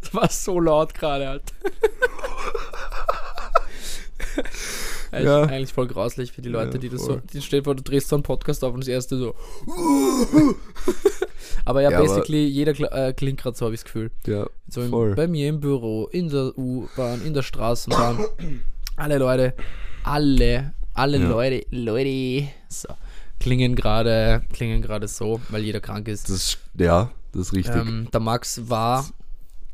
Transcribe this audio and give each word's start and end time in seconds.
Das 0.00 0.14
war 0.14 0.28
so 0.30 0.60
laut 0.60 0.94
gerade. 0.94 1.40
Eigentlich, 5.10 5.26
Ja. 5.26 5.42
eigentlich 5.44 5.72
voll 5.72 5.86
grauslich 5.88 6.32
für 6.32 6.42
die 6.42 6.48
Leute, 6.50 6.72
Ja, 6.74 6.78
die 6.78 6.88
das 6.90 7.02
voll. 7.04 7.22
so. 7.32 7.38
Die 7.40 7.40
dir 7.40 7.64
vor, 7.64 7.74
du 7.74 7.82
drehst 7.82 8.08
so 8.08 8.16
einen 8.16 8.22
Podcast 8.22 8.62
auf 8.62 8.74
und 8.74 8.80
das 8.80 8.88
erste 8.88 9.16
so. 9.16 9.34
aber 11.64 11.80
ja, 11.82 11.90
Ja, 11.90 11.98
aber- 11.98 12.06
basically, 12.06 12.46
jeder 12.46 12.74
kl 12.74 12.84
äh, 12.90 13.12
klingt 13.14 13.40
gerade 13.40 13.56
so, 13.56 13.64
habe 13.66 13.74
ich 13.74 13.80
das 13.80 13.86
Gefühl. 13.86 14.10
Ja, 14.26 14.46
So 14.68 14.82
im, 14.82 14.90
voll. 14.90 15.14
bei 15.14 15.26
mir 15.26 15.48
im 15.48 15.60
Büro, 15.60 16.08
in 16.12 16.28
der 16.28 16.56
U-Bahn, 16.58 17.24
in 17.24 17.32
der 17.34 17.42
Straßenbahn. 17.42 18.24
alle 18.96 19.18
Leute, 19.18 19.54
alle, 20.04 20.74
alle. 20.92 21.18
Leute, 21.18 21.66
Leute, 21.70 22.48
so, 22.68 22.88
klingen 23.40 23.74
gerade, 23.76 24.42
klingen 24.52 24.82
gerade 24.82 25.08
so, 25.08 25.40
weil 25.48 25.62
jeder 25.64 25.80
krank 25.80 26.06
ist. 26.08 26.28
Das, 26.28 26.58
ja, 26.74 27.10
das 27.32 27.48
ist 27.48 27.52
richtig. 27.52 27.76
Ähm, 27.76 28.08
der 28.12 28.20
Max 28.20 28.68
war, 28.68 29.06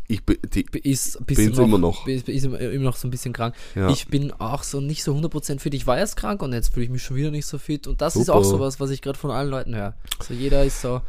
ich 0.07 0.25
bin, 0.25 0.37
ist 0.83 1.25
Bin's 1.27 1.59
immer 1.59 1.79
noch. 1.79 2.07
Ist, 2.07 2.29
ist 2.29 2.45
immer, 2.45 2.61
immer 2.61 2.85
noch 2.85 2.97
so 2.97 3.09
ein 3.09 3.11
bisschen 3.11 3.33
krank. 3.33 3.55
Ja. 3.75 3.89
Ich 3.89 4.09
bin 4.09 4.33
auch 4.33 4.63
so 4.63 4.81
nicht 4.81 5.03
so 5.03 5.15
100% 5.15 5.61
fit. 5.61 5.73
Ich 5.75 5.87
war 5.87 5.97
erst 5.97 6.17
krank 6.17 6.43
und 6.43 6.53
jetzt 6.53 6.75
fühle 6.75 6.85
ich 6.85 6.91
mich 6.91 7.03
schon 7.03 7.17
wieder 7.17 7.31
nicht 7.31 7.47
so 7.47 7.59
fit. 7.59 7.87
Und 7.87 8.01
das 8.01 8.17
ist 8.17 8.27
Super. 8.27 8.39
auch 8.39 8.45
sowas, 8.45 8.81
was 8.81 8.91
ich 8.91 9.01
gerade 9.01 9.19
von 9.19 9.31
allen 9.31 9.49
Leuten 9.49 9.75
höre. 9.75 9.95
So 10.23 10.35
jeder 10.35 10.65
ist 10.65 10.81
so 10.81 11.01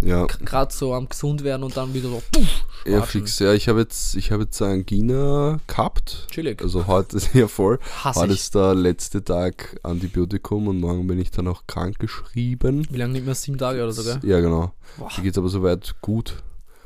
ja, 0.00 0.26
gerade 0.26 0.72
so 0.72 0.94
am 0.94 1.08
gesund 1.08 1.44
werden 1.44 1.62
und 1.62 1.76
dann 1.76 1.94
wieder 1.94 2.08
so 2.08 2.22
puff, 2.30 2.66
ja, 2.86 3.02
fix. 3.02 3.38
Ja, 3.38 3.52
ich 3.54 3.68
habe 3.68 3.80
jetzt, 3.80 4.14
ich 4.16 4.30
habe 4.30 4.44
jetzt 4.44 4.60
Angina 4.60 5.58
gehabt. 5.66 6.26
Chillig. 6.30 6.62
Also 6.62 6.86
heute 6.86 7.16
ist 7.16 7.34
ja 7.34 7.48
voll. 7.48 7.78
Hass 8.02 8.16
Heute 8.16 8.32
ich. 8.32 8.40
ist 8.40 8.54
der 8.54 8.74
letzte 8.74 9.24
Tag 9.24 9.78
Antibiotikum 9.82 10.68
und 10.68 10.80
morgen 10.80 11.06
bin 11.06 11.18
ich 11.18 11.30
dann 11.30 11.48
auch 11.48 11.66
krank 11.66 11.98
geschrieben. 11.98 12.86
Wie 12.90 12.98
lange 12.98 13.14
nicht 13.14 13.24
mehr? 13.24 13.34
Sieben 13.34 13.58
Tage 13.58 13.82
oder 13.82 13.92
so, 13.92 14.02
gell? 14.02 14.20
Ja, 14.28 14.40
genau. 14.40 14.72
Boah. 14.98 15.10
Mir 15.16 15.22
geht's 15.24 15.38
aber 15.38 15.48
soweit 15.48 15.94
gut. 16.00 16.42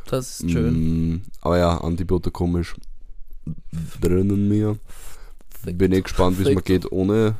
Das 0.06 0.41
ist 0.41 0.51
schön. 0.51 1.15
Mm, 1.15 1.23
aber 1.41 1.59
ja, 1.59 1.79
Antibiotikum 1.79 2.56
ist 2.56 2.75
drinnen 4.00 4.48
mir. 4.48 4.78
Bin 5.65 5.93
eh 5.93 6.00
gespannt, 6.00 6.39
wie 6.39 6.48
es 6.48 6.55
mir 6.55 6.62
geht 6.62 6.91
ohne. 6.93 7.37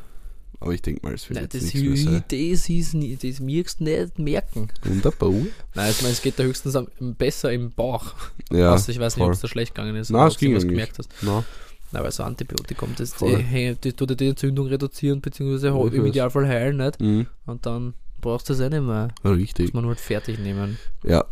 Aber 0.61 0.73
ich 0.73 0.81
denke 0.81 1.05
mal, 1.05 1.13
es 1.13 1.29
wird 1.29 1.35
Nein, 1.35 1.43
jetzt 1.45 1.55
das, 1.55 1.61
nichts 1.73 1.81
mehr 1.81 1.95
sein. 1.97 2.23
das 2.27 2.69
ist 2.69 3.23
das 3.23 3.39
mirkst 3.39 3.81
nicht 3.81 4.19
merken. 4.19 4.67
Wunderbar. 4.83 5.31
Nein, 5.73 5.91
ich 5.91 6.01
meine, 6.01 6.11
es 6.13 6.21
geht 6.21 6.37
da 6.37 6.43
höchstens 6.43 6.75
am, 6.75 6.87
besser 7.17 7.53
im 7.53 7.71
Bauch. 7.71 8.13
Ja, 8.51 8.71
also 8.73 8.91
ich 8.91 8.99
weiß 8.99 9.15
nicht, 9.15 9.25
ob 9.25 9.31
es 9.31 9.39
da 9.39 9.47
schlecht 9.47 9.73
gegangen 9.73 9.95
ist. 9.95 10.09
Nein, 10.09 10.27
es 10.27 10.33
du 10.33 10.39
ging 10.39 10.55
was 10.55 10.67
gemerkt 10.67 10.97
hast. 10.99 11.09
Na, 11.21 11.45
Nein, 11.91 12.03
weil 12.03 12.11
so 12.11 12.23
Antibiotikum, 12.23 12.93
das, 12.97 13.15
hey, 13.21 13.75
das 13.79 13.95
tut 13.95 14.19
die 14.19 14.27
Entzündung 14.27 14.67
reduzieren, 14.67 15.21
beziehungsweise 15.21 15.67
Ja, 15.69 15.87
im. 15.87 16.05
Idealfall 16.05 16.47
heilen, 16.47 16.77
nicht? 16.77 16.99
mhm. 16.99 17.25
Und 17.45 17.65
dann 17.65 17.93
brauchst 18.21 18.49
du 18.49 18.53
es 18.53 18.59
eh 18.59 18.69
nicht 18.69 18.83
mehr. 18.83 19.07
Richtig. 19.23 19.73
Muss 19.73 19.81
man 19.81 19.87
halt 19.87 19.99
fertig 19.99 20.39
nehmen. 20.39 20.77
Ja. 21.03 21.25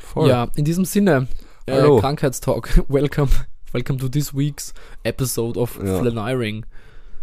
Voll. 0.00 0.28
Ja, 0.28 0.48
in 0.54 0.64
diesem 0.64 0.84
Sinne, 0.84 1.26
äh. 1.66 1.80
Krankheitstalk. 2.00 2.84
Welcome, 2.88 3.30
welcome 3.72 3.98
to 3.98 4.08
this 4.08 4.34
week's 4.34 4.72
episode 5.02 5.58
of 5.58 5.78
Ja. 5.82 5.98
Flaniring. 6.00 6.64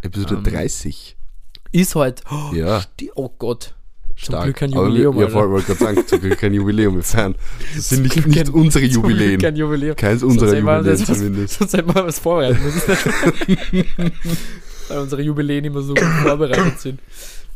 Episode 0.01 0.35
Ähm, 0.35 0.43
30. 0.43 1.15
Ist 1.71 1.95
heute, 1.95 2.23
oh, 2.31 2.53
Ja, 2.53 2.81
oh 3.15 3.29
Gott, 3.37 3.73
zum 4.17 4.17
stark. 4.17 4.43
Glück 4.43 4.55
kein 4.57 4.71
Jubiläum. 4.71 5.15
Wir, 5.15 5.23
ja, 5.23 5.29
voll, 5.29 5.49
wollte 5.49 5.67
gerade 5.73 5.79
sagen, 5.95 6.07
zum 6.07 6.19
Glück 6.19 6.37
kein 6.39 6.53
Jubiläum. 6.53 6.95
Wir 6.95 7.03
feiern. 7.03 7.35
Das 7.75 7.89
sind 7.89 8.03
nicht, 8.03 8.15
nicht 8.27 8.35
kein- 8.45 8.49
unsere 8.49 8.85
Zum 8.89 9.03
Jubiläen. 9.03 9.39
Kein 9.41 9.55
Jubiläum. 9.55 9.95
Keins 9.95 10.21
unserer 10.23 10.55
Jubiläen 10.57 10.83
das- 10.83 10.99
das- 11.05 11.17
zumindest. 11.17 11.59
Sonst 11.59 11.73
hätten 11.73 11.95
wir 11.95 12.05
was 12.05 12.19
vorbereiten 12.19 12.59
müssen. 12.63 12.81
Weil 14.89 14.97
unsere 14.99 15.21
Jubiläen 15.21 15.63
immer 15.65 15.81
so 15.81 15.93
gut 15.93 16.03
vorbereitet 16.23 16.79
sind. 16.79 16.99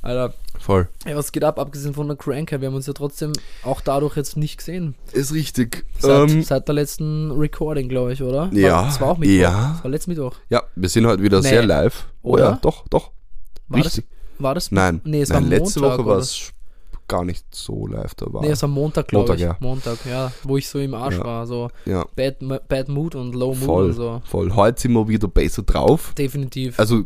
Alter, 0.02 0.34
Voll. 0.60 0.88
ja, 1.06 1.16
was 1.16 1.32
geht 1.32 1.44
ab, 1.44 1.58
abgesehen 1.60 1.94
von 1.96 2.08
der 2.08 2.16
Cranker? 2.16 2.62
Wir 2.62 2.68
haben 2.68 2.76
uns 2.76 2.86
ja 2.86 2.94
trotzdem 2.94 3.34
auch 3.64 3.82
dadurch 3.82 4.16
jetzt 4.16 4.38
nicht 4.38 4.58
gesehen. 4.58 4.94
Ist 5.12 5.34
richtig. 5.34 5.84
Seit, 6.00 6.30
Ähm, 6.30 6.44
seit 6.44 6.68
der 6.68 6.76
letzten 6.76 7.32
Recording, 7.32 7.90
glaube 7.90 8.14
ich, 8.14 8.22
oder? 8.22 8.50
Ja, 8.54 8.74
War, 8.74 8.86
das 8.86 9.02
war 9.02 9.08
auch 9.10 9.18
Mittwoch. 9.18 9.36
ja. 9.36 9.72
Das 9.76 9.84
war 9.84 9.92
letzten 9.92 10.12
Mittwoch. 10.12 10.36
ja, 10.50 10.62
wir 10.76 10.90
sind 10.90 11.06
heute 11.08 11.24
wieder 11.24 11.42
Nee. 11.42 11.50
sehr 11.50 11.66
live. 11.66 12.06
Oh 12.26 12.38
ja, 12.38 12.60
doch, 12.62 12.88
doch. 12.90 13.12
War 13.68 13.84
richtig. 13.84 14.06
das, 14.38 14.44
war 14.44 14.56
das? 14.56 14.72
Nein, 14.72 15.02
Nee, 15.04 15.22
es 15.22 15.30
Nein 15.30 15.44
war 15.44 15.50
letzte 15.50 15.80
Montag, 15.80 16.00
Woche 16.00 16.08
war 16.08 16.18
es 16.18 16.52
gar 17.08 17.24
nicht 17.24 17.46
so 17.54 17.86
live. 17.88 18.16
Da 18.16 18.32
war 18.34 18.42
Nee, 18.42 18.50
es 18.50 18.62
war 18.62 18.70
Montag, 18.70 19.08
glaube 19.08 19.36
ich. 19.36 19.42
ja. 19.42 19.56
Montag, 19.60 20.00
ja. 20.06 20.32
Wo 20.44 20.58
ich 20.58 20.68
so 20.68 20.80
im 20.80 20.94
Arsch 20.96 21.18
Ja. 21.18 21.24
war. 21.24 21.46
So 21.48 21.70
ja, 21.86 22.06
bad, 22.16 22.38
bad 22.68 22.90
Mood 22.90 23.14
und 23.16 23.34
Low 23.36 23.54
Mood 23.54 23.64
voll, 23.66 23.86
und 23.86 23.94
so. 23.94 24.22
voll. 24.26 24.54
Heute 24.56 24.82
sind 24.82 24.94
wir 24.94 25.08
wieder 25.08 25.28
besser 25.28 25.62
drauf. 25.64 26.14
Definitiv. 26.18 26.80
Also 26.80 27.06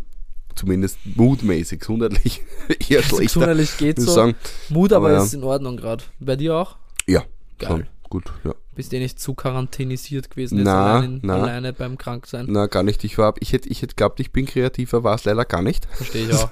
zumindest 0.56 0.97
moodmäßig, 1.16 1.79
gesundheitlich 1.81 2.41
eher 2.90 3.03
schlechter. 3.03 3.24
Gesundheitlich 3.24 3.78
geht 3.78 4.00
so. 4.02 4.12
sagen. 4.12 4.35
Mut 4.69 4.94
aber 4.94 5.09
Aber 5.09 5.24
ist 5.24 5.34
in 5.34 5.44
Ordnung 5.44 5.75
gerade. 5.78 6.03
Bei 6.19 6.35
dir 6.38 6.56
auch? 6.56 6.78
Ja, 7.08 7.24
Geil. 7.58 7.69
schon. 7.69 7.88
Gut, 8.09 8.31
ja. 8.44 8.53
Bist 8.79 8.94
du 8.94 8.97
nicht 9.00 9.19
zu 9.19 9.34
quarantänisiert 9.34 10.29
gewesen 10.29 10.59
jetzt 10.59 10.66
Na, 10.67 10.95
allein, 11.00 11.19
na. 11.22 11.34
alleine 11.34 11.73
beim 11.73 11.97
Kranksein? 11.97 12.45
Na, 12.47 12.67
gar 12.67 12.81
nicht. 12.81 13.03
Ich 13.03 13.17
war, 13.17 13.34
ich 13.41 13.51
hätte, 13.51 13.67
ich 13.67 13.81
hätte 13.81 13.94
glaubt, 13.94 14.22
ich 14.22 14.31
bin 14.31 14.45
kreativer, 14.45 15.03
war 15.03 15.16
es 15.16 15.25
leider 15.25 15.44
gar 15.44 15.62
nicht. 15.62 15.85
Verstehe 15.91 16.29
ich 16.29 16.34
auch. 16.34 16.50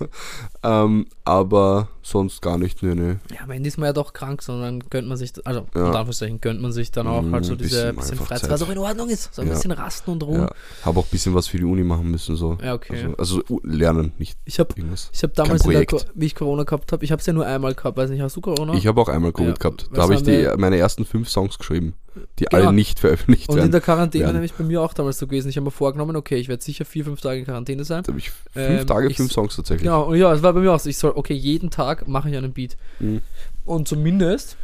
Ähm, 0.61 1.05
aber 1.23 1.87
sonst 2.01 2.41
gar 2.41 2.57
nicht, 2.57 2.83
nö, 2.83 2.95
nö. 2.95 3.15
ja, 3.33 3.43
am 3.43 3.51
Ende 3.51 3.69
ist 3.69 3.77
man 3.77 3.87
ja 3.87 3.93
doch 3.93 4.11
krank, 4.11 4.41
sondern 4.41 4.81
gönnt 4.89 5.07
man 5.07 5.15
sich, 5.15 5.31
also 5.45 5.61
Ja. 5.73 5.85
unter 5.85 5.99
Anführungszeichen 5.99 6.41
gönnt 6.41 6.61
man 6.61 6.73
sich 6.73 6.91
dann 6.91 7.07
auch 7.07 7.21
Mm, 7.21 7.33
halt 7.33 7.45
so 7.45 7.55
diese 7.55 7.93
bisschen 7.93 8.17
Freizeit, 8.17 8.39
Zeit. 8.41 8.49
was 8.49 8.61
auch 8.63 8.69
in 8.69 8.77
Ordnung 8.77 9.09
ist. 9.09 9.33
So 9.33 9.41
ein 9.41 9.47
Ja. 9.47 9.53
bisschen 9.53 9.71
rasten 9.71 10.11
und 10.11 10.23
ruhen. 10.23 10.41
Ja, 10.41 10.49
habe 10.83 10.99
auch 10.99 11.05
ein 11.05 11.09
bisschen 11.11 11.33
was 11.33 11.47
für 11.47 11.57
die 11.57 11.63
Uni 11.65 11.83
machen 11.85 12.11
müssen, 12.11 12.35
so. 12.35 12.57
Ja, 12.61 12.73
okay. 12.73 13.13
Also, 13.17 13.41
also 13.41 13.59
lernen, 13.63 14.11
nicht 14.17 14.37
Ich 14.43 14.59
habe 14.59 14.73
irgendwas. 14.75 15.09
ich 15.13 15.23
hab 15.23 15.33
damals, 15.35 15.63
in 15.63 15.71
der, 15.71 15.85
wie 16.13 16.25
ich 16.25 16.35
Corona 16.35 16.63
gehabt 16.63 16.91
habe, 16.91 17.05
ich 17.05 17.11
habe 17.13 17.21
es 17.21 17.25
ja 17.25 17.31
nur 17.31 17.45
einmal 17.45 17.73
gehabt, 17.73 17.95
weiß 17.97 18.09
nicht, 18.09 18.21
hast 18.21 18.35
du 18.35 18.41
Corona? 18.41 18.73
Ich 18.73 18.85
habe 18.85 18.99
auch 18.99 19.07
einmal 19.07 19.31
Covid 19.31 19.57
gehabt. 19.61 19.87
Da 19.93 20.01
habe 20.01 20.15
ich 20.15 20.23
die, 20.23 20.45
meine 20.57 20.75
ersten 20.77 21.05
fünf 21.05 21.29
Songs 21.29 21.57
geschrieben, 21.57 21.93
die 22.39 22.45
Genau. 22.45 22.63
alle 22.67 22.73
nicht 22.75 22.99
veröffentlicht 22.99 23.49
und 23.49 23.55
in 23.55 23.59
werden. 23.61 23.71
der 23.71 23.81
Quarantäne 23.81 24.23
werden. 24.25 24.33
nämlich 24.35 24.53
bei 24.53 24.63
mir 24.63 24.81
auch 24.81 24.93
damals 24.93 25.17
so 25.19 25.27
gewesen. 25.27 25.49
Ich 25.49 25.57
habe 25.57 25.65
mir 25.65 25.71
vorgenommen, 25.71 26.15
okay, 26.15 26.35
ich 26.37 26.47
werde 26.47 26.63
sicher 26.63 26.85
vier, 26.85 27.03
fünf 27.05 27.21
Tage 27.21 27.39
in 27.39 27.45
Quarantäne 27.45 27.83
sein. 27.83 28.03
Da 28.03 28.09
habe 28.09 28.19
ich 28.19 28.29
fünf 28.29 28.45
Ähm, 28.55 28.87
Tage, 28.87 29.09
ich- 29.09 29.17
fünf 29.17 29.31
Songs 29.31 29.55
tatsächlich. 29.55 29.83
Genau, 29.83 30.03
und 30.07 30.17
ja, 30.17 30.33
es 30.33 30.41
war 30.43 30.53
bei 30.53 30.59
mir 30.61 30.71
auch 30.73 30.79
so. 30.79 30.89
Ich 30.89 30.97
soll, 30.97 31.13
okay, 31.15 31.33
jeden 31.33 31.69
Tag 31.69 32.07
mache 32.07 32.29
ich 32.29 32.35
einen 32.37 32.53
Beat. 32.53 32.77
Mhm. 32.99 33.21
Und 33.65 33.87
zumindest 33.87 34.57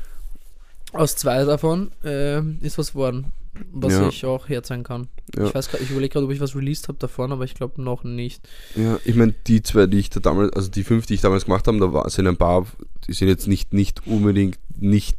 aus 0.94 1.16
zwei 1.16 1.44
davon 1.44 1.92
ähm, 2.04 2.60
ist 2.62 2.78
was 2.78 2.92
geworden, 2.94 3.32
was 3.72 3.94
Ja. 3.94 4.08
ich 4.08 4.26
auch 4.26 4.48
herzeigen 4.50 4.84
kann. 4.84 5.08
Ja. 5.36 5.46
Ich 5.48 5.56
weiß 5.56 5.70
grad, 5.70 5.82
ich 5.82 5.90
überlege 5.90 6.14
gerade, 6.14 6.26
ob 6.26 6.32
ich 6.32 6.40
was 6.40 6.56
released 6.56 6.88
habe 6.88 6.98
davon, 7.00 7.32
aber 7.32 7.44
ich 7.46 7.56
glaube 7.56 7.82
noch 7.82 8.04
nicht. 8.04 8.48
Ja, 8.76 9.00
ich 9.04 9.16
meine, 9.16 9.34
die 9.48 9.64
zwei, 9.64 9.88
die 9.88 10.00
ich 10.00 10.10
da 10.10 10.20
damals, 10.20 10.54
also 10.54 10.70
die 10.70 10.84
fünf, 10.84 11.06
die 11.08 11.16
ich 11.16 11.22
damals 11.22 11.46
gemacht 11.46 11.68
habe, 11.68 11.80
da 11.80 11.92
war, 11.94 12.10
sind 12.10 12.28
ein 12.28 12.38
paar, 12.38 12.66
die 13.08 13.14
sind 13.14 13.28
jetzt 13.28 13.48
nicht, 13.48 13.74
nicht 13.74 14.06
unbedingt 14.06 14.60
nicht 14.80 15.18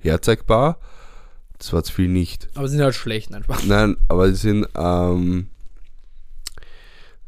herzeigbar. 0.00 0.78
Das 1.60 1.72
war 1.72 1.84
zu 1.84 1.92
viel 1.92 2.08
nicht. 2.08 2.48
Aber 2.54 2.66
sie 2.66 2.76
sind 2.76 2.84
halt 2.84 2.94
schlecht 2.96 3.32
einfach. 3.34 3.62
Nein, 3.64 3.96
aber 4.08 4.28
die 4.28 4.34
sind, 4.34 4.66
ähm, 4.74 5.48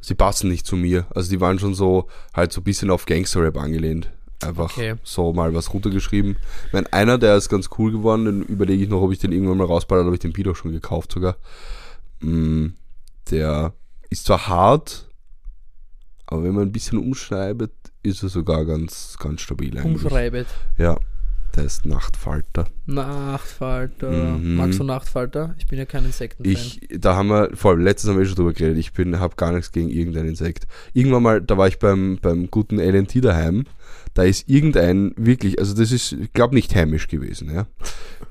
sie 0.01 0.15
passen 0.15 0.49
nicht 0.49 0.67
zu 0.67 0.75
mir. 0.75 1.07
Also 1.15 1.31
die 1.31 1.41
waren 1.41 1.59
schon 1.59 1.75
so, 1.75 2.09
halt 2.35 2.51
so 2.53 2.63
ein 2.63 2.65
bisschen 2.65 2.91
auf 2.91 3.05
Gangster-Rap 3.07 3.57
angelehnt. 3.59 4.11
Einfach 4.43 4.73
Okay. 4.77 4.95
so 5.05 5.33
mal 5.35 5.55
was 5.55 5.73
runtergeschrieben. 5.73 6.39
Ich 6.67 6.73
meine, 6.73 6.91
einer, 6.93 7.19
der 7.19 7.37
ist 7.37 7.51
ganz 7.51 7.69
cool 7.79 7.93
geworden, 7.93 8.25
den 8.25 8.43
überlege 8.43 8.83
ich 8.83 8.89
noch, 8.89 9.03
ob 9.03 9.13
ich 9.13 9.19
den 9.19 9.33
irgendwann 9.33 9.59
mal 9.59 9.67
rausballer, 9.67 10.05
habe 10.05 10.15
ich 10.17 10.21
den 10.21 10.49
auch 10.49 10.57
schon 10.57 10.73
gekauft 10.73 11.13
sogar. 11.13 11.37
Mm, 12.21 12.69
der 13.31 13.75
ist 14.11 14.25
zwar 14.25 14.49
hart, 14.49 15.09
aber 16.27 16.43
wenn 16.45 16.55
man 16.55 16.65
ein 16.65 16.73
bisschen 16.73 16.99
umschreibt, 16.99 17.69
ist 18.03 18.23
er 18.23 18.31
sogar 18.31 18.65
ganz, 18.65 19.17
ganz 19.21 19.43
stabil 19.43 19.77
eigentlich. 19.79 20.03
Umschreibet. 20.05 20.47
Ja, 20.79 20.99
der 21.57 21.65
ist 21.65 21.85
Nachtfalter. 21.85 22.67
Nachtfalter. 22.87 24.11
Mhm. 24.11 24.57
Magst 24.57 24.79
du 24.79 24.85
Nachtfalter? 24.85 25.55
Ich 25.59 25.67
bin 25.67 25.79
ja 25.79 25.85
kein 25.85 26.05
Insektenfan. 26.05 26.53
Ich, 26.53 26.81
da 26.91 27.17
haben 27.17 27.29
wir, 27.29 27.51
vor 27.55 27.73
allem 27.73 27.81
letztes 27.81 28.09
haben 28.09 28.17
wir 28.17 28.23
eh 28.23 28.27
schon 28.27 28.37
drüber 28.37 28.53
geredet, 28.53 28.79
ich 28.79 28.93
bin, 28.93 29.19
habe 29.21 29.37
gar 29.37 29.53
nichts 29.53 29.73
gegen 29.73 29.91
irgendein 29.91 30.29
Insekt. 30.29 30.67
Irgendwann 30.93 31.23
mal, 31.23 31.43
da 31.43 31.57
war 31.59 31.69
ich 31.69 31.79
beim, 31.79 32.19
beim 32.21 32.51
guten 32.51 32.79
LNT 32.79 33.25
daheim, 33.25 33.65
da 34.15 34.23
ist 34.23 34.49
irgendein, 34.49 35.13
wirklich, 35.17 35.59
also 35.59 35.75
das 35.75 35.93
ist, 35.93 36.13
ich 36.13 36.33
glaube 36.33 36.55
nicht 36.55 36.75
heimisch 36.75 37.09
gewesen, 37.09 37.53
ja. 37.53 37.67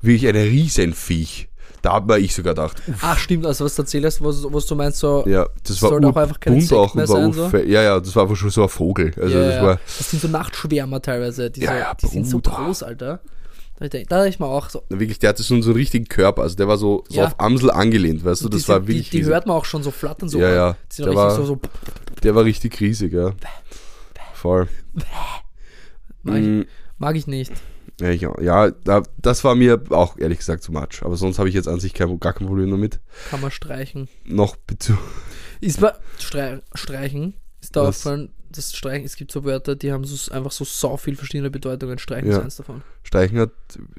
Wirklich 0.00 0.28
ein 0.28 0.36
Riesenviech. 0.36 1.48
Da 1.82 1.94
habe 1.94 2.20
ich 2.20 2.32
sogar 2.34 2.54
gedacht, 2.54 2.80
uff, 2.86 2.94
Ach, 3.02 3.18
stimmt, 3.18 3.44
also 3.44 3.64
was 3.64 3.74
du 3.74 3.82
erzählst, 3.82 4.22
was, 4.22 4.44
was 4.44 4.66
du 4.66 4.74
meinst, 4.76 4.98
so. 4.98 5.24
ja, 5.26 5.46
das 5.64 5.82
war 5.82 5.90
auch 5.92 6.16
einfach 6.16 6.38
kein 6.38 6.54
bunt 6.58 6.72
auch 6.72 6.94
war 6.94 7.06
sein, 7.08 7.32
so? 7.32 7.48
Ja, 7.58 7.82
ja, 7.82 7.98
das 8.00 8.14
war 8.14 8.22
einfach 8.22 8.36
schon 8.36 8.50
so 8.50 8.62
ein 8.62 8.68
Vogel. 8.68 9.12
Also 9.20 9.36
ja, 9.36 9.44
das 9.46 9.54
ja. 9.56 9.62
war, 9.64 9.80
das 9.98 10.10
sind 10.10 10.22
so 10.22 10.28
Nachtschwärmer 10.28 11.02
teilweise. 11.02 11.50
Die, 11.50 11.60
Ja, 11.62 11.76
ja, 11.76 11.94
die 11.94 12.06
sind 12.06 12.26
so 12.28 12.38
groß, 12.40 12.84
Alter. 12.84 13.20
Da, 13.80 13.88
dachte 13.88 14.28
ich 14.28 14.38
mir 14.38 14.46
auch 14.46 14.70
so. 14.70 14.84
wirklich, 14.90 15.18
der 15.18 15.30
hatte 15.30 15.42
so, 15.42 15.60
so 15.60 15.70
einen 15.70 15.76
richtigen 15.76 16.04
Körper, 16.04 16.42
also 16.42 16.54
der 16.54 16.68
war 16.68 16.76
so, 16.78 17.02
so 17.08 17.16
Ja. 17.18 17.26
auf 17.26 17.40
Amsel 17.40 17.68
angelehnt, 17.72 18.24
weißt 18.24 18.44
du, 18.44 18.48
die, 18.48 18.58
das 18.58 18.68
war 18.68 18.76
sind- 18.76 18.86
wirklich 18.86 19.10
die, 19.10 19.22
die 19.22 19.24
hört 19.26 19.46
man 19.46 19.56
auch 19.56 19.64
schon 19.64 19.82
so 19.82 19.90
flattern 19.90 20.28
so. 20.28 20.38
Ja, 20.38 20.50
ja. 20.54 20.76
Die 20.96 21.02
Der 21.02 21.14
war- 21.16 21.34
so, 21.34 21.44
so 21.44 21.58
Der 22.22 22.34
war 22.36 22.44
richtig 22.44 22.78
riesig, 22.80 23.12
ja. 23.12 23.32
Voll. 24.34 24.68
mag, 26.22 26.36
ich, 26.40 26.46
Mm, 26.46 26.62
mag 26.98 27.16
ich 27.16 27.26
nicht. 27.26 27.52
Ja, 28.00 28.40
ja 28.40 28.70
da, 28.70 29.02
das 29.18 29.44
war 29.44 29.54
mir 29.54 29.82
auch 29.90 30.18
ehrlich 30.18 30.38
gesagt 30.38 30.62
zu 30.62 30.72
much. 30.72 31.02
Aber 31.02 31.16
sonst 31.16 31.38
habe 31.38 31.48
ich 31.48 31.54
jetzt 31.54 31.68
an 31.68 31.80
sich 31.80 31.94
kein, 31.94 32.18
gar 32.20 32.32
kein 32.32 32.46
Problem 32.46 32.70
damit. 32.70 33.00
Kann 33.30 33.40
man 33.40 33.50
streichen. 33.50 34.08
Noch 34.24 34.56
bitte. 34.56 34.98
Ist 35.60 35.80
bei 35.80 35.92
Strei, 36.18 36.60
Streichen, 36.74 37.34
ist 37.60 37.76
da 37.76 37.82
aufgefallen, 37.82 38.30
das 38.50 38.74
Streichen, 38.74 39.06
es 39.06 39.16
gibt 39.16 39.32
so 39.32 39.44
Wörter, 39.44 39.76
die 39.76 39.92
haben 39.92 40.04
so, 40.04 40.32
einfach 40.32 40.50
so 40.52 40.64
sau 40.64 40.96
viel 40.96 41.16
verschiedene 41.16 41.50
Bedeutungen. 41.50 41.98
Streichen 41.98 42.30
Ja. 42.30 42.38
ist 42.38 42.44
eins 42.44 42.56
davon. 42.56 42.82
Streichen 43.04 43.38
hat 43.38 43.50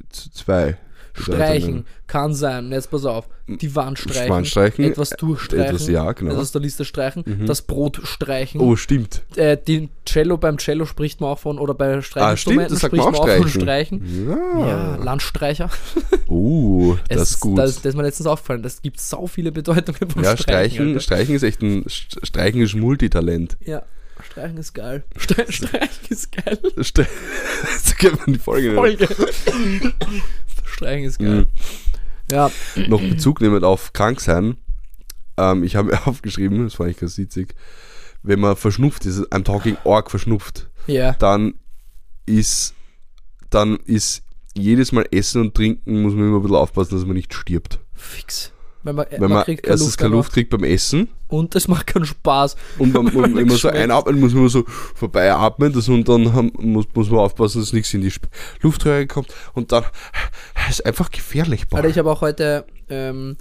zwei. 0.09 0.77
Streichen 1.13 1.85
kann 2.07 2.33
sein, 2.33 2.71
jetzt 2.71 2.89
pass 2.91 3.05
auf, 3.05 3.27
die 3.47 3.75
Wand 3.75 3.99
streichen, 3.99 4.29
Wand 4.29 4.47
streichen, 4.47 4.85
etwas 4.85 5.11
durchstreichen, 5.11 5.65
Etwas, 5.65 5.87
ja, 5.87 6.11
genau. 6.11 6.31
etwas 6.31 6.41
aus 6.43 6.51
der 6.53 6.61
Liste 6.61 6.85
streichen, 6.85 7.23
Mhm. 7.25 7.45
das 7.45 7.61
Brot 7.61 7.99
streichen, 8.03 8.59
Oh, 8.61 8.75
stimmt. 8.75 9.21
äh, 9.35 9.57
den 9.57 9.89
Cello, 10.05 10.37
beim 10.37 10.57
Cello 10.57 10.85
spricht 10.85 11.21
man 11.21 11.29
auch 11.31 11.39
von, 11.39 11.59
oder 11.59 11.73
bei 11.73 11.95
Ah, 11.97 12.01
Streichinstrumenten 12.01 12.73
das 12.73 12.81
sagt 12.81 12.91
spricht 12.91 13.03
man 13.03 13.13
man 13.13 13.21
auch 13.21 13.27
auch 13.29 13.37
von 13.37 13.47
streichen. 13.49 14.01
Streichen. 14.05 14.29
Ja. 14.59 14.67
Ja, 14.67 14.95
Landstreicher. 15.03 15.69
Oh, 16.27 16.95
das 17.09 17.31
ist 17.31 17.39
gut. 17.39 17.57
Das, 17.59 17.75
das 17.75 17.85
ist 17.85 17.95
mir 17.95 18.03
letztens 18.03 18.27
aufgefallen. 18.27 18.63
Das 18.63 18.81
gibt 18.81 18.99
sau 18.99 19.27
viele 19.27 19.51
Bedeutungen 19.51 20.09
vom 20.09 20.23
ja, 20.23 20.35
Streichen. 20.35 20.43
Streichen, 20.43 20.87
Alter. 20.89 20.99
Streichen 20.99 21.35
ist 21.35 21.43
echt 21.43 21.61
ein, 21.61 21.83
St- 21.85 22.25
Streichen 22.25 22.61
ist 22.61 22.75
Multitalent. 22.75 23.57
Ja, 23.65 23.83
Streichen 24.31 24.57
ist 24.57 24.73
geil. 24.73 25.03
Stre 25.17 25.51
Streichen 25.51 26.05
ist 26.09 26.31
geil. 26.31 26.57
Stre 26.81 27.05
so 27.83 27.93
kennt 27.97 28.19
man 28.25 28.33
die 28.33 28.39
Folge. 28.39 28.73
Folge. 28.73 29.07
Streichen 30.73 31.05
ist 31.05 31.19
geil. 31.19 31.41
Mhm. 31.41 31.47
Ja, 32.31 32.51
Noch 32.87 33.01
Bezug 33.01 33.41
nehmend 33.41 33.63
auf 33.63 33.93
krank 33.93 34.19
sein. 34.21 34.57
Ähm, 35.37 35.63
ich 35.63 35.75
habe 35.75 35.89
mir 35.89 36.07
aufgeschrieben, 36.07 36.63
das 36.63 36.75
fand 36.75 36.91
ich 36.91 36.97
ganz 36.97 37.17
witzig, 37.17 37.55
wenn 38.21 38.39
man 38.39 38.55
verschnupft 38.55 39.05
ist, 39.05 39.19
I'm 39.31 39.43
talking 39.43 39.77
arg 39.85 40.09
verschnupft, 40.09 40.69
ja. 40.87 41.13
dann 41.13 41.55
ist, 42.25 42.73
dann 43.49 43.77
ist 43.85 44.23
jedes 44.55 44.91
Mal 44.91 45.05
Essen 45.11 45.41
und 45.41 45.55
Trinken 45.55 46.01
muss 46.01 46.13
man 46.13 46.27
immer 46.27 46.37
ein 46.37 46.41
bisschen 46.43 46.57
aufpassen, 46.57 46.95
dass 46.95 47.05
man 47.05 47.15
nicht 47.15 47.33
stirbt. 47.33 47.79
Fix. 47.93 48.51
Wenn 48.83 48.95
man, 48.95 49.05
Wenn 49.09 49.29
man, 49.29 49.43
kriegt 49.45 49.63
keine 49.63 49.73
erstens 49.73 49.97
keine. 49.97 50.15
Luft 50.15 50.33
kriegt 50.33 50.49
beim 50.49 50.63
Essen 50.63 51.07
Und 51.29 51.55
es 51.55 51.67
macht 51.69 51.87
keinen 51.87 52.05
Spaß. 52.05 52.55
und 52.79 52.93
man, 52.93 53.05
man 53.13 53.33
Weil 53.33 53.41
immer 53.41 53.55
so 53.55 53.69
einatmen, 53.69 54.19
muss 54.19 54.33
man 54.33 54.49
so 54.49 54.63
vorbei 54.67 55.31
atmen 55.31 55.71
das, 55.71 55.87
und 55.87 56.07
dann 56.09 56.33
haben, 56.33 56.51
muss, 56.59 56.85
muss 56.93 57.09
man 57.09 57.19
aufpassen, 57.21 57.61
dass 57.61 57.71
nichts 57.71 57.93
in 57.93 58.01
die 58.01 58.11
Luftröhre 58.61 59.07
kommt 59.07 59.33
und 59.53 59.71
dann 59.71 59.85
ist 60.69 60.85
einfach 60.85 61.11
gefährlich. 61.11 61.67
boah. 61.69 61.77
Alter, 61.77 61.89
ich 61.89 61.97
habe 61.97 62.11
auch 62.11 62.21
heute, 62.21 62.65
ähm, 62.89 63.37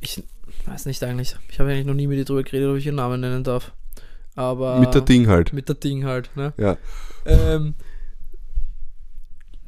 ich 0.00 0.22
weiß 0.66 0.86
nicht 0.86 1.02
eigentlich, 1.02 1.36
ich 1.48 1.58
habe 1.58 1.70
eigentlich 1.70 1.86
noch 1.86 1.94
nie 1.94 2.06
mit 2.06 2.18
dir 2.18 2.24
drüber 2.24 2.42
geredet, 2.42 2.68
ob 2.68 2.76
ich 2.76 2.86
ihren 2.86 2.96
Namen 2.96 3.20
nennen 3.20 3.42
darf. 3.42 3.72
Aber. 4.34 4.78
Mit 4.78 4.94
der 4.94 5.00
Ding 5.00 5.28
halt. 5.28 5.52
Mit 5.54 5.68
der 5.68 5.76
Ding 5.76 6.04
halt, 6.04 6.30
ne? 6.36 6.52
Ja. 6.58 6.76
Ähm, 7.24 7.74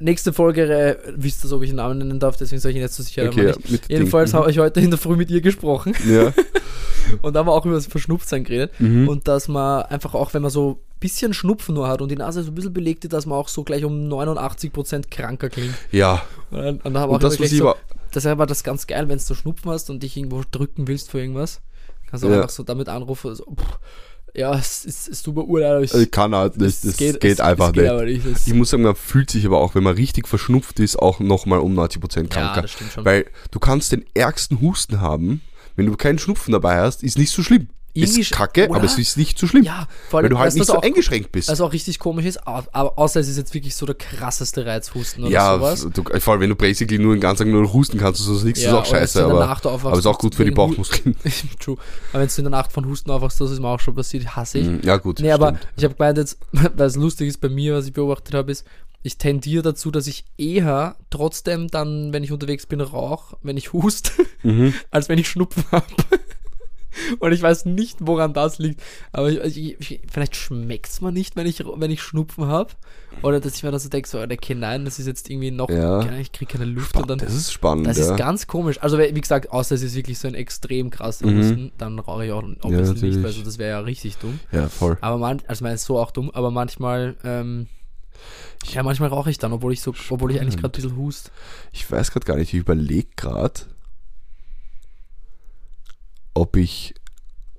nächste 0.00 0.32
Folge 0.32 0.62
äh, 0.72 0.96
wisst 1.16 1.44
ihr, 1.44 1.52
ob 1.52 1.62
ich 1.62 1.70
einen 1.70 1.76
Namen 1.78 1.98
nennen 1.98 2.20
darf, 2.20 2.36
deswegen 2.36 2.60
soll 2.60 2.70
ich 2.70 2.76
ihn 2.76 2.82
jetzt 2.82 2.96
so 2.96 3.02
sicher 3.02 3.26
Okay, 3.26 3.48
ja, 3.48 3.78
Jedenfalls 3.88 4.34
habe 4.34 4.50
ich 4.50 4.58
heute 4.58 4.80
in 4.80 4.90
der 4.90 4.98
Früh 4.98 5.16
mit 5.16 5.30
ihr 5.30 5.40
gesprochen 5.40 5.94
Ja. 6.08 6.32
und 7.22 7.34
da 7.34 7.40
haben 7.40 7.46
wir 7.46 7.52
auch 7.52 7.64
über 7.66 7.74
das 7.74 7.86
Verschnupftsein 7.86 8.44
geredet. 8.44 8.72
Mhm. 8.80 9.08
Und 9.08 9.28
dass 9.28 9.48
man 9.48 9.82
einfach 9.82 10.14
auch, 10.14 10.34
wenn 10.34 10.42
man 10.42 10.50
so 10.50 10.70
ein 10.72 10.98
bisschen 11.00 11.32
Schnupfen 11.34 11.74
nur 11.74 11.88
hat 11.88 12.02
und 12.02 12.10
die 12.10 12.16
Nase 12.16 12.42
so 12.42 12.50
ein 12.50 12.54
bisschen 12.54 12.72
belegt 12.72 13.04
ist, 13.04 13.12
dass 13.12 13.26
man 13.26 13.38
auch 13.38 13.48
so 13.48 13.64
gleich 13.64 13.84
um 13.84 14.08
89% 14.08 15.08
kranker 15.10 15.48
klingt. 15.48 15.74
ja. 15.90 16.22
Und, 16.50 16.58
dann- 16.62 16.80
und 16.80 16.94
da 16.94 17.00
haben 17.00 17.10
wir 17.10 17.16
auch 17.16 17.20
das, 17.20 17.36
gleich 17.36 17.52
ich 17.52 17.58
so, 17.58 17.74
das 18.12 18.24
ist 18.24 18.30
aber 18.30 18.46
das 18.46 18.62
ganz 18.64 18.86
geil, 18.86 19.08
wenn 19.08 19.18
du 19.18 19.34
Schnupfen 19.34 19.70
hast 19.70 19.90
und 19.90 20.02
dich 20.02 20.16
irgendwo 20.16 20.42
drücken 20.50 20.88
willst 20.88 21.10
für 21.10 21.20
irgendwas. 21.20 21.60
Kannst 22.08 22.24
du 22.24 22.28
auch 22.28 22.32
Ja. 22.32 22.36
einfach 22.38 22.50
so 22.50 22.62
damit 22.62 22.88
anrufen. 22.88 23.34
So, 23.34 23.44
pff, 23.44 23.78
ja, 24.38 24.54
es, 24.56 24.84
ist 24.84 25.08
es 25.08 25.22
tut 25.22 25.34
mir 25.36 25.44
urleid, 25.44 25.70
aber 25.72 25.82
ich, 25.84 25.92
ich 25.94 26.10
kann 26.10 26.34
halt 26.34 26.56
nicht, 26.58 26.84
das 26.84 26.96
geht, 26.96 27.22
es- 27.24 27.40
einfach 27.40 27.68
es 27.68 27.72
geht 27.74 27.82
nicht. 28.06 28.24
nicht. 28.24 28.36
Das, 28.36 28.46
Ich 28.46 28.54
muss 28.54 28.70
sagen, 28.70 28.82
man 28.84 28.94
fühlt 28.96 29.30
sich 29.30 29.44
aber 29.46 29.58
auch, 29.60 29.74
wenn 29.74 29.82
man 29.82 29.94
richtig 29.96 30.28
verschnupft 30.28 30.80
ist, 30.80 30.96
auch 30.98 31.20
nochmal 31.20 31.58
um 31.60 31.78
90% 31.78 32.16
ja, 32.20 32.26
kranker. 32.28 32.62
das 32.62 32.70
stimmt 32.70 32.92
schon. 32.92 33.04
Weil 33.04 33.26
du 33.50 33.58
kannst 33.58 33.92
den 33.92 34.04
ärgsten 34.14 34.60
Husten 34.60 35.00
haben, 35.00 35.40
wenn 35.76 35.86
du 35.86 35.96
keinen 35.96 36.18
Schnupfen 36.18 36.52
dabei 36.52 36.78
hast, 36.78 37.02
ist 37.02 37.18
nicht 37.18 37.30
so 37.32 37.42
schlimm. 37.42 37.68
Ist 37.94 38.30
kacke, 38.30 38.68
oder? 38.68 38.76
aber 38.76 38.84
es 38.84 38.96
ist 38.96 39.16
nicht 39.16 39.38
so 39.38 39.46
schlimm. 39.46 39.64
ja, 39.64 39.88
vor 40.08 40.18
allem, 40.18 40.24
weil 40.24 40.30
du 40.30 40.38
halt 40.38 40.54
nicht 40.54 40.66
so 40.66 40.76
auch, 40.76 40.82
eingeschränkt 40.82 41.32
bist. 41.32 41.48
Was 41.48 41.60
auch 41.60 41.72
richtig 41.72 41.98
komisch 41.98 42.26
ist, 42.26 42.46
aber 42.46 42.96
außer 42.96 43.18
es 43.20 43.28
ist 43.28 43.36
jetzt 43.38 43.54
wirklich 43.54 43.74
so 43.74 43.86
der 43.86 43.96
krasseste 43.96 44.64
Reizhusten 44.64 45.24
oder 45.24 45.32
ja, 45.32 45.54
sowas. 45.56 45.88
du, 45.92 46.04
vor 46.20 46.32
allem 46.32 46.42
wenn 46.42 46.50
du 46.50 46.56
basically 46.56 46.98
nur 46.98 47.14
den 47.14 47.20
ganzen 47.20 47.44
Tag 47.44 47.52
nur 47.52 47.72
husten 47.72 47.98
kannst, 47.98 48.20
sonst 48.20 48.44
nichts, 48.44 48.62
Ja, 48.62 48.68
ist 48.70 48.74
auch 48.74 48.86
scheiße, 48.86 49.24
aber, 49.24 49.42
aufwachst 49.44 49.66
aber 49.66 49.98
ist 49.98 50.06
auch 50.06 50.18
gut 50.18 50.34
für 50.34 50.44
die 50.44 50.50
Bauchmuskeln. 50.52 51.16
True. 51.60 51.76
Aber 52.12 52.22
wenn 52.22 52.28
du 52.28 52.34
in 52.36 52.44
der 52.44 52.50
Nacht 52.50 52.72
von 52.72 52.86
Husten 52.86 53.10
aufwachst, 53.10 53.40
das 53.40 53.50
ist 53.50 53.60
mir 53.60 53.68
auch 53.68 53.80
schon 53.80 53.94
passiert, 53.94 54.36
hasse 54.36 54.58
ich. 54.58 54.66
Mhm, 54.66 54.80
ja, 54.84 54.96
gut. 54.96 55.18
Nee, 55.20 55.32
aber 55.32 55.48
stimmt. 55.48 55.68
ich 55.76 55.84
habe 55.84 55.94
gemeint 55.94 56.18
jetzt, 56.18 56.38
weil 56.52 56.86
es 56.86 56.96
lustig 56.96 57.28
ist 57.28 57.40
bei 57.40 57.48
mir, 57.48 57.74
was 57.74 57.86
ich 57.86 57.92
beobachtet 57.92 58.34
habe, 58.34 58.52
ist, 58.52 58.64
ich 59.02 59.16
tendiere 59.16 59.62
dazu, 59.62 59.90
dass 59.90 60.06
ich 60.08 60.24
eher 60.36 60.96
trotzdem 61.10 61.68
dann, 61.68 62.12
wenn 62.12 62.24
ich 62.24 62.32
unterwegs 62.32 62.66
bin, 62.66 62.80
rauche, 62.80 63.36
wenn 63.42 63.56
ich 63.56 63.72
hust, 63.72 64.12
Mhm. 64.42 64.74
als 64.90 65.08
wenn 65.08 65.18
ich 65.18 65.28
Schnupfen 65.28 65.64
habe. 65.72 65.84
Und 67.18 67.32
ich 67.32 67.42
weiß 67.42 67.64
nicht, 67.66 67.98
woran 68.00 68.32
das 68.32 68.58
liegt. 68.58 68.82
Aber 69.12 69.30
ich, 69.30 69.56
ich, 69.56 69.80
ich, 69.90 70.00
vielleicht 70.10 70.36
schmeckt 70.36 70.88
es 70.88 71.00
mir 71.00 71.12
nicht, 71.12 71.36
wenn 71.36 71.46
ich, 71.46 71.62
wenn 71.64 71.90
ich 71.90 72.02
Schnupfen 72.02 72.46
habe. 72.46 72.70
Oder 73.22 73.40
dass 73.40 73.54
ich 73.56 73.62
mir 73.62 73.70
dann 73.70 73.80
so 73.80 73.88
denke, 73.88 74.08
so, 74.08 74.20
okay, 74.20 74.54
nein, 74.54 74.84
das 74.84 74.98
ist 74.98 75.06
jetzt 75.06 75.28
irgendwie 75.30 75.50
noch, 75.50 75.68
Ja. 75.70 76.02
ich 76.18 76.30
kriege 76.30 76.52
keine 76.52 76.64
Luft. 76.66 76.96
Und 76.96 77.10
dann, 77.10 77.18
Das 77.18 77.34
ist 77.34 77.52
spannend, 77.52 77.86
das 77.86 77.98
ja. 77.98 78.10
ist 78.12 78.16
ganz 78.16 78.46
komisch. 78.46 78.78
Also, 78.80 78.98
wie 78.98 79.12
gesagt, 79.20 79.50
außer 79.50 79.74
es 79.74 79.82
ist 79.82 79.94
wirklich 79.94 80.18
so 80.18 80.28
ein 80.28 80.34
extrem 80.34 80.90
krasser 80.90 81.26
Mhm. 81.26 81.38
Husten, 81.38 81.72
dann 81.78 81.98
rauche 81.98 82.26
ich 82.26 82.32
auch 82.32 82.42
obviously 82.42 82.72
nicht, 82.72 82.88
natürlich. 83.16 83.22
weil 83.24 83.32
so, 83.32 83.42
das 83.42 83.58
wäre 83.58 83.70
ja 83.70 83.80
richtig 83.80 84.16
dumm. 84.18 84.38
ja, 84.52 84.68
voll. 84.68 84.98
Aber 85.00 85.18
man, 85.18 85.42
also 85.48 85.64
man 85.64 85.74
ist 85.74 85.84
so 85.84 85.98
auch 85.98 86.10
dumm, 86.10 86.30
aber 86.32 86.50
manchmal, 86.50 87.16
ähm, 87.24 87.66
ja, 88.72 88.82
manchmal 88.82 89.08
rauche 89.08 89.30
ich 89.30 89.38
dann, 89.38 89.52
obwohl 89.52 89.72
ich 89.72 89.80
so, 89.80 89.94
obwohl 90.10 90.30
ich 90.32 90.40
eigentlich 90.40 90.56
gerade 90.56 90.68
ein 90.78 90.82
bisschen 90.82 90.96
hust. 90.96 91.30
Ich 91.72 91.90
weiß 91.90 92.10
gerade 92.10 92.26
gar 92.26 92.36
nicht, 92.36 92.52
ich 92.52 92.60
überlege 92.60 93.08
gerade, 93.16 93.60
ob 96.38 96.56
ich, 96.56 96.94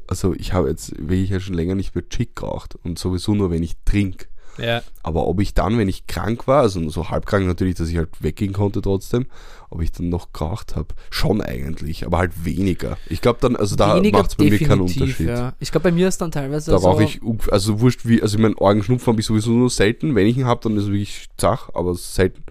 also 0.08 0.34
ich 0.34 0.54
habe 0.54 0.70
jetzt 0.70 0.98
wirklich 0.98 1.30
ja 1.30 1.40
schon 1.40 1.56
länger 1.56 1.76
nicht 1.76 1.94
mehr 1.96 2.08
Chick 2.08 2.36
geraucht 2.36 2.76
und 2.84 2.98
sowieso 2.98 3.36
nur, 3.36 3.52
wenn 3.52 3.64
ich 3.64 3.76
trinke. 3.86 4.28
Ja. 4.58 4.82
Aber 5.04 5.28
ob 5.28 5.40
ich 5.40 5.54
dann, 5.54 5.78
wenn 5.78 5.88
ich 5.88 6.08
krank 6.08 6.48
war, 6.48 6.62
also 6.62 6.90
so 6.90 7.10
halb 7.10 7.26
krank 7.26 7.46
natürlich, 7.46 7.76
dass 7.76 7.90
ich 7.90 7.98
halt 7.98 8.10
weggehen 8.22 8.52
konnte 8.52 8.82
trotzdem, 8.82 9.28
ob 9.70 9.82
ich 9.82 9.92
dann 9.92 10.10
noch 10.10 10.34
geraucht 10.34 10.76
habe, 10.76 10.96
schon 11.10 11.42
eigentlich, 11.42 12.06
aber 12.06 12.18
halt 12.18 12.44
weniger. 12.44 12.98
Ich 13.08 13.22
glaube 13.22 13.40
dann, 13.42 13.56
also 13.56 13.76
da 13.76 14.02
macht 14.02 14.32
es 14.32 14.36
bei 14.36 14.50
mir 14.50 14.60
keinen 14.60 14.82
Unterschied. 14.82 15.28
Ja. 15.28 15.54
Ich 15.60 15.72
glaube, 15.72 15.84
bei 15.84 15.92
mir 15.92 16.08
ist 16.08 16.20
dann 16.20 16.32
teilweise 16.32 16.72
Da 16.72 16.80
so, 16.80 16.90
rauche 16.90 17.04
ich, 17.04 17.22
also 17.52 17.80
wurscht 17.80 18.06
wie, 18.06 18.22
also 18.22 18.38
ich 18.38 18.42
meine, 18.42 18.58
Orgenschnupfen 18.58 19.14
habe 19.14 19.22
ich 19.22 19.28
sowieso 19.28 19.52
nur 19.52 19.70
selten. 19.70 20.16
Wenn 20.16 20.28
ich 20.28 20.38
ihn 20.38 20.46
habe, 20.46 20.62
dann 20.62 20.76
ist 20.76 20.84
es 20.84 20.90
wirklich 20.90 21.28
zach, 21.38 21.70
aber 21.74 21.96
selten. 21.96 22.44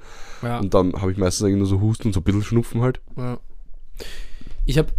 ja, 0.42 0.60
Und 0.60 0.72
dann 0.72 0.94
habe 0.94 1.12
ich 1.12 1.18
meistens 1.18 1.44
eigentlich 1.44 1.58
nur 1.58 1.66
so 1.66 1.80
Husten 1.80 2.08
und 2.08 2.14
so 2.14 2.20
ein 2.20 2.24
bisschen 2.24 2.42
Schnupfen 2.42 2.80
halt. 2.80 3.00
ja. 3.16 3.38
Ich 4.68 4.76
habe, 4.76 4.92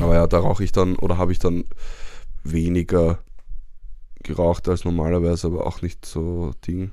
Aber 0.00 0.14
ja, 0.14 0.26
da 0.26 0.38
rauche 0.38 0.64
ich 0.64 0.72
dann 0.72 0.96
oder 0.96 1.18
habe 1.18 1.30
ich 1.30 1.38
dann 1.38 1.64
weniger 2.42 3.18
geraucht 4.22 4.66
als 4.66 4.84
normalerweise, 4.86 5.48
aber 5.48 5.66
auch 5.66 5.82
nicht 5.82 6.06
so 6.06 6.52
Ding. 6.66 6.90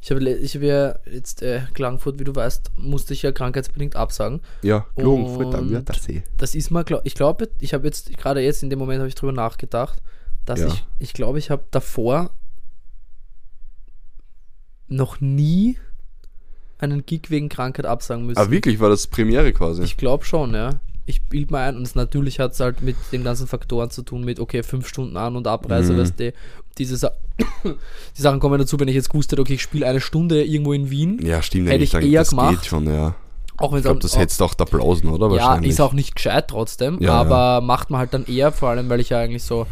ich 0.00 0.12
habe, 0.12 0.30
ich 0.30 0.54
habe 0.54 0.66
ja 0.66 0.94
jetzt 1.10 1.42
äh, 1.42 1.62
Klagenfurt, 1.74 2.20
wie 2.20 2.24
du 2.24 2.32
weißt, 2.32 2.70
musste 2.76 3.12
ich 3.12 3.22
ja 3.22 3.32
krankheitsbedingt 3.32 3.96
absagen. 3.96 4.40
Ja, 4.62 4.86
dann 4.96 5.68
wird 5.68 5.88
das 5.88 6.08
eh. 6.08 6.22
Das 6.36 6.54
ist 6.54 6.70
mal, 6.70 6.84
glaub, 6.84 7.00
ich 7.04 7.16
glaube, 7.16 7.48
ich 7.58 7.74
habe 7.74 7.86
jetzt, 7.88 8.16
gerade 8.16 8.40
jetzt 8.40 8.62
in 8.62 8.70
dem 8.70 8.78
Moment 8.78 9.00
habe 9.00 9.08
ich 9.08 9.16
drüber 9.16 9.32
nachgedacht, 9.32 10.00
dass 10.44 10.60
Ja. 10.60 10.68
ich, 10.68 10.84
ich 11.00 11.12
glaube, 11.12 11.40
ich 11.40 11.50
habe 11.50 11.64
davor 11.72 12.30
noch 14.86 15.20
nie 15.20 15.76
einen 16.78 17.04
Gig 17.04 17.30
wegen 17.30 17.48
Krankheit 17.48 17.86
absagen 17.86 18.26
müssen. 18.26 18.38
Ah, 18.38 18.48
wirklich, 18.48 18.78
war 18.78 18.90
das 18.90 19.08
Premiere 19.08 19.52
quasi? 19.52 19.82
Ich 19.82 19.96
glaube 19.96 20.24
schon, 20.24 20.54
ja. 20.54 20.78
Ich 21.06 21.22
bild 21.22 21.50
mal 21.50 21.68
ein 21.68 21.76
und 21.76 21.82
es, 21.82 21.94
natürlich 21.94 22.38
hat 22.38 22.52
es 22.52 22.60
halt 22.60 22.80
mit 22.82 22.96
den 23.10 23.24
ganzen 23.24 23.46
Faktoren 23.48 23.90
zu 23.90 24.02
tun, 24.02 24.24
mit, 24.24 24.38
okay, 24.38 24.62
fünf 24.62 24.86
Stunden 24.86 25.16
An- 25.16 25.34
und 25.36 25.46
Abreise, 25.48 25.92
Mhm. 25.94 25.98
weißt 25.98 26.20
du, 26.20 26.32
diese 26.78 26.96
Sa 26.96 27.10
die 27.64 28.20
Sachen 28.22 28.38
kommen 28.40 28.58
dazu, 28.58 28.78
wenn 28.78 28.88
ich 28.88 28.94
jetzt 28.94 29.10
gewusst 29.10 29.32
hätte, 29.32 29.40
okay, 29.42 29.54
ich 29.54 29.62
spiele 29.62 29.86
eine 29.86 30.00
Stunde 30.00 30.44
irgendwo 30.44 30.72
in 30.72 30.90
Wien, 30.90 31.18
ja, 31.24 31.42
stimmt 31.42 31.68
Hätte 31.70 31.82
ich 31.84 31.94
eher 31.94 32.20
das 32.20 32.30
gemacht. 32.30 32.50
geht 32.50 32.66
schon, 32.66 32.86
ja. 32.86 33.14
auch 33.56 33.74
Ich 33.74 33.82
glaube, 33.82 34.00
das 34.00 34.16
hättest 34.16 34.40
du 34.40 34.44
auch 34.44 34.54
da 34.54 34.64
Applausen, 34.64 35.08
oder? 35.10 35.26
Ja, 35.28 35.32
Wahrscheinlich. 35.42 35.70
ist 35.72 35.80
auch 35.80 35.92
nicht 35.92 36.14
gescheit 36.14 36.48
trotzdem, 36.48 36.98
Ja, 37.00 37.14
aber 37.14 37.60
macht 37.64 37.90
man 37.90 37.98
halt 38.00 38.14
dann 38.14 38.24
eher, 38.26 38.52
vor 38.52 38.68
allem, 38.70 38.88
weil 38.88 39.00
ich 39.00 39.08
ja 39.10 39.18
eigentlich 39.18 39.42
so, 39.44 39.66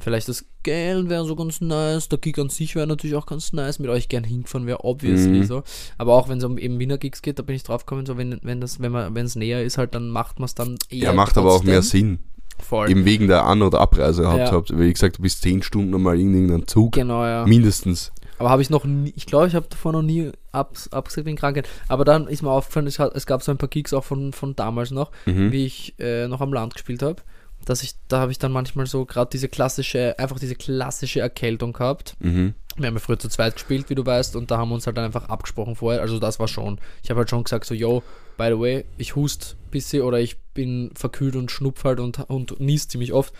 vielleicht 0.00 0.28
das 0.28 0.44
Geld 0.62 1.08
wäre 1.08 1.24
so 1.24 1.34
ganz 1.36 1.60
nice, 1.60 2.08
der 2.08 2.18
Gig 2.18 2.38
an 2.38 2.48
sich 2.48 2.74
wäre 2.74 2.86
natürlich 2.86 3.16
auch 3.16 3.26
ganz 3.26 3.52
nice, 3.52 3.78
mit 3.78 3.90
euch 3.90 4.08
gern 4.08 4.24
hingefahren 4.24 4.66
wäre, 4.66 4.84
obviously 4.84 5.38
Mhm. 5.40 5.44
so. 5.44 5.62
Aber 5.98 6.14
auch 6.14 6.28
wenn 6.28 6.38
es 6.38 6.44
um 6.44 6.58
eben 6.58 6.78
Wiener 6.78 6.98
Gigs 6.98 7.22
geht, 7.22 7.38
da 7.38 7.42
bin 7.42 7.56
ich 7.56 7.62
drauf 7.62 7.84
gekommen, 7.86 8.06
so 8.06 8.16
wenn, 8.16 8.38
wenn 8.42 8.60
das, 8.60 8.80
wenn 8.80 8.92
man, 8.92 9.14
wenn 9.14 9.26
es 9.26 9.36
näher 9.36 9.62
ist, 9.64 9.78
halt, 9.78 9.94
dann 9.94 10.08
macht 10.10 10.38
man 10.38 10.46
es 10.46 10.54
dann 10.54 10.76
eher. 10.90 11.04
Ja, 11.04 11.12
macht 11.12 11.36
aber 11.38 11.52
auch 11.52 11.62
mehr 11.64 11.80
trotzdem. 11.80 12.00
Sinn. 12.00 12.18
Voll. 12.58 12.90
Eben 12.90 13.04
wegen 13.04 13.26
der 13.28 13.44
An- 13.44 13.62
oder 13.62 13.80
Abreise. 13.80 14.26
Habt, 14.28 14.38
Ja. 14.38 14.52
habt, 14.52 14.78
wie 14.78 14.92
gesagt, 14.92 15.18
du 15.18 15.22
bist 15.22 15.42
zehn 15.42 15.62
Stunden 15.62 16.00
mal 16.00 16.18
in 16.20 16.32
irgendeinem 16.34 16.66
Zug. 16.68 16.92
Genau, 16.92 17.24
ja. 17.24 17.44
Mindestens. 17.46 18.12
Aber 18.38 18.50
habe 18.50 18.62
ich 18.62 18.70
noch 18.70 18.84
nie, 18.84 19.12
ich 19.16 19.26
glaube, 19.26 19.46
ich 19.48 19.54
habe 19.54 19.66
davor 19.68 19.92
noch 19.92 20.02
nie 20.02 20.30
abs, 20.52 20.88
abgesagt 20.88 21.26
wegen 21.26 21.36
Krankheit. 21.36 21.68
Aber 21.88 22.04
dann 22.04 22.26
ist 22.28 22.42
mir 22.42 22.50
aufgefallen, 22.50 22.86
es, 22.86 22.98
hat, 22.98 23.14
es 23.14 23.26
gab 23.26 23.42
so 23.42 23.50
ein 23.52 23.58
paar 23.58 23.68
Gigs 23.68 23.92
auch 23.92 24.04
von, 24.04 24.32
von 24.32 24.54
damals 24.56 24.90
noch, 24.90 25.10
Mhm. 25.26 25.52
wie 25.52 25.64
ich 25.66 25.94
äh, 25.98 26.26
noch 26.28 26.40
am 26.40 26.52
Land 26.52 26.74
gespielt 26.74 27.02
habe. 27.02 27.16
Dass 27.64 27.82
ich, 27.82 27.94
da 28.08 28.20
habe 28.20 28.32
ich 28.32 28.38
dann 28.38 28.52
manchmal 28.52 28.86
so 28.86 29.04
gerade 29.04 29.30
diese 29.30 29.48
klassische, 29.48 30.18
einfach 30.18 30.38
diese 30.38 30.54
klassische 30.54 31.20
Erkältung 31.20 31.72
gehabt. 31.72 32.16
Mhm. 32.20 32.54
Wir 32.76 32.86
haben 32.86 32.94
ja 32.94 33.00
früher 33.00 33.18
zu 33.18 33.28
zweit 33.28 33.54
gespielt, 33.54 33.90
wie 33.90 33.94
du 33.94 34.04
weißt, 34.04 34.34
und 34.34 34.50
da 34.50 34.58
haben 34.58 34.70
wir 34.70 34.74
uns 34.74 34.86
halt 34.86 34.96
dann 34.96 35.04
einfach 35.04 35.28
abgesprochen 35.28 35.76
vorher. 35.76 36.00
Also 36.00 36.18
das 36.18 36.40
war 36.40 36.48
schon. 36.48 36.78
Ich 37.02 37.10
habe 37.10 37.18
halt 37.18 37.30
schon 37.30 37.44
gesagt, 37.44 37.66
so, 37.66 37.74
yo, 37.74 38.02
by 38.36 38.46
the 38.48 38.58
way, 38.58 38.84
ich 38.98 39.14
hust 39.14 39.56
ein 39.66 39.70
bisschen 39.70 40.02
oder 40.02 40.20
ich 40.20 40.38
bin 40.54 40.90
verkühlt 40.94 41.36
und 41.36 41.50
schnupf 41.50 41.84
halt 41.84 42.00
und, 42.00 42.18
und 42.30 42.60
nies 42.60 42.88
ziemlich 42.88 43.12
oft. 43.12 43.32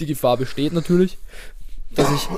Die 0.00 0.06
Gefahr 0.06 0.36
besteht 0.36 0.72
natürlich. 0.72 1.18
dass 1.94 2.10
ich 2.12 2.28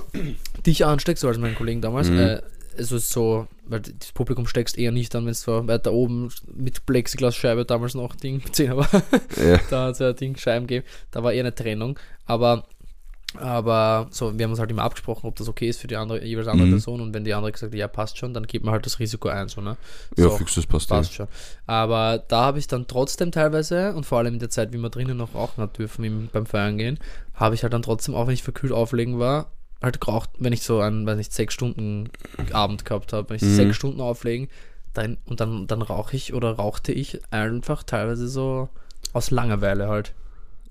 dich 0.66 0.84
anstecke, 0.84 1.18
so 1.18 1.28
als 1.28 1.38
meinen 1.38 1.54
Kollegen 1.54 1.80
damals. 1.80 2.08
Mhm. 2.08 2.18
Äh, 2.18 2.42
also 2.76 2.98
so, 2.98 3.46
weil 3.66 3.80
das 3.80 4.12
Publikum 4.12 4.46
steckst 4.46 4.76
eher 4.78 4.92
nicht 4.92 5.14
an, 5.16 5.24
wenn 5.24 5.32
es 5.32 5.42
so 5.42 5.66
weiter 5.68 5.92
oben 5.92 6.30
mit 6.54 6.84
Plexiglasscheibe 6.86 7.64
damals 7.64 7.94
noch 7.94 8.14
Ding 8.16 8.42
10 8.52 8.70
aber 8.72 8.88
Ja. 9.42 9.58
da 9.70 9.84
hat 9.86 9.92
es 9.92 9.98
ja 10.00 10.12
Ding 10.12 10.36
Scheiben 10.36 10.66
gegeben. 10.66 10.86
Da 11.10 11.22
war 11.22 11.32
eher 11.32 11.40
eine 11.44 11.54
Trennung. 11.54 11.98
Aber 12.26 12.64
aber 13.36 14.06
so, 14.10 14.38
wir 14.38 14.44
haben 14.44 14.52
uns 14.52 14.60
halt 14.60 14.70
immer 14.70 14.84
abgesprochen, 14.84 15.26
ob 15.26 15.34
das 15.34 15.48
okay 15.48 15.68
ist 15.68 15.80
für 15.80 15.88
die 15.88 15.96
andere, 15.96 16.24
jeweils 16.24 16.46
andere 16.46 16.68
Mhm. 16.68 16.72
Person 16.72 17.00
und 17.00 17.14
wenn 17.14 17.24
die 17.24 17.34
andere 17.34 17.50
gesagt 17.50 17.72
hat, 17.72 17.76
ja, 17.78 17.88
passt 17.88 18.16
schon, 18.16 18.32
dann 18.32 18.46
gibt 18.46 18.64
man 18.64 18.72
halt 18.72 18.86
das 18.86 19.00
Risiko 19.00 19.28
ein, 19.28 19.48
so, 19.48 19.60
ne? 19.60 19.76
Ja, 20.16 20.24
So, 20.28 20.36
fix, 20.36 20.54
das 20.54 20.66
passt. 20.66 20.88
ja. 20.90 20.96
passt 20.98 21.14
schon. 21.14 21.26
Aber 21.66 22.22
da 22.28 22.44
habe 22.44 22.60
ich 22.60 22.68
dann 22.68 22.86
trotzdem 22.86 23.32
teilweise, 23.32 23.92
und 23.94 24.06
vor 24.06 24.18
allem 24.18 24.34
in 24.34 24.38
der 24.38 24.50
Zeit, 24.50 24.72
wie 24.72 24.78
wir 24.78 24.88
drinnen 24.88 25.16
noch 25.16 25.34
rauchen 25.34 25.60
hat 25.62 25.76
dürfen 25.78 26.04
im, 26.04 26.28
beim 26.32 26.46
Feiern 26.46 26.78
gehen, 26.78 27.00
habe 27.34 27.56
ich 27.56 27.64
halt 27.64 27.72
dann 27.72 27.82
trotzdem, 27.82 28.14
auch 28.14 28.28
wenn 28.28 28.34
ich 28.34 28.44
verkühlt 28.44 28.72
auflegen 28.72 29.18
war, 29.18 29.50
halt 29.84 30.00
geraucht, 30.00 30.30
wenn 30.38 30.52
ich 30.52 30.62
so 30.62 30.80
einen, 30.80 31.06
weiß 31.06 31.16
nicht, 31.16 31.32
sechs 31.32 31.54
Stunden 31.54 32.08
Abend 32.52 32.84
gehabt 32.84 33.12
habe, 33.12 33.28
wenn 33.30 33.36
ich 33.36 33.42
Mhm. 33.42 33.54
sechs 33.54 33.76
Stunden 33.76 34.00
auflegen, 34.00 34.48
dann, 34.92 35.18
und 35.26 35.40
dann, 35.40 35.66
dann 35.66 35.82
rauche 35.82 36.16
ich 36.16 36.34
oder 36.34 36.52
rauchte 36.52 36.92
ich 36.92 37.20
einfach 37.30 37.82
teilweise 37.82 38.28
so 38.28 38.68
aus 39.12 39.30
Langeweile 39.30 39.88
halt. 39.88 40.14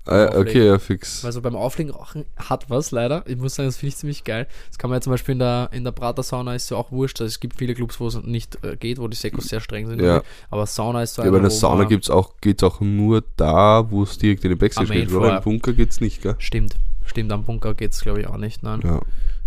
Ah, 0.06 0.18
ja, 0.18 0.28
Auflegen. 0.28 0.48
okay, 0.48 0.66
ja, 0.66 0.78
fix. 0.78 1.24
Also 1.24 1.40
beim 1.40 1.56
Auflegen 1.56 1.90
rauchen 1.90 2.26
hat 2.36 2.68
was 2.68 2.90
leider. 2.90 3.22
Ich 3.26 3.38
muss 3.38 3.54
sagen, 3.54 3.68
das 3.68 3.78
finde 3.78 3.88
ich 3.88 3.96
ziemlich 3.96 4.22
geil. 4.24 4.46
Das 4.68 4.76
kann 4.76 4.90
man 4.90 4.98
ja 4.98 5.00
zum 5.00 5.12
Beispiel 5.12 5.32
in 5.32 5.38
der, 5.38 5.70
in 5.72 5.82
der 5.82 5.92
Prater-Sauna 5.92 6.54
ist 6.54 6.70
ja 6.70 6.76
auch 6.76 6.92
wurscht. 6.92 7.22
Also 7.22 7.28
es 7.30 7.40
gibt 7.40 7.56
viele 7.56 7.74
Clubs, 7.74 7.98
wo 8.00 8.06
es 8.08 8.22
nicht 8.22 8.62
äh, 8.64 8.76
geht, 8.76 8.98
wo 8.98 9.08
die 9.08 9.16
Sekos 9.16 9.44
sehr 9.46 9.60
streng 9.60 9.86
sind. 9.86 10.02
Ja. 10.02 10.22
Aber 10.50 10.66
Sauna 10.66 11.02
ist 11.02 11.14
so 11.14 11.22
Ja, 11.22 11.30
bei 11.30 11.38
der 11.38 11.48
Sauna 11.48 11.76
man- 11.84 11.88
gibt's 11.88 12.10
auch, 12.10 12.80
nur 12.80 13.24
da, 13.36 13.90
wo 13.90 14.02
es 14.02 14.18
direkt 14.18 14.44
in 14.44 14.50
den 14.50 14.58
Backstage 14.58 14.88
geht? 14.88 15.10
Mainfloor. 15.10 15.36
Im 15.38 15.42
Bunker 15.42 15.72
geht's 15.72 16.02
nicht, 16.02 16.20
gell? 16.20 16.34
Stimmt. 16.38 16.76
Stimmt, 17.04 17.30
am 17.32 17.44
Bunker 17.44 17.74
geht 17.74 17.92
es 17.92 18.00
glaube 18.00 18.20
ich 18.20 18.26
auch 18.26 18.36
nicht. 18.38 18.62
Nein. 18.62 18.80
Ja. 18.84 19.00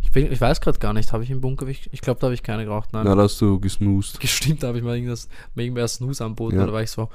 Ich, 0.03 0.11
bin, 0.11 0.31
ich 0.31 0.39
weiß 0.39 0.61
gerade 0.61 0.79
gar 0.79 0.93
nicht, 0.93 1.11
habe 1.11 1.23
ich 1.23 1.31
im 1.31 1.41
Bunker, 1.41 1.67
ich, 1.67 1.89
ich 1.91 2.01
glaube, 2.01 2.19
da 2.19 2.27
habe 2.27 2.33
ich 2.33 2.43
keine 2.43 2.63
geraucht. 2.65 2.89
Nein. 2.93 3.03
Na, 3.05 3.15
da 3.15 3.23
hast 3.23 3.41
du 3.41 3.59
gesnoost. 3.59 4.19
Gestimmt, 4.21 4.63
da 4.63 4.67
habe 4.67 4.77
ich 4.77 4.83
mal 4.83 4.95
irgendwas, 4.95 5.27
mir 5.55 5.63
irgendwer 5.63 5.87
Snooze 5.87 6.23
anboten, 6.23 6.57
Ja. 6.57 6.65
da 6.65 6.71
war 6.71 6.81
ich 6.81 6.91
so, 6.91 7.09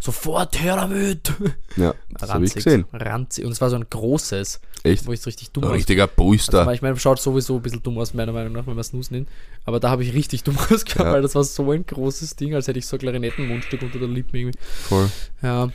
sofort 0.00 0.60
her 0.60 0.74
damit. 0.76 1.32
Ja, 1.76 1.94
das 2.18 2.32
habe 2.32 2.44
ich 2.44 2.52
gesehen. 2.54 2.84
Ranzig. 2.92 3.44
Und 3.44 3.52
es 3.52 3.60
war 3.60 3.70
so 3.70 3.76
ein 3.76 3.86
großes, 3.88 4.60
Echt? 4.82 5.06
wo 5.06 5.12
ich 5.12 5.20
es 5.20 5.26
richtig 5.26 5.50
dumm 5.52 5.62
Ein 5.64 5.70
aus- 5.70 5.76
richtiger 5.76 6.04
Also, 6.04 6.14
Booster. 6.16 6.72
ich 6.72 6.82
meine, 6.82 6.98
schaut 6.98 7.20
sowieso 7.20 7.56
ein 7.56 7.62
bisschen 7.62 7.82
dumm 7.84 7.98
aus, 7.98 8.12
meiner 8.12 8.32
Meinung 8.32 8.52
nach, 8.54 8.66
wenn 8.66 8.74
man 8.74 8.82
Snooze 8.82 9.12
nimmt. 9.14 9.28
Aber 9.64 9.78
da 9.78 9.90
habe 9.90 10.02
ich 10.02 10.12
richtig 10.12 10.42
dumm 10.42 10.56
ausgehabt, 10.70 11.06
Ja. 11.06 11.12
weil 11.12 11.22
das 11.22 11.36
war 11.36 11.44
so 11.44 11.70
ein 11.70 11.86
großes 11.86 12.34
Ding, 12.34 12.54
als 12.56 12.66
hätte 12.66 12.80
ich 12.80 12.86
so 12.86 12.96
ein 12.96 13.00
Klarinettenmundstück 13.00 13.82
unter 13.82 14.00
der 14.00 14.08
Lippe 14.08 14.36
irgendwie. 14.36 14.58
Voll. 14.60 15.08
Ja, 15.42 15.68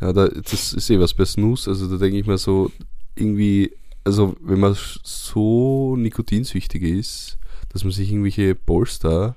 Ja, 0.00 0.12
da, 0.12 0.28
das 0.28 0.72
ist 0.72 0.88
eh 0.90 1.00
was 1.00 1.14
bei 1.14 1.24
Snooze. 1.24 1.68
Also 1.70 1.88
da 1.88 1.96
denke 1.96 2.18
ich 2.18 2.26
mir 2.26 2.38
so, 2.38 2.70
irgendwie, 3.14 3.72
also 4.04 4.36
wenn 4.40 4.60
man 4.60 4.76
so 5.02 5.96
nikotinsüchtig 5.96 6.82
ist, 6.82 7.38
dass 7.70 7.84
man 7.84 7.92
sich 7.92 8.10
irgendwelche 8.10 8.54
Polster 8.54 9.36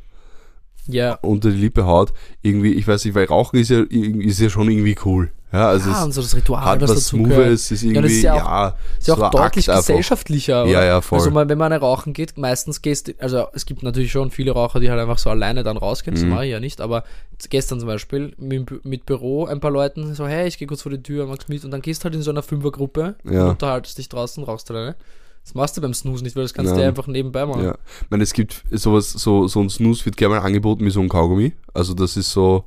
ja. 0.88 1.16
unter 1.22 1.52
die 1.52 1.58
Lippe 1.58 1.86
haut, 1.86 2.14
irgendwie, 2.42 2.74
ich 2.74 2.88
weiß 2.88 3.06
nicht, 3.06 3.16
weil 3.16 3.26
Rauchen 3.26 3.60
ist 3.60 3.70
ja, 3.70 3.80
irgendwie- 3.80 4.26
ist 4.26 4.40
ja 4.40 4.50
schon 4.50 4.70
irgendwie 4.70 4.96
cool. 5.06 5.32
Ja, 5.54 5.70
also 5.70 5.90
ja, 5.90 6.00
es 6.00 6.04
und 6.06 6.12
so 6.12 6.22
das 6.22 6.36
Ritual, 6.36 6.66
hat 6.66 6.82
was 6.82 6.90
was 6.90 6.98
dazu 6.98 7.22
gehört. 7.24 7.50
Ist 7.52 7.72
das 7.72 7.82
irgendwie, 7.84 8.08
ist 8.18 8.24
ja 8.24 8.36
ja, 8.36 8.70
auch- 8.70 8.74
Ist 9.00 9.08
ja 9.08 9.14
auch 9.14 9.30
deutlich 9.32 9.70
Akt 9.70 9.78
gesellschaftlicher? 9.80 10.66
Ja, 10.66 10.84
ja, 10.84 11.02
voll. 11.02 11.20
Also 11.20 11.34
wenn 11.34 11.58
man 11.58 11.72
rauchen 11.72 12.14
geht, 12.14 12.38
meistens 12.38 12.82
gehst 12.82 13.08
du, 13.08 13.14
also 13.20 13.46
es 13.54 13.66
gibt 13.66 13.82
natürlich 13.84 14.12
schon 14.12 14.32
viele 14.32 14.52
Raucher, 14.52 14.80
die 14.80 14.90
halt 14.90 15.00
einfach 15.00 15.18
so 15.18 15.30
alleine 15.30 15.64
dann 15.64 15.78
rausgehen, 15.78 16.16
das 16.16 16.24
Mhm. 16.24 16.32
mache 16.32 16.46
ich 16.46 16.52
ja 16.52 16.60
nicht, 16.60 16.82
aber 16.82 17.04
gestern 17.50 17.80
zum 17.80 17.88
Beispiel 17.88 18.34
mit, 18.38 18.84
mit 18.86 19.06
Büro 19.06 19.46
ein 19.46 19.60
paar 19.60 19.72
Leuten 19.72 20.14
so, 20.16 20.28
hey, 20.28 20.48
ich 20.48 20.58
gehe 20.58 20.68
kurz 20.68 20.82
vor 20.82 20.92
die 20.92 21.02
Tür, 21.02 21.26
magst 21.28 21.48
du 21.48 21.54
mit? 21.54 21.64
Und 21.64 21.72
dann 21.72 21.82
gehst 21.82 22.02
du 22.02 22.06
halt 22.06 22.16
in 22.16 22.22
so 22.22 22.32
einer 22.32 22.44
Fünfergruppe 22.44 23.16
Ja. 23.24 23.44
und 23.46 23.50
unterhaltest 23.52 23.98
dich 23.98 24.10
draußen, 24.10 24.44
rauchst 24.44 24.70
alleine. 24.72 24.96
Das 25.44 25.54
machst 25.54 25.78
du 25.78 25.82
beim 25.82 25.94
Snooze 25.94 26.24
nicht, 26.24 26.36
weil 26.36 26.42
das 26.44 26.56
kannst 26.56 26.72
du 26.72 26.76
Nein. 26.76 26.82
dir 26.86 26.88
einfach 26.90 27.06
nebenbei 27.06 27.46
machen. 27.46 27.64
Ja. 27.64 27.78
Ich 28.02 28.10
meine, 28.10 28.24
es 28.24 28.34
gibt 28.34 28.64
sowas, 28.72 29.12
so, 29.12 29.48
so 29.48 29.62
ein 29.62 29.70
Snooze 29.70 30.04
wird 30.06 30.18
gerne 30.18 30.36
mal 30.36 30.42
angeboten 30.42 30.84
wie 30.84 30.90
so 30.90 31.00
ein 31.02 31.08
Kaugummi. 31.08 31.54
Also 31.72 31.94
das 31.94 32.18
ist 32.18 32.32
so, 32.32 32.66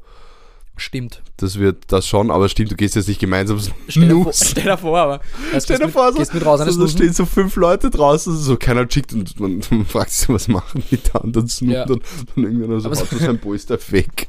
Stimmt. 0.78 1.22
das 1.36 1.58
wird 1.58 1.84
das 1.88 2.06
schon, 2.06 2.30
aber 2.30 2.48
stimmt, 2.48 2.70
du 2.70 2.76
gehst 2.76 2.94
jetzt 2.96 3.08
nicht 3.08 3.20
gemeinsam 3.20 3.60
Stell 3.88 4.08
dir, 4.08 4.22
vor, 4.22 4.32
stell 4.32 4.62
dir 4.64 4.78
vor, 4.78 4.98
aber. 4.98 5.20
Also 5.52 5.64
Stell 5.64 5.78
dir 5.78 5.88
vor, 5.88 6.12
so, 6.12 6.18
mit 6.20 6.46
raus, 6.46 6.60
so, 6.60 6.80
da 6.80 6.88
stehen 6.88 7.12
so 7.12 7.26
fünf 7.26 7.56
Leute 7.56 7.90
draußen, 7.90 8.36
so 8.36 8.56
keiner 8.56 8.86
chickt 8.88 9.12
und 9.12 9.38
man, 9.40 9.60
man 9.70 9.84
fragt 9.86 10.10
sich, 10.12 10.28
was 10.28 10.48
machen 10.48 10.82
die 10.90 10.98
da 11.12 11.18
und 11.18 11.36
dann 11.36 11.48
snooten 11.48 11.74
Ja. 11.74 11.84
und 11.84 12.02
dann 12.36 12.44
irgendwann 12.44 12.80
so, 12.80 12.86
Aber 12.86 12.96
so- 12.96 13.04
so 13.04 13.18
sein 13.18 13.38
Polster 13.38 13.78
weg. 13.90 14.28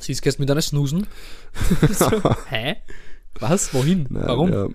Siehst, 0.00 0.22
gehst 0.22 0.38
mit 0.40 0.50
einer 0.50 0.62
Snoozen. 0.62 1.06
so, 1.92 2.10
hä? 2.48 2.76
Was? 3.38 3.72
Wohin? 3.74 4.06
Nein, 4.10 4.22
Warum? 4.26 4.52
Ja, 4.52 4.66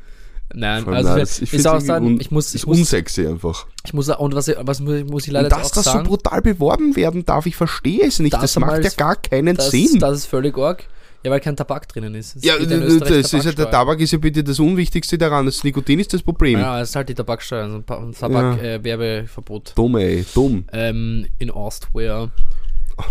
Nein, 0.54 0.84
vor 0.84 0.94
allem, 0.94 1.06
also 1.06 1.18
nein, 1.18 1.28
ich, 1.30 1.42
ich 1.42 1.54
ich, 1.54 1.62
sagen, 1.62 2.20
ich 2.22 2.32
muss, 2.32 2.50
ich 2.50 2.62
ist 2.62 2.68
muss, 2.68 2.78
unsexy 2.80 3.28
einfach. 3.28 3.66
ich 3.86 3.94
muss, 3.94 4.10
und 4.10 4.34
was, 4.34 4.52
was 4.60 4.80
muss, 4.80 5.04
muss 5.04 5.28
ich 5.28 5.34
leider 5.34 5.46
Und 5.46 5.52
dass 5.52 5.72
das 5.72 5.86
so 5.86 5.92
sagen, 5.92 6.08
brutal 6.08 6.42
beworben 6.42 6.96
werden 6.96 7.26
darf, 7.26 7.46
ich 7.46 7.56
verstehe 7.56 8.06
es 8.08 8.20
nicht. 8.20 8.34
Das 8.34 8.42
Das, 8.42 8.60
macht 8.60 8.84
ja 8.84 8.90
gar 8.96 9.16
keinen 9.18 9.58
das, 9.58 9.72
Sinn. 9.72 10.00
das 10.00 10.20
ist 10.20 10.26
völlig 10.26 10.58
arg. 10.58 10.86
Ja, 11.24 11.32
weil 11.32 11.40
kein 11.40 11.56
Tabak 11.56 11.90
drinnen 11.90 12.16
ist. 12.16 12.36
Es 12.38 12.44
ja, 12.44 12.56
in 12.56 12.70
das 12.70 13.24
ist 13.34 13.34
ja, 13.34 13.52
der. 13.52 13.70
Tabak 13.70 14.00
ist 14.00 14.12
ja 14.12 14.18
bitte 14.18 14.44
das 14.44 14.60
Unwichtigste 14.60 15.18
daran. 15.18 15.46
Das 15.48 15.64
Nikotin 15.64 16.00
ist 16.00 16.14
das 16.14 16.22
Problem. 16.22 16.60
Ja, 16.60 16.80
es 16.80 16.90
ist 16.90 16.96
halt 16.96 17.10
die 17.10 17.16
Tabaksteuer, 17.16 17.64
also 17.64 17.78
ein 17.78 18.14
Tabak-Werbeverbot. 18.14 19.74
Dumm, 19.76 19.98
ey, 19.98 20.26
dumm. 20.34 20.66
ähm, 20.72 21.26
in 21.40 21.50
Austria. 21.52 22.30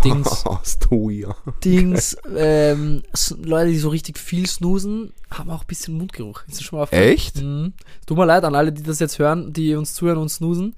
Dings, 0.03 0.45
Astoria. 0.45 1.35
Dings, 1.63 2.17
ähm, 2.35 3.03
Leute, 3.43 3.71
die 3.71 3.77
so 3.77 3.89
richtig 3.89 4.17
viel 4.17 4.45
snoosen, 4.47 5.13
haben 5.31 5.49
auch 5.49 5.61
ein 5.61 5.67
bisschen 5.67 5.97
Mundgeruch. 5.97 6.41
Ist 6.47 6.57
das 6.57 6.63
schon 6.63 6.77
mal 6.77 6.83
aufgefallen? 6.83 7.09
Echt? 7.09 7.41
Mhm. 7.41 7.73
Tut 8.05 8.17
mir 8.17 8.25
leid 8.25 8.43
an 8.43 8.55
alle, 8.55 8.71
die 8.73 8.83
das 8.83 8.99
jetzt 8.99 9.17
hören, 9.19 9.53
die 9.53 9.75
uns 9.75 9.93
zuhören 9.93 10.17
und 10.19 10.29
snoosen. 10.29 10.75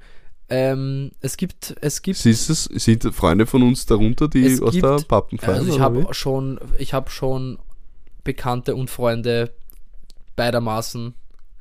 Ähm, 0.51 1.11
es 1.21 1.37
gibt, 1.37 1.75
es 1.81 2.01
gibt, 2.01 2.17
Siehst 2.17 2.49
es, 2.49 2.63
sind 2.65 3.03
Freunde 3.13 3.45
von 3.45 3.61
uns 3.63 3.85
darunter, 3.85 4.27
die 4.27 4.59
aus 4.61 4.71
gibt- 4.73 4.83
der 4.83 4.97
Pappen 5.07 5.37
feiern? 5.37 5.59
also 5.59 5.71
ich 5.73 5.79
habe 5.79 6.07
schon, 6.13 6.59
ich 6.79 6.93
habe 6.93 7.09
schon 7.11 7.59
Bekannte 8.23 8.75
und 8.75 8.89
Freunde 8.89 9.53
beidermaßen 10.35 11.13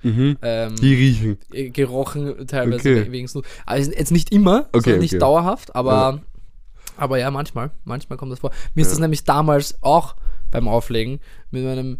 Mhm. 0.02 0.36
ähm, 0.42 0.76
Die 0.76 0.94
riechen. 0.94 1.38
äh, 1.52 1.70
gerochen, 1.70 2.46
teilweise 2.46 2.88
Okay. 2.90 3.06
we- 3.08 3.12
wegen 3.12 3.26
Snooze. 3.26 3.48
Also 3.66 3.90
jetzt 3.90 4.12
nicht 4.12 4.30
immer, 4.32 4.68
Okay, 4.72 4.96
nicht 4.98 5.14
okay. 5.14 5.18
dauerhaft, 5.18 5.74
aber. 5.74 6.22
Aber 6.98 7.18
ja, 7.18 7.30
manchmal, 7.30 7.70
manchmal 7.84 8.18
kommt 8.18 8.32
das 8.32 8.40
vor. 8.40 8.50
Mir 8.74 8.82
ist 8.82 8.90
das 8.92 8.98
nämlich 8.98 9.24
damals 9.24 9.78
auch 9.82 10.16
beim 10.50 10.68
Auflegen 10.68 11.20
mit 11.50 11.64
meinem 11.64 11.98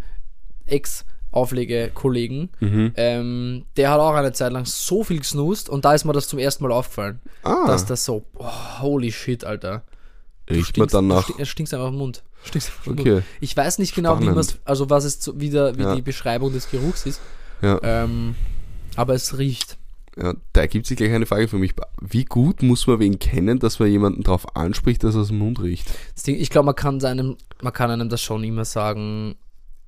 Ex-Auflegekollegen, 0.67 2.51
Mhm. 2.61 2.93
ähm, 2.97 3.65
der 3.77 3.91
hat 3.91 4.01
auch 4.01 4.15
eine 4.15 4.33
Zeit 4.33 4.53
lang 4.53 4.65
so 4.65 5.05
viel 5.05 5.19
gesnoost 5.19 5.69
und 5.69 5.85
da 5.85 5.95
ist 5.95 6.05
mir 6.05 6.13
das 6.13 6.29
zum 6.29 6.39
ersten 6.39 6.65
Mal 6.65 6.73
aufgefallen, 6.73 7.21
Ah, 7.43 7.67
dass 7.67 7.85
das 7.87 8.05
so, 8.05 8.25
boah, 8.33 8.81
holy 8.81 9.13
shit, 9.13 9.45
Alter. 9.45 9.83
Riecht 10.51 10.79
man 10.79 10.89
dann 10.89 11.07
nach. 11.09 11.29
Es 11.39 11.49
stinkt 11.49 11.73
einfach 11.75 11.89
im 11.89 11.97
Mund. 11.97 12.23
Stinkst 12.45 12.69
einfach 12.71 12.87
im 12.87 12.95
Mund. 12.97 13.01
Okay, 13.09 13.23
Ich 13.41 13.55
weiß 13.57 13.79
nicht 13.79 13.95
genau, 13.95 14.19
wie 14.19 14.25
Spannend. 14.25 14.37
man's, 14.37 14.59
also 14.65 14.89
was 14.89 15.05
es 15.05 15.31
wie, 15.37 15.51
der, 15.51 15.77
wie 15.77 15.83
Ja. 15.83 15.95
die 15.95 16.03
Beschreibung 16.03 16.53
des 16.53 16.71
Geruchs 16.71 17.05
ist, 17.05 17.21
ja. 17.61 17.79
ähm, 17.83 18.35
aber 18.97 19.15
es 19.15 19.37
riecht. 19.37 19.77
Ja. 20.21 20.35
Da 20.53 20.67
gibt 20.67 20.87
sich 20.87 20.97
gleich 20.97 21.13
eine 21.13 21.27
Frage 21.27 21.49
für 21.49 21.59
mich. 21.59 21.75
Wie 22.01 22.25
gut 22.25 22.63
muss 22.63 22.87
man 22.87 22.99
wen 22.99 23.19
kennen, 23.19 23.59
dass 23.59 23.79
man 23.79 23.89
jemanden 23.91 24.23
darauf 24.23 24.57
anspricht, 24.57 25.05
dass 25.05 25.15
er 25.15 25.23
aus 25.23 25.29
dem 25.29 25.39
Mund 25.39 25.61
riecht? 25.63 25.87
Ding, 26.27 26.37
ich 26.37 26.51
glaube, 26.51 26.67
man 26.67 26.75
kann 26.75 27.01
seinem, 27.01 27.37
man 27.63 27.73
kann 27.73 27.91
einem 27.91 28.09
das 28.09 28.21
schon 28.21 28.45
immer 28.45 28.65
sagen. 28.65 29.37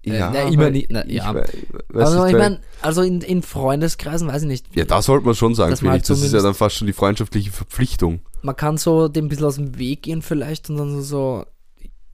Äh, 0.02 0.16
Ja, 0.16 0.30
na, 0.30 0.48
immer 0.48 0.70
nicht, 0.70 0.86
na, 0.90 1.06
ja. 1.06 1.34
weiß 1.34 1.46
Also 1.92 2.24
ich 2.26 2.32
meine, 2.32 2.60
also 2.80 3.02
in, 3.02 3.20
in 3.20 3.42
Freundeskreisen 3.42 4.28
weiß 4.28 4.42
ich 4.42 4.48
nicht. 4.48 4.66
ja, 4.74 4.84
da 4.84 5.02
sollte 5.02 5.26
man 5.26 5.34
schon 5.34 5.54
sagen, 5.54 5.70
man 5.70 5.76
finde 5.76 5.96
ich. 5.96 6.02
halt 6.02 6.10
Das 6.10 6.22
ist 6.22 6.32
ja 6.32 6.40
dann 6.40 6.54
fast 6.54 6.76
schon 6.76 6.86
die 6.86 6.92
freundschaftliche 6.94 7.50
Verpflichtung. 7.50 8.20
Man 8.42 8.56
kann 8.56 8.78
so 8.78 9.08
dem 9.08 9.26
ein 9.26 9.28
bisschen 9.28 9.44
aus 9.44 9.56
dem 9.56 9.78
Weg 9.78 10.02
gehen 10.02 10.22
vielleicht 10.22 10.70
und 10.70 10.78
dann 10.78 10.90
so, 10.90 11.02
so 11.02 11.44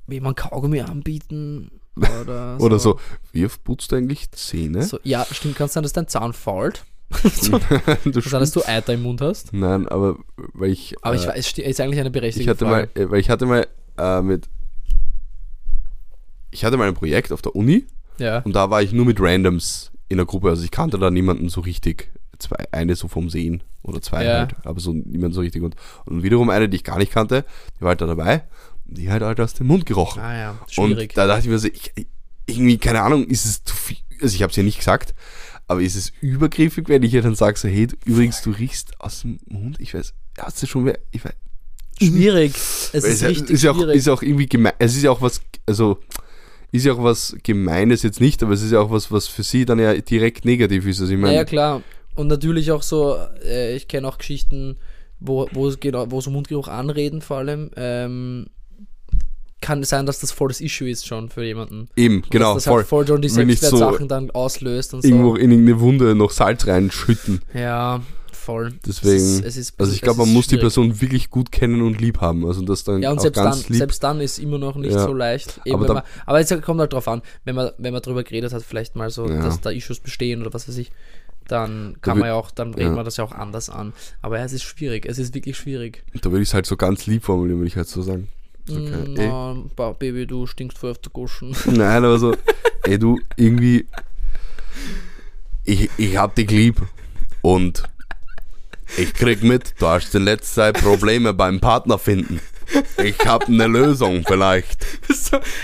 jemand 0.09 0.37
Kaugummi 0.37 0.81
anbieten 0.81 1.71
oder 2.23 2.59
so. 2.59 2.65
Oder 2.65 2.79
so, 2.79 2.99
wie 3.33 3.47
oft 3.47 3.63
putzt 3.63 3.93
du 3.93 3.97
eigentlich 3.97 4.31
Zähne? 4.33 4.83
so 4.83 4.99
ja, 5.05 5.25
stimmt, 5.31 5.57
kann 5.57 5.67
es 5.67 5.73
sein, 5.75 5.83
dass 5.85 5.93
dein 5.93 6.09
Zahn 6.09 6.33
fault. 6.33 6.85
du 7.43 7.51
Kann 7.61 8.23
sein, 8.23 8.41
dass 8.41 8.51
du 8.51 8.67
Eiter 8.67 8.95
im 8.95 9.03
Mund 9.03 9.21
hast. 9.21 9.53
Nein, 9.53 9.87
aber 9.89 10.17
weil 10.55 10.71
ich. 10.71 10.97
Aber 11.03 11.15
ich 11.15 11.25
äh, 11.25 11.29
weiß, 11.29 11.53
es 11.53 11.59
ist 11.59 11.81
eigentlich 11.81 12.01
eine 12.01 12.11
berechtigte 12.11 12.43
ich 12.43 12.49
hatte 12.49 12.67
Frage. 12.67 12.91
mal, 12.95 13.03
äh, 13.03 13.11
weil 13.11 13.21
ich 13.21 13.31
hatte 13.31 13.47
mal 13.47 13.67
äh, 13.97 14.23
mit. 14.23 14.49
Ich 16.51 16.65
hatte 16.65 16.77
mal 16.77 16.89
ein 16.89 16.95
Projekt 16.95 17.33
auf 17.33 17.43
der 17.43 17.55
Uni 17.55 17.85
ja. 18.19 18.41
und 18.41 18.55
da 18.57 18.71
war 18.71 18.83
ich 18.83 18.93
nur 18.93 19.05
mit 19.05 19.21
Randoms 19.21 19.93
in 20.09 20.17
der 20.17 20.27
Gruppe. 20.27 20.49
Also 20.49 20.65
ich 20.65 20.71
kannte 20.71 20.99
da 20.99 21.11
niemanden 21.11 21.49
so 21.49 21.61
richtig. 21.61 22.11
Zwei, 22.39 22.71
eine 22.71 22.97
so 22.97 23.09
vom 23.09 23.31
Sehen 23.31 23.63
oder 23.83 24.03
zwei 24.03 24.25
Ja. 24.25 24.39
halt, 24.41 24.55
aber 24.65 24.79
so 24.79 24.93
niemand 24.93 25.33
so 25.33 25.41
richtig. 25.41 25.63
Und, 25.63 25.75
und 26.05 26.23
wiederum 26.23 26.51
eine, 26.51 26.69
die 26.69 26.77
ich 26.77 26.85
gar 26.85 26.99
nicht 26.99 27.11
kannte, 27.13 27.47
die 27.79 27.81
war 27.81 27.91
halt 27.91 28.03
da 28.03 28.07
dabei. 28.07 28.43
Und 28.85 28.99
die 28.99 29.11
hat 29.11 29.23
halt 29.23 29.41
aus 29.41 29.55
dem 29.55 29.69
Mund 29.69 29.87
gerochen. 29.87 30.21
Ah 30.21 30.37
ja, 30.37 30.59
schwierig. 30.69 31.11
Und 31.13 31.17
da 31.17 31.27
dachte 31.27 31.43
ich 31.43 31.49
mir 31.49 31.59
so, 31.59 31.69
ich, 31.69 31.93
irgendwie, 32.47 32.77
keine 32.77 33.01
Ahnung, 33.03 33.25
ist 33.27 33.47
es 33.47 33.65
zu 33.65 33.75
viel, 33.75 33.97
also 34.21 34.35
ich 34.35 34.43
habe 34.43 34.51
es 34.51 34.57
ja 34.57 34.63
nicht 34.63 34.79
gesagt, 34.79 35.15
aber 35.69 35.81
ist 35.83 35.97
es 35.97 36.13
übergriffig, 36.21 36.89
wenn 36.89 37.03
ich 37.03 37.13
ihr 37.15 37.23
dann 37.23 37.35
sage, 37.35 37.59
so, 37.59 37.69
hey, 37.69 37.87
du, 37.89 37.97
übrigens, 38.05 38.43
du 38.43 38.51
riechst 38.51 39.01
aus 39.01 39.23
dem 39.23 39.39
Mund, 39.47 39.81
ich 39.81 39.95
weiß, 39.95 40.15
hast 40.39 40.63
du 40.63 40.67
schon 40.67 40.85
mehr, 40.85 40.99
ich 41.11 41.25
weiß, 41.25 41.35
schwierig. 42.01 42.53
Es 42.93 43.05
ist 43.05 43.23
ja- 43.23 43.29
richtig 43.29 43.51
ist 43.51 43.63
ja 43.63 43.71
auch, 43.73 43.77
schwierig. 43.77 43.97
ist 43.97 44.07
ja 44.07 44.13
auch 44.13 44.23
irgendwie 44.23 44.47
gemein, 44.47 44.75
es 44.79 44.97
ist 44.97 45.03
ja 45.03 45.11
auch 45.11 45.23
was, 45.23 45.41
also, 45.67 45.99
ist 46.73 46.85
ja 46.85 46.93
auch 46.93 47.03
was 47.03 47.37
Gemeines 47.43 48.03
jetzt 48.03 48.21
nicht, 48.21 48.43
aber 48.43 48.53
es 48.53 48.63
ist 48.63 48.73
ja 48.73 48.81
auch 48.81 48.91
was, 48.91 49.11
was 49.11 49.29
für 49.29 49.43
sie 49.43 49.65
dann 49.65 49.79
ja 49.79 49.95
direkt 49.95 50.45
negativ 50.45 50.87
ist. 50.87 51.01
Also 51.01 51.13
ich 51.13 51.19
ja, 51.19 51.23
meine, 51.25 51.37
ja, 51.37 51.45
klar. 51.45 51.83
Und 52.15 52.29
natürlich 52.29 52.71
auch 52.73 52.83
so, 52.83 53.17
äh, 53.45 53.77
ich 53.77 53.89
kenne 53.89 54.09
auch 54.09 54.19
Geschichten, 54.19 54.77
wo, 55.21 55.49
wo 55.53 55.69
es 55.69 55.81
genau, 55.81 56.11
wo 56.11 56.21
so 56.21 56.31
Mundgeruch 56.31 56.69
anreden 56.69 57.23
vor 57.23 57.39
allem, 57.39 57.71
ähm, 57.77 58.47
kann 59.61 59.83
sein, 59.85 60.07
dass 60.07 60.21
das 60.21 60.33
voll 60.33 60.49
das 60.49 60.61
Issue 60.61 60.89
ist 60.89 61.07
schon 61.07 61.29
für 61.31 61.43
jemanden. 61.45 61.89
Eben, 61.97 62.23
genau, 62.31 62.55
dass 62.55 62.65
das 62.65 62.71
voll. 62.71 62.81
Halt 62.81 62.89
voll 62.89 63.07
schon 63.07 63.23
die 63.23 63.35
Wenn 63.37 63.49
ich 63.49 63.61
so 63.61 63.69
Selbstwertsachen 63.69 64.09
dann 64.09 64.31
auslöst 64.31 64.95
und 64.95 65.03
so. 65.03 65.09
Irgendwo 65.09 65.35
in 65.37 65.51
irgendeine 65.51 65.81
Wunde 65.81 66.15
noch 66.15 66.31
Salz 66.31 66.67
reinschütten. 66.67 67.41
Ja, 67.55 68.03
voll. 68.33 68.75
Deswegen, 68.87 69.15
Es 69.17 69.23
ist, 69.23 69.45
es 69.45 69.57
ist, 69.57 69.75
Also 69.81 69.93
ich 69.93 69.99
es 69.99 70.03
glaube, 70.03 70.21
man 70.21 70.33
muss 70.33 70.45
die 70.47 70.51
schwierig. 70.51 70.61
Person 70.63 71.01
wirklich 71.01 71.31
gut 71.31 71.51
kennen 71.51 71.81
und 71.83 72.01
lieb 72.01 72.21
haben. 72.21 72.45
Also 72.47 72.63
das 72.63 72.85
dann 72.85 73.03
Ja, 73.03 73.11
und 73.11 73.19
auch 73.19 73.23
selbst 73.23 73.39
dann, 73.39 73.59
lieb. 73.69 73.79
selbst 73.79 74.03
dann 74.05 74.21
ist 74.21 74.39
immer 74.39 74.59
noch 74.59 74.77
nicht 74.77 74.93
Ja. 74.95 75.05
so 75.05 75.13
leicht. 75.15 75.61
Eben, 75.65 75.75
Aber 75.77 75.85
aber, 75.85 75.87
da- 75.87 75.95
man, 75.95 76.03
aber 76.27 76.41
es 76.41 76.63
kommt 76.63 76.81
halt 76.81 76.93
drauf 76.93 77.09
an, 77.09 77.23
wenn 77.45 77.55
man, 77.57 77.71
wenn 77.79 77.93
man 77.93 78.03
drüber 78.03 78.23
geredet 78.25 78.53
hat, 78.53 78.63
vielleicht 78.63 78.95
mal 78.95 79.11
so, 79.11 79.27
Ja. 79.29 79.43
dass 79.43 79.61
da 79.63 79.71
Issues 79.71 80.01
bestehen 80.01 80.43
oder 80.43 80.53
was 80.53 80.69
weiß 80.69 80.77
ich, 80.77 80.93
dann 81.49 81.97
kann 82.03 82.17
wür- 82.19 82.21
man 82.21 82.29
ja 82.29 82.35
auch, 82.35 82.51
dann 82.51 82.75
redet 82.75 82.91
ja. 82.91 82.95
man 82.95 83.05
das 83.05 83.17
ja 83.17 83.25
auch 83.25 83.33
anders 83.33 83.71
an. 83.71 83.93
Aber 84.21 84.39
ja, 84.39 84.45
es 84.45 84.53
ist 84.53 84.65
schwierig, 84.65 85.07
es 85.07 85.19
ist 85.19 85.35
wirklich 85.35 85.57
schwierig. 85.57 86.05
Da 86.21 86.31
würde 86.31 86.43
ich 86.43 86.49
es 86.51 86.55
halt 86.55 86.67
so 86.67 86.77
ganz 86.77 87.07
lieb 87.07 87.25
formulieren, 87.25 87.59
würde 87.61 87.69
ich 87.69 87.77
halt 87.77 87.89
so 87.89 88.03
sagen. 88.03 88.29
So, 88.67 88.75
Mm, 88.75 89.13
okay, 89.13 89.71
ey. 89.79 89.95
Baby, 89.99 90.27
du 90.27 90.47
stinkst 90.47 90.79
voll 90.79 90.91
auf 90.91 90.99
der 90.99 91.13
Goschen. 91.13 91.55
Nein, 91.67 92.05
aber 92.05 92.19
so, 92.19 92.35
ey 92.85 92.99
du, 92.99 93.19
irgendwie, 93.37 93.87
ich, 95.65 95.89
ich 95.97 96.17
hab 96.17 96.35
dich 96.35 96.51
lieb 96.51 96.81
und 97.43 97.83
ich 98.97 99.15
krieg 99.15 99.43
mit, 99.43 99.75
du 99.79 99.87
hast 99.87 100.15
in 100.15 100.25
letzter 100.25 100.73
Zeit 100.73 100.83
Probleme 100.83 101.33
beim 101.35 101.61
Partner 101.61 101.99
finden. 101.99 102.41
Ich 103.03 103.19
hab 103.25 103.47
eine 103.49 103.69
Lösung 103.69 104.25
vielleicht. 104.27 104.85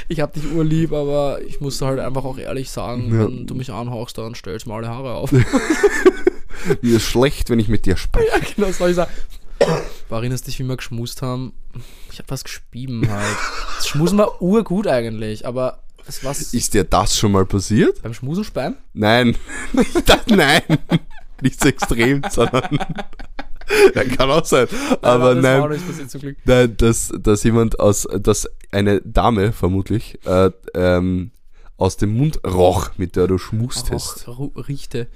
Ich 0.08 0.20
hab 0.20 0.32
dich 0.34 0.52
urlieb, 0.52 0.92
aber 0.92 1.40
ich 1.44 1.60
muss 1.60 1.80
halt 1.82 1.98
einfach 1.98 2.24
auch 2.24 2.38
ehrlich 2.38 2.70
sagen, 2.70 3.12
Ja. 3.12 3.24
wenn 3.26 3.46
du 3.46 3.54
mich 3.56 3.70
anhauchst, 3.72 4.18
dann 4.18 4.34
stellst 4.36 4.66
du 4.66 4.70
mal 4.70 4.76
alle 4.78 4.88
Haare 4.88 5.14
auf. 5.14 5.32
Mir 6.80 6.96
ist 6.96 7.02
schlecht, 7.04 7.50
wenn 7.50 7.58
ich 7.58 7.66
mit 7.68 7.86
dir 7.86 7.96
spreche. 7.96 8.28
ja, 8.28 8.38
genau, 8.54 8.70
soll 8.70 8.90
ich 8.90 8.96
sagen. 8.96 9.10
Du 10.08 10.14
erinnerst 10.16 10.46
dich, 10.46 10.58
wie 10.58 10.64
wir 10.64 10.76
geschmust 10.76 11.22
haben? 11.22 11.52
Ich 12.10 12.18
hab 12.18 12.30
was 12.30 12.44
gespieben 12.44 13.08
halt. 13.10 13.36
Das 13.76 13.88
Schmusen 13.88 14.18
war 14.18 14.40
urgut 14.42 14.86
eigentlich, 14.86 15.46
aber 15.46 15.82
es 16.06 16.22
war 16.24 16.32
Ist 16.32 16.74
dir 16.74 16.84
das 16.84 17.16
schon 17.16 17.32
mal 17.32 17.46
passiert? 17.46 18.02
beim 18.02 18.12
Schmusen 18.14 18.44
Speim? 18.44 18.76
Nein. 18.92 19.36
Nein. 20.26 20.62
Nicht 21.40 21.60
so 21.60 21.68
extrem, 21.68 22.22
sondern. 22.30 22.78
Ja, 23.94 24.04
kann 24.04 24.28
auch 24.30 24.44
sein. 24.44 24.66
Aber 25.00 25.34
das 25.36 25.44
war 25.44 25.64
auch 25.64 25.68
nein. 25.68 25.80
passiert. 25.86 26.36
Nein, 26.44 26.76
dass, 26.76 27.10
dass 27.18 27.42
jemand 27.44 27.80
aus, 27.80 28.06
dass 28.20 28.46
eine 28.70 29.00
Dame 29.00 29.52
vermutlich 29.52 30.18
äh, 30.26 30.50
ähm, 30.74 31.30
aus 31.78 31.96
dem 31.96 32.14
Mund 32.14 32.40
roch, 32.44 32.90
mit 32.98 33.16
der 33.16 33.28
du 33.28 33.38
schmustest. 33.38 34.28
Auch 34.28 34.38
Ru- 34.38 34.66
Richte. 34.68 35.06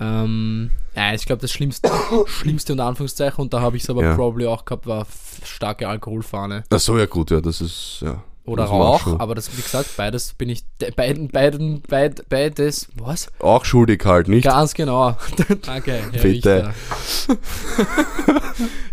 Ähm, 0.00 0.70
ja, 0.94 1.12
ich 1.14 1.26
glaube, 1.26 1.42
das 1.42 1.50
Schlimmste, 1.52 1.90
Schlimmste 2.26 2.72
unter 2.72 2.84
Anführungszeichen, 2.84 3.40
und 3.42 3.52
da 3.52 3.60
habe 3.60 3.76
ich 3.76 3.82
es 3.84 3.90
aber 3.90 4.02
Ja. 4.04 4.14
probably 4.14 4.46
auch 4.46 4.64
gehabt, 4.64 4.86
war 4.86 5.06
starke 5.44 5.88
Alkoholfahne. 5.88 6.64
Ach 6.70 6.78
so, 6.78 6.96
ja 6.98 7.06
gut, 7.06 7.30
ja, 7.30 7.40
das 7.40 7.60
ist, 7.60 7.98
ja. 8.02 8.22
Oder 8.44 8.62
das 8.62 8.70
Rauch, 8.72 9.20
aber 9.20 9.34
das, 9.34 9.54
wie 9.58 9.60
gesagt, 9.60 9.90
beides 9.98 10.32
bin 10.32 10.48
ich, 10.48 10.62
de- 10.80 10.90
beiden, 10.90 11.28
beiden, 11.28 11.82
beid, 11.82 12.26
beides, 12.30 12.88
was? 12.94 13.28
Auch 13.40 13.66
schuldig 13.66 14.02
halt, 14.06 14.26
nicht? 14.28 14.44
Ganz 14.44 14.72
genau. 14.72 15.18
Danke, 15.66 15.92
Herr 16.12 16.22
Bitte. 16.22 16.72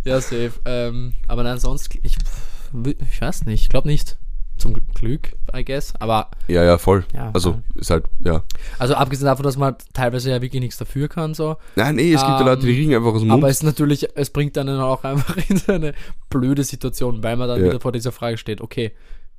Ja, 0.03 0.21
safe. 0.21 0.51
Ähm, 0.65 1.13
aber 1.27 1.43
nein, 1.43 1.57
sonst, 1.59 1.89
ich, 2.03 2.17
ich 3.09 3.21
weiß 3.21 3.45
nicht, 3.45 3.63
ich 3.63 3.69
glaube 3.69 3.87
nicht. 3.87 4.17
Zum 4.57 4.73
Glück, 4.93 5.33
I 5.53 5.65
guess. 5.65 5.93
Aber, 5.99 6.31
Ja, 6.47 6.63
ja, 6.63 6.77
voll. 6.77 7.03
Ja, 7.13 7.29
also, 7.33 7.53
voll. 7.53 7.63
ist 7.75 7.89
halt, 7.89 8.05
ja. 8.23 8.43
also 8.79 8.95
abgesehen 8.95 9.25
davon, 9.25 9.43
dass 9.43 9.57
man 9.57 9.75
teilweise 9.93 10.29
ja 10.31 10.41
wirklich 10.41 10.61
nichts 10.61 10.77
dafür 10.77 11.09
kann, 11.09 11.33
so. 11.33 11.57
Nein, 11.75 11.95
nee, 11.95 12.13
es 12.13 12.21
gibt 12.21 12.31
ja 12.31 12.39
Ähm, 12.39 12.45
Leute, 12.45 12.61
die 12.65 12.71
riechen 12.71 12.93
einfach 12.95 13.13
aus 13.13 13.21
dem 13.21 13.31
Aber 13.31 13.41
Mund. 13.41 13.51
es 13.51 13.57
ist 13.57 13.63
natürlich, 13.63 14.07
es 14.15 14.29
bringt 14.29 14.57
einen 14.57 14.79
auch 14.79 15.03
einfach 15.03 15.35
in 15.49 15.57
so 15.57 15.73
eine 15.73 15.93
blöde 16.29 16.63
Situation, 16.63 17.21
weil 17.21 17.35
man 17.35 17.49
dann 17.49 17.59
Ja. 17.59 17.65
wieder 17.67 17.79
vor 17.81 17.91
dieser 17.91 18.13
Frage 18.13 18.37
steht, 18.37 18.61
okay, 18.61 18.93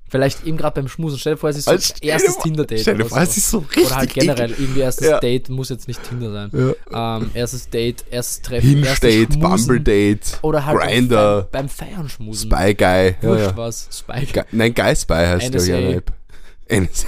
vielleicht 0.08 0.44
eben 0.46 0.56
gerade 0.56 0.74
beim 0.80 0.88
Schmusen, 0.88 1.18
stell 1.18 1.34
dir 1.34 1.38
vor, 1.38 1.50
es 1.50 1.58
ist 1.58 1.64
so 1.64 1.72
Also, 1.72 1.92
das 1.92 2.00
erstes 2.02 2.38
Tinder-Date. 2.38 2.80
Stell 2.80 2.94
dir 2.96 3.00
oder 3.04 3.08
vor, 3.10 3.22
es 3.22 3.36
ist 3.36 3.50
so 3.50 3.58
richtig. 3.58 3.86
Oder 3.86 3.96
halt 3.96 4.14
generell 4.14 4.50
irgendwie 4.50 4.80
erstes 4.80 5.08
Ja. 5.08 5.18
Date, 5.20 5.48
muss 5.48 5.68
jetzt 5.68 5.88
nicht 5.88 6.02
Tinder 6.02 6.30
sein. 6.32 6.74
Ja. 6.92 7.16
Ähm, 7.18 7.30
erstes 7.34 7.68
Date, 7.68 8.04
erstes 8.10 8.42
Treffen, 8.42 8.84
Schmusen. 8.84 9.40
Bumble-Date, 9.40 10.38
Oder 10.42 10.64
halt 10.64 10.78
Grindr, 10.78 11.48
beim, 11.50 11.66
beim 11.66 11.68
Feiern 11.68 12.08
schmusen. 12.08 12.50
Spy 12.50 12.74
Guy. 12.74 13.16
Ja, 13.20 13.28
Wurscht 13.28 13.44
ja. 13.46 13.56
was. 13.56 13.88
Spy, 13.92 14.26
Ge 14.26 14.44
Nein, 14.52 14.74
Guy 14.74 14.94
Spy 14.96 15.14
heißt, 15.14 15.54
NSA. 15.54 15.74
eine 15.76 15.94
App. 15.96 16.12
NSA. 16.68 17.06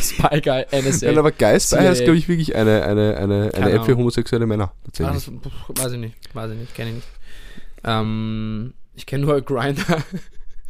Spy 0.00 0.40
Guy, 0.40 0.64
NSA. 0.72 1.06
Nein, 1.06 1.18
aber 1.18 1.32
Guy 1.32 1.60
Spy 1.60 1.76
heißt, 1.76 2.02
glaube 2.04 2.18
ich, 2.18 2.28
wirklich 2.28 2.54
eine, 2.56 2.82
eine, 2.84 3.16
eine, 3.16 3.50
eine 3.54 3.70
App 3.72 3.84
für 3.84 3.96
homosexuelle 3.96 4.46
Männer. 4.46 4.72
ah, 4.72 4.80
Tatsächlich. 4.84 5.24
das, 5.42 5.52
pff, 5.52 5.82
weiß 5.84 5.92
ich 5.92 5.98
nicht, 5.98 6.14
weiß 6.34 6.50
ich 6.52 6.58
nicht, 6.58 6.74
kenne 6.74 6.90
ich 6.90 6.94
nicht. 6.96 7.08
Ähm, 7.84 8.74
ich 8.94 9.06
kenne 9.06 9.24
nur 9.26 9.40
Grinder. 9.42 9.82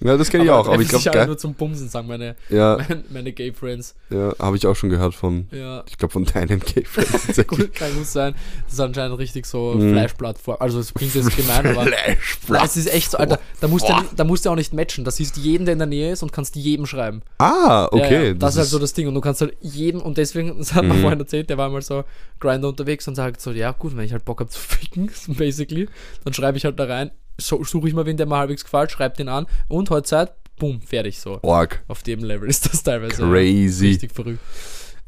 Ja, 0.03 0.17
das 0.17 0.31
kenne 0.31 0.45
ich 0.45 0.51
auch, 0.51 0.67
aber 0.69 0.81
ich 0.83 0.89
glaube. 0.89 1.11
Guy. 1.11 1.27
nur 1.27 1.39
zum 1.39 1.55
Bumsen, 1.55 1.89
sagen 1.89 2.09
meine, 2.09 2.37
Ja, 2.49 2.79
meine, 2.89 3.05
meine 3.11 3.33
Gay 3.33 3.53
Friends. 3.53 3.95
ja 4.11 4.35
habe 4.39 4.57
ich 4.57 4.67
auch 4.67 4.75
schon 4.77 4.91
gehört 4.91 5.15
von, 5.15 5.47
Ja. 5.53 5.85
ich 5.89 5.97
glaube, 5.99 6.13
von 6.13 6.25
deinen 6.25 6.61
Gay 6.61 6.85
Friends. 6.85 7.37
Gut, 7.47 7.75
kann 7.75 7.95
gut 7.95 8.07
sein. 8.07 8.35
Das 8.65 8.75
ist 8.75 8.81
anscheinend 8.81 9.19
richtig 9.19 9.47
so 9.47 9.73
Mhm. 9.75 9.93
Fleischplattform. 9.93 10.57
Also 10.61 10.79
es 10.81 10.93
klingt 10.95 11.15
jetzt 11.15 11.37
gemein, 11.37 11.67
aber 11.67 11.87
Fleischblatt. 11.87 12.65
es 12.65 12.77
ist 12.77 12.93
echt 12.93 13.11
so, 13.11 13.19
Alter. 13.19 13.39
Da 13.61 13.69
musst, 13.69 13.89
du, 13.89 13.93
da 14.17 14.25
musst 14.25 14.45
du 14.47 14.51
auch 14.51 14.57
nicht 14.57 14.73
matchen. 14.73 15.05
Da 15.05 15.11
siehst 15.11 15.37
du 15.37 15.41
jeden, 15.41 15.65
der 15.67 15.73
in 15.75 15.79
der 15.79 15.87
Nähe 15.87 16.13
ist 16.13 16.23
und 16.23 16.33
kannst 16.33 16.57
jedem 16.57 16.87
schreiben. 16.87 17.23
Ah, 17.39 17.87
okay. 17.91 18.15
Ja, 18.15 18.23
ja, 18.23 18.35
das, 18.35 18.55
ist 18.55 18.59
halt 18.61 18.69
so 18.69 18.79
das 18.79 18.93
Ding. 18.93 19.07
Und 19.09 19.15
du 19.15 19.21
kannst 19.21 19.41
halt 19.41 19.57
jedem, 19.61 20.01
und 20.01 20.17
deswegen, 20.19 20.57
das 20.59 20.75
hat 20.75 20.85
Mhm. 20.85 21.01
vorhin 21.01 21.21
erzählt, 21.21 21.51
der 21.51 21.59
war 21.59 21.69
mal 21.69 21.83
so 21.83 22.05
Grinder 22.41 22.69
unterwegs 22.69 23.07
und 23.07 23.15
sagt 23.15 23.41
so, 23.41 23.51
ja 23.53 23.73
gut, 23.73 23.97
wenn 23.97 24.05
ich 24.05 24.13
halt 24.13 24.25
Bock 24.25 24.41
habe 24.41 24.51
zu 24.51 24.59
ficken, 24.59 25.11
basically, 25.29 25.89
dann 26.25 26.33
schreibe 26.35 26.57
ich 26.59 26.65
halt 26.65 26.79
da 26.79 26.85
rein, 26.85 27.11
so, 27.41 27.63
suche 27.65 27.89
ich 27.89 27.95
mal 27.95 28.07
wen, 28.07 28.17
der 28.17 28.27
mir 28.27 28.37
halbwegs 28.37 28.65
gefällt, 28.65 28.91
schreibe 28.91 29.17
den 29.17 29.29
an 29.29 29.47
und 29.69 29.91
heute 29.91 30.05
Zeit, 30.09 30.33
bumm, 30.59 30.81
fertig 30.83 31.19
so. 31.19 31.39
Org. 31.43 31.83
Auf 31.89 32.03
dem 32.03 32.23
Level 32.25 32.49
ist 32.49 32.71
das 32.73 32.83
teilweise. 32.83 33.23
Crazy. 33.23 33.89
Richtig 33.89 34.13
verrückt. 34.13 34.41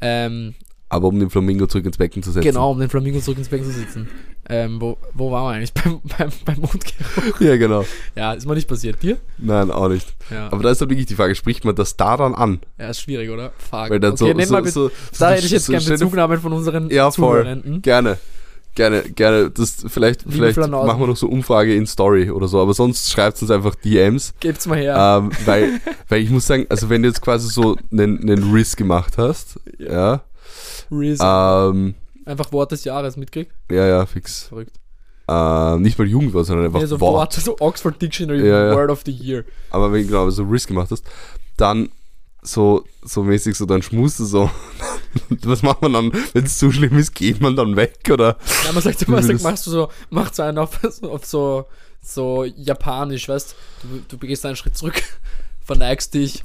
Ähm, 0.01 0.55
Aber 0.89 1.07
um 1.07 1.19
den 1.19 1.29
Flamingo 1.29 1.65
zurück 1.67 1.85
ins 1.85 1.97
Becken 1.97 2.21
zu 2.23 2.31
setzen. 2.31 2.43
genau, 2.45 2.71
um 2.71 2.79
den 2.79 2.89
Flamingo 2.89 3.19
zurück 3.19 3.37
ins 3.37 3.49
Becken 3.49 3.65
zu 3.65 3.71
sitzen. 3.73 4.07
Ähm, 4.49 4.81
wo, 4.81 4.97
wo 5.13 5.31
waren 5.31 5.45
wir 5.45 5.49
eigentlich? 5.55 5.73
Beim, 5.83 6.01
beim, 6.17 6.29
beim 6.43 6.59
Mundgeruch. 6.59 7.39
Ja, 7.39 7.55
genau. 7.55 7.85
Ja, 8.13 8.33
ist 8.33 8.45
mir 8.45 8.55
nicht 8.55 8.67
passiert. 8.67 9.01
Dir? 9.01 9.17
Nein, 9.37 9.71
auch 9.71 9.87
nicht. 9.87 10.13
Ja. 10.29 10.51
Aber 10.51 10.61
da 10.63 10.69
ist 10.71 10.81
halt 10.81 10.89
wirklich 10.89 11.05
die 11.05 11.15
Frage, 11.15 11.33
spricht 11.33 11.63
man 11.63 11.75
das 11.75 11.95
da 11.95 12.17
dann 12.17 12.35
an? 12.35 12.59
ja, 12.77 12.89
ist 12.89 12.99
schwierig, 12.99 13.29
oder? 13.29 13.53
Fuck. 13.57 13.89
Weil 13.89 14.01
dann 14.01 14.11
okay, 14.13 14.33
so, 14.35 14.45
so, 14.45 14.51
mal 14.53 14.61
bitte- 14.61 14.73
so, 14.73 14.89
da 14.89 14.93
so- 15.13 15.25
hätte 15.27 15.45
ich 15.45 15.51
jetzt 15.51 15.65
so 15.67 15.71
gerne 15.71 15.85
Bezugnahmen 15.87 16.39
von 16.41 16.51
unseren 16.51 16.89
Ja, 16.89 17.09
voll. 17.09 17.61
Gerne. 17.81 18.17
Gerne, 18.75 19.03
gerne. 19.03 19.51
Das, 19.51 19.85
vielleicht 19.87 20.23
Liebe 20.25 20.51
vielleicht 20.53 20.57
machen 20.71 20.99
wir 20.99 21.07
noch 21.07 21.15
so 21.17 21.27
Umfrage 21.27 21.75
in 21.75 21.85
Story 21.85 22.31
oder 22.31 22.47
so, 22.47 22.59
aber 22.59 22.73
sonst 22.73 23.11
schreibt 23.11 23.39
uns 23.41 23.51
einfach 23.51 23.75
DMs. 23.75 24.33
Gebt's 24.39 24.65
mal 24.65 24.77
her. 24.79 25.19
Ähm, 25.21 25.31
weil, 25.45 25.79
weil 26.09 26.21
ich 26.21 26.29
muss 26.31 26.47
sagen, 26.47 26.65
also 26.69 26.89
wenn 26.89 27.03
du 27.03 27.09
jetzt 27.09 27.21
quasi 27.21 27.49
so 27.49 27.77
einen, 27.91 28.19
einen 28.21 28.51
Riss 28.51 28.75
gemacht 28.75 29.17
hast, 29.17 29.59
ja, 29.77 30.21
Riz. 30.91 31.19
ähm, 31.23 31.93
Einfach 32.25 32.51
Wort 32.51 32.71
des 32.71 32.83
Jahres 32.83 33.15
mitkriegt. 33.17 33.51
ja, 33.69 33.85
ja, 33.85 34.05
fix. 34.05 34.43
Verrückt. 34.43 34.71
Ähm, 35.27 35.81
nicht 35.81 35.97
mal 35.99 36.07
Jugendwort, 36.07 36.45
sondern 36.45 36.65
einfach 36.65 36.79
Nee, 36.81 36.85
so 36.87 36.99
Wort. 36.99 37.13
Wort, 37.13 37.33
so 37.33 37.55
Oxford 37.59 38.01
Dictionary 38.01 38.45
Ja, 38.47 38.69
ja. 38.69 38.75
Word 38.75 38.89
of 38.91 39.03
the 39.05 39.11
Year. 39.11 39.45
Aber 39.69 39.91
wenn 39.91 40.01
du 40.01 40.07
genau 40.07 40.29
so 40.29 40.43
Riss 40.43 40.65
gemacht 40.67 40.89
hast, 40.91 41.03
dann 41.57 41.89
so, 42.41 42.83
so 43.03 43.23
mäßig 43.23 43.55
so, 43.55 43.65
dann 43.65 43.81
schmust 43.81 44.19
du 44.19 44.25
so. 44.25 44.49
Was 45.43 45.61
macht 45.63 45.81
man 45.81 45.93
dann, 45.93 46.11
wenn 46.33 46.43
es 46.45 46.57
zu 46.57 46.71
schlimm 46.71 46.97
ist, 46.97 47.13
geht 47.15 47.41
man 47.41 47.55
dann 47.55 47.75
weg 47.75 47.99
oder? 48.11 48.37
Ja, 48.65 48.71
man 48.73 48.81
sagt, 48.83 49.07
will 49.07 49.21
sagt 49.21 49.33
das- 49.35 49.41
machst 49.43 49.67
du 49.67 49.71
so, 49.71 49.89
macht 50.09 50.35
so 50.35 50.43
einen 50.43 50.57
auf, 50.57 50.79
auf 51.03 51.25
so, 51.25 51.65
so 52.01 52.43
japanisch, 52.45 53.27
weißt 53.29 53.55
du, 53.83 53.87
du 54.07 54.17
begehst 54.17 54.45
einen 54.45 54.55
Schritt 54.55 54.77
zurück, 54.77 55.01
verneigst 55.61 56.13
dich 56.13 56.43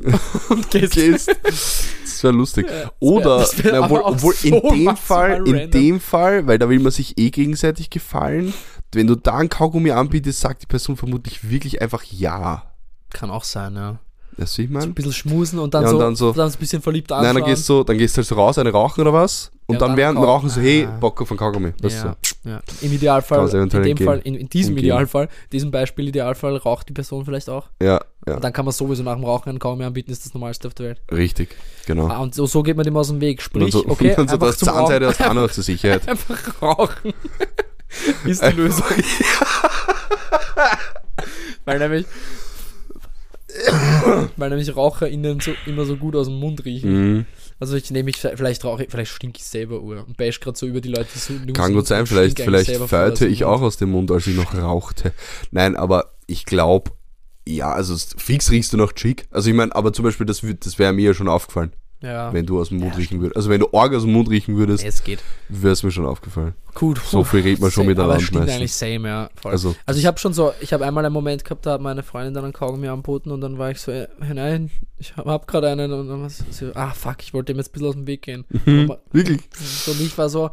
und 0.50 0.70
gehst. 0.70 0.92
Gehst. 0.94 1.28
Das 1.44 2.22
wäre 2.22 2.32
lustig. 2.34 2.66
Ja, 2.68 2.84
das 2.84 2.92
Oder, 3.00 3.24
wär- 3.24 3.38
das 3.38 3.64
wär 3.64 3.72
na, 3.72 3.80
obwohl, 3.84 4.00
obwohl 4.00 4.34
in 4.42 4.50
so 4.62 4.70
dem 4.70 4.96
Fall, 4.96 5.46
in 5.48 5.54
random. 5.54 5.70
dem 5.70 6.00
Fall, 6.00 6.46
weil 6.46 6.58
da 6.58 6.68
will 6.68 6.78
man 6.80 6.92
sich 6.92 7.16
eh 7.18 7.30
gegenseitig 7.30 7.90
gefallen, 7.90 8.52
wenn 8.92 9.06
du 9.06 9.16
da 9.16 9.36
ein 9.38 9.48
Kaugummi 9.48 9.90
anbietest, 9.90 10.40
sagt 10.40 10.62
die 10.62 10.66
Person 10.66 10.96
vermutlich 10.96 11.48
wirklich 11.50 11.82
einfach 11.82 12.04
ja. 12.04 12.72
Kann 13.10 13.30
auch 13.30 13.44
sein, 13.44 13.74
ja. 13.76 13.98
Du, 14.38 14.44
wie 14.58 14.62
ich 14.64 14.70
So 14.70 14.78
ein 14.88 14.94
bisschen 14.94 15.12
schmusen 15.12 15.58
und 15.58 15.74
dann, 15.74 15.82
Ja, 15.82 15.88
und 15.90 15.94
so, 15.96 16.00
dann 16.00 16.16
so- 16.16 16.32
dann 16.32 16.50
so 16.50 16.56
ein 16.56 16.60
bisschen 16.60 16.80
verliebt 16.82 17.10
Nein, 17.10 17.18
anschauen. 17.20 17.36
dann 17.36 17.44
gehst 17.44 17.68
du, 17.68 17.82
dann 17.84 17.98
gehst 17.98 18.16
du 18.16 18.18
halt 18.18 18.26
so 18.28 18.34
raus, 18.36 18.56
eine 18.58 18.70
rauchen 18.70 19.00
oder 19.00 19.12
was? 19.12 19.50
Und 19.66 19.74
Ja, 19.74 19.80
dann 19.80 19.88
dann 19.90 19.96
während 19.98 20.18
dem 20.18 20.24
Rauchen 20.24 20.48
so, 20.48 20.60
hey, 20.60 20.86
Ah. 20.88 20.96
Bock 20.98 21.20
auf 21.20 21.30
ein 21.30 21.36
Kaugummi. 21.36 21.72
Das 21.80 21.92
ja, 21.94 22.16
so. 22.44 22.48
ja. 22.50 22.60
Im 22.80 22.92
Idealfall, 22.92 23.46
in 23.48 23.68
dem 23.68 23.82
entgehen. 23.82 23.98
Fall, 23.98 24.20
in, 24.24 24.34
in 24.36 24.48
diesem 24.48 24.70
Entgehen. 24.72 24.86
Idealfall, 24.86 25.28
diesem 25.52 25.70
Beispiel 25.70 26.08
Idealfall 26.08 26.56
raucht 26.56 26.88
die 26.88 26.92
Person 26.94 27.24
vielleicht 27.24 27.50
auch. 27.50 27.66
Ja, 27.82 28.00
ja, 28.26 28.34
Und 28.36 28.44
dann 28.44 28.52
kann 28.52 28.64
man 28.64 28.72
sowieso 28.72 29.02
nach 29.02 29.14
dem 29.16 29.24
Rauchen 29.24 29.50
einen 29.50 29.58
Kaugummi 29.58 29.84
anbieten, 29.84 30.10
ist 30.10 30.24
das 30.24 30.32
Normalste 30.32 30.68
auf 30.68 30.74
der 30.74 30.86
Welt. 30.86 31.00
richtig, 31.12 31.56
genau. 31.86 32.06
Ah, 32.08 32.18
und 32.18 32.34
so, 32.34 32.46
so 32.46 32.62
geht 32.62 32.76
man 32.76 32.84
dem 32.84 32.96
aus 32.96 33.08
dem 33.08 33.20
Weg. 33.20 33.38
und 33.38 33.42
Sprich, 33.44 33.72
so, 33.72 33.84
okay, 33.88 34.10
und 34.10 34.18
dann 34.18 34.28
so 34.28 34.34
einfach 34.34 34.46
das 34.46 34.58
zum 34.58 34.68
Zahnseide 34.68 35.08
aus 35.08 35.20
Anna 35.20 35.48
zur 35.50 35.64
Sicherheit. 35.64 36.08
Einfach 36.08 36.62
rauchen 36.62 37.12
ist 38.24 38.42
die 38.42 38.52
Lösung. 38.52 38.84
weil 41.64 41.78
nämlich 41.78 42.06
weil 44.36 44.50
nämlich 44.50 44.74
RaucherInnen 44.74 45.40
so, 45.40 45.52
immer 45.66 45.84
so 45.84 45.96
gut 45.96 46.16
aus 46.16 46.26
dem 46.26 46.38
Mund 46.38 46.64
riechen. 46.64 47.14
Mhm. 47.16 47.26
Also 47.60 47.76
ich 47.76 47.90
nehme 47.90 48.04
mich, 48.04 48.16
vielleicht 48.16 48.64
rauche 48.64 48.84
ich, 48.84 48.90
vielleicht 48.90 49.10
stinke 49.10 49.38
ich 49.38 49.44
selber 49.44 49.80
Uhr 49.80 50.04
und 50.06 50.16
bash 50.16 50.40
gerade 50.40 50.56
so 50.56 50.66
über 50.66 50.80
die 50.80 50.90
Leute, 50.90 51.08
so 51.18 51.34
Kann 51.52 51.72
gut 51.72 51.86
sein, 51.86 52.06
vielleicht, 52.06 52.40
vielleicht 52.40 52.70
feuerte 52.76 53.26
ich 53.26 53.44
auch 53.44 53.62
aus 53.62 53.76
dem 53.76 53.90
Mund, 53.90 54.10
als 54.10 54.26
ich 54.26 54.36
noch 54.36 54.54
rauchte. 54.54 55.12
Nein, 55.50 55.76
aber 55.76 56.12
ich 56.26 56.44
glaube, 56.44 56.92
ja, 57.46 57.72
also 57.72 57.96
fix 58.16 58.50
riechst 58.50 58.72
du 58.72 58.76
noch 58.76 58.92
chic. 58.92 59.26
Also 59.30 59.48
ich 59.50 59.56
meine, 59.56 59.74
aber 59.74 59.92
zum 59.92 60.04
Beispiel, 60.04 60.26
das, 60.26 60.42
das 60.60 60.78
wäre 60.78 60.92
mir 60.92 61.06
ja 61.06 61.14
schon 61.14 61.28
aufgefallen, 61.28 61.72
Ja, 62.00 62.32
wenn 62.32 62.46
du 62.46 62.60
aus 62.60 62.68
dem 62.68 62.78
Mund 62.78 62.96
riechen 62.96 63.20
würdest. 63.20 63.36
Also 63.36 63.50
wenn 63.50 63.58
du 63.58 63.68
arg 63.72 63.92
aus 63.92 64.02
dem 64.02 64.12
Mund 64.12 64.30
riechen 64.30 64.56
würdest, 64.56 64.84
es 64.84 65.02
geht. 65.02 65.18
wäre 65.48 65.72
es 65.72 65.82
mir 65.82 65.90
schon 65.90 66.06
aufgefallen. 66.06 66.54
Gut. 66.74 67.00
So 67.04 67.24
viel 67.24 67.40
redet 67.40 67.60
man 67.60 67.72
schon 67.72 67.82
Same, 67.82 67.88
miteinander 67.90 68.14
Aber 68.14 68.22
stimmt 68.22 68.40
meistens. 68.46 68.56
eigentlich 68.56 68.72
same, 68.74 69.08
ja. 69.08 69.30
Voll. 69.34 69.50
Also, 69.50 69.74
Also 69.84 69.98
ich 69.98 70.06
habe 70.06 70.16
schon 70.18 70.32
so, 70.32 70.52
ich 70.60 70.72
habe 70.72 70.86
einmal 70.86 71.04
einen 71.04 71.12
Moment 71.12 71.44
gehabt, 71.44 71.66
da 71.66 71.72
hat 71.72 71.80
meine 71.80 72.04
Freundin 72.04 72.34
dann 72.34 72.44
einen 72.44 72.52
Kaugummi 72.52 72.86
anboten 72.86 73.32
und 73.32 73.40
dann 73.40 73.58
war 73.58 73.72
ich 73.72 73.80
so, 73.80 73.90
äh, 73.90 74.06
nein, 74.32 74.70
ich 74.98 75.16
habe 75.16 75.28
hab 75.32 75.48
gerade 75.48 75.70
einen 75.70 75.92
und 75.92 76.06
dann 76.06 76.22
war 76.22 76.30
sie 76.30 76.44
so, 76.52 76.70
ah 76.74 76.92
fuck, 76.92 77.16
ich 77.20 77.34
wollte 77.34 77.50
ihm 77.52 77.58
jetzt 77.58 77.70
ein 77.70 77.72
bisschen 77.72 77.88
aus 77.88 77.94
dem 77.94 78.06
Weg 78.06 78.22
gehen. 78.22 78.44
Aber 78.84 79.00
wirklich. 79.10 79.40
so 79.52 79.90
und 79.90 80.00
ich 80.00 80.16
war 80.16 80.28
so, 80.28 80.44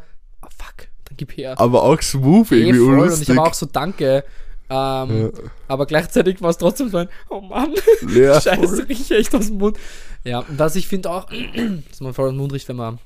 ah 0.42 0.50
fuck, 0.58 0.88
dann 1.06 1.16
gib 1.18 1.38
her. 1.38 1.60
Aber 1.60 1.84
auch 1.84 2.02
smooth, 2.02 2.52
Eh, 2.54 2.56
irgendwie 2.62 2.80
voll, 2.80 3.00
und 3.08 3.22
ich 3.22 3.30
habe 3.30 3.42
auch 3.44 3.54
so 3.54 3.68
danke. 3.72 4.24
Ähm, 4.70 5.32
Aber 5.68 5.86
gleichzeitig 5.86 6.42
war 6.42 6.50
es 6.50 6.58
trotzdem 6.58 6.90
so 6.90 6.98
ein, 6.98 7.10
oh 7.30 7.42
Mann, 7.42 7.74
Ja, 8.16 8.40
scheiße, 8.42 8.88
rieche 8.90 9.16
echt 9.18 9.34
aus 9.36 9.48
dem 9.48 9.58
Mund. 9.58 9.78
Ja, 10.24 10.40
und 10.40 10.58
was 10.58 10.76
ich 10.76 10.88
finde 10.88 11.10
auch, 11.12 11.28
dass 11.90 12.02
man 12.02 12.14
voll 12.14 12.26
aus 12.28 12.32
dem 12.34 12.38
Mund 12.38 12.54
riecht, 12.54 12.68
wenn 12.68 12.78
man 12.78 13.00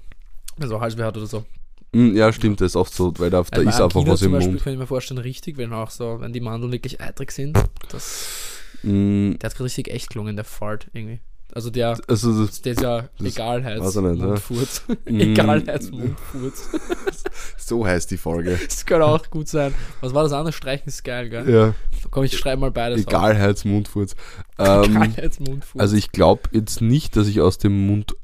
so 0.58 0.80
Halsweh 0.80 1.04
hat 1.04 1.18
oder 1.18 1.26
so. 1.28 1.44
Mm, 1.92 2.16
Ja, 2.16 2.32
stimmt, 2.32 2.62
das 2.62 2.72
ist 2.72 2.76
oft 2.76 2.94
so, 2.94 3.14
weil 3.18 3.30
da, 3.30 3.44
da 3.44 3.62
ist 3.62 3.82
einfach 3.82 4.06
was 4.06 4.22
im 4.22 4.32
Beispiel 4.32 4.52
Mund. 4.54 4.64
kann 4.64 4.74
ich 4.74 4.80
mir 4.80 4.88
vorstellen, 4.88 5.20
richtig, 5.20 5.58
wenn 5.58 5.74
auch 5.74 5.90
so, 5.90 6.18
wenn 6.22 6.34
die 6.34 6.40
Mandeln 6.40 6.72
wirklich 6.72 7.02
eitrig 7.02 7.32
sind. 7.32 7.58
Das, 7.90 8.56
Mm, 8.82 9.34
der 9.34 9.50
hat 9.50 9.60
richtig 9.60 9.90
echt 9.90 10.10
gelungen, 10.12 10.38
der 10.38 10.46
Fart 10.46 10.88
irgendwie. 10.94 11.20
Also 11.52 11.72
der, 11.72 12.00
Also, 12.08 12.46
das, 12.46 12.62
der 12.62 12.74
ist 12.74 12.82
ja 12.82 13.10
das 13.18 13.28
Egalheits 13.36 13.84
weiß 13.84 13.96
ich 13.96 14.02
nicht, 14.04 14.20
ja. 14.20 14.26
Mundfurz. 14.28 14.84
Mm. 15.06 15.20
Egalheits 15.20 15.92
Mundfurz. 15.92 16.70
so 17.58 17.86
heißt 17.86 18.12
die 18.12 18.18
Folge. 18.18 18.60
Das 18.66 18.86
kann 18.86 19.02
auch 19.02 19.28
gut 19.30 19.48
sein. 19.48 19.74
Was 20.02 20.14
war 20.14 20.24
das 20.24 20.32
andere? 20.32 20.54
Streichen 20.54 20.88
ist 20.88 21.04
geil, 21.04 21.30
gell? 21.30 21.50
Ja, 21.50 21.74
Komm, 22.12 22.24
ich 22.24 22.38
schreibe 22.38 22.62
mal 22.62 22.72
beides 22.72 23.06
auf. 23.08 23.14
Egalheits 23.14 23.66
Mundfurz. 23.66 24.16
Ähm, 24.60 24.84
Egalheits 24.84 25.40
Mundfurz. 25.40 25.82
also 25.82 25.96
ich 25.96 26.12
glaube 26.12 26.44
jetzt 26.52 26.82
nicht, 26.82 27.16
dass 27.16 27.28
ich 27.28 27.42
aus 27.42 27.58
dem 27.58 27.88
Mund 27.88 28.16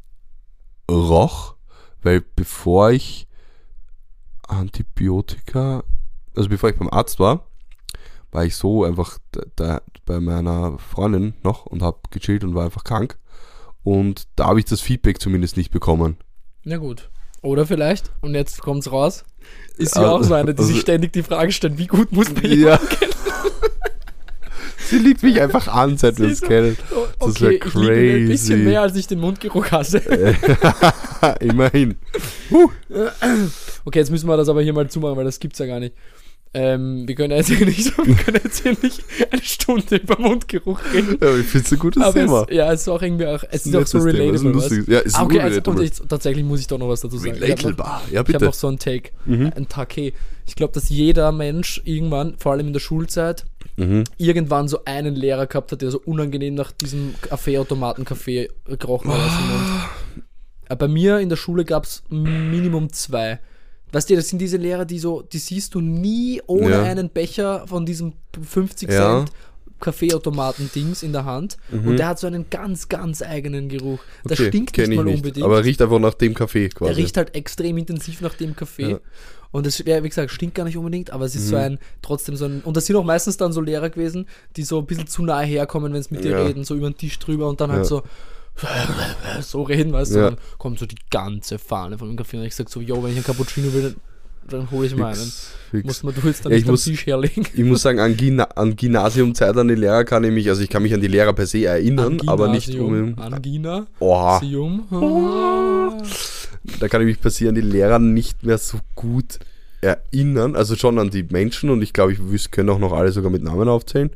roch, 0.89 1.55
weil 2.03 2.21
bevor 2.35 2.91
ich 2.91 3.27
Antibiotika, 4.47 5.83
also 6.35 6.49
bevor 6.49 6.69
ich 6.69 6.75
beim 6.75 6.89
Arzt 6.89 7.19
war, 7.19 7.47
war 8.35 8.43
ich 8.45 8.55
so 8.57 8.83
einfach 8.83 9.17
da, 9.31 9.41
da 9.55 9.81
bei 10.05 10.19
meiner 10.19 10.77
Freundin 10.77 11.33
noch 11.41 11.65
und 11.65 11.81
habe 11.81 11.99
gechillt 12.11 12.43
und 12.43 12.53
war 12.53 12.65
einfach 12.65 12.83
krank. 12.83 13.17
Und 13.81 14.27
da 14.35 14.47
habe 14.47 14.59
ich 14.59 14.65
das 14.65 14.81
Feedback 14.81 15.21
zumindest 15.21 15.55
nicht 15.55 15.71
bekommen. 15.71 16.17
Na 16.65 16.75
gut. 16.77 17.09
Oder 17.41 17.65
vielleicht, 17.65 18.11
und 18.21 18.33
jetzt 18.35 18.61
kommt's 18.61 18.91
raus, 18.91 19.23
ist 19.77 19.93
sie 19.93 20.01
Ah, 20.01 20.11
auch 20.11 20.23
so 20.23 20.33
eine, 20.33 20.53
die 20.53 20.63
sich 20.63 20.71
also- 20.73 20.81
ständig 20.81 21.13
die 21.13 21.23
Frage 21.23 21.51
stellt, 21.53 21.77
wie 21.77 21.87
gut 21.87 22.11
muss 22.11 22.29
man 22.33 22.43
Ja. 22.59 22.77
Sie 24.87 24.99
liegt 24.99 25.23
mich 25.23 25.41
einfach 25.41 25.67
an, 25.67 25.97
seit 25.97 26.19
wir 26.19 26.27
uns 26.27 26.39
so- 26.41 26.47
kennen. 26.47 26.77
Oh, 26.95 27.05
Das 27.19 27.29
Okay, 27.29 27.43
wär 27.43 27.51
ich 27.65 27.73
liebe 27.73 28.05
ihn 28.17 28.23
ein 28.25 28.27
bisschen 28.29 28.55
crazy. 28.57 28.69
mehr, 28.69 28.81
als 28.81 28.95
ich 28.95 29.07
den 29.07 29.19
Mundgeruch 29.19 29.71
hasse. 29.71 29.97
Immerhin. 31.39 31.95
Okay, 33.83 33.99
jetzt 33.99 34.11
müssen 34.11 34.27
wir 34.29 34.37
das 34.37 34.47
aber 34.49 34.61
hier 34.61 34.73
mal 34.73 34.87
zumachen, 34.89 35.15
weil 35.17 35.25
das 35.25 35.39
gibt's 35.39 35.57
ja 35.59 35.65
gar 35.65 35.79
nicht. 35.79 35.95
Ähm, 36.57 37.05
wir 37.05 37.15
können 37.15 37.33
jetzt 37.35 37.49
hier 37.49 37.65
nicht, 37.65 37.97
wir 38.05 38.15
können 38.15 38.39
jetzt 38.43 38.63
hier 38.63 38.77
nicht 38.81 39.03
eine 39.29 39.43
Stunde 39.43 39.97
über 39.97 40.17
Mundgeruch 40.19 40.79
reden. 40.93 41.17
Ja, 41.21 41.35
ich 41.35 41.45
finde 41.47 41.65
es 41.65 41.71
ein 41.73 41.79
gutes 41.79 42.01
Aber 42.01 42.13
Thema. 42.13 42.45
es, 42.49 42.55
ja, 42.55 42.71
es 42.71 42.81
ist 42.81 42.87
auch 42.87 43.01
irgendwie 43.01 43.25
auch, 43.25 43.43
es 43.51 43.65
ist 43.65 43.75
auch 43.75 43.85
so 43.85 43.97
ist 43.97 44.05
relatable. 44.05 44.51
lustiges- 44.51 44.87
Ja, 44.89 44.99
ist 44.99 45.15
Ah, 45.19 45.23
okay, 45.23 45.41
also, 45.41 45.61
und 45.69 45.81
ich, 45.81 45.91
tatsächlich 46.07 46.45
muss 46.45 46.61
ich 46.61 46.67
doch 46.67 46.77
noch 46.77 46.87
was 46.87 47.01
dazu 47.01 47.17
sagen. 47.17 47.33
Relatable. 47.39 47.75
Ja, 47.77 48.01
Ich 48.09 48.17
habe 48.17 48.31
bitte. 48.31 48.45
noch 48.45 48.53
so 48.53 48.67
einen 48.69 48.79
Take, 48.79 49.11
Mhm. 49.25 49.51
ein 49.55 49.67
Take. 49.67 50.13
Ich 50.47 50.55
glaube, 50.55 50.73
dass 50.73 50.89
jeder 50.89 51.31
Mensch 51.33 51.81
irgendwann, 51.83 52.35
vor 52.37 52.53
allem 52.53 52.67
in 52.67 52.73
der 52.73 52.79
Schulzeit, 52.79 53.45
Mhm. 53.77 54.05
irgendwann 54.17 54.69
so 54.69 54.85
einen 54.85 55.13
Lehrer 55.15 55.47
gehabt 55.47 55.73
hat, 55.73 55.81
der 55.81 55.91
so 55.91 55.99
unangenehm 56.05 56.55
nach 56.55 56.71
diesem 56.71 57.15
Kaffeeautomaten-Kaffee 57.21 58.49
gerochen 58.79 59.11
hat. 59.11 59.19
Äh, 60.69 60.75
Bei 60.75 60.87
mir 60.87 61.19
in 61.19 61.29
der 61.29 61.35
Schule 61.35 61.65
gab 61.65 61.83
es 61.83 62.03
Minimum 62.09 62.91
zwei. 62.93 63.39
Weißt 63.95 64.09
du, 64.09 64.15
das 64.17 64.27
sind 64.27 64.39
diese 64.39 64.57
Lehrer, 64.57 64.83
die 64.83 64.99
so, 64.99 65.21
die 65.21 65.37
siehst 65.37 65.73
du 65.73 65.79
nie 65.79 66.41
ohne 66.47 66.69
Ja. 66.71 66.83
einen 66.83 67.09
Becher 67.09 67.65
von 67.65 67.85
diesem 67.85 68.11
50 68.41 68.89
Ja. 68.91 69.19
Cent 69.25 69.31
Kaffeeautomaten-Dings 69.79 71.03
in 71.03 71.11
der 71.13 71.25
Hand. 71.25 71.57
Und 71.71 71.97
der 71.97 72.07
hat 72.09 72.19
so 72.19 72.27
einen 72.27 72.45
ganz, 72.49 72.89
ganz 72.89 73.21
eigenen 73.21 73.69
Geruch. 73.69 73.99
Der 74.25 74.33
Okay, 74.33 74.47
stinkt 74.49 74.77
nicht 74.77 74.89
ich 74.89 74.95
mal 74.95 75.07
unbedingt. 75.07 75.45
Aber 75.45 75.63
riecht 75.63 75.81
einfach 75.81 75.99
nach 75.99 76.13
dem 76.13 76.33
Kaffee 76.33 76.69
quasi. 76.69 76.89
Der 76.93 76.97
riecht 76.97 77.17
halt 77.17 77.35
extrem 77.35 77.77
intensiv 77.77 78.21
nach 78.21 78.33
dem 78.33 78.55
Kaffee. 78.55 78.91
Ja. 78.91 78.99
Und 79.51 79.65
es, 79.67 79.77
ja, 79.85 80.03
wie 80.03 80.09
gesagt, 80.09 80.31
stinkt 80.31 80.55
gar 80.55 80.65
nicht 80.65 80.75
unbedingt, 80.77 81.11
aber 81.11 81.25
es 81.25 81.35
ist 81.35 81.45
Mhm. 81.45 81.49
so 81.49 81.55
ein, 81.55 81.79
trotzdem 82.01 82.35
so 82.35 82.45
ein, 82.45 82.61
und 82.61 82.75
das 82.75 82.85
sind 82.85 82.95
auch 82.97 83.05
meistens 83.05 83.37
dann 83.37 83.53
so 83.53 83.61
Lehrer 83.61 83.89
gewesen, 83.89 84.27
die 84.57 84.63
so 84.63 84.79
ein 84.79 84.85
bisschen 84.85 85.07
zu 85.07 85.23
nahe 85.23 85.45
herkommen, 85.45 85.93
wenn 85.93 85.99
es 86.01 86.11
mit 86.11 86.23
dir 86.25 86.31
Ja. 86.31 86.43
reden, 86.43 86.65
so 86.65 86.75
über 86.75 86.89
den 86.89 86.97
Tisch 86.97 87.17
drüber 87.19 87.47
und 87.47 87.61
dann 87.61 87.71
halt 87.71 87.85
so, 87.85 88.03
so 89.41 89.63
reden, 89.63 89.91
weißt 89.93 90.15
du, 90.15 90.19
Ja. 90.19 90.29
dann 90.31 90.37
kommt 90.57 90.79
so 90.79 90.85
die 90.85 90.95
ganze 91.11 91.59
Fahne 91.59 91.97
von 91.97 92.07
dem 92.07 92.15
Kaffee 92.17 92.37
und 92.37 92.43
ich 92.45 92.55
sag 92.55 92.69
so, 92.69 92.79
yo, 92.81 93.03
wenn 93.03 93.11
ich 93.11 93.17
einen 93.17 93.25
Cappuccino 93.25 93.73
will, 93.73 93.81
dann, 93.83 93.95
dann 94.47 94.71
hole 94.71 94.87
ich 94.87 94.95
mal 94.95 95.07
einen. 95.07 95.15
Fix, 95.17 95.51
fix. 95.71 95.85
Muss 95.85 96.03
man 96.03 96.13
du 96.15 96.27
jetzt 96.27 96.45
dann 96.45 96.51
Ja, 96.51 96.57
nicht 96.57 96.65
ich 96.65 96.71
muss- 96.71 96.83
Tisch 96.85 97.05
herlegen. 97.05 97.45
Ich 97.53 97.63
muss 97.63 97.81
sagen, 97.81 97.99
an, 97.99 98.15
Gina 98.15 98.43
an 98.55 98.75
Gymnasiumzeit 98.75 99.57
an 99.57 99.67
die 99.67 99.75
Lehrer 99.75 100.03
kann 100.05 100.23
ich 100.23 100.31
mich, 100.31 100.47
also 100.49 100.61
ich 100.61 100.69
kann 100.69 100.83
mich 100.83 100.93
an 100.93 101.01
die 101.01 101.07
Lehrer 101.07 101.33
per 101.33 101.47
se 101.47 101.65
erinnern, 101.65 102.19
aber 102.27 102.47
nicht 102.47 102.73
um. 102.75 103.17
Angina, 103.19 103.87
Oha, 103.99 104.39
Sium. 104.39 104.83
Ah. 104.91 105.97
da 106.79 106.87
kann 106.87 107.01
ich 107.01 107.07
mich 107.07 107.19
per 107.19 107.31
se 107.31 107.49
an 107.49 107.55
die 107.55 107.61
Lehrer 107.61 107.99
nicht 107.99 108.43
mehr 108.43 108.57
so 108.57 108.79
gut 108.95 109.39
erinnern. 109.81 110.55
Also 110.55 110.75
schon 110.75 110.97
an 110.97 111.09
die 111.09 111.23
Menschen 111.23 111.69
und 111.69 111.81
ich 111.81 111.91
glaube, 111.93 112.13
ich 112.33 112.51
können 112.51 112.69
auch 112.69 112.79
noch 112.79 112.93
alle 112.93 113.11
sogar 113.11 113.29
mit 113.31 113.43
Namen 113.43 113.67
aufzählen. 113.67 114.11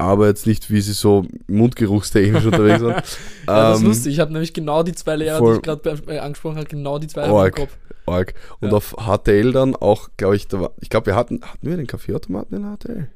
Aber 0.00 0.26
jetzt 0.28 0.46
nicht, 0.46 0.70
wie 0.70 0.80
sie 0.80 0.92
so 0.92 1.26
mundgeruchstechnisch 1.46 2.44
unterwegs 2.46 2.82
waren. 2.82 3.02
Ja, 3.46 3.70
das 3.70 3.76
ist 3.78 3.82
Ähm, 3.82 3.88
lustig. 3.88 4.12
Ich 4.14 4.20
habe 4.20 4.32
nämlich 4.32 4.52
genau 4.54 4.82
die 4.82 4.92
zwei 4.94 5.16
Lehrer, 5.16 5.38
voll- 5.38 5.54
die 5.54 5.56
ich 5.58 5.62
gerade 5.62 6.02
äh, 6.12 6.18
angesprochen 6.18 6.56
habe, 6.56 6.66
genau 6.66 6.98
die 6.98 7.06
zwei 7.08 7.24
im 7.26 7.32
Org. 7.32 7.56
Kopf. 7.56 7.76
Arg. 8.06 8.34
Und 8.60 8.70
Ja. 8.70 8.76
auf 8.76 8.96
HTL 8.98 9.52
dann 9.52 9.76
auch, 9.76 10.08
glaube 10.16 10.36
ich, 10.36 10.48
da 10.48 10.60
war, 10.60 10.72
ich 10.80 10.88
glaube, 10.88 11.06
wir 11.06 11.14
hatten, 11.16 11.40
hatten 11.42 11.66
wir 11.68 11.76
den 11.76 11.86
Kaffeeautomaten 11.86 12.56
in 12.56 12.76
HTL? 12.76 13.08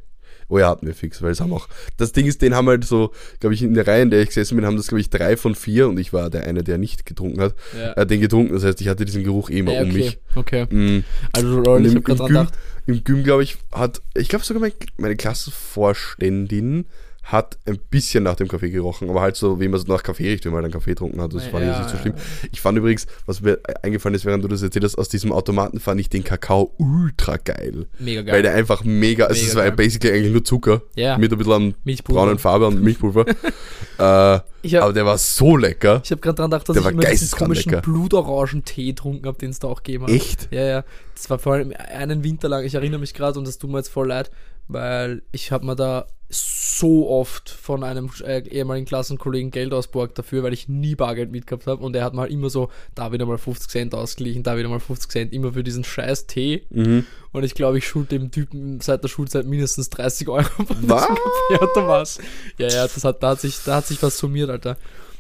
Oh 0.49 0.59
ja, 0.59 0.69
hatten 0.69 0.87
wir 0.87 0.95
fix, 0.95 1.23
weil 1.23 1.31
es 1.31 1.41
haben 1.41 1.53
auch, 1.55 1.69
das 1.97 2.13
Ding 2.13 2.27
ist, 2.27 2.43
den 2.43 2.55
haben 2.55 2.69
halt 2.69 2.85
so, 2.85 3.13
glaube 3.41 3.55
ich, 3.55 3.63
in 3.63 3.73
der 3.75 3.87
Reihe, 3.87 4.03
in 4.03 4.11
der 4.11 4.21
ich 4.21 4.29
gesessen 4.29 4.57
bin, 4.57 4.67
haben 4.67 4.77
das, 4.77 4.89
glaube 4.89 5.01
ich, 5.01 5.09
drei 5.09 5.37
von 5.39 5.55
vier 5.55 5.89
und 5.89 5.99
ich 5.99 6.13
war 6.13 6.29
der 6.29 6.45
eine, 6.47 6.63
der 6.63 6.77
nicht 6.77 7.07
getrunken 7.07 7.41
hat, 7.41 7.55
Ja. 7.77 7.93
äh, 7.95 8.07
den 8.07 8.21
getrunken, 8.21 8.53
das 8.53 8.63
heißt, 8.63 8.79
ich 8.83 8.89
hatte 8.89 9.07
diesen 9.07 9.25
Geruch 9.25 9.49
eh 9.49 9.61
immer 9.61 9.73
Ja, 9.73 9.83
um 9.83 9.89
okay. 9.89 9.97
mich. 9.97 10.19
Okay. 10.37 10.67
Mm. 10.67 11.05
Also, 11.33 11.61
Roll, 11.63 11.87
ich 11.87 11.93
im, 11.93 11.99
habe 11.99 12.03
gerade 12.03 12.13
im, 12.13 12.19
dran 12.19 12.29
gedacht. 12.29 12.55
Im 12.87 13.05
Gym, 13.05 13.25
glaube 13.25 13.43
ich, 13.43 13.57
hat, 13.73 14.03
ich 14.15 14.29
glaube 14.29 14.45
sogar 14.45 14.61
meine, 14.61 14.75
meine 14.97 15.17
Klassenvorständin 15.17 16.87
hat 17.25 17.57
ein 17.65 17.79
bisschen 17.91 18.23
nach 18.25 18.35
dem 18.37 18.49
Kaffee 18.49 18.69
gerochen, 18.71 19.09
aber 19.09 19.23
halt 19.23 19.35
so, 19.37 19.59
wie 19.59 19.67
man 19.67 19.81
so 19.81 19.91
nach 19.91 20.03
Kaffee 20.03 20.29
riecht, 20.29 20.45
wenn 20.45 20.53
man 20.53 20.59
halt 20.63 20.67
einen 20.67 20.73
Kaffee 20.75 20.91
getrunken 20.91 21.21
hat. 21.23 21.33
Das 21.33 21.45
fand 21.47 21.65
ich 21.65 21.71
nicht 21.79 21.89
so 21.89 21.97
Ja, 21.97 22.03
schlimm. 22.03 22.15
Ich 22.53 22.61
fand 22.61 22.77
übrigens, 22.77 23.07
was 23.25 23.41
mir 23.41 23.59
eingefallen 23.83 24.15
ist, 24.15 24.27
während 24.27 24.45
du 24.45 24.49
das 24.49 24.63
erzählt 24.63 24.85
hast, 24.85 24.97
aus 24.99 25.09
diesem 25.09 25.33
Automaten 25.33 25.81
fand 25.81 25.99
ich 26.01 26.11
den 26.11 26.23
Kakao 26.23 26.75
ultra 26.77 27.39
geil. 27.39 27.87
Mega 27.99 28.21
Weil 28.21 28.25
geil. 28.27 28.43
der 28.43 28.55
einfach 28.55 28.85
mega, 28.85 29.25
also 29.25 29.41
Mega 29.41 29.49
es 29.51 29.57
war 29.57 29.63
geil. 29.65 29.73
basically 29.73 30.13
eigentlich 30.15 30.33
nur 30.33 30.45
Zucker. 30.45 30.83
Ja. 30.97 31.17
Mit 31.17 31.33
ein 31.33 31.39
bisschen 31.39 31.53
an 31.55 31.75
Milchpulver. 31.85 32.21
braunen 32.21 32.39
Farbe 32.39 32.67
und 32.67 32.83
Milchpulver. 32.83 33.25
äh, 33.99 34.03
habe 34.03 34.43
aber 34.83 34.93
der 34.93 35.07
war 35.07 35.17
so 35.19 35.57
lecker. 35.57 36.03
ich 36.05 36.11
hab 36.13 36.21
gerade 36.21 36.37
dran 36.37 36.51
gedacht, 36.51 36.69
dass 36.69 36.75
Der 36.75 36.81
ich 36.83 36.85
war 36.85 36.93
immer 36.93 37.05
diesen 37.05 37.31
komischen 37.31 37.71
lecker. 37.73 37.83
blutorangen 37.83 38.65
Tee 38.67 38.87
getrunken 38.89 39.27
habe, 39.27 39.39
den 39.39 39.51
es 39.51 39.59
da 39.61 39.69
auch 39.69 39.83
gegeben 39.83 40.05
hat. 40.05 40.11
Echt? 40.11 40.49
Ja, 40.51 40.63
ja. 40.65 40.85
Das 41.15 41.31
war 41.31 41.39
vor 41.39 41.55
allem 41.55 41.73
einen 41.95 42.23
Winter 42.25 42.49
lang. 42.49 42.65
Ich 42.65 42.75
erinnere 42.75 43.01
mich 43.01 43.15
gerade 43.15 43.39
und 43.39 43.47
das 43.49 43.59
tut 43.59 43.71
mir 43.71 43.79
jetzt 43.79 43.89
voll 43.89 44.09
leid, 44.09 44.31
weil 44.69 45.23
ich 45.33 45.51
habe 45.53 45.65
mir 45.67 45.77
da 45.77 46.07
so 46.35 47.09
oft 47.09 47.49
von 47.49 47.85
einem 47.85 48.11
äh, 48.25 48.41
ehemaligen 48.49 48.87
Klassenkollegen 48.87 49.51
Geld 49.51 49.73
ausborgt 49.73 50.19
dafür, 50.19 50.43
weil 50.43 50.53
ich 50.53 50.69
nie 50.69 50.95
Bargeld 50.95 51.31
mitgehabt 51.31 51.67
habe 51.67 51.83
und 51.85 51.95
er 51.97 52.05
hat 52.05 52.15
mal 52.15 52.27
immer 52.31 52.51
so 52.51 52.69
da 52.95 53.13
wieder 53.13 53.27
mal 53.27 53.39
50 53.39 53.71
Cent 53.71 53.95
ausgeglichen, 53.95 54.43
da 54.43 54.57
wieder 54.59 54.69
mal 54.69 54.81
50 54.81 55.11
Cent, 55.11 55.33
immer 55.33 55.53
für 55.53 55.63
diesen 55.65 55.85
scheiß 55.85 56.27
Tee. 56.27 56.65
Mhm. 56.71 57.07
Und 57.33 57.45
ich 57.45 57.55
glaube, 57.55 57.79
ich 57.79 57.87
schuld 57.87 58.11
dem 58.13 58.31
Typen 58.31 58.81
seit 58.81 59.03
der 59.03 59.09
Schulzeit 59.09 59.47
mindestens 59.47 59.89
30 59.91 60.29
Euro 60.29 60.45
Was? 60.69 61.07
diesem 61.07 61.17
Kaffeeautomat. 61.17 62.19
Ja, 62.59 62.69
ja, 62.69 62.83
das 62.85 63.05
hat, 63.05 63.23
da, 63.23 63.31
hat 63.31 63.41
sich, 63.41 63.59
da 63.65 63.77
hat 63.77 63.87
sich 63.87 64.03
was 64.03 64.19
summiert, 64.19 64.51
Alter. 64.51 64.77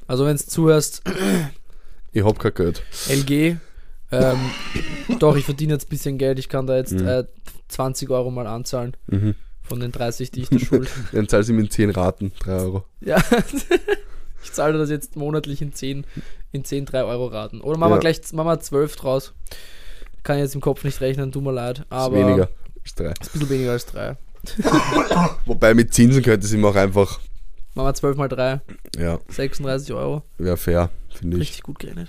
Also 0.06 0.26
wenn 0.26 0.36
du 0.36 0.44
zuhörst, 0.46 1.02
Ich 2.12 2.24
hab 2.24 2.38
kein 2.38 2.54
Geld. 2.54 2.82
LG, 3.08 3.56
ähm, 4.12 4.38
doch, 5.18 5.34
ich 5.36 5.44
verdiene 5.44 5.72
jetzt 5.72 5.86
ein 5.86 5.88
bisschen 5.90 6.18
Geld, 6.18 6.38
ich 6.38 6.48
kann 6.48 6.66
da 6.66 6.76
jetzt 6.76 6.92
Mhm. 6.92 7.06
äh, 7.06 7.24
20 7.68 8.10
Euro 8.10 8.30
mal 8.30 8.46
anzahlen 8.46 8.96
Mhm. 9.06 9.34
Von 9.64 9.80
den 9.80 9.90
30, 9.92 10.30
die 10.30 10.42
ich 10.42 10.48
da 10.50 10.58
schuld. 10.58 10.88
Dann 11.12 11.28
zahlst 11.28 11.48
du 11.48 11.54
ihm 11.54 11.58
in 11.58 11.70
10 11.70 11.90
Raten, 11.90 12.32
3 12.38 12.52
Euro. 12.52 12.84
ja, 13.00 13.16
ich 14.44 14.52
zahle 14.52 14.78
das 14.78 14.90
jetzt 14.90 15.16
monatlich 15.16 15.62
in 15.62 15.72
10, 15.72 16.06
in 16.52 16.64
10 16.64 16.84
3 16.86 17.04
Euro 17.04 17.26
Raten. 17.26 17.60
Oder 17.60 17.78
machen 17.78 17.90
wir 17.92 17.96
Ja. 17.96 18.00
gleich 18.00 18.20
machen 18.32 18.46
wir 18.48 18.60
12 18.60 18.96
draus. 18.96 19.32
Kann 20.22 20.38
jetzt 20.38 20.54
im 20.54 20.60
Kopf 20.60 20.84
nicht 20.84 21.00
rechnen, 21.00 21.32
tut 21.32 21.42
mir 21.42 21.52
leid. 21.52 21.78
Ist 21.80 21.86
Aber 21.90 22.16
weniger. 22.16 22.48
Ist 22.84 22.98
3. 23.00 23.06
Ist 23.06 23.20
ein 23.20 23.24
bisschen 23.32 23.50
weniger 23.50 23.72
als 23.72 23.86
3. 23.86 24.16
Wobei 25.46 25.72
mit 25.74 25.94
Zinsen 25.94 26.22
könnte 26.22 26.46
es 26.46 26.52
ihm 26.52 26.64
auch 26.64 26.74
einfach, 26.76 27.20
Machen 27.74 27.86
wir 27.88 27.94
12 27.94 28.16
mal 28.16 28.28
3, 28.28 28.60
ja, 28.98 29.18
36 29.28 29.92
Euro. 29.94 30.22
wäre 30.38 30.56
fair, 30.56 30.90
finde 31.12 31.38
ich. 31.38 31.42
Richtig 31.42 31.62
gut 31.64 31.78
gerechnet. 31.80 32.08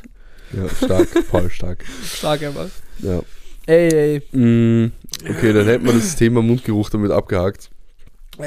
Ja, 0.53 0.69
stark, 0.69 1.07
voll 1.29 1.49
stark. 1.49 1.83
Stark 2.03 2.43
einfach. 2.43 2.67
Ja. 2.99 3.21
Ey, 3.67 4.21
ey. 4.31 4.37
Mm, 4.37 4.91
okay, 5.29 5.53
dann 5.53 5.65
hätten 5.65 5.85
wir 5.85 5.93
das 5.93 6.15
Thema 6.15 6.41
Mundgeruch 6.41 6.89
damit 6.89 7.11
abgehakt. 7.11 7.69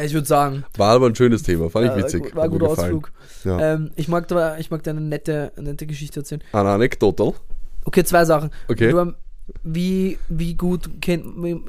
Ich 0.04 0.12
würde 0.12 0.26
sagen, 0.26 0.64
War 0.76 0.94
aber 0.94 1.06
ein 1.06 1.14
schönes 1.14 1.42
Thema, 1.42 1.70
fand 1.70 1.86
ich 1.86 1.92
äh, 1.92 1.96
witzig. 1.96 2.36
war 2.36 2.44
ein 2.44 2.50
guter. 2.50 2.68
Ausflug. 2.68 3.10
Ja. 3.44 3.74
Ähm, 3.74 3.90
ich, 3.96 4.06
mag 4.08 4.28
da, 4.28 4.58
ich 4.58 4.70
mag 4.70 4.82
da 4.82 4.90
eine 4.90 5.00
nette, 5.00 5.52
nette 5.56 5.86
Geschichte 5.86 6.20
erzählen. 6.20 6.42
Eine 6.52 6.68
Anekdote. 6.70 7.32
Okay, 7.84 8.04
zwei 8.04 8.24
Sachen. 8.26 8.50
Okay. 8.68 8.90
Du, 8.90 9.14
wie, 9.62 10.18
wie 10.28 10.54
gut 10.54 10.90
kennt 11.00 11.36
man, 11.36 11.64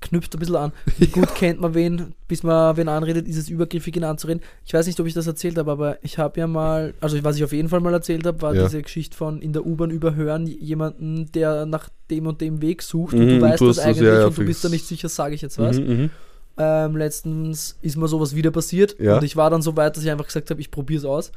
knüpft 0.00 0.34
ein 0.34 0.38
bisschen 0.38 0.56
an, 0.56 0.72
wie 0.98 1.06
gut 1.06 1.34
kennt 1.34 1.60
man 1.60 1.74
wen, 1.74 2.14
bis 2.28 2.42
man 2.42 2.76
wen 2.76 2.88
anredet, 2.88 3.28
ist 3.28 3.36
es 3.36 3.48
übergriffig 3.48 3.96
ihn 3.96 4.04
anzureden. 4.04 4.42
Ich 4.64 4.72
weiß 4.74 4.86
nicht, 4.86 4.98
ob 5.00 5.06
ich 5.06 5.14
das 5.14 5.26
erzählt 5.26 5.58
habe, 5.58 5.70
aber 5.70 5.98
ich 6.02 6.18
habe 6.18 6.40
ja 6.40 6.46
mal, 6.46 6.94
also 7.00 7.22
was 7.22 7.36
ich 7.36 7.44
auf 7.44 7.52
jeden 7.52 7.68
Fall 7.68 7.80
mal 7.80 7.92
erzählt 7.92 8.26
habe, 8.26 8.40
war 8.42 8.54
Ja. 8.54 8.64
diese 8.64 8.82
Geschichte 8.82 9.16
von 9.16 9.40
in 9.42 9.52
der 9.52 9.66
U-Bahn 9.66 9.90
überhören, 9.90 10.46
jemanden, 10.46 11.30
der 11.32 11.66
nach 11.66 11.88
dem 12.10 12.26
und 12.26 12.40
dem 12.40 12.62
Weg 12.62 12.82
sucht 12.82 13.14
Mhm, 13.14 13.20
und 13.20 13.28
du 13.28 13.40
weißt 13.42 13.60
du 13.60 13.66
das 13.66 13.76
hast 13.76 13.84
das, 13.84 13.84
eigentlich 13.86 14.08
ja, 14.08 14.18
ja, 14.20 14.26
und 14.26 14.38
du 14.38 14.44
bist 14.44 14.64
da 14.64 14.68
nicht 14.68 14.86
sicher, 14.86 15.08
sage 15.08 15.34
ich 15.34 15.42
jetzt 15.42 15.58
was. 15.58 15.78
Mhm, 15.78 15.86
mhm. 15.88 16.10
Ähm, 16.58 16.96
letztens 16.96 17.78
ist 17.80 17.96
mir 17.96 18.08
sowas 18.08 18.34
wieder 18.34 18.50
passiert 18.50 18.96
Ja. 18.98 19.16
und 19.16 19.24
ich 19.24 19.36
war 19.36 19.48
dann 19.50 19.62
so 19.62 19.74
weit, 19.76 19.96
dass 19.96 20.04
ich 20.04 20.10
einfach 20.10 20.26
gesagt 20.26 20.50
habe, 20.50 20.60
ich 20.60 20.70
probiere 20.70 20.98
es 20.98 21.04
aus. 21.04 21.32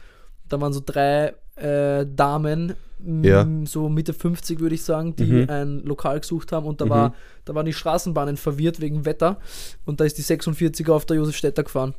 Da 0.49 0.59
waren 0.59 0.73
so 0.73 0.81
drei 0.85 1.33
äh, 1.55 2.05
Damen, 2.15 2.73
Ja. 3.03 3.47
so 3.65 3.89
Mitte 3.89 4.13
50 4.13 4.59
würde 4.59 4.75
ich 4.75 4.83
sagen, 4.83 5.15
die 5.15 5.25
Mhm. 5.25 5.49
ein 5.49 5.79
Lokal 5.83 6.19
gesucht 6.19 6.51
haben 6.51 6.65
und 6.65 6.79
da, 6.81 6.85
Mhm. 6.85 6.89
war, 6.89 7.13
da 7.45 7.53
waren 7.55 7.65
die 7.65 7.73
Straßenbahnen 7.73 8.37
verwirrt 8.37 8.79
wegen 8.81 9.05
Wetter 9.05 9.39
und 9.85 9.99
da 9.99 10.05
ist 10.05 10.17
die 10.17 10.23
46er 10.23 10.91
auf 10.93 11.05
der 11.05 11.17
Josefstädter 11.17 11.63
gefahren 11.63 11.93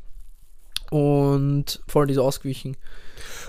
und 0.91 1.81
voll 1.87 2.11
ist 2.11 2.19
ausgewichen. 2.19 2.77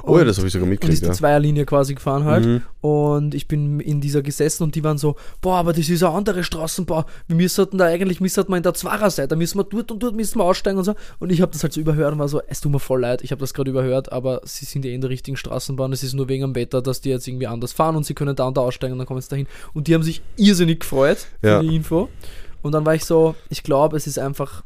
Oh 0.04 0.18
ja, 0.18 0.24
das 0.24 0.38
habe 0.38 0.48
ich 0.48 0.54
sogar 0.54 0.66
und 0.68 0.74
ist 0.74 0.80
mitgekriegt. 0.82 1.02
die 1.04 1.08
Ja. 1.08 1.14
Zweierlinie 1.14 1.66
quasi 1.66 1.96
gefahren 1.96 2.24
halt. 2.26 2.46
Mhm. 2.46 2.62
Und 2.82 3.36
ich 3.36 3.48
bin 3.48 3.80
in 3.80 4.00
dieser 4.02 4.22
gesessen 4.22 4.64
und 4.64 4.76
die 4.76 4.84
waren 4.84 4.98
so, 4.98 5.16
boah, 5.42 5.58
aber 5.58 5.74
das 5.74 5.90
ist 5.90 6.04
eine 6.04 6.14
andere 6.14 6.44
Straßenbahn. 6.44 7.04
Wir 7.28 7.36
müssten 7.36 7.78
da 7.78 7.86
eigentlich, 7.86 8.22
müssten 8.22 8.48
wir 8.48 8.58
in 8.58 8.64
der 8.64 8.74
Zwarer 8.74 9.10
sein, 9.10 9.28
da 9.28 9.36
müssen 9.36 9.58
wir 9.60 9.64
dort 9.64 9.92
und 9.92 10.02
dort 10.02 10.16
müssen 10.16 10.40
wir 10.40 10.44
aussteigen 10.46 10.78
und 10.78 10.84
so. 10.86 10.96
Und 11.20 11.32
ich 11.32 11.42
habe 11.42 11.52
das 11.52 11.64
halt 11.64 11.74
so 11.74 11.82
überhört 11.82 12.14
und 12.14 12.20
war 12.20 12.28
so, 12.30 12.42
es 12.48 12.62
tut 12.62 12.72
mir 12.72 12.80
voll 12.80 13.02
leid, 13.02 13.22
ich 13.24 13.32
habe 13.32 13.40
das 13.42 13.54
gerade 13.54 13.70
überhört, 13.72 14.12
aber 14.12 14.42
sie 14.46 14.66
sind 14.66 14.86
ja 14.86 14.92
in 14.92 15.02
der 15.02 15.10
richtigen 15.10 15.38
Straßenbahn. 15.38 15.92
Es 15.92 16.04
ist 16.04 16.14
nur 16.14 16.30
wegen 16.30 16.44
dem 16.44 16.56
Wetter, 16.56 16.82
dass 16.82 17.02
die 17.02 17.10
jetzt 17.10 17.28
irgendwie 17.28 17.48
anders 17.48 17.74
fahren 17.74 17.96
und 17.96 18.06
sie 18.06 18.14
können 18.14 18.36
da 18.36 18.48
und 18.48 18.56
da 18.58 18.62
aussteigen 18.62 18.94
und 18.94 19.00
dann 19.00 19.08
kommen 19.08 19.22
sie 19.22 19.30
dahin. 19.30 19.48
Und 19.74 19.88
die 19.88 19.94
haben 19.96 20.04
sich 20.04 20.22
irrsinnig 20.38 20.80
gefreut 20.82 21.28
für 21.42 21.48
Ja. 21.48 21.62
die 21.62 21.76
Info. 21.76 22.10
Und 22.62 22.72
dann 22.72 22.86
war 22.86 22.96
ich 22.96 23.06
so, 23.06 23.36
ich 23.50 23.64
glaube, 23.64 23.98
es 23.98 24.08
ist 24.08 24.18
einfach 24.20 24.64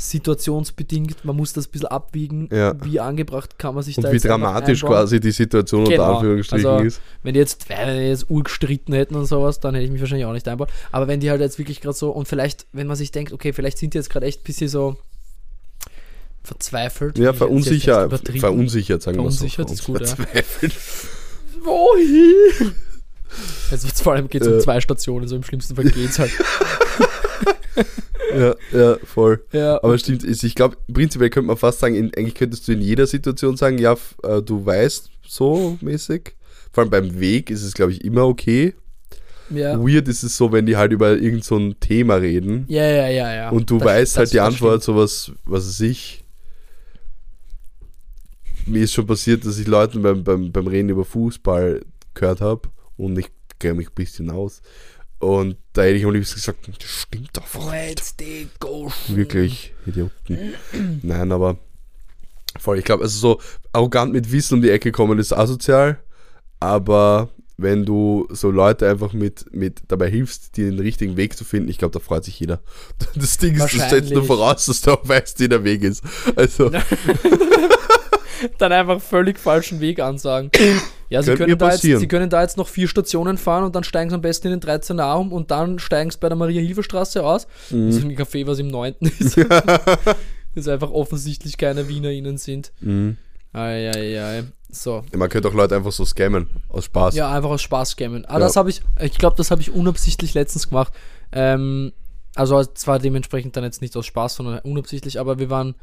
situationsbedingt, 0.00 1.24
man 1.24 1.36
muss 1.36 1.52
das 1.52 1.66
ein 1.68 1.70
bisschen 1.72 1.88
abwiegen, 1.88 2.48
Ja. 2.50 2.74
wie 2.82 3.00
angebracht 3.00 3.58
kann 3.58 3.74
man 3.74 3.84
sich 3.84 3.96
Und 3.98 4.04
da 4.04 4.12
wie 4.12 4.18
dramatisch 4.18 4.82
einbauen. 4.82 5.00
quasi 5.00 5.20
die 5.20 5.30
Situation 5.30 5.80
unter 5.82 5.92
Genau. 5.92 6.14
Anführungsstrichen 6.16 6.66
Also, 6.70 6.84
ist. 6.84 7.00
Wenn 7.22 7.34
die 7.34 7.40
jetzt, 7.40 7.68
wenn 7.68 7.96
die 7.98 8.08
jetzt 8.08 8.30
urgestritten 8.30 8.94
hätten 8.94 9.14
und 9.14 9.26
sowas, 9.26 9.60
dann 9.60 9.74
hätte 9.74 9.84
ich 9.84 9.90
mich 9.90 10.00
wahrscheinlich 10.00 10.24
auch 10.26 10.32
nicht 10.32 10.48
einbaut. 10.48 10.70
Aber 10.90 11.06
wenn 11.06 11.20
die 11.20 11.30
halt 11.30 11.40
jetzt 11.42 11.58
wirklich 11.58 11.80
gerade 11.80 11.96
so, 11.96 12.10
und 12.10 12.26
vielleicht, 12.26 12.66
wenn 12.72 12.86
man 12.86 12.96
sich 12.96 13.12
denkt, 13.12 13.32
okay, 13.32 13.52
vielleicht 13.52 13.76
sind 13.78 13.92
die 13.94 13.98
jetzt 13.98 14.08
gerade 14.10 14.24
echt 14.26 14.40
ein 14.40 14.44
bisschen 14.44 14.68
so 14.68 14.96
verzweifelt. 16.42 17.18
Ja, 17.18 17.32
verunsichert, 17.34 18.10
verunsichert, 18.38 19.02
sagen 19.02 19.18
wir 19.18 19.30
so. 19.30 19.36
Verunsichert 19.46 19.70
ist 19.70 19.84
gut, 19.84 20.00
ja. 20.00 20.06
Verzweifelt. 20.06 20.74
Wohin? 21.62 22.72
Jetzt 23.70 23.84
wird's 23.84 24.00
vor 24.02 24.14
allem 24.14 24.28
geht's 24.28 24.46
um 24.46 24.54
Äh. 24.54 24.58
zwei 24.60 24.80
Stationen, 24.80 25.28
so 25.28 25.36
im 25.36 25.42
schlimmsten 25.44 25.76
Fall 25.76 25.84
geht's 25.84 26.18
halt. 26.18 26.32
Ja, 28.36 28.54
ja, 28.72 28.96
voll. 29.04 29.44
Ja, 29.52 29.82
Aber 29.82 29.98
stimmt, 29.98 30.22
ich 30.24 30.54
glaube, 30.54 30.76
prinzipiell 30.92 31.30
könnte 31.30 31.48
man 31.48 31.56
fast 31.56 31.80
sagen, 31.80 31.94
in, 31.96 32.14
eigentlich 32.16 32.34
könntest 32.34 32.68
du 32.68 32.72
in 32.72 32.80
jeder 32.80 33.06
Situation 33.06 33.56
sagen, 33.56 33.78
ja, 33.78 33.96
äh, 34.22 34.40
du 34.42 34.64
weißt 34.64 35.10
so 35.26 35.76
mäßig. 35.80 36.34
Vor 36.72 36.82
allem 36.82 36.90
beim 36.90 37.18
Weg 37.18 37.50
ist 37.50 37.62
es, 37.64 37.74
glaube 37.74 37.92
ich, 37.92 38.04
immer 38.04 38.26
okay. 38.26 38.74
ja. 39.50 39.76
Weird 39.80 40.06
ist 40.06 40.22
es 40.22 40.36
so, 40.36 40.52
wenn 40.52 40.66
die 40.66 40.76
halt 40.76 40.92
über 40.92 41.16
irgend 41.18 41.44
so 41.44 41.56
ein 41.56 41.80
Thema 41.80 42.16
reden 42.16 42.66
Ja, 42.68 42.84
ja, 42.84 43.08
ja, 43.08 43.34
ja. 43.34 43.50
und 43.50 43.68
du 43.70 43.78
Das- 43.78 43.86
weißt 43.88 44.12
das- 44.12 44.18
halt 44.18 44.32
die 44.32 44.40
Antwort, 44.40 44.82
sowas, 44.84 45.32
was 45.44 45.66
weiß 45.66 45.80
ich. 45.80 46.24
Mir 48.66 48.82
ist 48.84 48.92
schon 48.92 49.06
passiert, 49.06 49.44
dass 49.44 49.58
ich 49.58 49.66
Leuten 49.66 50.02
beim, 50.02 50.22
beim, 50.22 50.52
beim 50.52 50.66
Reden 50.66 50.90
über 50.90 51.04
Fußball 51.04 51.80
gehört 52.14 52.40
habe 52.40 52.68
und 52.96 53.18
ich 53.18 53.26
kenne 53.58 53.74
mich 53.74 53.88
ein 53.88 53.94
bisschen 53.94 54.30
aus. 54.30 54.62
Und 55.20 55.58
da 55.74 55.82
hätte 55.82 55.96
ich 55.96 56.04
am 56.04 56.12
liebsten 56.12 56.36
gesagt, 56.36 56.66
das 56.66 56.88
stimmt 56.88 57.30
doch. 57.34 57.70
Let's 57.70 58.14
go. 58.58 58.90
Wirklich 59.08 59.74
Idioten. 59.86 60.54
Nein, 61.02 61.30
aber 61.30 61.58
voll, 62.58 62.78
ich 62.78 62.84
glaube, 62.84 63.04
also 63.04 63.18
so 63.18 63.40
arrogant 63.72 64.12
mit 64.12 64.32
Wissen 64.32 64.54
um 64.54 64.62
die 64.62 64.70
Ecke 64.70 64.92
kommen 64.92 65.18
ist 65.18 65.32
asozial, 65.32 65.98
aber 66.58 67.28
wenn 67.58 67.84
du 67.84 68.26
so 68.30 68.50
Leute 68.50 68.88
einfach 68.88 69.12
mit, 69.12 69.54
mit 69.54 69.82
dabei 69.88 70.08
hilfst, 70.10 70.56
dir 70.56 70.70
den 70.70 70.78
richtigen 70.78 71.18
Weg 71.18 71.36
zu 71.36 71.44
finden, 71.44 71.68
ich 71.68 71.76
glaube, 71.76 71.92
da 71.92 72.00
freut 72.00 72.24
sich 72.24 72.40
jeder. 72.40 72.62
Das 73.14 73.36
Ding 73.36 73.54
ist, 73.56 73.74
du 73.74 73.78
stellst 73.78 74.12
nur 74.12 74.24
voraus, 74.24 74.64
dass 74.64 74.80
du 74.80 74.92
auch 74.92 75.06
weißt, 75.06 75.38
wie 75.40 75.48
der 75.48 75.64
Weg 75.64 75.82
ist. 75.82 76.02
Also, 76.34 76.70
dann 78.58 78.72
einfach 78.72 79.00
völlig 79.00 79.38
falschen 79.38 79.80
Weg 79.80 80.00
ansagen. 80.00 80.50
Ja, 81.08 81.22
sie 81.22 81.34
können, 81.34 81.58
jetzt, 81.58 81.82
sie 81.82 82.08
können 82.08 82.30
da 82.30 82.42
jetzt 82.42 82.56
noch 82.56 82.68
vier 82.68 82.86
Stationen 82.86 83.36
fahren 83.36 83.64
und 83.64 83.74
dann 83.74 83.82
steigen 83.82 84.10
sie 84.10 84.14
am 84.14 84.22
besten 84.22 84.52
in 84.52 84.60
den 84.60 84.70
13a 84.70 85.14
um 85.16 85.32
und 85.32 85.50
dann 85.50 85.78
steigen 85.78 86.10
sie 86.10 86.18
bei 86.18 86.28
der 86.28 86.36
Maria-Hilfer-Straße 86.36 87.24
aus. 87.24 87.46
Mhm. 87.70 87.86
Das 87.88 87.96
ist 87.96 88.04
ein 88.04 88.16
Café, 88.16 88.46
was 88.46 88.58
im 88.60 88.68
9. 88.68 88.94
ist. 89.18 89.36
das 90.54 90.68
einfach 90.68 90.90
offensichtlich 90.90 91.58
keine 91.58 91.88
WienerInnen 91.88 92.38
sind. 92.38 92.72
mhm. 92.80 93.16
So. 94.72 95.02
man 95.16 95.28
könnte 95.28 95.48
auch 95.48 95.54
Leute 95.54 95.74
einfach 95.74 95.90
so 95.90 96.04
scammen, 96.04 96.48
aus 96.68 96.84
Spaß. 96.84 97.16
Ja, 97.16 97.32
einfach 97.32 97.50
aus 97.50 97.62
Spaß 97.62 97.90
scammen. 97.90 98.24
Ah, 98.26 98.34
Ja. 98.34 98.38
das 98.38 98.54
habe 98.54 98.70
ich, 98.70 98.82
ich 99.00 99.18
glaube, 99.18 99.36
das 99.36 99.50
habe 99.50 99.60
ich 99.60 99.72
unabsichtlich 99.72 100.34
letztens 100.34 100.68
gemacht. 100.68 100.92
Ähm, 101.32 101.92
also 102.36 102.62
zwar 102.64 103.00
dementsprechend 103.00 103.56
dann 103.56 103.64
jetzt 103.64 103.82
nicht 103.82 103.96
aus 103.96 104.06
Spaß, 104.06 104.36
sondern 104.36 104.60
unabsichtlich, 104.60 105.18
aber 105.18 105.40
wir 105.40 105.50
waren, 105.50 105.74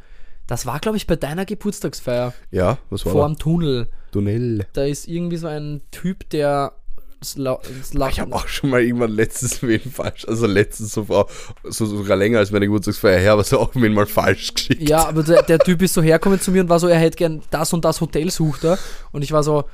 das 0.47 0.65
war, 0.65 0.79
glaube 0.79 0.97
ich, 0.97 1.07
bei 1.07 1.15
deiner 1.15 1.45
Geburtstagsfeier 1.45 2.33
Ja, 2.51 2.77
was 2.89 3.05
war 3.05 3.11
vor 3.11 3.21
da? 3.21 3.33
dem 3.33 3.37
Tunnel. 3.39 3.87
Tunnel. 4.11 4.65
Da 4.73 4.85
ist 4.85 5.07
irgendwie 5.07 5.37
so 5.37 5.47
ein 5.47 5.81
Typ, 5.91 6.29
der 6.29 6.73
Ich 7.21 8.19
habe 8.19 8.35
auch 8.35 8.47
schon 8.47 8.69
mal 8.69 8.81
irgendwann 8.81 9.11
letztens 9.11 9.61
wen 9.63 9.79
falsch, 9.79 10.25
also 10.27 10.45
letztens 10.45 10.91
so, 10.93 11.27
so 11.63 11.85
sogar 11.85 12.15
länger 12.15 12.39
als 12.39 12.51
meine 12.51 12.65
Geburtstagsfeier 12.67 13.19
her, 13.19 13.33
aber 13.33 13.43
so 13.43 13.59
auch 13.59 13.71
wen 13.73 13.93
mal 13.93 14.05
falsch 14.05 14.53
geschickt. 14.53 14.87
Ja, 14.87 15.07
aber 15.07 15.23
der, 15.23 15.43
der 15.43 15.59
Typ 15.59 15.81
ist 15.81 15.93
so 15.95 16.01
hergekommen 16.01 16.39
zu 16.39 16.51
mir 16.51 16.61
und 16.61 16.69
war 16.69 16.79
so, 16.79 16.87
er 16.87 16.99
hätte 16.99 17.17
gern 17.17 17.41
das 17.49 17.73
und 17.73 17.83
das 17.85 18.01
Hotel 18.01 18.29
sucht 18.29 18.63
er. 18.63 18.77
Und 19.11 19.23
ich 19.23 19.31
war 19.31 19.43
so, 19.43 19.65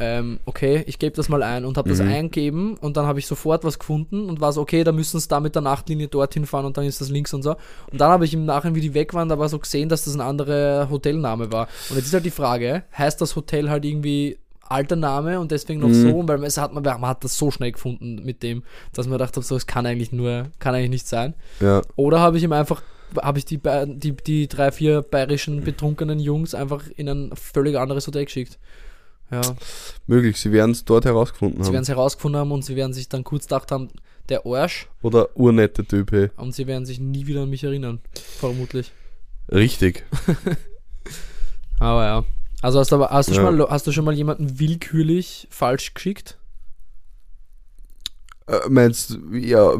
ähm, 0.00 0.38
okay, 0.46 0.84
ich 0.86 0.98
gebe 0.98 1.16
das 1.16 1.28
mal 1.28 1.42
ein 1.42 1.64
und 1.64 1.76
habe 1.76 1.88
das 1.88 2.00
Mhm. 2.00 2.08
eingegeben 2.08 2.76
und 2.76 2.96
dann 2.96 3.06
habe 3.06 3.18
ich 3.18 3.26
sofort 3.26 3.64
was 3.64 3.78
gefunden 3.78 4.28
und 4.28 4.40
war 4.40 4.52
so, 4.52 4.60
okay, 4.60 4.84
da 4.84 4.92
müssen 4.92 5.18
sie 5.18 5.28
da 5.28 5.40
mit 5.40 5.54
der 5.54 5.62
Nachtlinie 5.62 6.08
dorthin 6.08 6.46
fahren 6.46 6.66
und 6.66 6.76
dann 6.76 6.84
ist 6.84 7.00
das 7.00 7.08
links 7.08 7.34
und 7.34 7.42
so. 7.42 7.56
Und 7.90 8.00
dann 8.00 8.10
habe 8.10 8.24
ich 8.24 8.32
im 8.34 8.44
Nachhinein, 8.44 8.74
wie 8.76 8.80
die 8.80 8.94
weg 8.94 9.14
waren, 9.14 9.30
aber 9.32 9.48
so 9.48 9.58
gesehen, 9.58 9.88
dass 9.88 10.04
das 10.04 10.14
ein 10.14 10.20
anderer 10.20 10.88
Hotelname 10.90 11.50
war. 11.52 11.68
Und 11.90 11.96
jetzt 11.96 12.06
ist 12.06 12.14
halt 12.14 12.24
die 12.24 12.30
Frage, 12.30 12.84
heißt 12.96 13.20
das 13.20 13.34
Hotel 13.36 13.70
halt 13.70 13.84
irgendwie 13.84 14.38
alter 14.70 14.96
Name 14.96 15.40
und 15.40 15.50
deswegen 15.50 15.80
noch 15.80 15.88
Mhm. 15.88 15.94
so, 16.10 16.28
weil 16.28 16.44
es 16.44 16.58
hat 16.58 16.74
man, 16.74 16.82
man 16.84 17.06
hat 17.06 17.24
das 17.24 17.38
so 17.38 17.50
schnell 17.50 17.72
gefunden 17.72 18.22
mit 18.24 18.42
dem, 18.42 18.62
dass 18.92 19.06
man 19.06 19.18
gedacht 19.18 19.36
hat, 19.36 19.44
so, 19.44 19.56
es 19.56 19.66
kann 19.66 19.86
eigentlich 19.86 20.12
nur, 20.12 20.48
kann 20.58 20.74
eigentlich 20.74 20.90
nicht 20.90 21.08
sein. 21.08 21.34
Ja. 21.60 21.80
Oder 21.96 22.20
habe 22.20 22.36
ich 22.36 22.42
ihm 22.44 22.52
einfach, 22.52 22.82
habe 23.22 23.38
ich 23.38 23.46
die, 23.46 23.58
die, 23.86 24.12
die 24.12 24.46
drei, 24.46 24.70
vier 24.70 25.00
bayerischen 25.00 25.62
betrunkenen 25.64 26.20
Jungs 26.20 26.54
einfach 26.54 26.82
in 26.96 27.08
ein 27.08 27.30
völlig 27.34 27.78
anderes 27.78 28.06
Hotel 28.06 28.26
geschickt. 28.26 28.58
Ja, 29.30 29.42
Möglich, 30.06 30.40
sie 30.40 30.52
werden 30.52 30.70
es 30.70 30.84
dort 30.86 31.04
herausgefunden 31.04 31.62
sie 31.62 31.66
haben. 31.66 31.72
werden 31.74 31.82
es 31.82 31.88
herausgefunden 31.88 32.40
haben 32.40 32.50
und 32.52 32.64
sie 32.64 32.76
werden 32.76 32.94
sich 32.94 33.08
dann 33.10 33.24
kurz 33.24 33.44
gedacht 33.44 33.70
haben, 33.70 33.88
der 34.30 34.46
Arsch, 34.46 34.88
Oder 35.02 35.36
urnette 35.36 35.84
Type. 35.84 36.30
und 36.36 36.54
sie 36.54 36.66
werden 36.66 36.86
sich 36.86 36.98
nie 36.98 37.26
wieder 37.26 37.42
an 37.42 37.50
mich 37.50 37.62
erinnern. 37.64 38.00
Vermutlich. 38.38 38.92
Richtig. 39.50 40.04
Aber 41.78 42.04
ja. 42.04 42.24
Also 42.60 42.80
hast 42.80 42.90
du, 42.90 42.96
aber, 42.96 43.10
hast, 43.10 43.28
du 43.28 43.34
Ja. 43.34 43.42
schon 43.42 43.56
mal, 43.56 43.68
hast 43.70 43.86
du 43.86 43.92
schon 43.92 44.04
mal 44.04 44.14
jemanden 44.14 44.58
willkürlich 44.58 45.46
falsch 45.50 45.94
geschickt? 45.94 46.38
Äh, 48.48 48.68
meinst 48.68 49.10
du, 49.10 49.36
ja, 49.36 49.74
äh, 49.74 49.78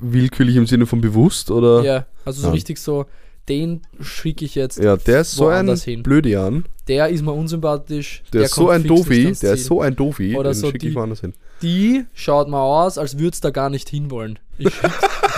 willkürlich 0.00 0.56
im 0.56 0.66
Sinne 0.66 0.86
von 0.86 1.00
bewusst 1.00 1.50
oder? 1.50 1.82
Ja, 1.84 2.06
also 2.24 2.40
so 2.40 2.48
Ja. 2.48 2.52
richtig 2.52 2.78
so, 2.78 3.06
den 3.48 3.82
schicke 4.00 4.44
ich 4.44 4.54
jetzt. 4.54 4.78
Ja, 4.78 4.96
der 4.96 5.20
ist 5.20 5.32
so 5.32 5.48
ein 5.48 5.68
hin. 5.76 6.02
Blödian. 6.02 6.64
Der 6.88 7.08
ist 7.08 7.22
mir 7.22 7.32
unsympathisch. 7.32 8.22
Der, 8.32 8.42
ist 8.42 8.54
so 8.54 8.68
ein 8.68 8.84
Dofi. 8.84 9.32
Der 9.40 9.54
ist 9.54 9.66
so 9.66 9.80
ein 9.80 9.96
Dofi. 9.96 10.36
Oder 10.36 10.50
den 10.50 10.60
so 10.60 10.70
schicke 10.70 10.88
ich 10.88 10.94
woanders 10.94 11.20
hin. 11.20 11.34
Die 11.62 12.04
schaut 12.12 12.48
mal 12.48 12.62
aus, 12.62 12.98
als 12.98 13.18
würde 13.18 13.34
es 13.34 13.40
da 13.40 13.50
gar 13.50 13.70
nicht 13.70 13.88
hinwollen. 13.88 14.38
Ich 14.58 14.72
schick, 14.74 14.90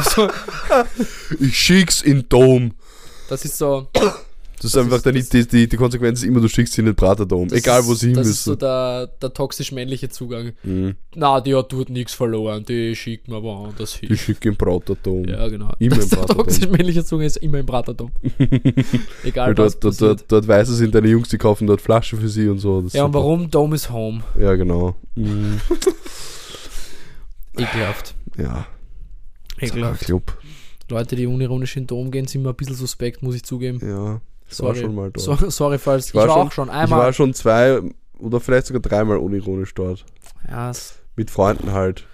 so, 0.15 0.29
Ich 1.41 1.59
schick's 1.59 2.03
in 2.03 2.29
Dom. 2.29 2.73
das 3.29 3.45
ist 3.45 3.59
so, 3.59 3.89
Das 4.57 4.65
ist 4.65 4.75
Das 4.75 4.85
einfach 4.85 4.97
ist- 4.97 5.07
dann 5.07 5.15
das- 5.15 5.29
die, 5.29 5.47
die, 5.47 5.69
die 5.69 5.77
Konsequenz 5.77 6.21
ist 6.21 6.25
immer, 6.27 6.41
du 6.41 6.49
schickst 6.49 6.73
sie 6.75 6.81
in 6.81 6.87
den 6.87 6.95
Praterdom. 6.97 7.49
Das 7.49 7.59
Egal, 7.59 7.85
wo 7.87 7.93
ist- 7.93 8.01
sie 8.01 8.07
hin 8.09 8.17
Das 8.17 8.27
ist 8.27 8.43
so 8.45 8.53
müssen. 8.53 8.61
der, 8.61 9.07
der 9.21 9.33
toxisch-männliche 9.33 10.09
Zugang. 10.09 10.53
Mhm. 10.63 10.97
Na, 11.15 11.41
die 11.41 11.55
hat 11.55 11.73
dort 11.73 11.91
nichts 11.91 12.15
verloren, 12.15 12.65
die 12.65 12.97
schickt 12.97 13.29
mir 13.29 13.43
woanders 13.43 13.95
hin. 13.97 14.09
Die 14.11 14.17
schicken 14.17 14.49
im 14.49 14.57
Praterdom. 14.57 15.25
Ja, 15.27 15.47
genau. 15.49 15.73
Immer 15.79 15.97
das 15.97 16.05
im 16.05 16.11
der 16.11 16.17
Praterdom. 16.17 16.37
toxisch-männliche 16.47 17.05
Zugang 17.05 17.27
ist 17.27 17.37
immer 17.37 17.59
im 17.59 17.67
Praterdom. 17.67 18.11
Egal, 19.25 19.49
Weil 19.49 19.59
was 19.59 19.79
dort, 19.79 20.01
dort, 20.01 20.21
dort, 20.21 20.33
dort 20.33 20.49
weißen 20.49 20.75
sind 20.75 20.95
deine 20.95 21.09
Jungs, 21.09 21.29
die 21.29 21.39
kaufen 21.39 21.67
dort 21.67 21.81
Flaschen 21.81 22.19
für 22.21 22.29
sie 22.29 22.49
und 22.49 22.59
so. 22.59 22.81
Ist 22.81 22.95
ja, 22.95 23.05
und 23.05 23.15
warum? 23.15 23.51
Dome 23.51 23.75
is 23.77 23.91
home. 23.91 24.23
Ja, 24.41 24.55
genau. 24.55 24.97
Mhm. 25.15 25.61
Ekelhaft. 27.57 28.15
Ja, 28.37 28.67
Ekelhaft. 29.59 30.05
Club. 30.05 30.37
Leute, 30.91 31.17
die 31.17 31.27
unironisch 31.27 31.77
in 31.77 31.83
den 31.85 31.87
Dom 31.89 32.11
gehen, 32.11 32.27
sind 32.27 32.43
mir 32.43 32.51
ein 32.51 32.55
bisschen 32.55 32.77
suspekt, 32.77 33.23
muss 33.23 33.35
ich 33.35 33.43
zugeben. 33.45 33.81
Ja, 33.83 34.21
ich 34.49 34.59
war 34.61 34.69
Sorry. 34.75 34.81
schon 34.81 34.95
mal 34.95 35.11
dort. 35.11 35.41
So, 35.41 35.51
sorry, 35.51 35.79
falls. 35.79 36.07
Ich 36.09 36.15
war 36.15 36.29
war, 36.29 36.35
schon- 36.37 36.47
auch 36.49 36.53
schon 36.53 36.69
Ich 36.69 36.75
einmal. 36.75 36.99
war 37.01 37.13
schon 37.13 37.35
zwei 37.35 37.81
oder 38.19 38.41
vielleicht 38.41 38.67
sogar 38.67 38.81
dreimal 38.83 39.19
unironisch 39.19 39.75
dort. 39.75 40.05
ja, 40.49 40.73
Mit 41.17 41.31
Freunden 41.31 41.73
halt. 41.73 42.05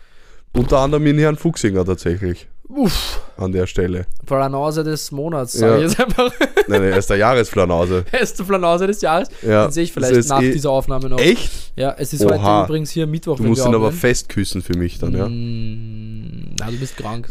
Unter 0.54 0.78
anderem 0.80 1.06
in 1.06 1.18
Herrn 1.18 1.36
Fuchsinger 1.36 1.84
tatsächlich. 1.84 2.46
uff, 2.68 3.20
An 3.36 3.52
der 3.52 3.66
Stelle. 3.66 4.06
Flanause 4.26 4.82
des 4.84 5.10
Monats, 5.12 5.52
sag 5.54 5.68
Ja. 5.70 5.76
ich 5.76 5.82
jetzt 5.82 6.00
einfach. 6.00 6.32
Nein, 6.68 6.80
nein, 6.82 6.92
er 6.92 6.98
ist 6.98 7.10
der 7.10 7.16
Jahresflanause. 7.16 8.04
Beste 8.10 8.44
Flanause 8.44 8.86
des 8.86 9.00
Jahres. 9.02 9.28
Ja. 9.42 9.66
Den 9.66 9.72
sehe 9.72 9.84
ich 9.84 9.92
vielleicht 9.92 10.12
ist 10.14 10.28
nach 10.28 10.40
eh- 10.42 10.52
dieser 10.52 10.70
Aufnahme 10.70 11.08
noch. 11.08 11.18
Echt? 11.18 11.72
Ja, 11.76 11.94
es 11.98 12.12
ist 12.12 12.24
Oha. 12.24 12.60
heute 12.60 12.66
übrigens 12.70 12.90
hier 12.90 13.06
Mittwoch, 13.06 13.36
Du 13.38 13.42
musst 13.44 13.66
ihn 13.66 13.74
aber 13.74 13.90
festküssen 13.92 14.62
für 14.62 14.76
mich 14.76 14.98
dann, 14.98 15.12
ja? 15.14 15.28
Mm, 15.28 16.54
Na, 16.60 16.70
du 16.70 16.78
bist 16.78 16.96
krank. 16.96 17.28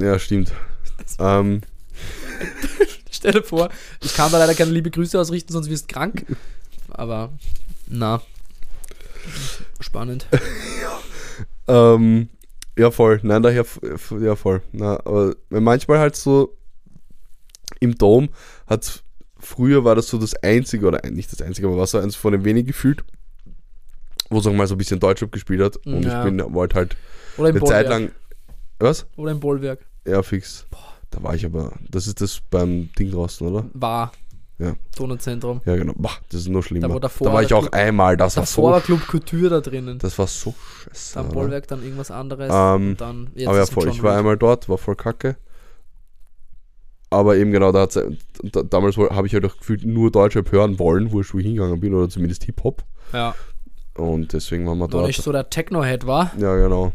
Ja, 0.00 0.18
stimmt. 0.18 0.52
Ähm, 1.18 1.60
Stell 3.24 3.40
dir 3.40 3.42
vor, 3.42 3.70
ich 4.02 4.14
kann 4.14 4.30
da 4.30 4.36
leider 4.36 4.54
keine 4.54 4.70
liebe 4.70 4.90
Grüße 4.90 5.18
ausrichten, 5.18 5.50
sonst 5.50 5.70
wirst 5.70 5.90
du 5.90 5.94
krank. 5.94 6.26
Aber, 6.90 7.32
na. 7.88 8.20
Spannend. 9.80 10.26
ähm, 11.66 12.28
ja, 12.76 12.90
voll. 12.90 13.20
Nein, 13.22 13.42
daher, 13.42 13.64
ja, 14.20 14.36
voll. 14.36 14.60
Na, 14.72 14.96
aber 15.06 15.34
manchmal 15.48 16.00
halt 16.00 16.16
so 16.16 16.54
im 17.80 17.96
Dom 17.96 18.28
hat 18.66 19.02
früher 19.38 19.84
war 19.84 19.94
das 19.94 20.08
so 20.08 20.18
das 20.18 20.34
einzige, 20.42 20.86
oder 20.86 21.00
nicht 21.10 21.32
das 21.32 21.40
einzige, 21.40 21.66
aber 21.68 21.78
war 21.78 21.86
so 21.86 21.96
eins 21.98 22.16
von 22.16 22.32
den 22.32 22.44
wenigen 22.44 22.66
gefühlt, 22.66 23.04
wo 24.28 24.38
es 24.38 24.46
auch 24.46 24.52
mal 24.52 24.66
so 24.66 24.74
ein 24.74 24.78
bisschen 24.78 25.00
Deutschrap 25.00 25.32
gespielt 25.32 25.62
hat. 25.62 25.78
Und 25.86 26.02
Ja. 26.02 26.18
ich 26.18 26.30
bin, 26.30 26.52
wollte 26.52 26.74
halt 26.74 26.96
Oder 27.38 27.48
eine 27.48 27.64
Zeit 27.64 27.88
lang. 27.88 28.10
Was? 28.80 29.06
Oder 29.16 29.30
im 29.32 29.40
Bollwerk. 29.40 29.78
Ja, 30.06 30.22
fix. 30.22 30.66
Da 31.14 31.22
war 31.22 31.34
ich 31.34 31.44
aber. 31.44 31.72
Das 31.90 32.06
ist 32.06 32.20
das 32.20 32.40
beim 32.50 32.90
Ding 32.98 33.10
draußen, 33.10 33.46
oder? 33.46 33.64
War. 33.74 34.12
Ja. 34.58 34.74
Donautzentrum. 34.96 35.60
Ja, 35.64 35.74
genau. 35.76 35.94
Boah, 35.96 36.12
das 36.30 36.42
ist 36.42 36.48
noch 36.48 36.62
schlimmer. 36.62 36.88
Da, 36.88 36.98
davor 37.00 37.26
da 37.26 37.32
war 37.32 37.42
ich 37.42 37.52
auch 37.52 37.62
Club- 37.62 37.74
einmal. 37.74 38.16
Das 38.16 38.34
Davor 38.34 38.72
war 38.72 38.80
so. 38.80 38.86
Club 38.86 39.06
Couture 39.08 39.48
da 39.50 39.60
drinnen. 39.60 39.98
Das 39.98 40.16
war 40.18 40.26
so 40.28 40.54
scheiße. 40.84 41.14
Dann? 41.14 41.28
Bollwerk, 41.30 41.66
dann 41.66 41.82
irgendwas 41.82 42.10
anderes. 42.12 42.50
Ähm, 42.54 42.90
und 42.90 43.00
dann, 43.00 43.30
jetzt 43.34 43.48
aber 43.48 43.58
ja, 43.58 43.66
voll. 43.66 43.88
Ich 43.88 44.02
war 44.02 44.16
einmal 44.16 44.36
dort, 44.36 44.68
war 44.68 44.78
voll 44.78 44.94
kacke. 44.96 45.36
Aber 47.10 47.36
eben 47.36 47.52
genau, 47.52 47.70
da 47.72 47.82
hat's, 47.82 47.98
da, 48.42 48.62
damals 48.62 48.96
habe 48.96 49.26
ich 49.26 49.34
halt 49.34 49.44
auch 49.44 49.56
gefühlt 49.56 49.84
nur 49.84 50.10
Deutschrap 50.10 50.50
hören 50.50 50.78
wollen, 50.78 51.12
wo 51.12 51.20
ich 51.20 51.32
ich 51.32 51.44
hingegangen 51.44 51.78
bin, 51.78 51.94
oder 51.94 52.08
zumindest 52.08 52.44
Hip-Hop. 52.44 52.82
Ja, 53.12 53.34
Und 53.96 54.32
deswegen 54.32 54.66
waren 54.66 54.78
wir 54.78 54.84
noch 54.86 54.90
dort. 54.90 55.06
nicht 55.06 55.22
so 55.22 55.30
der 55.30 55.48
Techno-Head 55.48 56.06
war, 56.06 56.32
Ja, 56.38 56.56
genau. 56.56 56.92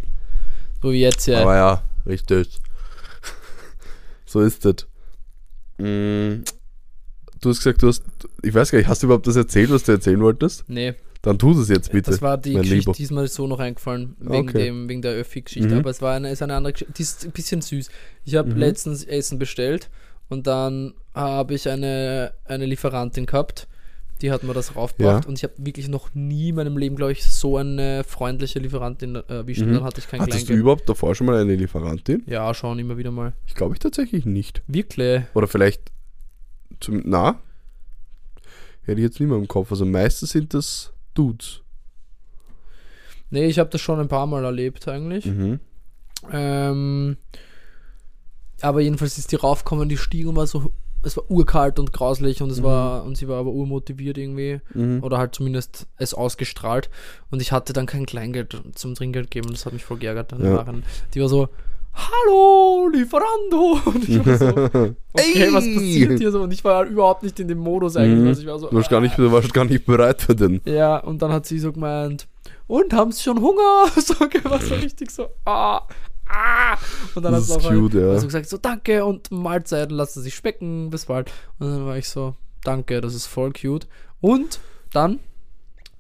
so 0.82 0.92
wie 0.92 1.00
jetzt 1.02 1.24
hier. 1.24 1.40
Aber 1.42 1.56
ja, 1.56 1.82
richtig. 2.06 2.60
So 4.30 4.42
ist 4.42 4.66
das. 4.66 4.88
Mm, 5.78 6.44
Du 7.42 7.50
hast 7.52 7.60
gesagt, 7.60 7.82
du 7.82 7.88
hast, 7.88 8.04
ich 8.44 8.54
weiß 8.54 8.70
gar 8.70 8.80
nicht, 8.80 8.90
hast 8.90 9.02
du 9.02 9.08
überhaupt 9.08 9.26
das 9.26 9.38
erzählt, 9.38 9.70
was 9.72 9.84
du 9.84 9.94
erzählen 9.94 10.20
wolltest? 10.20 10.66
nee, 10.68 10.94
Dann 11.22 11.40
tu 11.40 11.54
das 11.54 11.70
jetzt 11.70 11.90
bitte. 11.90 12.12
das 12.12 12.22
war 12.22 12.38
die 12.38 12.52
Geschichte 12.54 12.76
Lieber. 12.76 12.92
diesmal 12.92 13.28
so 13.30 13.48
noch 13.48 13.60
eingefallen, 13.60 14.18
wegen, 14.20 14.50
Okay. 14.50 14.66
dem, 14.66 14.90
wegen 14.90 15.02
der 15.02 15.14
Öffi-Geschichte. 15.14 15.70
Mhm. 15.74 15.80
Aber 15.80 15.90
es 15.90 16.02
war 16.02 16.16
eine, 16.16 16.32
ist 16.32 16.42
eine 16.42 16.56
andere 16.56 16.74
Geschichte, 16.74 16.94
die 16.98 17.02
ist 17.04 17.24
ein 17.24 17.32
bisschen 17.32 17.62
süß. 17.62 17.90
Ich 18.26 18.36
habe 18.36 18.50
Mhm. 18.50 18.58
letztens 18.58 19.06
Essen 19.06 19.40
bestellt 19.40 19.90
und 20.28 20.48
dann 20.48 20.96
habe 21.14 21.54
ich 21.54 21.70
eine, 21.70 22.34
eine 22.44 22.66
Lieferantin 22.66 23.26
gehabt, 23.26 23.70
die 24.22 24.32
hat 24.32 24.44
mir 24.44 24.54
das 24.54 24.76
raufgebracht 24.76 25.24
Ja. 25.24 25.30
und 25.30 25.38
ich 25.38 25.44
habe 25.44 25.54
wirklich 25.58 25.88
noch 25.88 26.14
nie 26.14 26.50
in 26.50 26.56
meinem 26.56 26.78
Leben, 26.78 26.96
glaube 26.96 27.12
ich, 27.14 27.24
so 27.24 27.58
eine 27.58 28.04
freundliche 28.04 28.60
Lieferantin 28.60 29.16
erwischt. 29.16 29.62
Und 29.62 29.70
Mhm. 29.70 29.74
Dann 29.76 29.84
hatte 29.84 30.00
ich 30.00 30.08
kein 30.08 30.20
Hattest 30.22 30.42
du 30.42 30.46
Kleingeld. 30.48 30.60
überhaupt 30.62 30.90
davor 30.90 31.16
schon 31.16 31.28
mal 31.28 31.38
eine 31.40 31.56
Lieferantin? 31.56 32.24
Ja, 32.26 32.54
schon 32.54 32.78
immer 32.80 32.98
wieder 32.98 33.12
mal. 33.12 33.34
Ich 33.48 33.56
glaube 33.56 33.76
ich 33.76 33.80
tatsächlich 33.80 34.26
nicht. 34.26 34.62
Wirklich? 34.68 35.24
Oder 35.34 35.48
vielleicht 35.48 35.92
zum, 36.80 37.02
na? 37.06 37.40
Hätte 38.84 39.00
ich 39.02 39.06
jetzt 39.06 39.20
nicht 39.20 39.30
mehr 39.30 39.38
im 39.38 39.48
Kopf. 39.48 39.72
Also 39.72 39.86
meistens 39.86 40.32
sind 40.32 40.54
das 40.54 40.92
Dudes. 41.14 41.62
Nee, 43.30 43.46
ich 43.46 43.60
habe 43.60 43.70
das 43.70 43.80
schon 43.82 44.00
ein 44.00 44.08
paar 44.08 44.26
Mal 44.26 44.44
erlebt 44.44 44.88
eigentlich. 44.88 45.26
Mhm. 45.26 45.60
Ähm, 46.32 47.18
aber 48.62 48.82
jedenfalls 48.82 49.18
ist 49.18 49.32
die 49.32 49.36
raufgekommen, 49.38 49.88
die 49.88 49.98
stieg 49.98 50.28
und 50.28 50.36
war 50.36 50.48
so, 50.48 50.72
es 51.04 51.16
war 51.18 51.30
urkalt 51.32 51.80
und 51.80 51.94
grauslich 51.94 52.42
und 52.42 52.50
es 52.52 52.60
Mhm. 52.60 52.64
war, 52.64 53.04
und 53.04 53.16
sie 53.18 53.28
war 53.28 53.38
aber 53.40 53.52
urmotiviert 53.52 54.18
irgendwie. 54.18 54.60
Mhm. 54.74 55.02
Oder 55.04 55.18
halt 55.18 55.34
zumindest 55.36 55.88
es 55.98 56.14
ausgestrahlt. 56.14 56.90
Und 57.32 57.42
ich 57.42 57.52
hatte 57.52 57.74
dann 57.74 57.86
kein 57.86 58.06
Kleingeld 58.06 58.62
zum 58.76 58.96
Trinkgeld 58.96 59.32
geben 59.32 59.48
und 59.48 59.54
das 59.58 59.66
hat 59.66 59.74
mich 59.74 59.86
voll 59.86 59.98
geärgert. 59.98 60.32
Dann 60.32 60.44
Ja. 60.44 60.66
die 61.14 61.22
war 61.22 61.30
so, 61.30 61.48
Hallo, 61.92 62.88
Lieferando! 62.94 63.80
Und 63.86 64.08
ich 64.08 64.26
war 64.26 64.38
so, 64.38 64.48
okay, 65.14 65.50
was 65.52 65.66
Ey! 65.66 65.74
passiert 65.76 66.20
hier 66.20 66.32
so? 66.32 66.42
Und 66.44 66.54
ich 66.54 66.64
war 66.64 66.86
überhaupt 66.86 67.24
nicht 67.24 67.40
in 67.40 67.48
dem 67.48 67.58
Modus 67.58 67.98
eigentlich. 67.98 68.20
Mhm. 68.22 68.28
Also 68.28 68.42
ich 68.42 68.48
war 68.48 68.60
so, 68.60 68.68
Du 68.70 68.76
warst 68.76 68.90
gar 68.90 69.02
nicht, 69.02 69.18
du 69.18 69.32
warst 69.32 69.54
gar 69.54 69.66
nicht 69.66 69.86
bereit 69.86 70.22
für 70.22 70.36
den. 70.36 70.62
ja, 70.66 70.98
und 70.98 71.22
dann 71.22 71.34
hat 71.34 71.46
sie 71.48 71.60
so 71.60 71.74
gemeint, 71.74 72.28
und 72.68 72.94
haben 72.94 73.12
sie 73.12 73.24
schon 73.24 73.42
Hunger? 73.42 73.88
So, 74.00 74.14
okay, 74.24 74.40
war 74.44 74.62
so 74.62 74.76
richtig 74.76 75.10
so, 75.12 75.28
ah, 75.46 75.82
ah. 76.30 76.78
Und 77.16 77.24
dann 77.24 77.34
hat 77.34 77.42
Das 77.42 77.48
sie 77.48 77.58
ist 77.58 77.66
auch 77.66 77.70
cute, 77.72 77.94
ja. 77.96 78.10
also 78.12 78.26
gesagt, 78.28 78.48
so, 78.50 78.58
danke 78.58 79.04
und 79.06 79.32
Mahlzeiten, 79.32 79.96
lassen 79.96 80.22
sich 80.22 80.36
specken, 80.36 80.90
bis 80.90 81.06
bald. 81.06 81.32
Und 81.60 81.70
dann 81.70 81.86
war 81.86 81.98
ich 81.98 82.08
so, 82.10 82.36
danke, 82.64 83.02
das 83.02 83.14
ist 83.16 83.28
voll 83.28 83.52
cute. 83.54 83.88
Und 84.22 84.60
dann 84.94 85.20